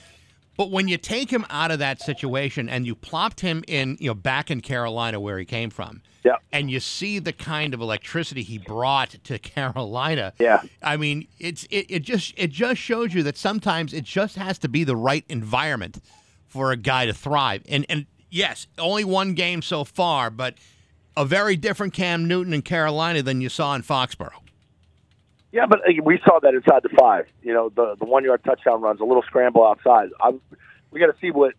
But 0.56 0.70
when 0.70 0.86
you 0.88 0.96
take 0.98 1.30
him 1.30 1.44
out 1.50 1.70
of 1.70 1.78
that 1.80 2.00
situation 2.00 2.68
and 2.68 2.86
you 2.86 2.94
plopped 2.94 3.40
him 3.40 3.64
in, 3.66 3.96
you 4.00 4.08
know, 4.10 4.14
back 4.14 4.50
in 4.50 4.60
Carolina 4.60 5.18
where 5.18 5.38
he 5.38 5.44
came 5.44 5.68
from, 5.70 6.00
Yeah. 6.24 6.36
and 6.52 6.70
you 6.70 6.78
see 6.80 7.18
the 7.18 7.32
kind 7.32 7.74
of 7.74 7.80
electricity 7.80 8.42
he 8.42 8.58
brought 8.58 9.16
to 9.24 9.38
Carolina, 9.54 10.32
Yeah. 10.38 10.62
I 10.82 10.96
mean, 10.96 11.26
it's 11.40 11.64
it, 11.70 11.86
it 11.88 11.98
just 12.02 12.34
it 12.36 12.50
just 12.52 12.80
shows 12.80 13.12
you 13.14 13.22
that 13.24 13.36
sometimes 13.36 13.92
it 13.92 14.04
just 14.04 14.36
has 14.36 14.58
to 14.60 14.68
be 14.68 14.84
the 14.84 14.96
right 14.96 15.24
environment 15.28 15.98
for 16.46 16.70
a 16.70 16.76
guy 16.76 17.06
to 17.06 17.12
thrive. 17.12 17.62
And 17.68 17.84
and 17.88 18.06
yes, 18.30 18.68
only 18.78 19.02
one 19.04 19.34
game 19.34 19.60
so 19.60 19.82
far, 19.82 20.30
but 20.30 20.54
a 21.16 21.24
very 21.24 21.56
different 21.56 21.94
Cam 21.94 22.26
Newton 22.28 22.52
in 22.54 22.62
Carolina 22.62 23.22
than 23.22 23.40
you 23.40 23.48
saw 23.48 23.74
in 23.74 23.82
Foxborough. 23.82 24.38
Yeah, 25.54 25.66
but 25.66 25.88
uh, 25.88 25.92
we 26.02 26.18
saw 26.26 26.40
that 26.40 26.52
inside 26.52 26.82
the 26.82 26.88
five. 26.98 27.26
You 27.44 27.54
know, 27.54 27.68
the 27.68 27.94
the 27.96 28.04
one 28.04 28.24
yard 28.24 28.42
touchdown 28.42 28.80
runs, 28.82 28.98
a 28.98 29.04
little 29.04 29.22
scramble 29.22 29.64
outside. 29.64 30.08
I'm, 30.20 30.40
we 30.90 30.98
got 30.98 31.06
to 31.06 31.16
see 31.20 31.30
what 31.30 31.54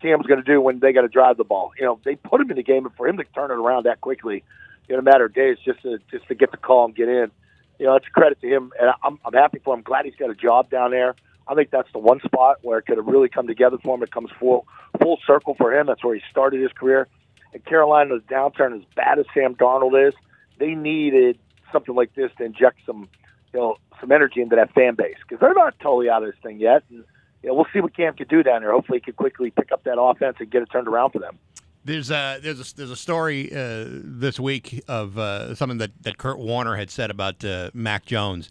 Cam's 0.00 0.26
going 0.26 0.42
to 0.42 0.50
do 0.50 0.62
when 0.62 0.78
they 0.78 0.94
got 0.94 1.02
to 1.02 1.08
drive 1.08 1.36
the 1.36 1.44
ball. 1.44 1.72
You 1.78 1.84
know, 1.84 2.00
they 2.06 2.16
put 2.16 2.40
him 2.40 2.50
in 2.50 2.56
the 2.56 2.62
game, 2.62 2.86
and 2.86 2.94
for 2.96 3.06
him 3.06 3.18
to 3.18 3.24
turn 3.34 3.50
it 3.50 3.54
around 3.54 3.84
that 3.84 4.00
quickly, 4.00 4.44
in 4.88 4.98
a 4.98 5.02
matter 5.02 5.26
of 5.26 5.34
days, 5.34 5.58
just 5.62 5.82
to 5.82 5.98
just 6.10 6.26
to 6.28 6.34
get 6.34 6.52
the 6.52 6.56
call 6.56 6.86
and 6.86 6.96
get 6.96 7.10
in. 7.10 7.30
You 7.78 7.84
know, 7.84 7.96
it's 7.96 8.06
a 8.06 8.10
credit 8.10 8.40
to 8.40 8.48
him, 8.48 8.72
and 8.80 8.92
I'm 9.04 9.18
I'm 9.26 9.34
happy 9.34 9.60
for 9.62 9.74
him. 9.74 9.82
Glad 9.82 10.06
he's 10.06 10.16
got 10.16 10.30
a 10.30 10.34
job 10.34 10.70
down 10.70 10.92
there. 10.92 11.14
I 11.46 11.54
think 11.54 11.70
that's 11.70 11.92
the 11.92 11.98
one 11.98 12.20
spot 12.20 12.60
where 12.62 12.78
it 12.78 12.86
could 12.86 12.96
have 12.96 13.06
really 13.06 13.28
come 13.28 13.46
together 13.46 13.76
for 13.76 13.94
him. 13.94 14.02
It 14.02 14.10
comes 14.10 14.30
full 14.40 14.66
full 15.02 15.18
circle 15.26 15.54
for 15.54 15.78
him. 15.78 15.86
That's 15.86 16.02
where 16.02 16.14
he 16.14 16.22
started 16.30 16.62
his 16.62 16.72
career. 16.72 17.08
And 17.52 17.62
Carolina's 17.66 18.22
downturn, 18.22 18.74
as 18.74 18.84
bad 18.96 19.18
as 19.18 19.26
Sam 19.34 19.54
Darnold 19.54 20.08
is, 20.08 20.14
they 20.58 20.74
needed 20.74 21.38
something 21.72 21.94
like 21.94 22.14
this 22.14 22.30
to 22.38 22.44
inject 22.44 22.78
some, 22.86 23.08
you 23.54 23.60
know, 23.60 23.76
some 24.00 24.12
energy 24.12 24.42
into 24.42 24.56
that 24.56 24.72
fan 24.74 24.94
base 24.96 25.16
because 25.22 25.40
they're 25.40 25.54
not 25.54 25.78
totally 25.80 26.10
out 26.10 26.22
of 26.22 26.30
this 26.30 26.40
thing 26.42 26.58
yet. 26.58 26.82
And 26.90 27.04
you 27.42 27.48
know, 27.48 27.54
we'll 27.54 27.66
see 27.72 27.80
what 27.80 27.96
Cam 27.96 28.14
can 28.14 28.26
do 28.26 28.42
down 28.42 28.62
there. 28.62 28.72
Hopefully, 28.72 28.98
he 28.98 29.00
can 29.02 29.14
quickly 29.14 29.50
pick 29.50 29.70
up 29.72 29.84
that 29.84 29.98
offense 29.98 30.36
and 30.40 30.50
get 30.50 30.62
it 30.62 30.68
turned 30.70 30.88
around 30.88 31.12
for 31.12 31.20
them. 31.20 31.38
There's 31.84 32.10
a 32.10 32.38
there's 32.42 32.72
a, 32.72 32.76
there's 32.76 32.90
a 32.90 32.96
story 32.96 33.50
uh, 33.52 33.84
this 33.86 34.40
week 34.40 34.82
of 34.88 35.18
uh, 35.18 35.54
something 35.54 35.78
that, 35.78 35.92
that 36.02 36.18
Kurt 36.18 36.38
Warner 36.38 36.76
had 36.76 36.90
said 36.90 37.10
about 37.10 37.44
uh, 37.44 37.70
Mac 37.74 38.06
Jones, 38.06 38.50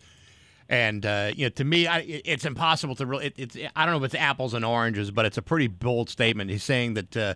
and 0.70 1.06
uh, 1.06 1.32
you 1.36 1.46
know 1.46 1.50
to 1.50 1.64
me 1.64 1.88
I, 1.88 2.00
it's 2.26 2.46
impossible 2.46 2.96
to 2.96 3.06
really 3.06 3.26
it, 3.28 3.34
it's 3.38 3.58
I 3.76 3.86
don't 3.86 3.94
know 3.94 4.04
if 4.04 4.14
it's 4.14 4.22
apples 4.22 4.54
and 4.54 4.64
oranges, 4.64 5.10
but 5.10 5.26
it's 5.26 5.38
a 5.38 5.42
pretty 5.42 5.68
bold 5.68 6.10
statement. 6.10 6.52
He's 6.52 6.64
saying 6.64 6.94
that 6.94 7.18
uh, 7.18 7.34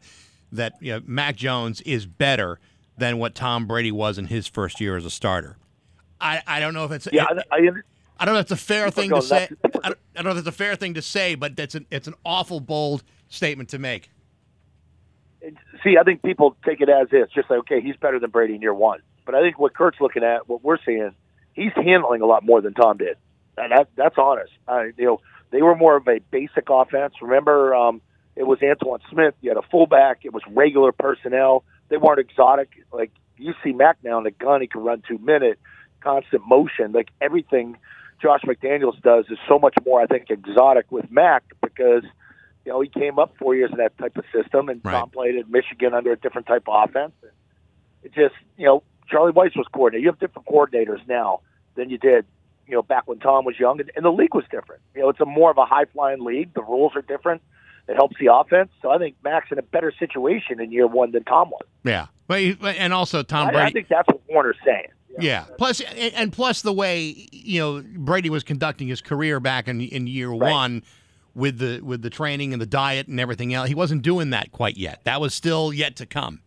that 0.52 0.74
you 0.80 0.94
know 0.94 1.02
Mac 1.06 1.36
Jones 1.36 1.82
is 1.82 2.06
better 2.06 2.60
than 2.98 3.18
what 3.18 3.34
Tom 3.34 3.66
Brady 3.66 3.92
was 3.92 4.20
in 4.20 4.26
his 4.26 4.48
first 4.48 4.80
year 4.80 4.98
as 4.98 5.06
a 5.06 5.10
starter. 5.10 5.58
I, 6.20 6.42
I 6.48 6.60
don't 6.60 6.74
know 6.74 6.86
if 6.86 6.92
it's 6.92 7.08
Yeah, 7.12 7.26
I, 7.26 7.56
I, 7.56 7.72
I 8.20 8.26
don't 8.26 8.34
know 8.34 8.40
if 8.40 8.46
it's 8.46 8.52
a 8.52 8.58
fair 8.58 8.90
thing 8.90 9.10
to 9.12 9.22
say. 9.22 9.50
I 9.64 9.90
don't, 9.90 10.00
I 10.16 10.22
don't 10.22 10.26
know 10.26 10.32
if 10.32 10.38
it's 10.38 10.48
a 10.48 10.52
fair 10.52 10.76
thing 10.76 10.96
to 10.96 11.02
say, 11.02 11.36
but 11.36 11.56
that's 11.56 11.76
an 11.76 11.86
it's 11.92 12.08
an 12.08 12.16
awful 12.26 12.60
bold 12.60 13.04
statement 13.30 13.70
to 13.70 13.80
make. 13.80 14.10
see, 15.84 15.98
I 16.00 16.04
think 16.04 16.24
people 16.24 16.56
take 16.66 16.82
it 16.82 16.90
as 16.90 17.08
is, 17.12 17.30
just 17.34 17.50
like 17.50 17.60
okay, 17.60 17.82
he's 17.82 17.96
better 17.96 18.20
than 18.20 18.30
Brady 18.30 18.56
in 18.56 18.62
year 18.62 18.74
one. 18.74 19.02
But 19.26 19.36
I 19.36 19.42
think 19.42 19.60
what 19.60 19.74
Kurt's 19.74 20.00
looking 20.00 20.24
at, 20.24 20.48
what 20.48 20.64
we're 20.64 20.78
seeing, 20.86 21.12
he's 21.54 21.74
handling 21.76 22.22
a 22.22 22.26
lot 22.26 22.46
more 22.46 22.62
than 22.62 22.74
Tom 22.74 22.98
did. 22.98 23.18
And 23.58 23.72
that 23.72 23.90
that's 23.96 24.16
honest. 24.18 24.52
I, 24.68 24.92
you 24.98 25.06
know, 25.06 25.22
they 25.52 25.62
were 25.62 25.76
more 25.76 25.96
of 25.96 26.08
a 26.08 26.20
basic 26.32 26.70
offense. 26.70 27.16
Remember, 27.22 27.76
um, 27.76 28.02
it 28.36 28.44
was 28.44 28.60
Antowain 28.60 29.00
Smith. 29.10 29.36
You 29.42 29.50
had 29.50 29.58
a 29.58 29.68
fullback. 29.70 30.20
It 30.24 30.34
was 30.34 30.44
regular 30.48 30.92
personnel. 30.92 31.64
They 31.90 31.98
weren't 31.98 32.20
exotic. 32.20 32.70
Like 32.92 33.12
you 33.38 33.54
see 33.64 33.74
Mac 33.74 33.98
now 34.04 34.18
in 34.18 34.24
the 34.24 34.32
gun, 34.32 34.62
he 34.62 34.68
can 34.68 34.82
run 34.82 35.04
two 35.08 35.18
minute, 35.18 35.60
constant 36.08 36.48
motion. 36.48 36.92
Like 36.94 37.10
everything 37.22 37.78
Josh 38.22 38.42
McDaniels 38.42 39.02
does 39.02 39.26
is 39.30 39.38
so 39.48 39.60
much 39.60 39.76
more, 39.86 40.02
I 40.02 40.06
think, 40.06 40.30
exotic 40.30 40.92
with 40.92 41.12
Mac 41.12 41.44
because 41.62 42.04
you 42.66 42.72
know 42.72 42.82
he 42.82 42.90
came 42.90 43.20
up 43.20 43.36
four 43.38 43.56
years 43.56 43.72
in 43.72 43.78
that 43.78 43.98
type 43.98 44.18
of 44.18 44.26
system, 44.34 44.70
and 44.70 44.84
Tom 44.84 45.10
played 45.10 45.36
at 45.36 45.50
Michigan 45.50 45.94
under 45.94 46.12
a 46.12 46.18
different 46.18 46.48
type 46.48 46.64
of 46.68 46.90
offense. 46.90 47.14
It 48.04 48.14
just 48.14 48.36
you 48.58 48.66
know 48.66 48.84
Charlie 49.10 49.34
Weis 49.34 49.56
was 49.56 49.68
coordinator. 49.72 50.02
You 50.02 50.10
have 50.10 50.20
different 50.20 50.48
coordinators 50.48 51.06
now 51.08 51.42
than 51.76 51.90
you 51.90 51.98
did 51.98 52.26
you 52.68 52.76
know 52.76 52.82
back 52.82 53.08
when 53.08 53.20
Tom 53.20 53.46
was 53.46 53.60
young, 53.60 53.80
and, 53.80 53.92
and 53.96 54.06
the 54.06 54.12
league 54.12 54.34
was 54.34 54.46
different. 54.50 54.82
You 54.96 55.02
know, 55.02 55.10
it's 55.10 55.20
a 55.20 55.26
more 55.26 55.52
of 55.52 55.58
a 55.58 55.66
high 55.66 55.86
flying 55.86 56.24
league. 56.24 56.54
The 56.54 56.64
rules 56.64 56.96
are 56.96 57.02
different. 57.02 57.42
It 57.88 57.96
helps 57.96 58.18
the 58.20 58.34
offense. 58.34 58.70
So 58.82 58.90
I 58.92 58.98
think 58.98 59.16
Mac's 59.24 59.50
in 59.50 59.60
a 59.60 59.62
better 59.62 59.94
situation 59.98 60.60
in 60.60 60.72
year 60.72 60.88
one 60.88 61.12
than 61.12 61.24
Tom 61.24 61.50
was. 61.50 61.66
Yeah, 61.84 62.08
but 62.28 62.42
and 62.42 62.94
also 62.94 63.24
Tom 63.24 63.56
I, 63.56 63.66
I 63.66 63.70
think 63.72 63.88
that's 63.88 64.08
what 64.08 64.22
Warner's 64.28 64.58
saying. 64.66 64.90
Yeah. 65.20 65.46
Plus, 65.58 65.82
and 65.82 66.32
plus 66.32 66.62
the 66.62 66.74
way 66.74 67.28
you 67.32 67.60
know 67.60 67.84
Brady 67.98 68.30
was 68.30 68.44
conducting 68.44 68.88
his 68.88 69.02
career 69.02 69.40
back 69.40 69.68
in 69.68 69.82
in 69.82 70.08
year 70.08 70.34
one 70.34 70.84
with 71.34 71.60
the 71.60 71.82
with 71.82 72.02
the 72.02 72.10
training 72.10 72.54
and 72.54 72.62
the 72.62 72.66
diet 72.68 73.08
and 73.08 73.20
everything 73.20 73.54
else. 73.54 73.68
He 73.70 73.76
wasn't 73.76 74.02
doing 74.02 74.32
that 74.32 74.52
quite 74.52 74.78
yet. 74.78 75.04
That 75.06 75.22
was 75.22 75.34
still 75.34 75.72
yet 75.74 75.96
to 75.98 76.06
come. 76.06 76.42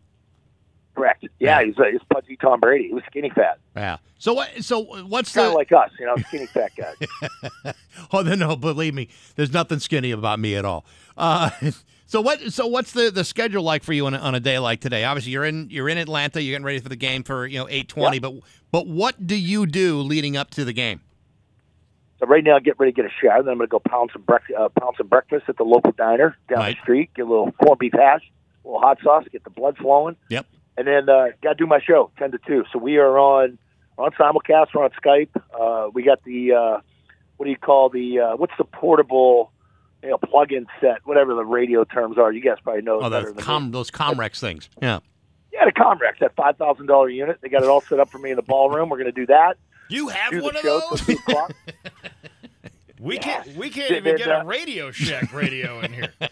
Correct. 0.93 1.25
Yeah, 1.39 1.63
he's, 1.63 1.77
uh, 1.79 1.83
he's 1.89 2.01
pudgy 2.13 2.35
Tom 2.35 2.59
Brady. 2.59 2.89
He 2.89 2.93
was 2.93 3.03
skinny 3.09 3.29
fat. 3.29 3.59
Yeah. 3.75 3.97
So 4.19 4.33
what? 4.33 4.49
So 4.63 4.81
what's 5.05 5.33
Kind 5.33 5.45
the? 5.45 5.49
of 5.49 5.55
like 5.55 5.71
us, 5.71 5.89
you 5.97 6.05
know, 6.05 6.15
skinny 6.27 6.45
fat 6.47 6.71
guys. 6.75 7.73
oh 8.11 8.23
then 8.23 8.39
no, 8.39 8.55
believe 8.57 8.93
me, 8.93 9.07
there's 9.35 9.53
nothing 9.53 9.79
skinny 9.79 10.11
about 10.11 10.39
me 10.39 10.55
at 10.55 10.65
all. 10.65 10.85
Uh, 11.17 11.49
so 12.11 12.19
what? 12.19 12.41
So 12.51 12.67
what's 12.67 12.91
the, 12.91 13.09
the 13.09 13.23
schedule 13.23 13.63
like 13.63 13.83
for 13.83 13.93
you 13.93 14.05
on 14.05 14.13
a, 14.13 14.17
on 14.17 14.35
a 14.35 14.41
day 14.41 14.59
like 14.59 14.81
today? 14.81 15.05
Obviously, 15.05 15.31
you're 15.31 15.45
in 15.45 15.69
you're 15.69 15.87
in 15.87 15.97
Atlanta. 15.97 16.41
You're 16.41 16.51
getting 16.55 16.65
ready 16.65 16.79
for 16.79 16.89
the 16.89 16.97
game 16.97 17.23
for 17.23 17.47
you 17.47 17.57
know 17.57 17.69
eight 17.69 17.87
twenty. 17.87 18.19
But 18.19 18.33
but 18.69 18.85
what 18.85 19.25
do 19.25 19.33
you 19.33 19.65
do 19.65 20.01
leading 20.01 20.35
up 20.35 20.49
to 20.51 20.65
the 20.65 20.73
game? 20.73 20.99
So 22.19 22.25
right 22.27 22.43
now, 22.43 22.57
I 22.57 22.59
get 22.59 22.77
ready 22.79 22.91
to 22.91 22.95
get 23.01 23.05
a 23.05 23.13
shower. 23.21 23.41
Then 23.43 23.53
I'm 23.53 23.57
going 23.59 23.69
to 23.69 23.71
go 23.71 23.79
pound 23.79 24.09
some 24.11 24.23
breakfast, 24.23 24.59
uh, 24.59 24.67
pound 24.77 24.95
some 24.97 25.07
breakfast 25.07 25.45
at 25.47 25.55
the 25.55 25.63
local 25.63 25.93
diner 25.93 26.35
down 26.49 26.59
Right. 26.59 26.75
the 26.75 26.81
street. 26.81 27.11
Get 27.15 27.27
a 27.27 27.29
little 27.29 27.53
corned 27.53 27.79
beef 27.79 27.93
hash, 27.93 28.29
a 28.65 28.67
little 28.67 28.81
hot 28.81 28.97
sauce, 29.01 29.23
get 29.31 29.45
the 29.45 29.49
blood 29.49 29.77
flowing. 29.77 30.17
Yep. 30.27 30.45
And 30.77 30.87
then 30.87 31.07
uh, 31.07 31.27
got 31.41 31.51
to 31.51 31.55
do 31.55 31.65
my 31.65 31.79
show 31.79 32.11
ten 32.19 32.31
to 32.31 32.39
two. 32.45 32.65
So 32.73 32.79
we 32.79 32.97
are 32.97 33.17
on 33.17 33.57
on 33.97 34.11
simulcast. 34.19 34.67
We're 34.75 34.83
on 34.83 34.91
Skype. 35.01 35.29
Uh, 35.57 35.89
we 35.93 36.03
got 36.03 36.21
the 36.25 36.51
uh, 36.51 36.81
what 37.37 37.45
do 37.45 37.51
you 37.51 37.57
call 37.57 37.87
the 37.87 38.19
uh, 38.19 38.35
what's 38.35 38.53
the 38.57 38.65
portable 38.65 39.53
you 40.03 40.09
know 40.09 40.17
plug-in 40.17 40.67
set, 40.79 41.05
whatever 41.05 41.33
the 41.35 41.45
radio 41.45 41.83
terms 41.83 42.17
are. 42.17 42.31
You 42.31 42.41
guys 42.41 42.57
probably 42.63 42.81
know. 42.81 42.99
Oh, 43.01 43.09
better 43.09 43.27
the 43.27 43.33
than 43.33 43.35
me. 43.37 43.43
com 43.43 43.71
those 43.71 43.91
Comrex 43.91 44.39
things. 44.39 44.69
Yeah. 44.81 44.99
Yeah, 45.53 45.65
the 45.65 45.71
Comrex, 45.73 46.19
that 46.21 46.35
five 46.35 46.57
thousand 46.57 46.85
dollar 46.87 47.09
unit. 47.09 47.39
They 47.41 47.49
got 47.49 47.63
it 47.63 47.69
all 47.69 47.81
set 47.81 47.99
up 47.99 48.09
for 48.09 48.17
me 48.19 48.29
in 48.31 48.35
the 48.37 48.41
ballroom. 48.41 48.89
We're 48.89 48.97
going 48.97 49.05
to 49.07 49.11
do 49.11 49.25
that. 49.27 49.57
You 49.89 50.07
have 50.07 50.31
do 50.31 50.41
one 50.41 50.55
of 50.55 50.63
those? 50.63 50.83
till 50.89 50.97
two 50.97 51.13
o'clock. 51.27 51.53
We 52.99 53.17
can't. 53.17 53.55
We 53.55 53.71
can't 53.71 53.89
Did- 53.89 53.97
even 53.97 54.11
did, 54.15 54.25
get 54.25 54.29
uh, 54.29 54.41
a 54.41 54.45
Radio 54.45 54.91
Shack 54.91 55.33
radio 55.33 55.79
in 55.79 55.91
here. 55.91 56.13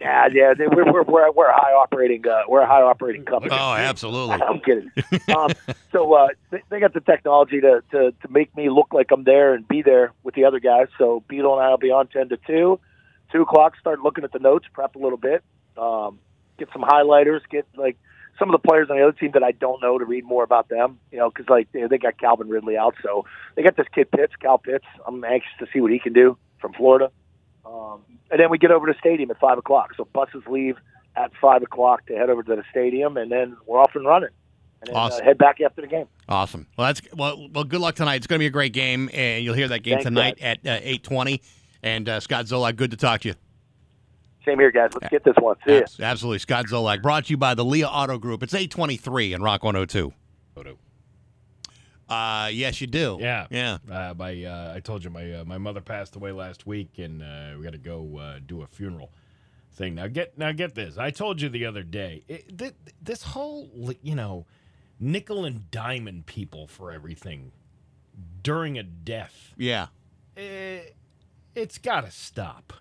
Yeah, 0.00 0.28
yeah, 0.32 0.54
we're, 0.58 0.90
we're 0.90 1.02
we're 1.02 1.30
we're 1.30 1.50
a 1.50 1.54
high 1.54 1.74
operating 1.74 2.26
uh, 2.26 2.42
we're 2.48 2.62
a 2.62 2.66
high 2.66 2.80
operating 2.80 3.26
company. 3.26 3.52
Oh, 3.52 3.74
absolutely. 3.74 4.40
I'm 4.48 4.60
kidding. 4.60 4.90
Um, 5.36 5.50
so 5.92 6.14
uh, 6.14 6.28
they, 6.50 6.62
they 6.70 6.80
got 6.80 6.94
the 6.94 7.00
technology 7.00 7.60
to, 7.60 7.82
to 7.90 8.12
to 8.12 8.28
make 8.30 8.56
me 8.56 8.70
look 8.70 8.94
like 8.94 9.10
I'm 9.12 9.24
there 9.24 9.52
and 9.52 9.68
be 9.68 9.82
there 9.82 10.12
with 10.22 10.34
the 10.34 10.46
other 10.46 10.58
guys. 10.58 10.86
So 10.96 11.22
Beetle 11.28 11.52
and 11.52 11.62
I 11.62 11.68
will 11.68 11.76
be 11.76 11.90
on 11.90 12.06
ten 12.06 12.30
to 12.30 12.38
two, 12.46 12.80
two 13.30 13.42
o'clock. 13.42 13.74
Start 13.78 14.00
looking 14.00 14.24
at 14.24 14.32
the 14.32 14.38
notes, 14.38 14.64
prep 14.72 14.94
a 14.94 14.98
little 14.98 15.18
bit, 15.18 15.44
um, 15.76 16.18
get 16.58 16.68
some 16.72 16.82
highlighters, 16.82 17.40
get 17.50 17.66
like 17.76 17.98
some 18.38 18.48
of 18.48 18.52
the 18.52 18.66
players 18.66 18.88
on 18.88 18.96
the 18.96 19.02
other 19.02 19.12
team 19.12 19.32
that 19.34 19.42
I 19.42 19.52
don't 19.52 19.82
know 19.82 19.98
to 19.98 20.06
read 20.06 20.24
more 20.24 20.44
about 20.44 20.70
them. 20.70 20.98
You 21.12 21.18
know, 21.18 21.28
because 21.28 21.50
like 21.50 21.70
they, 21.72 21.86
they 21.90 21.98
got 21.98 22.16
Calvin 22.16 22.48
Ridley 22.48 22.78
out, 22.78 22.94
so 23.02 23.26
they 23.54 23.62
got 23.62 23.76
this 23.76 23.86
kid 23.94 24.10
Pitts, 24.10 24.32
Cal 24.40 24.56
Pitts. 24.56 24.86
I'm 25.06 25.22
anxious 25.24 25.52
to 25.58 25.66
see 25.74 25.82
what 25.82 25.92
he 25.92 25.98
can 25.98 26.14
do 26.14 26.38
from 26.58 26.72
Florida. 26.72 27.10
Um, 27.72 28.00
and 28.30 28.40
then 28.40 28.50
we 28.50 28.58
get 28.58 28.70
over 28.70 28.86
to 28.86 28.92
the 28.92 28.98
stadium 28.98 29.30
at 29.30 29.38
five 29.38 29.58
o'clock. 29.58 29.92
So 29.96 30.04
buses 30.12 30.42
leave 30.48 30.76
at 31.16 31.30
five 31.40 31.62
o'clock 31.62 32.06
to 32.06 32.14
head 32.16 32.30
over 32.30 32.42
to 32.42 32.56
the 32.56 32.64
stadium, 32.70 33.16
and 33.16 33.30
then 33.30 33.56
we're 33.66 33.78
off 33.78 33.94
and 33.94 34.04
running. 34.04 34.30
And 34.80 34.88
then 34.88 34.96
Awesome. 34.96 35.20
uh, 35.20 35.24
head 35.24 35.38
back 35.38 35.60
after 35.60 35.80
the 35.82 35.86
game. 35.86 36.06
Awesome. 36.28 36.66
Well, 36.76 36.86
that's 36.88 37.02
well. 37.14 37.48
Well, 37.52 37.64
good 37.64 37.80
luck 37.80 37.94
tonight. 37.94 38.16
It's 38.16 38.26
going 38.26 38.38
to 38.38 38.42
be 38.42 38.46
a 38.46 38.50
great 38.50 38.72
game, 38.72 39.10
and 39.12 39.44
you'll 39.44 39.54
hear 39.54 39.68
that 39.68 39.80
game 39.80 39.94
Thanks, 39.94 40.04
tonight 40.04 40.38
at 40.40 40.58
uh, 40.66 40.78
eight 40.82 41.02
twenty. 41.02 41.42
And 41.82 42.08
uh, 42.08 42.20
Scott 42.20 42.46
Zolak, 42.46 42.76
good 42.76 42.90
to 42.90 42.96
talk 42.96 43.22
to 43.22 43.28
you. 43.28 43.34
Same 44.44 44.58
here, 44.58 44.70
guys. 44.70 44.90
Let's 44.94 45.10
get 45.10 45.22
this 45.24 45.36
one. 45.38 45.56
See 45.66 45.78
ya. 45.78 45.82
Absolutely, 46.00 46.38
Scott 46.38 46.66
Zolak, 46.66 47.02
brought 47.02 47.26
to 47.26 47.30
you 47.30 47.36
by 47.36 47.54
the 47.54 47.64
Lia 47.64 47.86
Auto 47.88 48.18
Group. 48.18 48.42
It's 48.42 48.54
eight 48.54 48.70
twenty 48.70 48.96
three 48.96 49.32
in 49.32 49.42
Rock 49.42 49.62
one 49.64 49.74
hundred 49.74 49.90
two. 49.90 50.12
Uh, 52.10 52.48
yes, 52.52 52.80
you 52.80 52.88
do. 52.88 53.18
Yeah, 53.20 53.46
yeah. 53.50 53.78
Uh, 53.90 54.14
my, 54.18 54.44
uh, 54.44 54.72
I 54.74 54.80
told 54.80 55.04
you 55.04 55.10
my 55.10 55.32
uh, 55.32 55.44
my 55.44 55.58
mother 55.58 55.80
passed 55.80 56.16
away 56.16 56.32
last 56.32 56.66
week, 56.66 56.98
and 56.98 57.22
uh, 57.22 57.56
we 57.56 57.62
got 57.62 57.72
to 57.72 57.78
go 57.78 58.18
uh, 58.18 58.40
do 58.44 58.62
a 58.62 58.66
funeral 58.66 59.12
thing. 59.72 59.94
Now 59.94 60.08
get 60.08 60.36
now 60.36 60.50
get 60.50 60.74
this. 60.74 60.98
I 60.98 61.10
told 61.10 61.40
you 61.40 61.48
the 61.48 61.66
other 61.66 61.84
day. 61.84 62.24
It, 62.26 62.58
th- 62.58 62.74
this 63.00 63.22
whole 63.22 63.70
you 64.02 64.16
know 64.16 64.46
nickel 64.98 65.44
and 65.44 65.70
diamond 65.70 66.26
people 66.26 66.66
for 66.66 66.90
everything 66.90 67.52
during 68.42 68.76
a 68.76 68.82
death. 68.82 69.54
Yeah. 69.56 69.86
Eh, 70.36 70.80
it's 71.54 71.78
got 71.78 72.04
to 72.04 72.10
stop. 72.10 72.72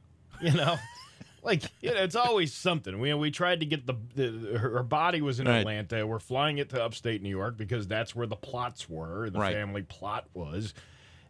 You 0.42 0.54
know. 0.54 0.78
Like 1.44 1.64
you 1.82 1.94
know, 1.94 2.02
it's 2.02 2.16
always 2.16 2.54
something. 2.54 3.00
We 3.00 3.14
we 3.14 3.32
tried 3.32 3.60
to 3.62 3.66
get 3.66 3.86
the, 3.88 3.96
the 4.16 4.58
her 4.60 4.84
body 4.84 5.22
was 5.22 5.40
in 5.40 5.48
Right. 5.48 5.60
Atlanta. 5.60 6.06
We're 6.06 6.20
flying 6.20 6.58
it 6.58 6.70
to 6.70 6.84
upstate 6.84 7.22
New 7.22 7.30
York 7.30 7.58
because 7.58 7.88
that's 7.88 8.16
where 8.16 8.28
the 8.28 8.36
plots 8.36 8.90
were. 8.90 9.30
The 9.30 9.40
Right. 9.40 9.54
family 9.56 9.84
plot 9.84 10.26
was, 10.34 10.74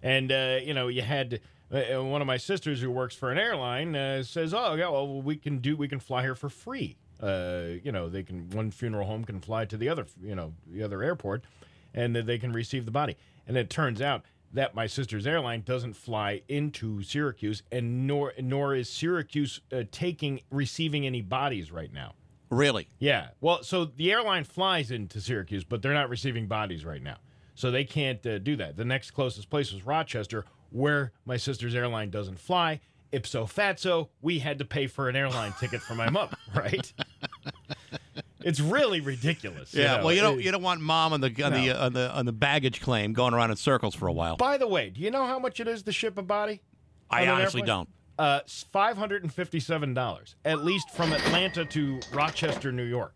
and 0.02 0.31
uh, 0.31 0.60
you 0.64 0.73
know 0.73 0.88
you 0.88 1.02
had 1.02 1.40
Uh, 1.72 2.03
one 2.03 2.19
of 2.19 2.26
my 2.26 2.38
sisters 2.38 2.81
who 2.81 2.90
works 2.90 3.14
for 3.15 3.31
an 3.31 3.38
airline 3.38 3.95
uh, 3.95 4.23
says, 4.23 4.56
"Oh, 4.56 4.73
yeah, 4.73 4.90
well, 4.90 5.22
we 5.22 5.36
can 5.36 5.60
do, 5.60 5.77
we 5.77 5.88
can 5.88 5.99
fly 5.99 6.23
here 6.23 6.34
for 6.34 6.49
free. 6.49 6.98
Uh, 7.22 7.77
you 7.84 7.91
know, 7.91 8.10
they 8.10 8.23
can 8.23 8.49
one 8.49 8.72
funeral 8.72 9.06
home 9.06 9.23
can 9.23 9.40
fly 9.40 9.65
to 9.65 9.77
the 9.77 9.88
other, 9.88 10.07
you 10.19 10.34
know, 10.34 10.53
the 10.65 10.81
other 10.81 11.03
airport, 11.03 11.44
and 11.94 12.15
then 12.15 12.26
they 12.26 12.40
can 12.40 12.52
receive 12.53 12.86
the 12.86 12.91
body." 12.91 13.15
And 13.48 13.56
it 13.56 13.69
turns 13.69 14.02
out 14.02 14.23
that 14.53 14.76
my 14.76 14.88
sister's 14.88 15.27
airline 15.27 15.61
doesn't 15.61 15.93
fly 15.93 16.41
into 16.47 17.03
Syracuse, 17.03 17.63
and 17.71 18.07
nor 18.07 18.34
nor 18.39 18.76
is 18.76 18.89
Syracuse 18.89 19.61
uh, 19.71 19.84
taking 19.91 20.41
receiving 20.49 21.05
any 21.05 21.21
bodies 21.21 21.71
right 21.71 21.93
now. 21.93 22.13
Really? 22.49 22.88
Yeah. 22.97 23.30
Well, 23.41 23.63
so 23.63 23.85
the 23.85 24.11
airline 24.11 24.43
flies 24.43 24.91
into 24.91 25.21
Syracuse, 25.21 25.63
but 25.63 25.81
they're 25.81 25.93
not 25.93 26.09
receiving 26.09 26.47
bodies 26.47 26.84
right 26.84 27.01
now. 27.01 27.17
So 27.53 27.69
they 27.71 27.84
can't 27.84 28.26
uh, 28.26 28.39
do 28.39 28.55
that. 28.55 28.77
The 28.77 28.85
next 28.85 29.11
closest 29.11 29.49
place 29.49 29.71
was 29.71 29.85
Rochester, 29.85 30.45
where 30.71 31.11
my 31.26 31.38
sister's 31.38 31.76
airline 31.76 32.09
doesn't 32.09 32.39
fly. 32.39 32.80
Ipso 33.11 33.45
fatso, 33.45 34.09
we 34.21 34.39
had 34.39 34.59
to 34.59 34.65
pay 34.65 34.88
for 34.88 35.09
an 35.09 35.15
airline 35.15 35.53
ticket 35.59 35.81
for 35.81 35.95
my 35.95 36.09
mom, 36.09 36.30
right? 36.55 36.93
It's 38.41 38.60
really 38.60 39.02
ridiculous. 39.02 39.74
Yeah. 39.74 39.98
know. 39.98 40.06
well, 40.06 40.14
you 40.14 40.22
don't 40.22 40.41
you 40.41 40.52
don't 40.52 40.61
want 40.61 40.82
mom 40.82 41.14
on 41.14 41.22
the 41.22 41.28
on 41.44 41.53
the 41.53 41.68
No. 41.68 41.74
uh, 41.74 41.86
on 41.86 41.94
the 41.94 42.11
on 42.11 42.26
the 42.26 42.32
baggage 42.32 42.82
claim 42.82 43.14
going 43.14 43.34
around 43.34 43.52
in 43.52 43.57
circles 43.57 43.95
for 43.95 44.07
a 44.07 44.14
while. 44.14 44.38
By 44.38 44.57
the 44.57 44.68
way, 44.68 44.90
do 44.90 45.02
you 45.02 45.11
know 45.11 45.26
how 45.26 45.40
much 45.40 45.60
it 45.60 45.68
is 45.68 45.84
to 45.84 45.91
ship 45.91 46.18
a 46.18 46.22
body? 46.22 46.61
I 47.10 47.28
honestly 47.28 47.61
don't. 47.61 47.90
Uh, 48.18 48.41
five 48.74 48.98
hundred 48.98 49.24
and 49.24 49.34
fifty-seven 49.34 49.94
dollars, 49.94 50.36
at 50.44 50.64
least 50.64 50.90
from 50.91 51.14
Atlanta 51.14 51.64
to 51.66 51.99
Rochester, 52.14 52.72
New 52.72 52.84
York. 52.84 53.16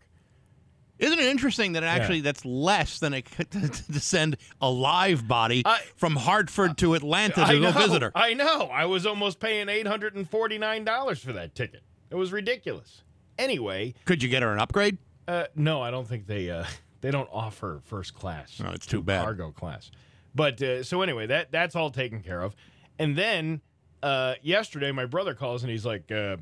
Isn't 0.98 1.18
it 1.18 1.26
interesting 1.26 1.72
that 1.72 1.82
actually 1.82 2.20
that's 2.20 2.44
less 2.44 3.00
than 3.00 3.14
it 3.14 3.26
to 3.50 4.00
send 4.00 4.36
a 4.60 4.70
live 4.70 5.26
body 5.26 5.64
from 5.96 6.16
Hartford 6.16 6.78
to 6.78 6.94
Atlanta 6.94 7.34
to 7.34 7.42
I 7.42 7.52
go 7.54 7.60
know, 7.60 7.72
visit 7.72 8.00
her? 8.02 8.12
I 8.14 8.32
know. 8.34 8.62
I 8.72 8.84
was 8.86 9.04
almost 9.04 9.40
paying 9.40 9.68
eight 9.68 9.86
hundred 9.86 10.14
and 10.14 10.28
forty-nine 10.28 10.84
dollars 10.84 11.18
for 11.18 11.32
that 11.32 11.54
ticket. 11.54 11.82
It 12.10 12.14
was 12.14 12.32
ridiculous. 12.32 13.02
Anyway, 13.38 13.94
Could 14.04 14.22
you 14.22 14.28
get 14.28 14.42
her 14.42 14.52
an 14.52 14.60
upgrade? 14.60 14.96
Uh, 15.28 15.44
no, 15.54 15.82
I 15.82 15.90
don't 15.90 16.06
think 16.06 16.26
they 16.26 16.50
uh, 16.50 16.64
they 17.00 17.10
don't 17.10 17.28
offer 17.32 17.80
first 17.84 18.14
class. 18.14 18.60
No, 18.60 18.70
it's 18.70 18.86
too 18.86 19.02
bad. 19.02 19.24
Cargo 19.24 19.50
class. 19.50 19.90
But 20.34 20.60
uh, 20.62 20.82
so 20.82 21.02
anyway, 21.02 21.26
that 21.26 21.52
that's 21.52 21.76
all 21.76 21.90
taken 21.90 22.20
care 22.20 22.40
of. 22.42 22.54
And 22.98 23.16
then 23.16 23.60
uh, 24.02 24.34
yesterday, 24.42 24.92
my 24.92 25.06
brother 25.06 25.34
calls 25.34 25.62
and 25.62 25.70
he's 25.70 25.86
like, 25.86 26.10
uh, 26.10 26.36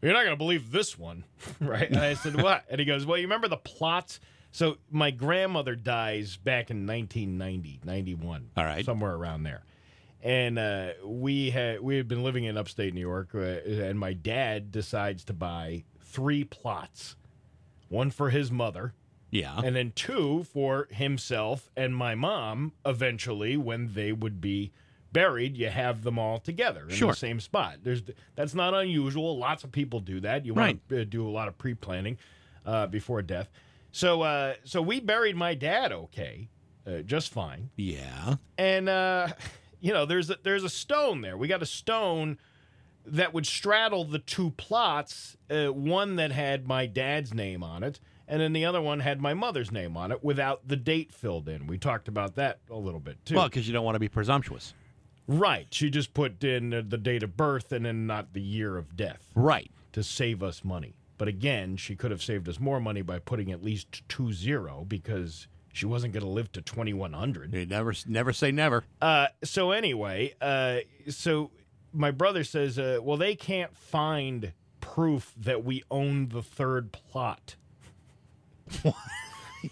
"You're 0.00 0.12
not 0.12 0.24
gonna 0.24 0.36
believe 0.36 0.70
this 0.72 0.98
one, 0.98 1.24
right?" 1.60 1.88
And 1.88 1.98
I 1.98 2.14
said, 2.14 2.40
"What?" 2.40 2.64
And 2.70 2.78
he 2.78 2.84
goes, 2.84 3.06
"Well, 3.06 3.18
you 3.18 3.24
remember 3.24 3.48
the 3.48 3.56
plots." 3.56 4.20
So 4.54 4.76
my 4.90 5.10
grandmother 5.10 5.74
dies 5.74 6.36
back 6.36 6.70
in 6.70 6.86
1990, 6.86 7.80
91, 7.84 8.50
All 8.54 8.64
right. 8.64 8.84
somewhere 8.84 9.14
around 9.14 9.44
there. 9.44 9.62
And 10.22 10.58
uh, 10.58 10.90
we 11.06 11.48
had 11.48 11.80
we 11.80 11.96
had 11.96 12.06
been 12.06 12.22
living 12.22 12.44
in 12.44 12.56
upstate 12.58 12.92
New 12.94 13.00
York, 13.00 13.30
uh, 13.34 13.38
and 13.38 13.98
my 13.98 14.12
dad 14.12 14.70
decides 14.70 15.24
to 15.24 15.32
buy 15.32 15.84
three 16.04 16.44
plots, 16.44 17.16
one 17.92 18.10
for 18.10 18.30
his 18.30 18.50
mother, 18.50 18.94
Yeah. 19.30 19.60
and 19.62 19.76
then 19.76 19.92
two 19.94 20.44
for 20.44 20.88
himself 20.90 21.70
and 21.76 21.94
my 21.96 22.14
mom. 22.14 22.72
Eventually, 22.84 23.56
when 23.56 23.94
they 23.94 24.12
would 24.12 24.40
be 24.40 24.72
buried, 25.12 25.56
you 25.58 25.68
have 25.68 26.02
them 26.02 26.18
all 26.18 26.38
together 26.38 26.84
in 26.88 26.94
Sure. 26.96 27.10
the 27.12 27.16
same 27.16 27.38
spot. 27.38 27.78
There's 27.82 28.02
that's 28.34 28.54
not 28.54 28.72
unusual. 28.74 29.36
Lots 29.38 29.62
of 29.62 29.70
people 29.70 30.00
do 30.00 30.20
that. 30.20 30.44
You 30.46 30.54
want 30.54 30.88
to 30.88 31.02
uh, 31.02 31.04
do 31.04 31.28
a 31.28 31.30
lot 31.30 31.48
of 31.48 31.58
pre 31.58 31.74
planning 31.74 32.16
uh, 32.64 32.86
before 32.86 33.20
death. 33.22 33.50
So 33.92 34.22
uh, 34.22 34.54
so 34.64 34.80
we 34.80 35.00
buried 35.00 35.36
my 35.36 35.54
dad 35.54 35.92
okay, 35.92 36.48
uh, 36.86 37.00
just 37.02 37.30
fine. 37.32 37.68
yeah. 37.76 38.36
And 38.56 38.88
uh, 38.88 39.28
you 39.80 39.92
know, 39.92 40.06
there's 40.06 40.30
a, 40.30 40.36
there's 40.42 40.64
a 40.64 40.70
stone 40.70 41.20
there. 41.20 41.36
We 41.36 41.46
got 41.48 41.60
a 41.62 41.66
stone 41.66 42.38
that 43.06 43.32
would 43.34 43.46
straddle 43.46 44.04
the 44.04 44.18
two 44.18 44.50
plots. 44.50 45.36
Uh, 45.50 45.66
one 45.68 46.16
that 46.16 46.32
had 46.32 46.66
my 46.66 46.86
dad's 46.86 47.34
name 47.34 47.62
on 47.62 47.82
it, 47.82 48.00
and 48.28 48.40
then 48.40 48.52
the 48.52 48.64
other 48.64 48.80
one 48.80 49.00
had 49.00 49.20
my 49.20 49.34
mother's 49.34 49.70
name 49.72 49.96
on 49.96 50.12
it 50.12 50.22
without 50.24 50.66
the 50.68 50.76
date 50.76 51.12
filled 51.12 51.48
in. 51.48 51.66
We 51.66 51.78
talked 51.78 52.08
about 52.08 52.36
that 52.36 52.60
a 52.70 52.76
little 52.76 53.00
bit 53.00 53.24
too. 53.24 53.34
Well, 53.36 53.48
because 53.48 53.66
you 53.66 53.72
don't 53.72 53.84
want 53.84 53.96
to 53.96 54.00
be 54.00 54.08
presumptuous. 54.08 54.74
right. 55.26 55.66
She 55.70 55.90
just 55.90 56.14
put 56.14 56.42
in 56.44 56.72
uh, 56.74 56.82
the 56.86 56.98
date 56.98 57.22
of 57.22 57.36
birth 57.36 57.72
and 57.72 57.84
then 57.84 58.06
not 58.06 58.32
the 58.32 58.40
year 58.42 58.76
of 58.76 58.96
death 58.96 59.30
Right. 59.34 59.70
to 59.92 60.02
save 60.02 60.42
us 60.42 60.64
money. 60.64 60.94
But 61.18 61.28
again, 61.28 61.76
she 61.76 61.94
could 61.94 62.10
have 62.10 62.22
saved 62.22 62.48
us 62.48 62.58
more 62.58 62.80
money 62.80 63.02
by 63.02 63.18
putting 63.20 63.52
at 63.52 63.62
least 63.62 64.02
two 64.08 64.32
zero 64.32 64.84
because 64.88 65.46
she 65.72 65.86
wasn't 65.86 66.12
going 66.14 66.24
to 66.24 66.28
live 66.28 66.50
to 66.52 66.60
2100. 66.62 67.54
You 67.54 67.64
never 67.66 67.94
never 68.06 68.32
say 68.32 68.50
never. 68.50 68.84
Uh, 69.00 69.28
so 69.44 69.70
anyway, 69.70 70.34
uh, 70.40 70.78
so 71.08 71.50
my 71.92 72.10
brother 72.10 72.44
says, 72.44 72.78
uh, 72.78 72.98
well, 73.02 73.16
they 73.16 73.34
can't 73.34 73.76
find 73.76 74.52
proof 74.80 75.32
that 75.36 75.64
we 75.64 75.82
own 75.90 76.28
the 76.28 76.42
third 76.42 76.92
plot. 76.92 77.56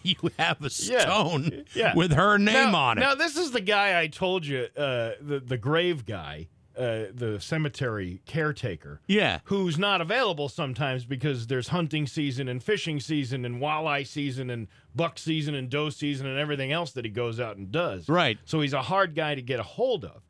You 0.04 0.14
have 0.38 0.62
a 0.62 0.70
stone 0.70 1.64
Yeah. 1.74 1.94
with 1.96 2.12
her 2.12 2.38
name 2.38 2.70
now, 2.70 2.78
on 2.78 2.98
it. 2.98 3.00
Now, 3.00 3.16
this 3.16 3.36
is 3.36 3.50
the 3.50 3.60
guy 3.60 4.00
I 4.00 4.06
told 4.06 4.46
you, 4.46 4.68
uh, 4.76 5.12
the 5.20 5.42
the 5.44 5.58
grave 5.58 6.06
guy, 6.06 6.46
uh, 6.78 7.06
the 7.12 7.38
cemetery 7.40 8.22
caretaker. 8.24 9.00
yeah. 9.08 9.40
Who's 9.44 9.78
not 9.80 10.00
available 10.00 10.48
sometimes 10.48 11.04
because 11.04 11.48
there's 11.48 11.68
hunting 11.68 12.06
season 12.06 12.46
and 12.46 12.62
fishing 12.62 13.00
season 13.00 13.44
and 13.44 13.60
walleye 13.60 14.06
season 14.06 14.48
and 14.48 14.68
buck 14.94 15.18
season 15.18 15.56
and 15.56 15.68
doe 15.68 15.90
season 15.90 16.28
and 16.28 16.38
everything 16.38 16.70
else 16.70 16.92
that 16.92 17.04
he 17.04 17.10
goes 17.10 17.40
out 17.40 17.56
and 17.56 17.72
does. 17.72 18.08
Right. 18.08 18.38
So 18.44 18.60
he's 18.60 18.74
a 18.74 18.82
hard 18.82 19.16
guy 19.16 19.34
to 19.34 19.42
get 19.42 19.58
a 19.58 19.64
hold 19.64 20.04
of. 20.04 20.22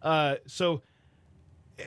Uh, 0.00 0.36
so 0.46 0.82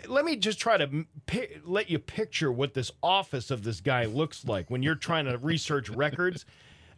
let 0.07 0.26
me 0.26 0.35
just 0.35 0.59
try 0.59 0.77
to 0.77 1.05
pi- 1.26 1.49
let 1.63 1.89
you 1.89 1.99
picture 1.99 2.51
what 2.51 2.73
this 2.73 2.91
office 3.03 3.51
of 3.51 3.63
this 3.63 3.81
guy 3.81 4.05
looks 4.05 4.45
like 4.45 4.69
when 4.69 4.84
you're 4.84 4.95
trying 4.95 5.26
to 5.26 5.38
research 5.38 5.89
records. 5.89 6.45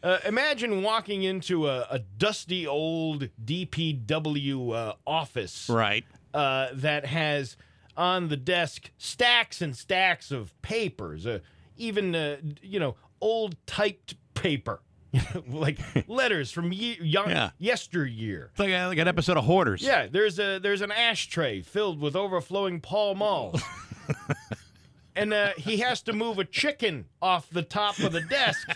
Uh, 0.02 0.20
imagine 0.26 0.84
walking 0.84 1.24
into 1.24 1.68
a, 1.68 1.88
a 1.90 1.99
dusty 1.99 2.68
old 2.68 3.30
DPW 3.44 4.74
uh, 4.76 4.94
office 5.07 5.70
Right. 5.70 6.03
uh, 6.34 6.68
that 6.74 7.06
has 7.06 7.56
on 7.95 8.28
the 8.28 8.38
desk 8.38 8.91
stacks 8.98 9.61
and 9.61 9.76
stacks 9.78 10.32
of 10.32 10.60
papers, 10.61 11.26
uh, 11.26 11.40
even 11.78 12.15
uh, 12.15 12.38
you 12.61 12.80
know 12.80 12.95
old 13.22 13.56
typed 13.65 14.15
paper, 14.34 14.82
like 15.48 15.80
letters 16.07 16.52
from 16.52 16.72
ye- 16.72 16.98
young, 17.02 17.30
Yeah. 17.30 17.52
yesteryear. 17.60 18.49
It's 18.52 18.60
like, 18.60 18.69
a, 18.69 18.88
like 18.88 18.98
an 18.98 19.07
episode 19.07 19.38
of 19.38 19.45
Hoarders. 19.45 19.81
Yeah, 19.81 20.07
there's 20.07 20.40
a 20.40 20.60
there's 20.60 20.81
an 20.81 20.91
ashtray 20.91 21.61
filled 21.61 21.99
with 21.99 22.15
overflowing 22.15 22.81
Pall 22.81 23.15
Malls. 23.15 23.61
and 25.15 25.34
uh, 25.34 25.52
he 25.57 25.77
has 25.77 26.02
to 26.03 26.14
move 26.14 26.40
a 26.40 26.45
chicken 26.45 27.06
off 27.22 27.49
the 27.49 27.61
top 27.61 27.99
of 27.99 28.11
the 28.11 28.22
desk 28.22 28.68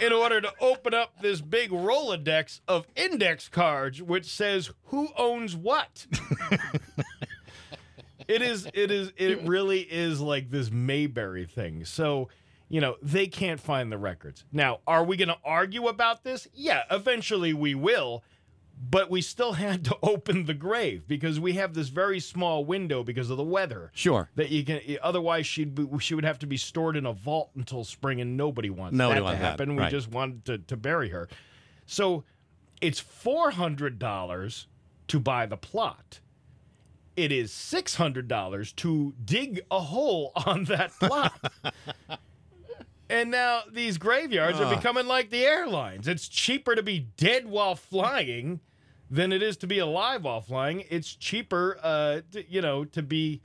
in 0.00 0.12
order 0.12 0.40
to 0.40 0.52
open 0.60 0.94
up 0.94 1.20
this 1.20 1.40
big 1.40 1.70
Rolodex 1.70 2.60
of 2.68 2.86
index 2.96 3.48
cards, 3.48 4.00
which 4.00 4.26
says 4.26 4.70
who 4.86 5.08
owns 5.16 5.54
what. 5.56 6.06
it 8.28 8.42
is, 8.42 8.66
it 8.74 8.90
is, 8.90 9.12
it 9.16 9.42
really 9.46 9.80
is 9.80 10.20
like 10.20 10.50
this 10.50 10.70
Mayberry 10.70 11.46
thing. 11.46 11.84
So, 11.84 12.28
you 12.68 12.80
know, 12.80 12.96
they 13.02 13.26
can't 13.26 13.60
find 13.60 13.90
the 13.90 13.98
records. 13.98 14.44
Now, 14.52 14.80
are 14.86 15.04
we 15.04 15.16
going 15.16 15.28
to 15.28 15.38
argue 15.44 15.88
about 15.88 16.24
this? 16.24 16.48
Yeah, 16.54 16.82
eventually 16.90 17.52
we 17.52 17.74
will 17.74 18.22
but 18.90 19.10
we 19.10 19.20
still 19.20 19.52
had 19.54 19.84
to 19.86 19.96
open 20.02 20.46
the 20.46 20.54
grave 20.54 21.06
because 21.06 21.40
we 21.40 21.54
have 21.54 21.74
this 21.74 21.88
very 21.88 22.20
small 22.20 22.64
window 22.64 23.02
because 23.02 23.30
of 23.30 23.36
the 23.36 23.44
weather. 23.44 23.90
Sure. 23.94 24.30
That 24.36 24.50
you 24.50 24.64
can. 24.64 24.80
Otherwise, 25.02 25.46
she'd 25.46 25.74
be, 25.74 25.86
she 25.98 26.14
would 26.14 26.24
have 26.24 26.38
to 26.40 26.46
be 26.46 26.56
stored 26.56 26.96
in 26.96 27.06
a 27.06 27.12
vault 27.12 27.50
until 27.56 27.84
spring, 27.84 28.20
and 28.20 28.36
nobody 28.36 28.70
wants 28.70 28.96
Nobody 28.96 29.20
that 29.20 29.24
wants 29.24 29.38
to 29.38 29.42
that, 29.42 29.50
happen. 29.50 29.76
We 29.76 29.82
right. 29.82 29.90
just 29.90 30.10
wanted 30.10 30.44
to, 30.46 30.58
to 30.58 30.76
bury 30.76 31.10
her. 31.10 31.28
So, 31.86 32.24
it's 32.80 33.00
four 33.00 33.50
hundred 33.50 33.98
dollars 33.98 34.66
to 35.08 35.18
buy 35.18 35.46
the 35.46 35.56
plot. 35.56 36.20
It 37.16 37.32
is 37.32 37.52
six 37.52 37.96
hundred 37.96 38.28
dollars 38.28 38.72
to 38.74 39.14
dig 39.24 39.62
a 39.70 39.80
hole 39.80 40.32
on 40.46 40.64
that 40.64 40.92
plot. 41.00 41.52
And 43.10 43.30
now 43.30 43.62
these 43.70 43.96
graveyards 43.98 44.60
are 44.60 44.74
becoming 44.74 45.06
like 45.06 45.30
the 45.30 45.44
airlines. 45.44 46.06
It's 46.08 46.28
cheaper 46.28 46.74
to 46.74 46.82
be 46.82 47.00
dead 47.16 47.46
while 47.46 47.74
flying 47.74 48.60
than 49.10 49.32
it 49.32 49.42
is 49.42 49.56
to 49.58 49.66
be 49.66 49.78
alive 49.78 50.24
while 50.24 50.40
flying. 50.42 50.84
It's 50.90 51.14
cheaper, 51.14 51.78
uh, 51.82 52.20
to, 52.32 52.50
you 52.50 52.60
know, 52.60 52.84
to 52.84 53.02
be 53.02 53.40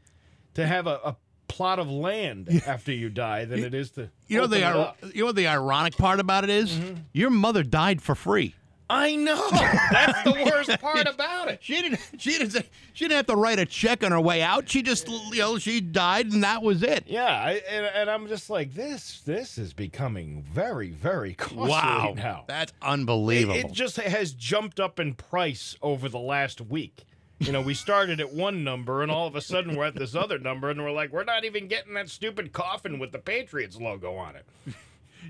to 0.56 0.68
have 0.68 0.86
a, 0.88 1.00
a 1.06 1.16
plot 1.48 1.80
of 1.80 1.90
land 1.90 2.50
after 2.68 2.92
you 2.92 3.10
die 3.10 3.46
than 3.46 3.64
it 3.64 3.74
is 3.74 3.92
to. 3.92 4.10
You 4.28 4.42
know 4.42 4.48
the 4.48 4.58
it 4.58 4.62
ir- 4.64 4.78
up. 4.78 4.98
you 5.14 5.22
know 5.22 5.28
what 5.28 5.36
the 5.36 5.48
ironic 5.48 5.96
part 5.96 6.20
about 6.20 6.44
it 6.44 6.50
is? 6.50 6.80
Your 7.14 7.30
mother 7.30 7.64
died 7.64 8.02
for 8.02 8.16
free. 8.16 8.56
I 8.94 9.16
know. 9.16 9.50
That's 9.92 10.24
the 10.24 10.50
worst 10.52 10.80
part 10.80 11.08
about 11.08 11.50
it. 11.50 11.60
She 11.62 11.82
didn't. 11.82 12.00
She 12.18 12.32
didn't. 12.32 12.52
say- 12.52 12.70
She 12.94 13.06
didn't 13.06 13.18
have 13.18 13.26
to 13.28 13.36
write 13.36 13.58
a 13.60 13.66
check 13.66 14.04
on 14.04 14.12
her 14.12 14.22
way 14.22 14.42
out. 14.42 14.70
She 14.70 14.82
just, 14.84 15.08
you 15.08 15.40
know, 15.40 15.58
she 15.58 15.82
died 15.82 16.32
and 16.32 16.44
that 16.44 16.62
was 16.62 16.84
it. 16.84 17.06
Yeah, 17.08 17.26
I, 17.26 17.62
and, 17.70 17.86
and 17.88 18.10
I'm 18.10 18.28
just 18.28 18.50
like 18.50 18.74
this. 18.74 19.22
This 19.26 19.58
is 19.58 19.74
becoming 19.74 20.44
very, 20.44 20.90
very 20.92 21.34
costly 21.34 21.70
Wow, 21.70 22.14
now. 22.16 22.44
that's 22.48 22.72
It, 22.72 22.78
unbelievable. 22.84 23.56
it 23.58 23.72
just 23.72 23.98
has 23.98 24.32
jumped 24.34 24.80
up 24.80 25.00
in 25.00 25.16
price 25.16 25.76
over 25.82 26.08
the 26.08 26.20
last 26.20 26.62
week. 26.62 27.06
You 27.40 27.52
know, 27.52 27.62
we 27.62 27.74
started 27.74 28.20
at 28.22 28.32
one 28.32 28.64
number, 28.64 29.02
and 29.02 29.12
all 29.12 29.28
of 29.28 29.36
a 29.36 29.42
sudden 29.42 29.76
we're 29.76 29.86
at 29.86 29.96
this 29.96 30.16
other 30.16 30.38
number, 30.40 30.70
and 30.70 30.82
we're 30.82 30.92
like, 30.92 31.12
we're 31.12 31.24
not 31.26 31.44
even 31.44 31.68
getting 31.68 31.94
that 31.96 32.08
stupid 32.10 32.54
coffin 32.54 33.00
with 33.00 33.12
the 33.12 33.20
Patriots 33.20 33.76
logo 33.82 34.14
on 34.16 34.36
it. 34.36 34.46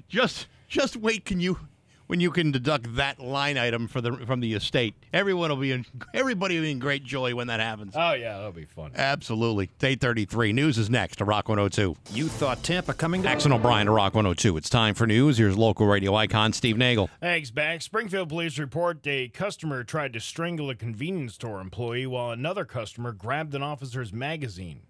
Just 0.09 0.47
just 0.67 0.95
wait. 0.97 1.23
Can 1.23 1.39
you 1.39 1.59
when 2.07 2.19
you 2.19 2.31
can 2.31 2.51
deduct 2.51 2.95
that 2.95 3.19
line 3.19 3.57
item 3.57 3.87
for 3.87 4.01
the 4.01 4.13
from 4.25 4.39
the 4.39 4.53
estate? 4.53 4.95
Everyone 5.13 5.49
will 5.49 5.57
be 5.57 5.71
in 5.71 5.85
everybody 6.13 6.55
will 6.55 6.63
be 6.63 6.71
in 6.71 6.79
great 6.79 7.03
joy 7.03 7.35
when 7.35 7.47
that 7.47 7.59
happens. 7.59 7.93
Oh 7.95 8.13
yeah, 8.13 8.37
that'll 8.37 8.51
be 8.51 8.65
fun. 8.65 8.91
Absolutely. 8.95 9.65
It's 9.75 9.83
833. 9.83 10.53
News 10.53 10.77
is 10.77 10.89
next 10.89 11.17
to 11.17 11.25
Rock 11.25 11.49
102. 11.49 11.95
You 12.13 12.27
thought 12.27 12.63
Tampa 12.63 12.93
coming 12.93 13.23
to 13.23 13.29
Axon 13.29 13.51
O'Brien 13.51 13.87
to 13.87 13.91
Rock 13.91 14.13
102. 14.13 14.57
It's 14.57 14.69
time 14.69 14.95
for 14.95 15.07
news. 15.07 15.37
Here's 15.37 15.57
local 15.57 15.87
radio 15.87 16.15
icon 16.15 16.53
Steve 16.53 16.77
Nagel. 16.77 17.09
Thanks, 17.19 17.51
back. 17.51 17.81
Springfield 17.81 18.29
police 18.29 18.57
report 18.59 19.05
a 19.07 19.29
customer 19.29 19.83
tried 19.83 20.13
to 20.13 20.19
strangle 20.19 20.69
a 20.69 20.75
convenience 20.75 21.33
store 21.33 21.61
employee 21.61 22.05
while 22.05 22.31
another 22.31 22.65
customer 22.65 23.11
grabbed 23.11 23.53
an 23.55 23.63
officer's 23.63 24.13
magazine. 24.13 24.81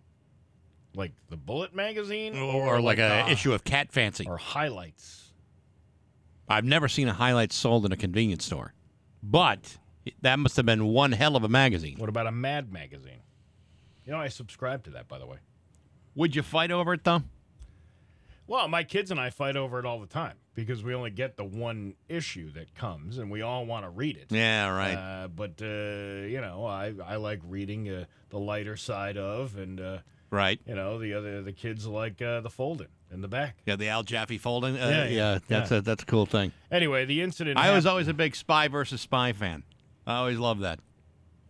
Like 0.95 1.14
the 1.30 1.38
bullet 1.38 1.73
magazine? 1.73 2.38
Or, 2.38 2.80
like 2.80 2.99
a 2.99 3.26
uh, 3.26 3.30
issue 3.30 3.53
of 3.53 3.64
Cat 3.64 3.91
Fancy. 3.91 4.26
Or 4.27 4.38
highlights. 4.38 5.32
I've 6.53 6.65
never 6.65 6.88
seen 6.88 7.07
a 7.07 7.13
highlight 7.13 7.51
sold 7.51 7.85
in 7.85 7.91
a 7.91 7.97
convenience 7.97 8.45
store, 8.45 8.73
but 9.23 9.77
that 10.21 10.38
must 10.38 10.55
have 10.57 10.65
been 10.65 10.85
one 10.85 11.11
hell 11.11 11.35
of 11.35 11.43
a 11.43 11.49
magazine. 11.49 11.97
What 11.97 12.09
about 12.09 12.27
a 12.27 12.31
Mad 12.31 12.71
magazine? 12.71 13.21
You 14.05 14.11
know, 14.11 14.19
I 14.19 14.27
subscribe 14.27 14.84
to 14.84 14.91
that, 14.91 15.07
by 15.07 15.17
the 15.17 15.25
way. 15.25 15.38
Would 16.15 16.35
you 16.35 16.43
fight 16.43 16.71
over 16.71 16.93
it 16.93 17.03
though? 17.03 17.23
Well, 18.45 18.67
my 18.67 18.84
kids 18.84 19.09
and 19.09 19.19
I 19.19 19.30
fight 19.30 19.55
over 19.55 19.80
it 19.80 19.85
all 19.85 19.99
the 19.99 20.05
time 20.07 20.35
because 20.53 20.84
we 20.84 20.93
only 20.93 21.09
get 21.09 21.38
the 21.38 21.45
one 21.45 21.95
issue 22.07 22.51
that 22.51 22.75
comes, 22.75 23.17
and 23.17 23.31
we 23.31 23.41
all 23.41 23.65
want 23.65 23.85
to 23.85 23.89
read 23.89 24.17
it. 24.17 24.27
Yeah, 24.30 24.69
right. 24.69 24.95
Uh, 24.95 25.27
but 25.30 25.59
uh, 25.61 26.27
you 26.27 26.39
know, 26.41 26.65
I 26.65 26.93
I 27.03 27.15
like 27.15 27.39
reading 27.43 27.89
uh, 27.89 28.05
the 28.30 28.39
lighter 28.39 28.77
side 28.77 29.17
of, 29.17 29.57
and 29.57 29.80
uh, 29.80 29.97
right. 30.30 30.59
you 30.67 30.75
know, 30.75 30.99
the 30.99 31.13
other 31.13 31.41
the 31.41 31.53
kids 31.53 31.88
like 31.88 32.21
uh, 32.21 32.41
the 32.41 32.49
folding 32.49 32.89
in 33.14 33.22
the 33.22 33.27
back. 33.27 33.56
Yeah, 33.65 33.76
the 33.76 33.90
Al 33.90 34.03
Jaffee 34.03 34.38
folding. 34.38 34.76
Uh, 34.76 34.88
Yeah, 34.90 35.03
yeah, 35.06 35.10
yeah, 35.34 35.40
that's 35.48 35.72
yeah. 35.72 35.77
a 35.77 35.81
that's 35.81 36.03
a 36.03 36.06
cool 36.06 36.26
thing. 36.26 36.52
Anyway, 36.72 37.06
the 37.06 37.22
incident. 37.22 37.57
I 37.57 37.73
was 37.73 37.85
always 37.85 38.07
a 38.07 38.14
big 38.14 38.35
Spy 38.35 38.68
versus 38.68 39.02
Spy 39.02 39.34
fan. 39.34 39.64
I 40.07 40.15
always 40.18 40.38
loved 40.40 40.61
that. 40.61 40.80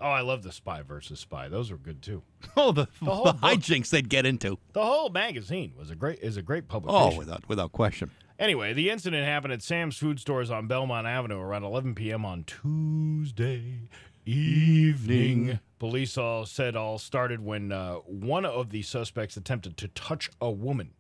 Oh, 0.02 0.10
I 0.10 0.20
love 0.22 0.44
the 0.44 0.52
Spy 0.52 0.82
versus 0.82 1.20
Spy. 1.22 1.48
Those 1.48 1.72
were 1.72 1.78
good 1.78 2.02
too. 2.02 2.24
Oh, 2.58 2.72
the, 2.74 2.88
The 3.02 3.14
whole 3.16 3.26
the 3.26 3.34
book. 3.34 3.42
hijinks 3.42 3.90
they'd 3.90 4.10
get 4.10 4.26
into. 4.26 4.60
The 4.74 4.84
whole 4.84 5.10
magazine 5.10 5.74
was 5.78 5.90
a 5.90 5.96
great 5.96 6.20
is 6.20 6.36
a 6.38 6.42
great 6.42 6.68
publication. 6.68 7.14
Oh, 7.14 7.18
without 7.18 7.48
without 7.48 7.72
question. 7.72 8.12
Anyway, 8.38 8.74
the 8.74 8.90
incident 8.90 9.26
happened 9.26 9.54
at 9.54 9.62
Sam's 9.62 9.96
Food 9.98 10.20
Stores 10.20 10.52
on 10.52 10.68
Belmont 10.68 11.08
Avenue 11.08 11.40
around 11.40 11.64
11 11.64 11.96
p.m. 11.96 12.26
on 12.26 12.44
Tuesday 12.44 13.82
evening. 14.26 15.60
Police 15.80 16.18
all 16.18 16.46
said 16.46 16.76
all 16.76 16.98
started 16.98 17.42
when 17.44 17.72
uh, 17.72 17.96
one 17.98 18.46
of 18.46 18.70
the 18.72 18.82
suspects 18.82 19.38
attempted 19.38 19.78
to 19.78 19.88
touch 19.90 20.30
a 20.42 20.50
woman. 20.52 20.92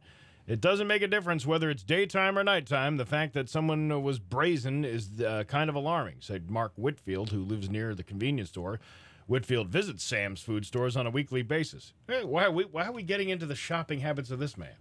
It 0.45 0.60
doesn't 0.60 0.88
make 0.88 1.02
a 1.02 1.07
difference 1.07 1.45
whether 1.45 1.70
it's 1.70 1.84
daytime 1.84 2.38
or 2.38 2.44
nighttime. 2.44 2.98
The 2.98 3.06
fact 3.06 3.34
that 3.34 3.49
someone 3.49 4.03
was 4.03 4.20
brazen 4.20 4.84
is 4.84 5.22
uh, 5.22 5.45
kind 5.48 5.70
of 5.70 5.76
alarming, 5.76 6.18
said 6.20 6.52
Mark 6.52 6.74
Whitfield, 6.76 7.30
who 7.30 7.44
lives 7.44 7.70
near 7.70 7.95
the 7.95 8.03
convenience 8.03 8.49
store. 8.49 8.80
Whitfield 9.26 9.70
visits 9.70 10.03
Sam's 10.03 10.41
food 10.41 10.65
stores 10.65 10.98
on 10.98 11.07
a 11.07 11.10
weekly 11.10 11.44
basis. 11.44 11.94
Hey, 12.07 12.26
why, 12.26 12.45
are 12.45 12.52
we, 12.52 12.65
why 12.65 12.86
are 12.86 12.91
we 12.91 13.03
getting 13.03 13.30
into 13.30 13.45
the 13.45 13.56
shopping 13.56 14.02
habits 14.02 14.32
of 14.32 14.40
this 14.40 14.57
man? 14.57 14.76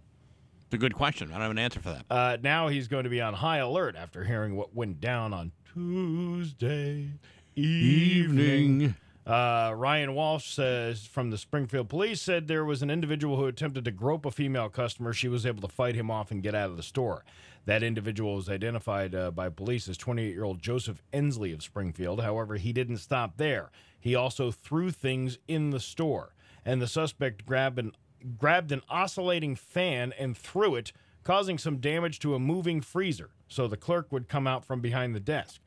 It's 0.65 0.75
a 0.75 0.79
good 0.79 0.95
question. 0.95 1.29
I 1.31 1.35
don't 1.35 1.43
have 1.43 1.51
an 1.53 1.59
answer 1.59 1.81
for 1.81 1.91
that. 1.91 2.07
Uh, 2.11 2.39
now 2.43 2.67
he's 2.67 2.89
going 2.89 3.05
to 3.05 3.11
be 3.11 3.21
on 3.21 3.35
high 3.35 3.59
alert 3.59 3.95
after 3.95 4.25
hearing 4.25 4.57
what 4.57 4.75
went 4.75 5.01
down 5.01 5.33
on 5.33 5.53
Tuesday 5.73 7.11
evening. 7.55 8.97
Uh, 9.25 9.73
Ryan 9.77 10.15
Walsh 10.15 10.53
says 10.53 11.07
from 11.07 11.31
the 11.31 11.39
Springfield 11.39 11.89
Police 11.89 12.21
said 12.21 12.49
there 12.49 12.65
was 12.65 12.83
an 12.83 12.91
individual 12.91 13.37
who 13.37 13.47
attempted 13.47 13.85
to 13.85 13.93
grope 13.93 14.27
a 14.27 14.33
female 14.33 14.69
customer. 14.69 15.13
She 15.13 15.29
was 15.29 15.47
able 15.47 15.63
to 15.63 15.73
fight 15.73 15.95
him 15.95 16.11
off 16.11 16.33
and 16.33 16.43
get 16.43 16.57
out 16.57 16.71
of 16.71 16.77
the 16.77 16.83
store. 16.83 17.25
That 17.65 17.85
individual 17.85 18.35
was 18.35 18.49
identified 18.49 19.15
uh, 19.15 19.31
by 19.31 19.49
police 19.49 19.89
as 19.89 19.97
28 19.97 20.33
year 20.33 20.43
old 20.43 20.61
Joseph 20.61 21.03
Ensley 21.13 21.53
of 21.53 21.63
Springfield. 21.63 22.21
However, 22.21 22.57
he 22.57 22.73
didn't 22.73 22.97
stop 22.97 23.37
there. 23.37 23.71
He 24.01 24.17
also 24.17 24.51
threw 24.51 24.91
things 24.91 25.39
in 25.47 25.71
the 25.71 25.79
store, 25.79 26.35
and 26.65 26.83
the 26.83 26.89
suspect 26.89 27.47
grabbed 27.47 27.79
an 27.79 27.93
grabbed 28.39 28.73
an 28.73 28.83
oscillating 28.89 29.55
fan 29.55 30.13
and 30.19 30.37
threw 30.37 30.75
it, 30.75 30.93
causing 31.23 31.59
some 31.59 31.79
damage 31.79 32.19
to 32.21 32.35
a 32.35 32.41
moving 32.41 32.81
freezer. 32.81 33.31
So 33.49 33.69
the 33.69 33.77
clerk 33.77 34.11
would 34.11 34.29
come 34.29 34.47
out 34.47 34.65
from 34.65 34.81
behind 34.81 35.15
the 35.15 35.21
desk. 35.21 35.61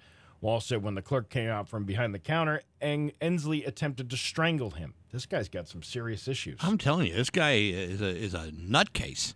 Walsh 0.46 0.66
said 0.66 0.84
when 0.84 0.94
the 0.94 1.02
clerk 1.02 1.30
came 1.32 1.50
out 1.50 1.68
from 1.68 1.86
behind 1.86 2.14
the 2.14 2.20
counter, 2.20 2.62
Eng- 2.80 3.14
Ensley 3.20 3.66
attempted 3.66 4.12
to 4.12 4.16
strangle 4.16 4.70
him. 4.70 4.94
This 5.12 5.26
guy's 5.26 5.50
got 5.50 5.68
some 5.68 5.82
serious 5.82 6.28
issues. 6.28 6.60
I'm 6.62 6.78
telling 6.78 7.08
you, 7.08 7.16
this 7.16 7.32
guy 7.32 7.54
is 7.54 8.00
a 8.00 8.16
is 8.16 8.36
a 8.36 8.52
nutcase. 8.52 9.34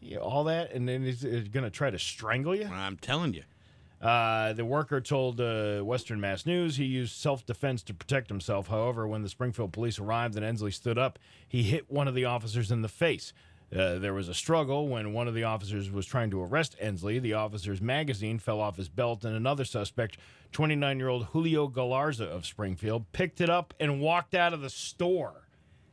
Yeah, 0.00 0.18
all 0.18 0.44
that, 0.44 0.72
and 0.72 0.88
then 0.88 1.02
he's 1.02 1.22
going 1.22 1.64
to 1.64 1.70
try 1.70 1.90
to 1.90 1.98
strangle 1.98 2.54
you? 2.54 2.66
I'm 2.66 2.96
telling 2.96 3.34
you. 3.34 3.42
Uh, 4.00 4.54
the 4.54 4.64
worker 4.64 5.00
told 5.02 5.40
uh, 5.42 5.80
Western 5.80 6.20
Mass 6.20 6.46
News 6.46 6.76
he 6.76 6.84
used 6.84 7.14
self 7.16 7.44
defense 7.44 7.82
to 7.82 7.92
protect 7.92 8.30
himself. 8.30 8.68
However, 8.68 9.06
when 9.06 9.22
the 9.22 9.28
Springfield 9.28 9.74
police 9.74 9.98
arrived 9.98 10.36
and 10.36 10.44
Ensley 10.44 10.70
stood 10.70 10.96
up, 10.96 11.18
he 11.46 11.64
hit 11.64 11.90
one 11.90 12.08
of 12.08 12.14
the 12.14 12.24
officers 12.24 12.70
in 12.70 12.80
the 12.80 12.88
face. 12.88 13.34
Uh, 13.72 13.98
there 13.98 14.14
was 14.14 14.28
a 14.28 14.34
struggle 14.34 14.88
when 14.88 15.12
one 15.12 15.26
of 15.26 15.34
the 15.34 15.44
officers 15.44 15.90
was 15.90 16.06
trying 16.06 16.30
to 16.30 16.40
arrest 16.42 16.76
Ensley. 16.80 17.18
The 17.18 17.34
officer's 17.34 17.80
magazine 17.80 18.38
fell 18.38 18.60
off 18.60 18.76
his 18.76 18.88
belt, 18.88 19.24
and 19.24 19.34
another 19.34 19.64
suspect, 19.64 20.16
29 20.52 20.98
year 20.98 21.08
old 21.08 21.26
Julio 21.26 21.68
Galarza 21.68 22.26
of 22.26 22.46
Springfield, 22.46 23.10
picked 23.12 23.40
it 23.40 23.50
up 23.50 23.74
and 23.80 24.00
walked 24.00 24.34
out 24.34 24.52
of 24.52 24.60
the 24.60 24.70
store. 24.70 25.48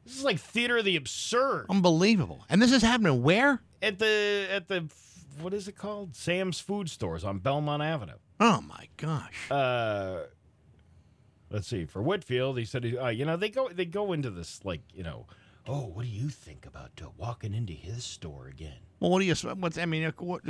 This 0.05 0.17
is 0.17 0.23
like 0.23 0.39
theater 0.39 0.77
of 0.77 0.85
the 0.85 0.95
absurd. 0.95 1.67
Unbelievable. 1.69 2.45
And 2.49 2.61
this 2.61 2.71
is 2.71 2.81
happening 2.81 3.21
where? 3.23 3.61
At 3.81 3.99
the 3.99 4.47
at 4.51 4.67
the 4.67 4.87
what 5.39 5.53
is 5.53 5.67
it 5.67 5.77
called? 5.77 6.15
Sam's 6.15 6.59
Food 6.59 6.89
Stores 6.89 7.23
on 7.23 7.39
Belmont 7.39 7.81
Avenue. 7.81 8.17
Oh 8.39 8.61
my 8.61 8.87
gosh. 8.97 9.49
Uh, 9.49 10.21
let's 11.49 11.67
see. 11.67 11.85
For 11.85 12.01
Whitfield, 12.01 12.57
he 12.57 12.65
said, 12.65 12.97
uh, 12.99 13.07
you 13.07 13.25
know, 13.25 13.37
they 13.37 13.49
go 13.49 13.69
they 13.69 13.85
go 13.85 14.13
into 14.13 14.29
this 14.29 14.59
like, 14.63 14.81
you 14.93 15.03
know, 15.03 15.27
oh, 15.67 15.91
what 15.93 16.03
do 16.03 16.11
you 16.11 16.29
think 16.29 16.65
about 16.65 16.91
uh, 17.01 17.07
walking 17.17 17.53
into 17.53 17.73
his 17.73 18.03
store 18.03 18.47
again? 18.47 18.77
Well, 18.99 19.11
what 19.11 19.19
do 19.19 19.25
you? 19.25 19.35
What's 19.35 19.77
I 19.77 19.85
mean? 19.85 20.11
What, 20.17 20.41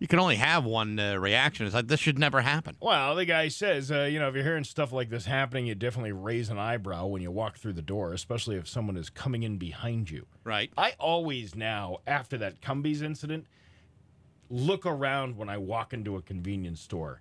you 0.00 0.06
can 0.06 0.18
only 0.20 0.36
have 0.36 0.64
one 0.64 0.98
uh, 0.98 1.16
reaction. 1.16 1.66
It's 1.66 1.74
like 1.74 1.88
this 1.88 2.00
should 2.00 2.18
never 2.18 2.40
happen. 2.40 2.76
Well, 2.80 3.16
the 3.16 3.24
guy 3.24 3.48
says, 3.48 3.90
uh, 3.90 4.02
you 4.02 4.18
know, 4.18 4.28
if 4.28 4.34
you're 4.34 4.44
hearing 4.44 4.64
stuff 4.64 4.92
like 4.92 5.10
this 5.10 5.26
happening, 5.26 5.66
you 5.66 5.74
definitely 5.74 6.12
raise 6.12 6.50
an 6.50 6.58
eyebrow 6.58 7.06
when 7.06 7.20
you 7.20 7.30
walk 7.30 7.56
through 7.56 7.72
the 7.72 7.82
door, 7.82 8.12
especially 8.12 8.56
if 8.56 8.68
someone 8.68 8.96
is 8.96 9.10
coming 9.10 9.42
in 9.42 9.56
behind 9.58 10.10
you. 10.10 10.26
Right. 10.44 10.70
I 10.78 10.94
always 11.00 11.54
now, 11.56 11.98
after 12.06 12.38
that 12.38 12.60
Cumbies 12.60 13.02
incident, 13.02 13.46
look 14.48 14.86
around 14.86 15.36
when 15.36 15.48
I 15.48 15.58
walk 15.58 15.92
into 15.92 16.16
a 16.16 16.22
convenience 16.22 16.80
store 16.80 17.20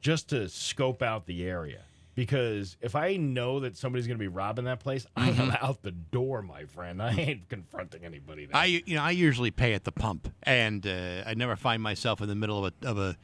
just 0.00 0.28
to 0.28 0.48
scope 0.48 1.02
out 1.02 1.26
the 1.26 1.44
area. 1.44 1.82
Because 2.16 2.78
if 2.80 2.96
I 2.96 3.16
know 3.16 3.60
that 3.60 3.76
somebody's 3.76 4.06
going 4.06 4.18
to 4.18 4.22
be 4.22 4.26
robbing 4.26 4.64
that 4.64 4.80
place, 4.80 5.06
I 5.14 5.30
am 5.30 5.50
out 5.60 5.82
the 5.82 5.92
door, 5.92 6.42
my 6.42 6.64
friend. 6.64 7.00
I 7.02 7.12
ain't 7.12 7.48
confronting 7.48 8.04
anybody. 8.04 8.46
There. 8.46 8.56
I 8.56 8.64
you 8.64 8.96
know 8.96 9.02
I 9.02 9.10
usually 9.12 9.50
pay 9.52 9.74
at 9.74 9.84
the 9.84 9.92
pump, 9.92 10.32
and 10.42 10.84
uh, 10.86 11.22
I 11.26 11.34
never 11.34 11.54
find 11.54 11.82
myself 11.82 12.20
in 12.22 12.28
the 12.28 12.34
middle 12.34 12.64
of 12.64 12.72
a 12.82 12.88
of 12.88 12.98
a 12.98 13.16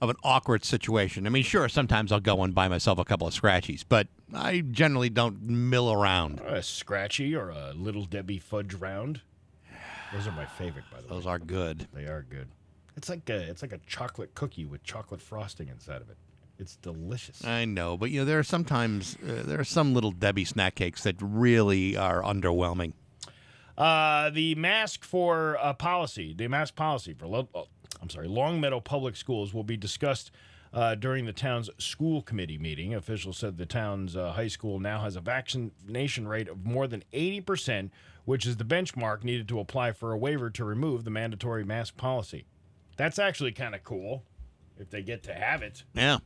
of 0.00 0.10
an 0.10 0.16
awkward 0.24 0.64
situation. 0.64 1.26
I 1.26 1.30
mean, 1.30 1.44
sure, 1.44 1.68
sometimes 1.68 2.10
I'll 2.10 2.20
go 2.20 2.42
and 2.42 2.54
buy 2.54 2.66
myself 2.68 2.98
a 2.98 3.04
couple 3.04 3.28
of 3.28 3.34
scratchies, 3.34 3.84
but 3.88 4.08
I 4.34 4.62
generally 4.62 5.10
don't 5.10 5.42
mill 5.42 5.92
around. 5.92 6.40
a 6.40 6.62
scratchy 6.62 7.36
or 7.36 7.50
a 7.50 7.72
little 7.74 8.06
Debbie 8.06 8.40
fudge 8.40 8.74
round. 8.74 9.20
Those 10.12 10.26
are 10.26 10.32
my 10.32 10.46
favorite, 10.46 10.86
by 10.90 11.02
the 11.02 11.06
way. 11.06 11.14
Those 11.14 11.26
are 11.26 11.38
good. 11.38 11.86
They 11.92 12.06
are 12.06 12.26
good. 12.28 12.48
It's 12.96 13.08
like 13.08 13.28
a 13.28 13.36
it's 13.36 13.60
like 13.62 13.72
a 13.72 13.80
chocolate 13.86 14.34
cookie 14.34 14.64
with 14.64 14.82
chocolate 14.82 15.20
frosting 15.20 15.68
inside 15.68 16.00
of 16.00 16.08
it. 16.08 16.16
It's 16.62 16.76
delicious. 16.76 17.44
I 17.44 17.64
know, 17.64 17.96
but 17.96 18.12
you 18.12 18.20
know 18.20 18.24
there 18.24 18.38
are 18.38 18.44
sometimes 18.44 19.16
uh, 19.16 19.42
there 19.44 19.58
are 19.58 19.64
some 19.64 19.94
little 19.94 20.12
Debbie 20.12 20.44
snack 20.44 20.76
cakes 20.76 21.02
that 21.02 21.16
really 21.20 21.96
are 21.96 22.22
underwhelming. 22.22 22.92
Uh, 23.76 24.30
the 24.30 24.54
mask 24.54 25.02
for 25.02 25.58
uh, 25.60 25.72
policy, 25.72 26.32
the 26.32 26.46
mask 26.46 26.76
policy 26.76 27.14
for, 27.14 27.26
Lo- 27.26 27.48
oh, 27.52 27.66
I'm 28.00 28.08
sorry, 28.08 28.28
Longmeadow 28.28 28.78
Public 28.78 29.16
Schools 29.16 29.52
will 29.52 29.64
be 29.64 29.76
discussed 29.76 30.30
uh, 30.72 30.94
during 30.94 31.26
the 31.26 31.32
town's 31.32 31.68
school 31.78 32.22
committee 32.22 32.58
meeting. 32.58 32.94
Officials 32.94 33.38
said 33.38 33.58
the 33.58 33.66
town's 33.66 34.16
uh, 34.16 34.30
high 34.30 34.46
school 34.46 34.78
now 34.78 35.00
has 35.00 35.16
a 35.16 35.20
vaccination 35.20 36.28
rate 36.28 36.48
of 36.48 36.64
more 36.64 36.86
than 36.86 37.02
80%, 37.12 37.90
which 38.24 38.46
is 38.46 38.58
the 38.58 38.64
benchmark 38.64 39.24
needed 39.24 39.48
to 39.48 39.58
apply 39.58 39.90
for 39.90 40.12
a 40.12 40.16
waiver 40.16 40.48
to 40.50 40.64
remove 40.64 41.02
the 41.02 41.10
mandatory 41.10 41.64
mask 41.64 41.96
policy. 41.96 42.44
That's 42.96 43.18
actually 43.18 43.50
kind 43.50 43.74
of 43.74 43.82
cool 43.82 44.22
if 44.78 44.90
they 44.90 45.02
get 45.02 45.22
to 45.24 45.34
have 45.34 45.62
it. 45.62 45.82
Yeah, 45.94 46.18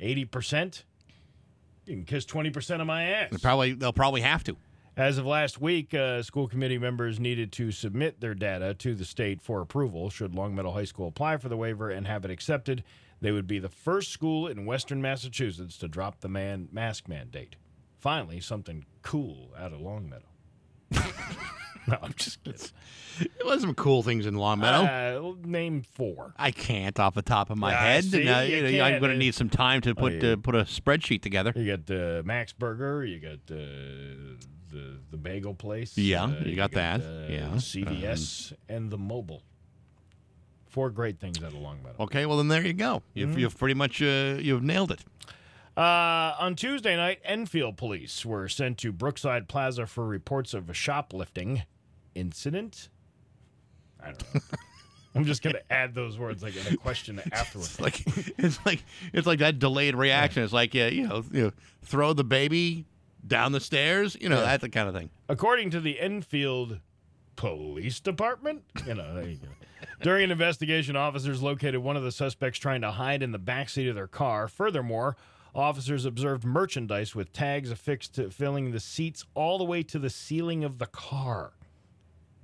80%? 0.00 0.84
You 1.86 1.96
can 1.96 2.04
kiss 2.04 2.24
20% 2.24 2.80
of 2.80 2.86
my 2.86 3.04
ass. 3.04 3.30
they 3.30 3.38
probably 3.38 3.72
they'll 3.72 3.92
probably 3.92 4.20
have 4.20 4.44
to. 4.44 4.56
As 4.96 5.18
of 5.18 5.24
last 5.26 5.60
week, 5.60 5.94
uh, 5.94 6.22
school 6.22 6.46
committee 6.48 6.76
members 6.78 7.18
needed 7.18 7.52
to 7.52 7.70
submit 7.72 8.20
their 8.20 8.34
data 8.34 8.74
to 8.74 8.94
the 8.94 9.04
state 9.04 9.40
for 9.40 9.60
approval. 9.60 10.10
Should 10.10 10.34
Longmeadow 10.34 10.72
High 10.72 10.84
School 10.84 11.08
apply 11.08 11.38
for 11.38 11.48
the 11.48 11.56
waiver 11.56 11.90
and 11.90 12.06
have 12.06 12.24
it 12.24 12.30
accepted, 12.30 12.84
they 13.20 13.30
would 13.32 13.46
be 13.46 13.58
the 13.58 13.68
first 13.68 14.10
school 14.10 14.46
in 14.46 14.66
Western 14.66 15.00
Massachusetts 15.00 15.78
to 15.78 15.88
drop 15.88 16.20
the 16.20 16.28
man 16.28 16.68
mask 16.72 17.08
mandate. 17.08 17.56
finally 17.98 18.40
something 18.40 18.84
cool 19.02 19.52
out 19.58 19.72
of 19.72 19.80
Longmeadow. 19.80 20.28
no, 21.90 21.98
I'm 22.02 22.14
just 22.16 22.42
kidding. 22.44 22.60
It 23.20 23.44
was 23.44 23.60
some 23.60 23.74
cool 23.74 24.02
things 24.02 24.24
in 24.24 24.34
Longmeadow. 24.34 24.84
Uh, 25.20 25.34
name 25.44 25.82
four. 25.82 26.32
I 26.38 26.50
can't 26.52 26.98
off 26.98 27.14
the 27.14 27.20
top 27.22 27.50
of 27.50 27.58
my 27.58 27.74
Ah, 27.74 27.78
head. 27.78 28.04
see, 28.04 28.20
and, 28.20 28.28
uh, 28.30 28.38
you 28.40 28.56
you 28.66 28.78
know, 28.78 28.84
I'm 28.84 28.92
can't. 28.92 29.00
going 29.02 29.12
to 29.12 29.18
need 29.18 29.34
some 29.34 29.50
time 29.50 29.80
to 29.82 29.94
put 29.94 30.22
yeah. 30.22 30.32
uh, 30.32 30.36
put 30.36 30.54
a 30.54 30.60
spreadsheet 30.64 31.20
together. 31.20 31.52
You 31.54 31.76
got 31.76 31.94
uh, 31.94 32.22
Max 32.24 32.52
Burger. 32.54 33.04
You 33.04 33.18
got 33.20 33.32
uh, 33.50 33.56
the 34.70 34.98
the 35.10 35.16
bagel 35.18 35.54
place. 35.54 35.98
Yeah, 35.98 36.24
uh, 36.24 36.34
you 36.46 36.56
got 36.56 36.72
that. 36.72 37.00
uh, 37.02 37.26
Yeah. 37.28 37.48
CVS 37.56 38.52
and 38.68 38.90
the 38.90 38.96
Mobil. 38.98 39.42
Four 40.68 40.90
great 40.90 41.18
things 41.18 41.38
out 41.42 41.48
of 41.52 41.54
Longmeadow. 41.54 41.96
Okay, 42.04 42.24
well 42.26 42.36
then 42.38 42.48
there 42.48 42.64
you 42.64 42.72
go. 42.72 43.02
You've, 43.12 43.30
Mm-hmm. 43.30 43.38
you've 43.40 43.58
pretty 43.58 43.74
much 43.74 44.00
uh, 44.00 44.36
you've 44.38 44.62
nailed 44.62 44.92
it. 44.92 45.00
Uh, 45.76 46.34
on 46.38 46.54
Tuesday 46.56 46.96
night, 46.96 47.20
Enfield 47.24 47.76
police 47.76 48.24
were 48.24 48.48
sent 48.48 48.78
to 48.78 48.92
Brookside 48.92 49.48
Plaza 49.48 49.86
for 49.86 50.06
reports 50.06 50.54
of 50.54 50.68
a 50.70 50.74
shoplifting 50.74 51.62
incident. 52.14 52.88
I 54.02 54.12
don't 54.12 54.34
know. 54.34 54.40
I'm 55.14 55.24
just 55.24 55.42
gonna 55.42 55.58
add 55.70 55.92
those 55.94 56.18
words 56.18 56.40
like 56.42 56.54
in 56.56 56.72
a 56.72 56.76
question 56.76 57.20
afterwards. 57.32 57.70
It's 57.70 57.80
like 57.80 58.04
it's 58.38 58.58
like 58.64 58.84
it's 59.12 59.26
like 59.26 59.40
that 59.40 59.58
delayed 59.58 59.96
reaction. 59.96 60.42
It's 60.44 60.52
like 60.52 60.72
yeah, 60.72 60.86
you 60.86 61.08
know, 61.08 61.24
you 61.32 61.42
know, 61.44 61.52
throw 61.82 62.12
the 62.12 62.22
baby 62.24 62.86
down 63.26 63.50
the 63.52 63.58
stairs. 63.60 64.16
You 64.20 64.28
know, 64.28 64.36
Yeah. 64.36 64.42
that's 64.46 64.60
the 64.62 64.68
kind 64.68 64.88
of 64.88 64.94
thing. 64.94 65.10
According 65.28 65.70
to 65.70 65.80
the 65.80 65.98
Enfield 66.00 66.78
Police 67.34 67.98
Department, 67.98 68.62
you 68.86 68.94
know, 68.94 69.14
there 69.14 69.28
you 69.28 69.36
go. 69.36 69.48
During 70.02 70.24
an 70.24 70.30
investigation, 70.30 70.94
officers 70.94 71.42
located 71.42 71.78
one 71.80 71.96
of 71.96 72.02
the 72.04 72.12
suspects 72.12 72.58
trying 72.58 72.82
to 72.82 72.92
hide 72.92 73.22
in 73.22 73.32
the 73.32 73.38
backseat 73.38 73.88
of 73.88 73.94
their 73.96 74.06
car. 74.06 74.46
Furthermore, 74.46 75.16
officers 75.54 76.04
observed 76.04 76.44
merchandise 76.44 77.14
with 77.16 77.32
tags 77.32 77.70
affixed 77.70 78.14
to 78.14 78.30
filling 78.30 78.70
the 78.70 78.80
seats 78.80 79.24
all 79.34 79.58
the 79.58 79.64
way 79.64 79.82
to 79.82 79.98
the 79.98 80.10
ceiling 80.10 80.62
of 80.64 80.78
the 80.78 80.86
car. 80.86 81.52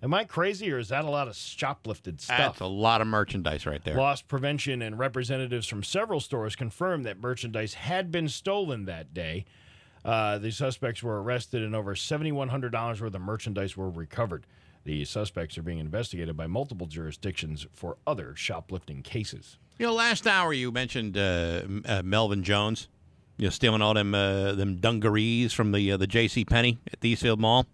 Am 0.02 0.12
I 0.12 0.24
crazy, 0.24 0.70
or 0.70 0.78
is 0.78 0.89
that 0.90 1.05
a 1.05 1.10
lot 1.10 1.27
of 1.27 1.35
shoplifted 1.35 2.20
stuff? 2.20 2.39
That's 2.39 2.60
a 2.60 2.66
lot 2.66 3.01
of 3.01 3.06
merchandise 3.06 3.64
right 3.64 3.82
there. 3.82 3.97
Loss 3.97 4.23
prevention 4.23 4.82
and 4.82 4.98
representatives 4.98 5.66
from 5.66 5.82
several 5.82 6.20
stores 6.20 6.55
confirmed 6.55 7.06
that 7.06 7.18
merchandise 7.18 7.74
had 7.74 8.12
been 8.12 8.28
stolen 8.28 8.85
that 8.85 9.14
day. 9.14 9.47
Uh, 10.05 10.39
the 10.39 10.52
suspects 10.52 11.02
were 11.02 11.20
arrested 11.23 11.62
and 11.62 11.74
over 11.74 11.94
$7,100 11.94 13.01
worth 13.01 13.14
of 13.14 13.20
merchandise 13.20 13.77
were 13.77 13.90
recovered. 13.90 14.47
The 14.85 15.05
suspects 15.05 15.59
are 15.59 15.62
being 15.62 15.81
investigated 15.81 16.36
by 16.36 16.47
multiple 16.47 16.86
jurisdictions 16.86 17.66
for 17.73 17.97
other 18.06 18.36
shoplifting 18.36 19.02
cases. 19.02 19.59
You 19.78 19.86
know, 19.86 19.94
last 19.94 20.27
hour 20.28 20.52
you 20.52 20.70
mentioned 20.70 21.18
uh, 21.18 21.62
uh, 21.85 22.02
Melvin 22.05 22.44
Jones, 22.44 22.86
you 23.36 23.47
know, 23.47 23.51
stealing 23.51 23.82
all 23.82 23.94
them 23.94 24.14
uh, 24.14 24.52
them 24.52 24.77
dungarees 24.77 25.52
from 25.52 25.73
the 25.73 25.90
uh, 25.93 25.97
the 25.97 26.06
J.C. 26.06 26.44
Penney 26.44 26.78
at 26.93 27.01
the 27.01 27.09
Eastfield 27.09 27.40
Mall. 27.40 27.66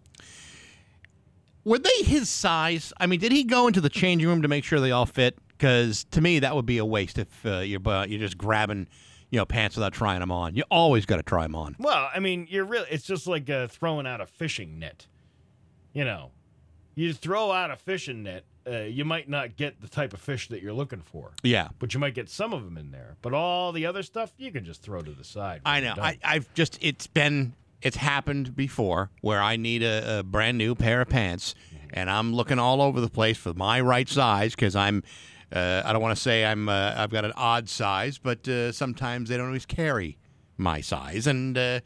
Were 1.64 1.78
they 1.78 2.02
his 2.02 2.28
size? 2.28 2.93
I 2.98 3.06
mean, 3.06 3.20
did 3.20 3.32
he 3.32 3.44
go 3.44 3.66
into 3.66 3.80
the 3.80 3.89
changing 3.89 4.28
room 4.28 4.43
to 4.43 4.48
make 4.48 4.64
sure 4.64 4.80
they 4.80 4.90
all 4.90 5.06
fit? 5.06 5.39
Because 5.48 6.05
to 6.10 6.20
me, 6.20 6.40
that 6.40 6.56
would 6.56 6.66
be 6.66 6.78
a 6.78 6.84
waste 6.84 7.18
if 7.18 7.47
uh, 7.47 7.59
you're 7.59 7.86
uh, 7.89 8.05
you're 8.05 8.18
just 8.18 8.36
grabbing, 8.36 8.89
you 9.30 9.39
know, 9.39 9.44
pants 9.44 9.76
without 9.76 9.93
trying 9.93 10.20
them 10.20 10.32
on. 10.32 10.56
You 10.56 10.64
always 10.70 11.06
got 11.06 11.18
to 11.18 11.22
try 11.22 11.43
them 11.43 11.55
on. 11.55 11.76
Well, 11.78 12.10
I 12.12 12.18
mean, 12.18 12.48
you're 12.51 12.64
really, 12.64 12.86
it's 12.90 13.05
just 13.05 13.26
like 13.28 13.48
uh, 13.48 13.68
throwing 13.68 14.06
out 14.06 14.20
a 14.20 14.26
fishing 14.26 14.78
net. 14.80 15.06
You 15.93 16.05
know, 16.05 16.32
you 16.94 17.12
throw 17.12 17.52
out 17.52 17.70
a 17.70 17.76
fishing 17.76 18.24
net, 18.24 18.44
uh, 18.66 18.80
you 18.80 19.05
might 19.05 19.28
not 19.28 19.56
get 19.56 19.80
the 19.80 19.89
type 19.89 20.12
of 20.14 20.20
fish 20.20 20.48
that 20.48 20.62
you're 20.62 20.72
looking 20.72 21.02
for. 21.02 21.32
Yeah, 21.43 21.68
but 21.78 21.94
you 21.94 22.01
might 22.01 22.14
get 22.14 22.28
some 22.28 22.52
of 22.52 22.64
them 22.64 22.76
in 22.76 22.90
there. 22.90 23.16
But 23.22 23.34
all 23.34 23.72
the 23.72 23.86
other 23.86 24.02
stuff, 24.02 24.32
you 24.39 24.51
can 24.51 24.64
just 24.64 24.82
throw 24.82 25.01
to 25.01 25.10
the 25.10 25.24
side. 25.24 25.60
I 25.64 25.80
know. 25.80 25.94
I, 25.97 26.18
I've 26.24 26.52
just 26.55 26.78
it's 26.80 27.06
been 27.06 27.55
it's 27.82 27.96
happened 27.96 28.54
before 28.56 29.10
where 29.20 29.42
I 29.42 29.56
need 29.56 29.82
a, 29.82 30.20
a 30.20 30.22
brand 30.22 30.56
new 30.59 30.74
pair 30.74 31.00
of 31.00 31.09
pants, 31.09 31.54
and 31.92 32.09
I'm 32.09 32.34
looking 32.34 32.59
all 32.59 32.80
over 32.80 33.00
the 33.00 33.10
place 33.10 33.36
for 33.36 33.52
my 33.54 33.80
right 33.80 34.09
size 34.09 34.54
because 34.54 34.76
I'm. 34.76 35.02
Uh, 35.52 35.82
I 35.84 35.92
don't 35.92 36.00
want 36.00 36.16
to 36.16 36.22
say 36.22 36.44
I'm. 36.46 36.68
Uh, 36.68 36.94
I've 36.96 37.10
got 37.10 37.24
an 37.24 37.32
odd 37.36 37.68
size, 37.68 38.18
but 38.18 38.48
uh, 38.48 38.72
sometimes 38.72 39.28
they 39.28 39.36
don't 39.36 39.46
always 39.46 39.66
carry 39.66 40.16
my 40.56 40.80
size, 40.80 41.26
and 41.26 41.59
uh, 41.59 41.80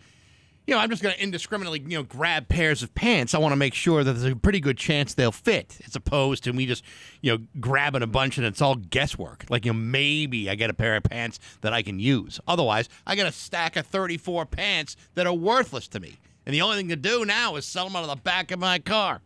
you 0.67 0.75
know 0.75 0.81
I'm 0.81 0.91
just 0.91 1.03
going 1.03 1.15
to 1.15 1.23
indiscriminately 1.23 1.81
you 1.81 1.97
know 1.97 2.03
grab 2.03 2.49
pairs 2.49 2.83
of 2.83 2.95
pants. 2.95 3.35
I 3.35 3.39
want 3.39 3.53
to 3.53 3.57
make 3.57 3.75
sure 3.75 4.03
that 4.05 4.13
there's 4.13 4.33
a 4.33 4.37
pretty 4.37 4.61
good 4.61 4.77
chance 4.77 5.15
they'll 5.15 5.33
fit, 5.33 5.79
as 5.87 5.95
opposed 5.95 6.45
to 6.45 6.53
me 6.53 6.67
just 6.67 6.85
you 7.21 7.33
know 7.33 7.45
grabbing 7.61 8.03
a 8.03 8.07
bunch 8.07 8.39
and 8.39 8.47
it's 8.47 8.61
all 8.61 8.75
guesswork. 8.75 9.45
Like 9.49 9.65
you 9.65 9.73
know 9.73 9.79
maybe 9.79 10.51
I 10.51 10.55
get 10.55 10.71
a 10.71 10.75
pair 10.75 10.97
of 10.97 11.05
pants 11.05 11.39
that 11.61 11.73
I 11.73 11.83
can 11.83 11.99
use. 11.99 12.41
Otherwise, 12.47 12.89
I 13.07 13.17
got 13.17 13.27
a 13.27 13.33
stack 13.33 13.77
of 13.77 13.87
34 13.87 14.47
pants 14.47 14.97
that 15.15 15.27
are 15.27 15.35
worthless 15.35 15.89
to 15.89 16.01
me, 16.01 16.17
and 16.45 16.55
the 16.55 16.63
only 16.63 16.77
thing 16.77 16.89
to 16.89 16.97
do 16.97 17.25
now 17.25 17.57
is 17.57 17.65
sell 17.65 17.87
them 17.87 17.97
out 17.97 18.03
of 18.03 18.11
the 18.11 18.17
back 18.17 18.51
of 18.51 18.59
my 18.59 18.79
car. 18.79 19.21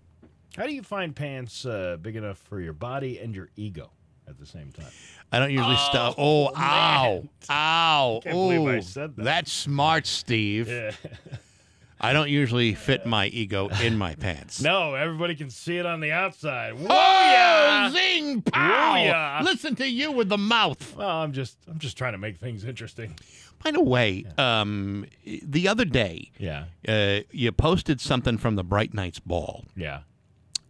How 0.56 0.66
do 0.66 0.74
you 0.74 0.82
find 0.82 1.14
pants 1.14 1.64
uh, 1.64 1.96
big 2.00 2.16
enough 2.16 2.38
for 2.38 2.60
your 2.60 2.72
body 2.72 3.18
and 3.18 3.34
your 3.34 3.50
ego 3.56 3.92
at 4.30 4.38
the 4.38 4.46
same 4.46 4.72
time? 4.72 4.86
I 5.32 5.38
don't 5.38 5.50
usually 5.52 5.76
stuff. 5.76 6.14
Oh, 6.16 6.50
ow, 6.56 7.28
ow! 7.50 8.20
Can't 8.24 8.34
believe 8.34 8.66
I 8.66 8.80
said 8.80 9.14
that. 9.16 9.22
That's 9.24 9.52
smart, 9.52 10.06
Steve. 10.06 10.68
Yeah. 10.68 10.92
I 12.02 12.14
don't 12.14 12.30
usually 12.30 12.72
fit 12.72 13.04
my 13.04 13.26
ego 13.26 13.68
in 13.82 13.98
my 13.98 14.14
pants. 14.14 14.62
no, 14.62 14.94
everybody 14.94 15.34
can 15.34 15.50
see 15.50 15.76
it 15.76 15.84
on 15.84 16.00
the 16.00 16.12
outside. 16.12 16.72
Whoa, 16.72 16.86
Oh, 16.88 17.30
yeah! 17.30 17.90
zing, 17.90 18.40
pow! 18.40 18.94
Whoa, 18.94 19.04
yeah! 19.04 19.42
Listen 19.44 19.74
to 19.76 19.86
you 19.86 20.10
with 20.10 20.30
the 20.30 20.38
mouth. 20.38 20.96
Well, 20.96 21.06
I'm 21.10 21.32
just, 21.34 21.58
I'm 21.68 21.78
just 21.78 21.98
trying 21.98 22.12
to 22.12 22.18
make 22.18 22.38
things 22.38 22.64
interesting. 22.64 23.16
By 23.62 23.72
the 23.72 23.82
way, 23.82 24.24
um, 24.38 25.04
the 25.42 25.68
other 25.68 25.84
day, 25.84 26.30
Yeah, 26.38 26.64
uh, 26.88 27.18
you 27.32 27.52
posted 27.52 28.00
something 28.00 28.38
from 28.38 28.56
the 28.56 28.64
Bright 28.64 28.94
Nights 28.94 29.18
Ball, 29.20 29.66
yeah. 29.76 30.00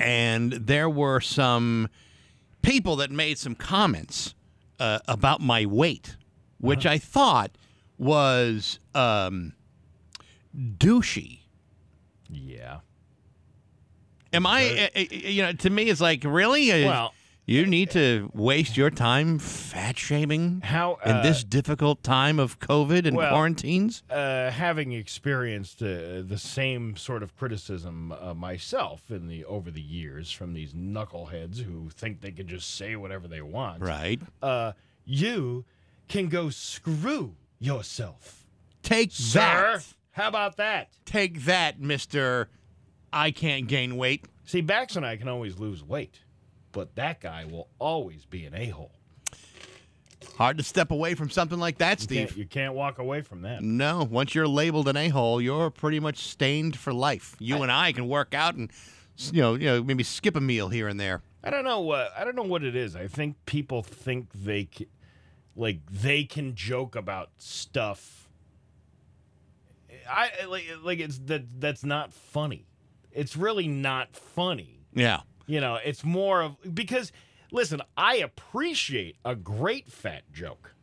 and 0.01 0.53
there 0.53 0.91
were 0.91 1.21
some 1.21 1.89
people 2.63 2.97
that 2.97 3.11
made 3.11 3.39
some 3.39 3.55
comments 3.55 4.35
uh, 4.79 4.99
about 5.09 5.41
my 5.41 5.67
weight, 5.67 6.17
which 6.59 6.87
Uh-huh. 6.87 6.95
I 6.95 6.99
thought 6.99 7.51
was 7.99 8.79
um, 8.95 9.53
douchey. 10.57 11.41
Yeah. 12.29 12.79
Am 14.33 14.47
I? 14.47 14.91
Uh, 14.95 14.99
uh, 15.01 15.05
you 15.11 15.43
know, 15.43 15.53
to 15.53 15.71
me, 15.71 15.85
it's 15.91 16.01
like 16.01 16.23
really. 16.25 16.71
Uh, 16.73 16.87
Well- 16.89 17.15
you 17.51 17.67
need 17.67 17.91
to 17.91 18.31
waste 18.33 18.77
your 18.77 18.91
time 18.91 19.39
fat 19.39 19.99
shaming 19.99 20.61
How 20.63 20.99
in 21.05 21.17
uh, 21.17 21.23
this 21.23 21.43
difficult 21.43 22.03
time 22.05 22.39
of 22.39 22.61
COVID 22.61 23.07
and 23.07 23.17
well, 23.17 23.31
quarantines. 23.31 24.03
uh, 24.09 24.51
having 24.51 24.93
experienced 24.93 25.83
uh, 25.83 26.23
the 26.23 26.39
same 26.39 26.97
sort 26.97 27.23
of 27.23 27.37
criticism 27.37 28.13
uh, 28.13 28.35
myself 28.35 29.11
in 29.11 29.27
the 29.27 29.45
over 29.45 29.71
the 29.71 29.81
years 29.83 30.31
from 30.31 30.55
these 30.55 30.73
knuckleheads 30.73 31.59
who 31.59 31.91
think 31.91 32.21
they 32.21 32.31
can 32.31 32.47
just 32.47 32.77
say 32.77 32.95
whatever 32.95 33.27
they 33.27 33.43
want. 33.43 33.83
Right. 33.83 34.21
Uh, 34.41 34.73
you 35.05 35.65
can 36.07 36.29
go 36.29 36.51
screw 36.51 37.35
yourself, 37.59 38.47
Take 38.83 39.11
sir. 39.13 39.41
that. 39.41 39.87
How 40.13 40.29
about 40.29 40.57
that? 40.57 40.91
Take 41.05 41.45
that, 41.47 41.81
Mister. 41.81 42.49
I 43.13 43.33
can't 43.33 43.67
gain 43.67 43.97
weight. 43.97 44.25
See, 44.45 44.61
Bax 44.61 44.95
and 44.95 45.05
I 45.05 45.17
can 45.17 45.29
always 45.29 45.59
lose 45.59 45.83
weight, 45.83 46.21
but 46.73 46.95
that 46.97 47.21
guy 47.21 47.45
will 47.45 47.69
always 47.79 48.25
be 48.25 48.45
an 48.45 48.55
a 48.55 48.67
hole. 48.69 48.93
Hard 50.37 50.59
to 50.59 50.63
step 50.65 50.91
away 50.91 51.15
from 51.15 51.31
something 51.31 51.59
like 51.59 51.79
that, 51.79 52.01
You 52.03 52.07
can't, 52.07 52.29
Steve. 52.31 52.39
you 52.39 52.47
can't 52.47 52.75
walk 52.75 52.99
away 52.99 53.23
from 53.23 53.43
that. 53.43 53.63
No, 53.63 54.07
once 54.11 54.35
you're 54.35 54.49
labeled 54.49 54.89
an 54.89 54.97
a-hole, 54.97 55.41
you're 55.41 55.71
pretty 55.71 56.01
much 56.01 56.19
stained 56.19 56.77
for 56.77 56.93
life. 56.93 57.37
You 57.39 57.63
and 57.63 57.73
I 57.73 57.93
can 57.93 58.07
work 58.09 58.35
out 58.35 58.55
and, 58.55 58.71
you 59.33 59.41
know, 59.43 59.55
you 59.55 59.67
know, 59.67 59.83
maybe 59.83 60.03
skip 60.03 60.37
a 60.37 60.41
meal 60.41 60.69
here 60.69 60.89
and 60.89 60.99
there. 61.01 61.23
I 61.43 61.51
don't 61.51 61.65
know. 61.65 61.91
Uh, 61.91 62.11
I 62.17 62.25
don't 62.25 62.37
know 62.37 62.43
what 62.43 62.63
it 62.65 62.77
is. 62.77 62.95
I 62.97 63.07
think 63.07 63.37
people 63.47 63.83
think 63.83 64.29
they, 64.35 64.65
ca- 64.75 64.89
like, 65.57 65.79
they 65.91 66.25
can 66.25 66.55
joke 66.55 66.97
about 66.97 67.31
stuff. 67.39 68.29
I 70.09 70.31
like 70.49 70.65
like 70.83 70.99
it's 70.99 71.19
that 71.27 71.61
that's 71.61 71.85
not 71.85 72.13
funny. 72.13 72.67
It's 73.13 73.37
really 73.37 73.69
not 73.69 74.17
funny. 74.17 74.81
Yeah. 74.93 75.21
You 75.51 75.61
know, 75.61 75.79
it's 75.85 76.05
more 76.05 76.43
of 76.43 76.75
because 76.75 77.11
listen, 77.51 77.83
I 77.97 78.17
appreciate 78.17 79.17
a 79.25 79.35
great 79.35 79.91
fat 79.91 80.23
joke. 80.33 80.75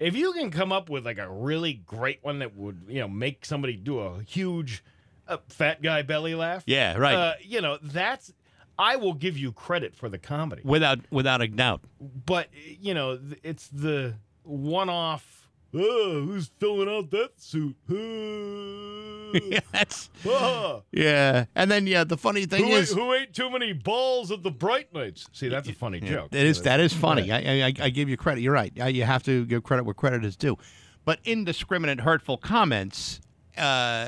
If 0.00 0.16
you 0.16 0.32
can 0.32 0.50
come 0.50 0.72
up 0.72 0.90
with 0.90 1.06
like 1.06 1.18
a 1.18 1.30
really 1.30 1.74
great 1.74 2.18
one 2.22 2.40
that 2.40 2.56
would, 2.56 2.82
you 2.88 2.98
know, 2.98 3.08
make 3.08 3.46
somebody 3.46 3.76
do 3.76 4.00
a 4.00 4.22
huge 4.24 4.82
uh, 5.28 5.36
fat 5.48 5.80
guy 5.80 6.02
belly 6.02 6.34
laugh. 6.34 6.64
Yeah, 6.66 6.96
right. 6.96 7.14
Uh, 7.14 7.34
you 7.40 7.60
know, 7.60 7.78
that's 7.80 8.32
I 8.76 8.96
will 8.96 9.14
give 9.14 9.38
you 9.38 9.52
credit 9.52 9.94
for 9.94 10.08
the 10.08 10.18
comedy. 10.18 10.62
Without 10.64 10.98
without 11.10 11.40
a 11.40 11.46
doubt. 11.46 11.82
But, 12.00 12.48
you 12.80 12.94
know, 12.94 13.20
it's 13.44 13.68
the 13.68 14.14
one-off 14.42 15.35
Oh, 15.74 16.22
who's 16.26 16.50
filling 16.58 16.88
out 16.88 17.10
that 17.10 17.32
suit? 17.40 17.76
yeah, 19.52 19.60
that's 19.72 20.08
Ah. 20.26 20.80
yeah. 20.92 21.44
And 21.54 21.70
then 21.70 21.86
yeah, 21.86 22.04
the 22.04 22.16
funny 22.16 22.46
thing 22.46 22.64
who, 22.64 22.70
ate, 22.70 22.78
is 22.78 22.92
who 22.92 23.12
ate 23.12 23.34
too 23.34 23.50
many 23.50 23.72
balls 23.72 24.30
at 24.30 24.42
the 24.42 24.50
Bright 24.50 24.94
Nights? 24.94 25.26
See, 25.32 25.48
that's 25.48 25.68
a 25.68 25.72
funny 25.74 25.98
Yeah, 26.02 26.08
joke. 26.10 26.30
That 26.30 26.46
is 26.46 26.62
that 26.62 26.80
is 26.80 26.92
funny. 26.94 27.30
I, 27.30 27.66
I 27.66 27.72
I 27.80 27.90
give 27.90 28.08
you 28.08 28.16
credit. 28.16 28.40
You're 28.40 28.52
right. 28.54 28.72
Uh, 28.80 28.86
You 28.86 29.04
have 29.04 29.22
to 29.24 29.44
give 29.44 29.64
credit 29.64 29.84
where 29.84 29.94
credit 29.94 30.24
is 30.24 30.36
due. 30.36 30.56
But 31.04 31.18
indiscriminate, 31.24 32.00
hurtful 32.00 32.36
comments 32.38 33.20
uh, 33.58 33.60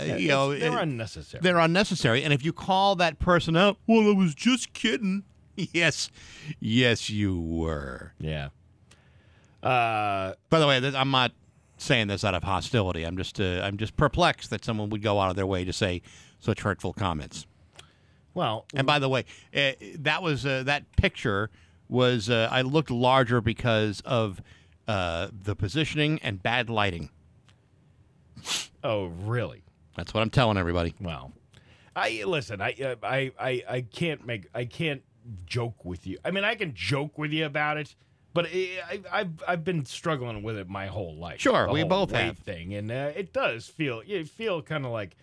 Yeah, 0.06 0.16
you 0.16 0.28
know, 0.28 0.50
they're 0.58 0.72
it- 0.78 0.82
unnecessary. 0.82 1.40
They're 1.42 1.58
unnecessary. 1.58 2.22
And 2.22 2.32
if 2.32 2.44
you 2.44 2.52
call 2.52 2.96
that 2.96 3.18
person 3.18 3.56
out, 3.56 3.78
well, 3.86 4.08
I 4.08 4.12
was 4.14 4.34
just 4.34 4.72
kidding. 4.72 5.24
Yes, 5.72 6.08
yes, 6.60 7.10
you 7.10 7.40
were. 7.40 8.12
Yeah. 8.20 8.50
Uh, 9.60 10.34
By 10.50 10.60
the 10.60 10.68
way, 10.68 10.76
I'm 10.94 11.10
not 11.10 11.32
saying 11.78 12.08
this 12.08 12.24
out 12.24 12.34
of 12.34 12.42
hostility. 12.42 13.04
I'm 13.04 13.16
just, 13.16 13.40
uh, 13.40 13.60
I'm 13.62 13.76
just 13.76 13.96
perplexed 13.96 14.50
that 14.50 14.64
someone 14.64 14.90
would 14.90 15.02
go 15.02 15.20
out 15.20 15.30
of 15.30 15.36
their 15.36 15.46
way 15.46 15.64
to 15.64 15.72
say 15.72 16.02
such 16.38 16.60
hurtful 16.60 16.92
comments. 16.92 17.46
well, 18.34 18.66
And 18.74 18.86
by 18.86 18.98
the 18.98 19.08
way, 19.08 19.24
uh, 19.54 19.72
that 19.98 20.22
was 20.22 20.44
uh, 20.44 20.62
that 20.64 20.84
picture 20.96 21.50
was 21.88 22.28
uh, 22.28 22.48
I 22.50 22.62
looked 22.62 22.90
larger 22.90 23.40
because 23.40 24.00
of 24.04 24.40
uh, 24.86 25.28
the 25.32 25.56
positioning 25.56 26.18
and 26.22 26.42
bad 26.42 26.68
lighting. 26.70 27.10
oh, 28.84 29.06
really? 29.06 29.62
That's 29.96 30.14
what 30.14 30.20
I'm 30.22 30.30
telling 30.30 30.56
everybody. 30.58 30.94
Well, 31.00 31.32
I 31.96 32.22
listen. 32.24 32.60
I, 32.60 32.74
uh, 32.74 32.94
I 33.02 33.32
I 33.38 33.62
I 33.68 33.80
can't 33.80 34.24
make. 34.24 34.46
I 34.54 34.64
can't 34.64 35.02
joke 35.46 35.84
with 35.84 36.06
you. 36.06 36.18
I 36.24 36.30
mean, 36.30 36.44
I 36.44 36.54
can 36.54 36.72
joke 36.74 37.18
with 37.18 37.32
you 37.32 37.44
about 37.46 37.76
it, 37.78 37.96
but 38.38 38.46
I, 38.54 38.78
I, 38.88 39.00
I've 39.10 39.42
I've 39.48 39.64
been 39.64 39.84
struggling 39.84 40.44
with 40.44 40.56
it 40.58 40.68
my 40.68 40.86
whole 40.86 41.16
life. 41.16 41.40
Sure, 41.40 41.68
we 41.72 41.82
both 41.82 42.12
have. 42.12 42.38
thing, 42.38 42.72
and 42.72 42.88
uh, 42.88 43.10
it 43.16 43.32
does 43.32 43.66
feel. 43.66 44.00
You 44.04 44.24
feel 44.24 44.62
kind 44.62 44.86
of 44.86 44.92
like, 44.92 45.16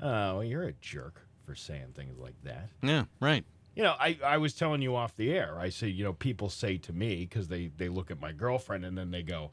oh, 0.00 0.34
well, 0.34 0.44
you're 0.44 0.64
a 0.64 0.74
jerk 0.74 1.22
for 1.46 1.54
saying 1.54 1.94
things 1.94 2.18
like 2.18 2.34
that. 2.44 2.68
Yeah, 2.82 3.04
right. 3.20 3.42
You 3.74 3.84
know, 3.84 3.94
I, 3.98 4.18
I 4.22 4.36
was 4.36 4.52
telling 4.52 4.82
you 4.82 4.94
off 4.94 5.16
the 5.16 5.32
air. 5.32 5.56
I 5.58 5.70
say, 5.70 5.88
you 5.88 6.04
know, 6.04 6.12
people 6.12 6.50
say 6.50 6.76
to 6.76 6.92
me 6.92 7.20
because 7.20 7.48
they 7.48 7.70
they 7.74 7.88
look 7.88 8.10
at 8.10 8.20
my 8.20 8.32
girlfriend 8.32 8.84
and 8.84 8.98
then 8.98 9.12
they 9.12 9.22
go, 9.22 9.50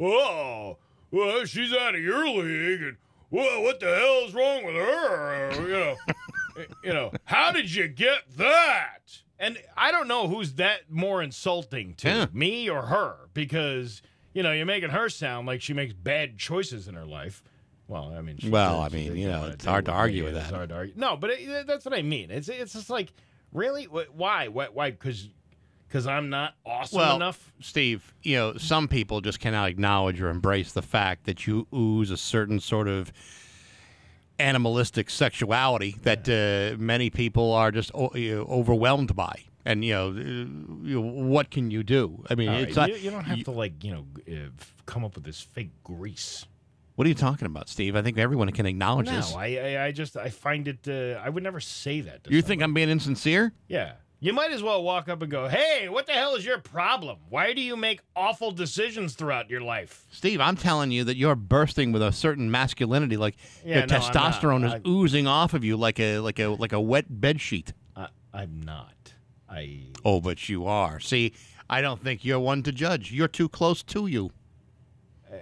"Oh, 0.00 0.78
well, 1.10 1.44
she's 1.44 1.74
out 1.74 1.94
of 1.94 2.00
your 2.00 2.26
league, 2.26 2.80
and 2.80 2.96
well, 3.30 3.62
what 3.62 3.80
the 3.80 3.94
hell's 3.94 4.32
wrong 4.32 4.64
with 4.64 4.76
her?" 4.76 5.52
You 5.60 5.68
know, 5.68 5.96
you 6.84 6.94
know, 6.94 7.12
how 7.24 7.52
did 7.52 7.74
you 7.74 7.86
get 7.86 8.20
that? 8.38 9.20
And 9.38 9.58
I 9.76 9.92
don't 9.92 10.08
know 10.08 10.28
who's 10.28 10.54
that 10.54 10.90
more 10.90 11.22
insulting 11.22 11.94
to 11.96 12.08
Yeah. 12.08 12.26
me 12.32 12.68
or 12.70 12.82
her 12.82 13.16
because 13.34 14.00
you 14.32 14.42
know 14.42 14.52
you're 14.52 14.66
making 14.66 14.90
her 14.90 15.08
sound 15.08 15.46
like 15.46 15.60
she 15.62 15.72
makes 15.74 15.92
bad 15.92 16.38
choices 16.38 16.88
in 16.88 16.94
her 16.94 17.04
life. 17.06 17.42
Well, 17.88 18.12
I 18.16 18.20
mean, 18.20 18.38
she 18.38 18.48
Well. 18.50 18.80
I 18.80 18.88
mean, 18.88 19.16
you 19.16 19.28
know, 19.28 19.44
it's 19.46 19.64
hard 19.64 19.84
to 19.84 19.92
argue 19.92 20.24
with 20.24 20.36
it's 20.36 20.46
that. 20.48 20.54
hard 20.54 20.68
to 20.70 20.74
argue. 20.74 20.94
No, 20.96 21.16
but 21.16 21.30
it, 21.30 21.66
that's 21.66 21.84
what 21.84 21.94
I 21.94 22.02
mean. 22.02 22.30
It's 22.30 22.48
it's 22.48 22.72
just 22.72 22.90
like 22.90 23.12
really 23.52 23.84
why 23.84 24.48
why 24.48 24.68
why 24.68 24.90
because 24.90 25.28
because 25.86 26.06
I'm 26.06 26.28
not 26.30 26.54
awesome 26.66 26.98
well, 26.98 27.14
enough. 27.16 27.52
Steve, 27.60 28.12
you 28.22 28.36
know, 28.36 28.56
some 28.56 28.88
people 28.88 29.20
just 29.20 29.38
cannot 29.38 29.68
acknowledge 29.68 30.20
or 30.20 30.30
embrace 30.30 30.72
the 30.72 30.82
fact 30.82 31.26
that 31.26 31.46
you 31.46 31.66
ooze 31.72 32.10
a 32.10 32.16
certain 32.16 32.58
sort 32.58 32.88
of 32.88 33.12
animalistic 34.38 35.10
sexuality 35.10 35.96
that 36.02 36.28
uh, 36.28 36.76
many 36.78 37.10
people 37.10 37.52
are 37.52 37.70
just 37.70 37.90
o- 37.94 38.10
you 38.14 38.36
know, 38.36 38.42
overwhelmed 38.44 39.14
by. 39.16 39.44
And 39.64 39.84
you 39.84 39.94
know, 39.94 40.08
uh, 40.10 40.12
you 40.86 40.94
know, 40.94 41.00
what 41.00 41.50
can 41.50 41.70
you 41.72 41.82
do? 41.82 42.22
I 42.30 42.34
mean, 42.36 42.48
All 42.48 42.54
it's 42.56 42.76
right, 42.76 42.88
not. 42.90 42.96
you, 42.98 43.04
you 43.04 43.10
don't 43.10 43.24
have 43.24 43.42
to 43.44 43.50
like 43.50 43.82
you 43.82 43.92
know 43.92 44.06
uh, 44.30 44.50
come 44.86 45.04
up 45.04 45.14
with 45.16 45.24
this 45.24 45.40
fake 45.40 45.72
grease. 45.82 46.46
What 46.94 47.04
are 47.04 47.08
you 47.08 47.14
talking 47.16 47.46
about, 47.46 47.68
Steve? 47.68 47.94
I 47.96 48.00
think 48.02 48.16
everyone 48.16 48.50
can 48.52 48.64
acknowledge 48.64 49.06
No, 49.08 49.16
this. 49.16 49.34
I, 49.34 49.56
I 49.56 49.84
I 49.86 49.92
just 49.92 50.16
I 50.16 50.30
find 50.30 50.68
it. 50.68 50.86
Uh, 50.88 51.20
I 51.20 51.28
would 51.28 51.42
never 51.42 51.60
say 51.60 52.00
that. 52.02 52.20
You 52.30 52.42
think 52.42 52.62
I'm 52.62 52.74
being 52.74 52.88
insincere? 52.88 53.52
Yeah. 53.68 53.92
You 54.18 54.32
might 54.32 54.50
as 54.50 54.62
well 54.62 54.82
walk 54.82 55.08
up 55.10 55.20
and 55.20 55.30
go, 55.30 55.46
"Hey, 55.46 55.88
what 55.90 56.06
the 56.06 56.12
hell 56.14 56.34
is 56.36 56.44
your 56.44 56.58
problem? 56.58 57.18
Why 57.28 57.52
do 57.52 57.60
you 57.60 57.76
make 57.76 58.00
awful 58.16 58.50
decisions 58.50 59.14
throughout 59.14 59.50
your 59.50 59.60
life?" 59.60 60.06
Steve, 60.10 60.40
I'm 60.40 60.56
telling 60.56 60.90
you 60.90 61.04
that 61.04 61.16
you're 61.16 61.34
bursting 61.36 61.92
with 61.92 62.00
a 62.02 62.12
certain 62.12 62.50
masculinity, 62.50 63.16
like 63.18 63.36
Yeah, 63.64 63.78
your 63.78 63.86
no, 63.86 63.94
testosterone 63.98 64.68
I- 64.68 64.76
is 64.76 64.82
oozing 64.86 65.26
off 65.26 65.52
of 65.52 65.64
you 65.64 65.76
like 65.76 66.00
a 66.00 66.18
like 66.20 66.38
a 66.38 66.46
like 66.48 66.72
a 66.72 66.80
wet 66.80 67.20
bed 67.20 67.40
sheet. 67.40 67.74
I, 67.94 68.08
I'm 68.32 68.62
not. 68.62 68.94
I 69.50 69.82
Oh, 70.04 70.20
but 70.20 70.48
you 70.48 70.66
are. 70.66 70.98
See, 70.98 71.32
I 71.68 71.80
don't 71.82 72.02
think 72.02 72.24
you're 72.24 72.40
one 72.40 72.62
to 72.62 72.72
judge. 72.72 73.12
You're 73.12 73.28
too 73.28 73.48
close 73.50 73.82
to 73.84 74.06
you. 74.06 74.30
Uh, 75.30 75.36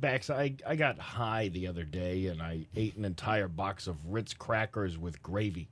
Bax, 0.00 0.28
I, 0.30 0.54
I 0.66 0.76
got 0.76 0.98
high 0.98 1.48
the 1.48 1.66
other 1.66 1.82
day 1.84 2.26
and 2.26 2.42
I 2.42 2.66
ate 2.76 2.96
an 2.96 3.04
entire 3.06 3.48
box 3.48 3.86
of 3.86 3.96
Ritz 4.06 4.34
crackers 4.34 4.98
with 4.98 5.22
gravy. 5.22 5.68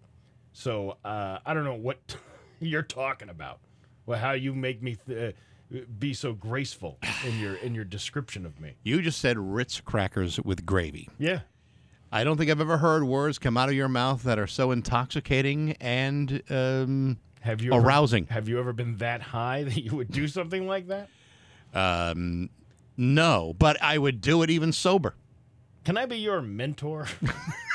So 0.54 0.96
uh, 1.04 1.40
I 1.44 1.52
don't 1.52 1.64
know 1.64 1.74
what 1.74 2.16
you're 2.60 2.82
talking 2.82 3.28
about. 3.28 3.58
Well, 4.06 4.18
how 4.18 4.32
you 4.32 4.54
make 4.54 4.82
me 4.82 4.96
th- 5.06 5.34
uh, 5.72 5.78
be 5.98 6.14
so 6.14 6.32
graceful 6.32 6.98
in 7.26 7.38
your 7.38 7.56
in 7.56 7.74
your 7.74 7.84
description 7.84 8.46
of 8.46 8.58
me. 8.60 8.76
You 8.82 9.02
just 9.02 9.18
said 9.20 9.36
Ritz 9.38 9.80
crackers 9.80 10.40
with 10.40 10.64
gravy. 10.64 11.08
Yeah. 11.18 11.40
I 12.12 12.22
don't 12.22 12.36
think 12.36 12.48
I've 12.50 12.60
ever 12.60 12.78
heard 12.78 13.02
words 13.02 13.38
come 13.40 13.56
out 13.56 13.68
of 13.68 13.74
your 13.74 13.88
mouth 13.88 14.22
that 14.22 14.38
are 14.38 14.46
so 14.46 14.70
intoxicating 14.70 15.72
and 15.80 16.40
um, 16.48 17.18
Have 17.40 17.60
you 17.60 17.72
ever- 17.74 17.84
arousing. 17.84 18.26
have 18.26 18.48
you 18.48 18.60
ever 18.60 18.72
been 18.72 18.98
that 18.98 19.20
high 19.20 19.64
that 19.64 19.82
you 19.82 19.96
would 19.96 20.12
do 20.12 20.28
something 20.38 20.68
like 20.68 20.86
that? 20.88 21.08
Um, 21.74 22.50
no, 22.96 23.54
but 23.58 23.82
I 23.82 23.98
would 23.98 24.20
do 24.20 24.42
it 24.44 24.50
even 24.50 24.70
sober. 24.72 25.16
Can 25.84 25.96
I 25.98 26.06
be 26.06 26.18
your 26.18 26.40
mentor? 26.40 27.08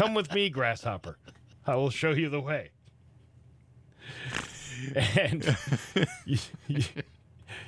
Come 0.00 0.14
with 0.14 0.32
me, 0.32 0.48
grasshopper. 0.48 1.18
I 1.66 1.74
will 1.74 1.90
show 1.90 2.12
you 2.12 2.30
the 2.30 2.40
way. 2.40 2.70
And 5.20 5.58
you, 6.24 6.38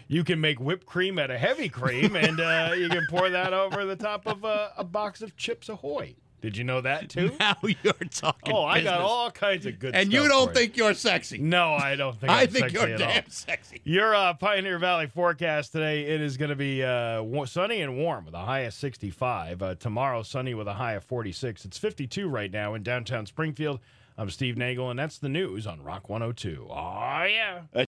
you, 0.08 0.24
can 0.24 0.40
make 0.40 0.58
whipped 0.58 0.86
cream 0.86 1.18
out 1.18 1.30
of 1.30 1.38
heavy 1.38 1.68
cream, 1.68 2.16
and 2.16 2.40
uh, 2.40 2.72
you 2.74 2.88
can 2.88 3.04
pour 3.10 3.28
that 3.28 3.52
over 3.52 3.84
the 3.84 3.96
top 3.96 4.26
of 4.26 4.46
uh, 4.46 4.70
a 4.78 4.82
box 4.82 5.20
of 5.20 5.36
Chips 5.36 5.68
Ahoy. 5.68 6.14
Did 6.42 6.56
you 6.56 6.64
know 6.64 6.80
that 6.82 7.08
too? 7.08 7.30
Now 7.40 7.56
you're 7.62 7.92
talking. 8.10 8.52
Oh, 8.52 8.64
I 8.64 8.82
got 8.82 9.00
all 9.00 9.30
kinds 9.30 9.64
of 9.64 9.78
good 9.78 9.90
stuff. 9.94 10.02
And 10.02 10.12
stuff 10.12 10.22
you 10.22 10.28
don't 10.28 10.48
for 10.48 10.54
think 10.54 10.76
you're 10.76 10.92
sexy. 10.94 11.38
No, 11.38 11.72
I 11.72 11.96
don't 11.96 12.18
think 12.20 12.30
I 12.32 12.42
I'm 12.42 12.48
think 12.48 12.64
sexy 12.70 12.76
you're 12.76 12.88
at 12.94 12.98
damn 12.98 13.24
all. 13.24 13.30
sexy. 13.30 13.80
Your 13.84 14.14
uh, 14.14 14.34
Pioneer 14.34 14.78
Valley 14.78 15.06
forecast 15.06 15.72
today, 15.72 16.02
it 16.04 16.20
is 16.20 16.36
going 16.36 16.50
to 16.50 16.56
be 16.56 16.82
uh, 16.82 17.24
sunny 17.46 17.80
and 17.80 17.96
warm 17.96 18.26
with 18.26 18.34
a 18.34 18.38
high 18.44 18.60
of 18.60 18.74
65. 18.74 19.62
Uh, 19.62 19.74
tomorrow, 19.76 20.22
sunny 20.22 20.52
with 20.52 20.68
a 20.68 20.74
high 20.74 20.92
of 20.94 21.04
46. 21.04 21.64
It's 21.64 21.78
52 21.78 22.28
right 22.28 22.50
now 22.50 22.74
in 22.74 22.82
downtown 22.82 23.24
Springfield. 23.24 23.80
I'm 24.18 24.28
Steve 24.28 24.58
Nagel, 24.58 24.90
and 24.90 24.98
that's 24.98 25.16
the 25.16 25.30
news 25.30 25.66
on 25.66 25.82
Rock 25.82 26.10
102. 26.10 26.66
Oh, 26.68 26.74
yeah. 27.24 27.60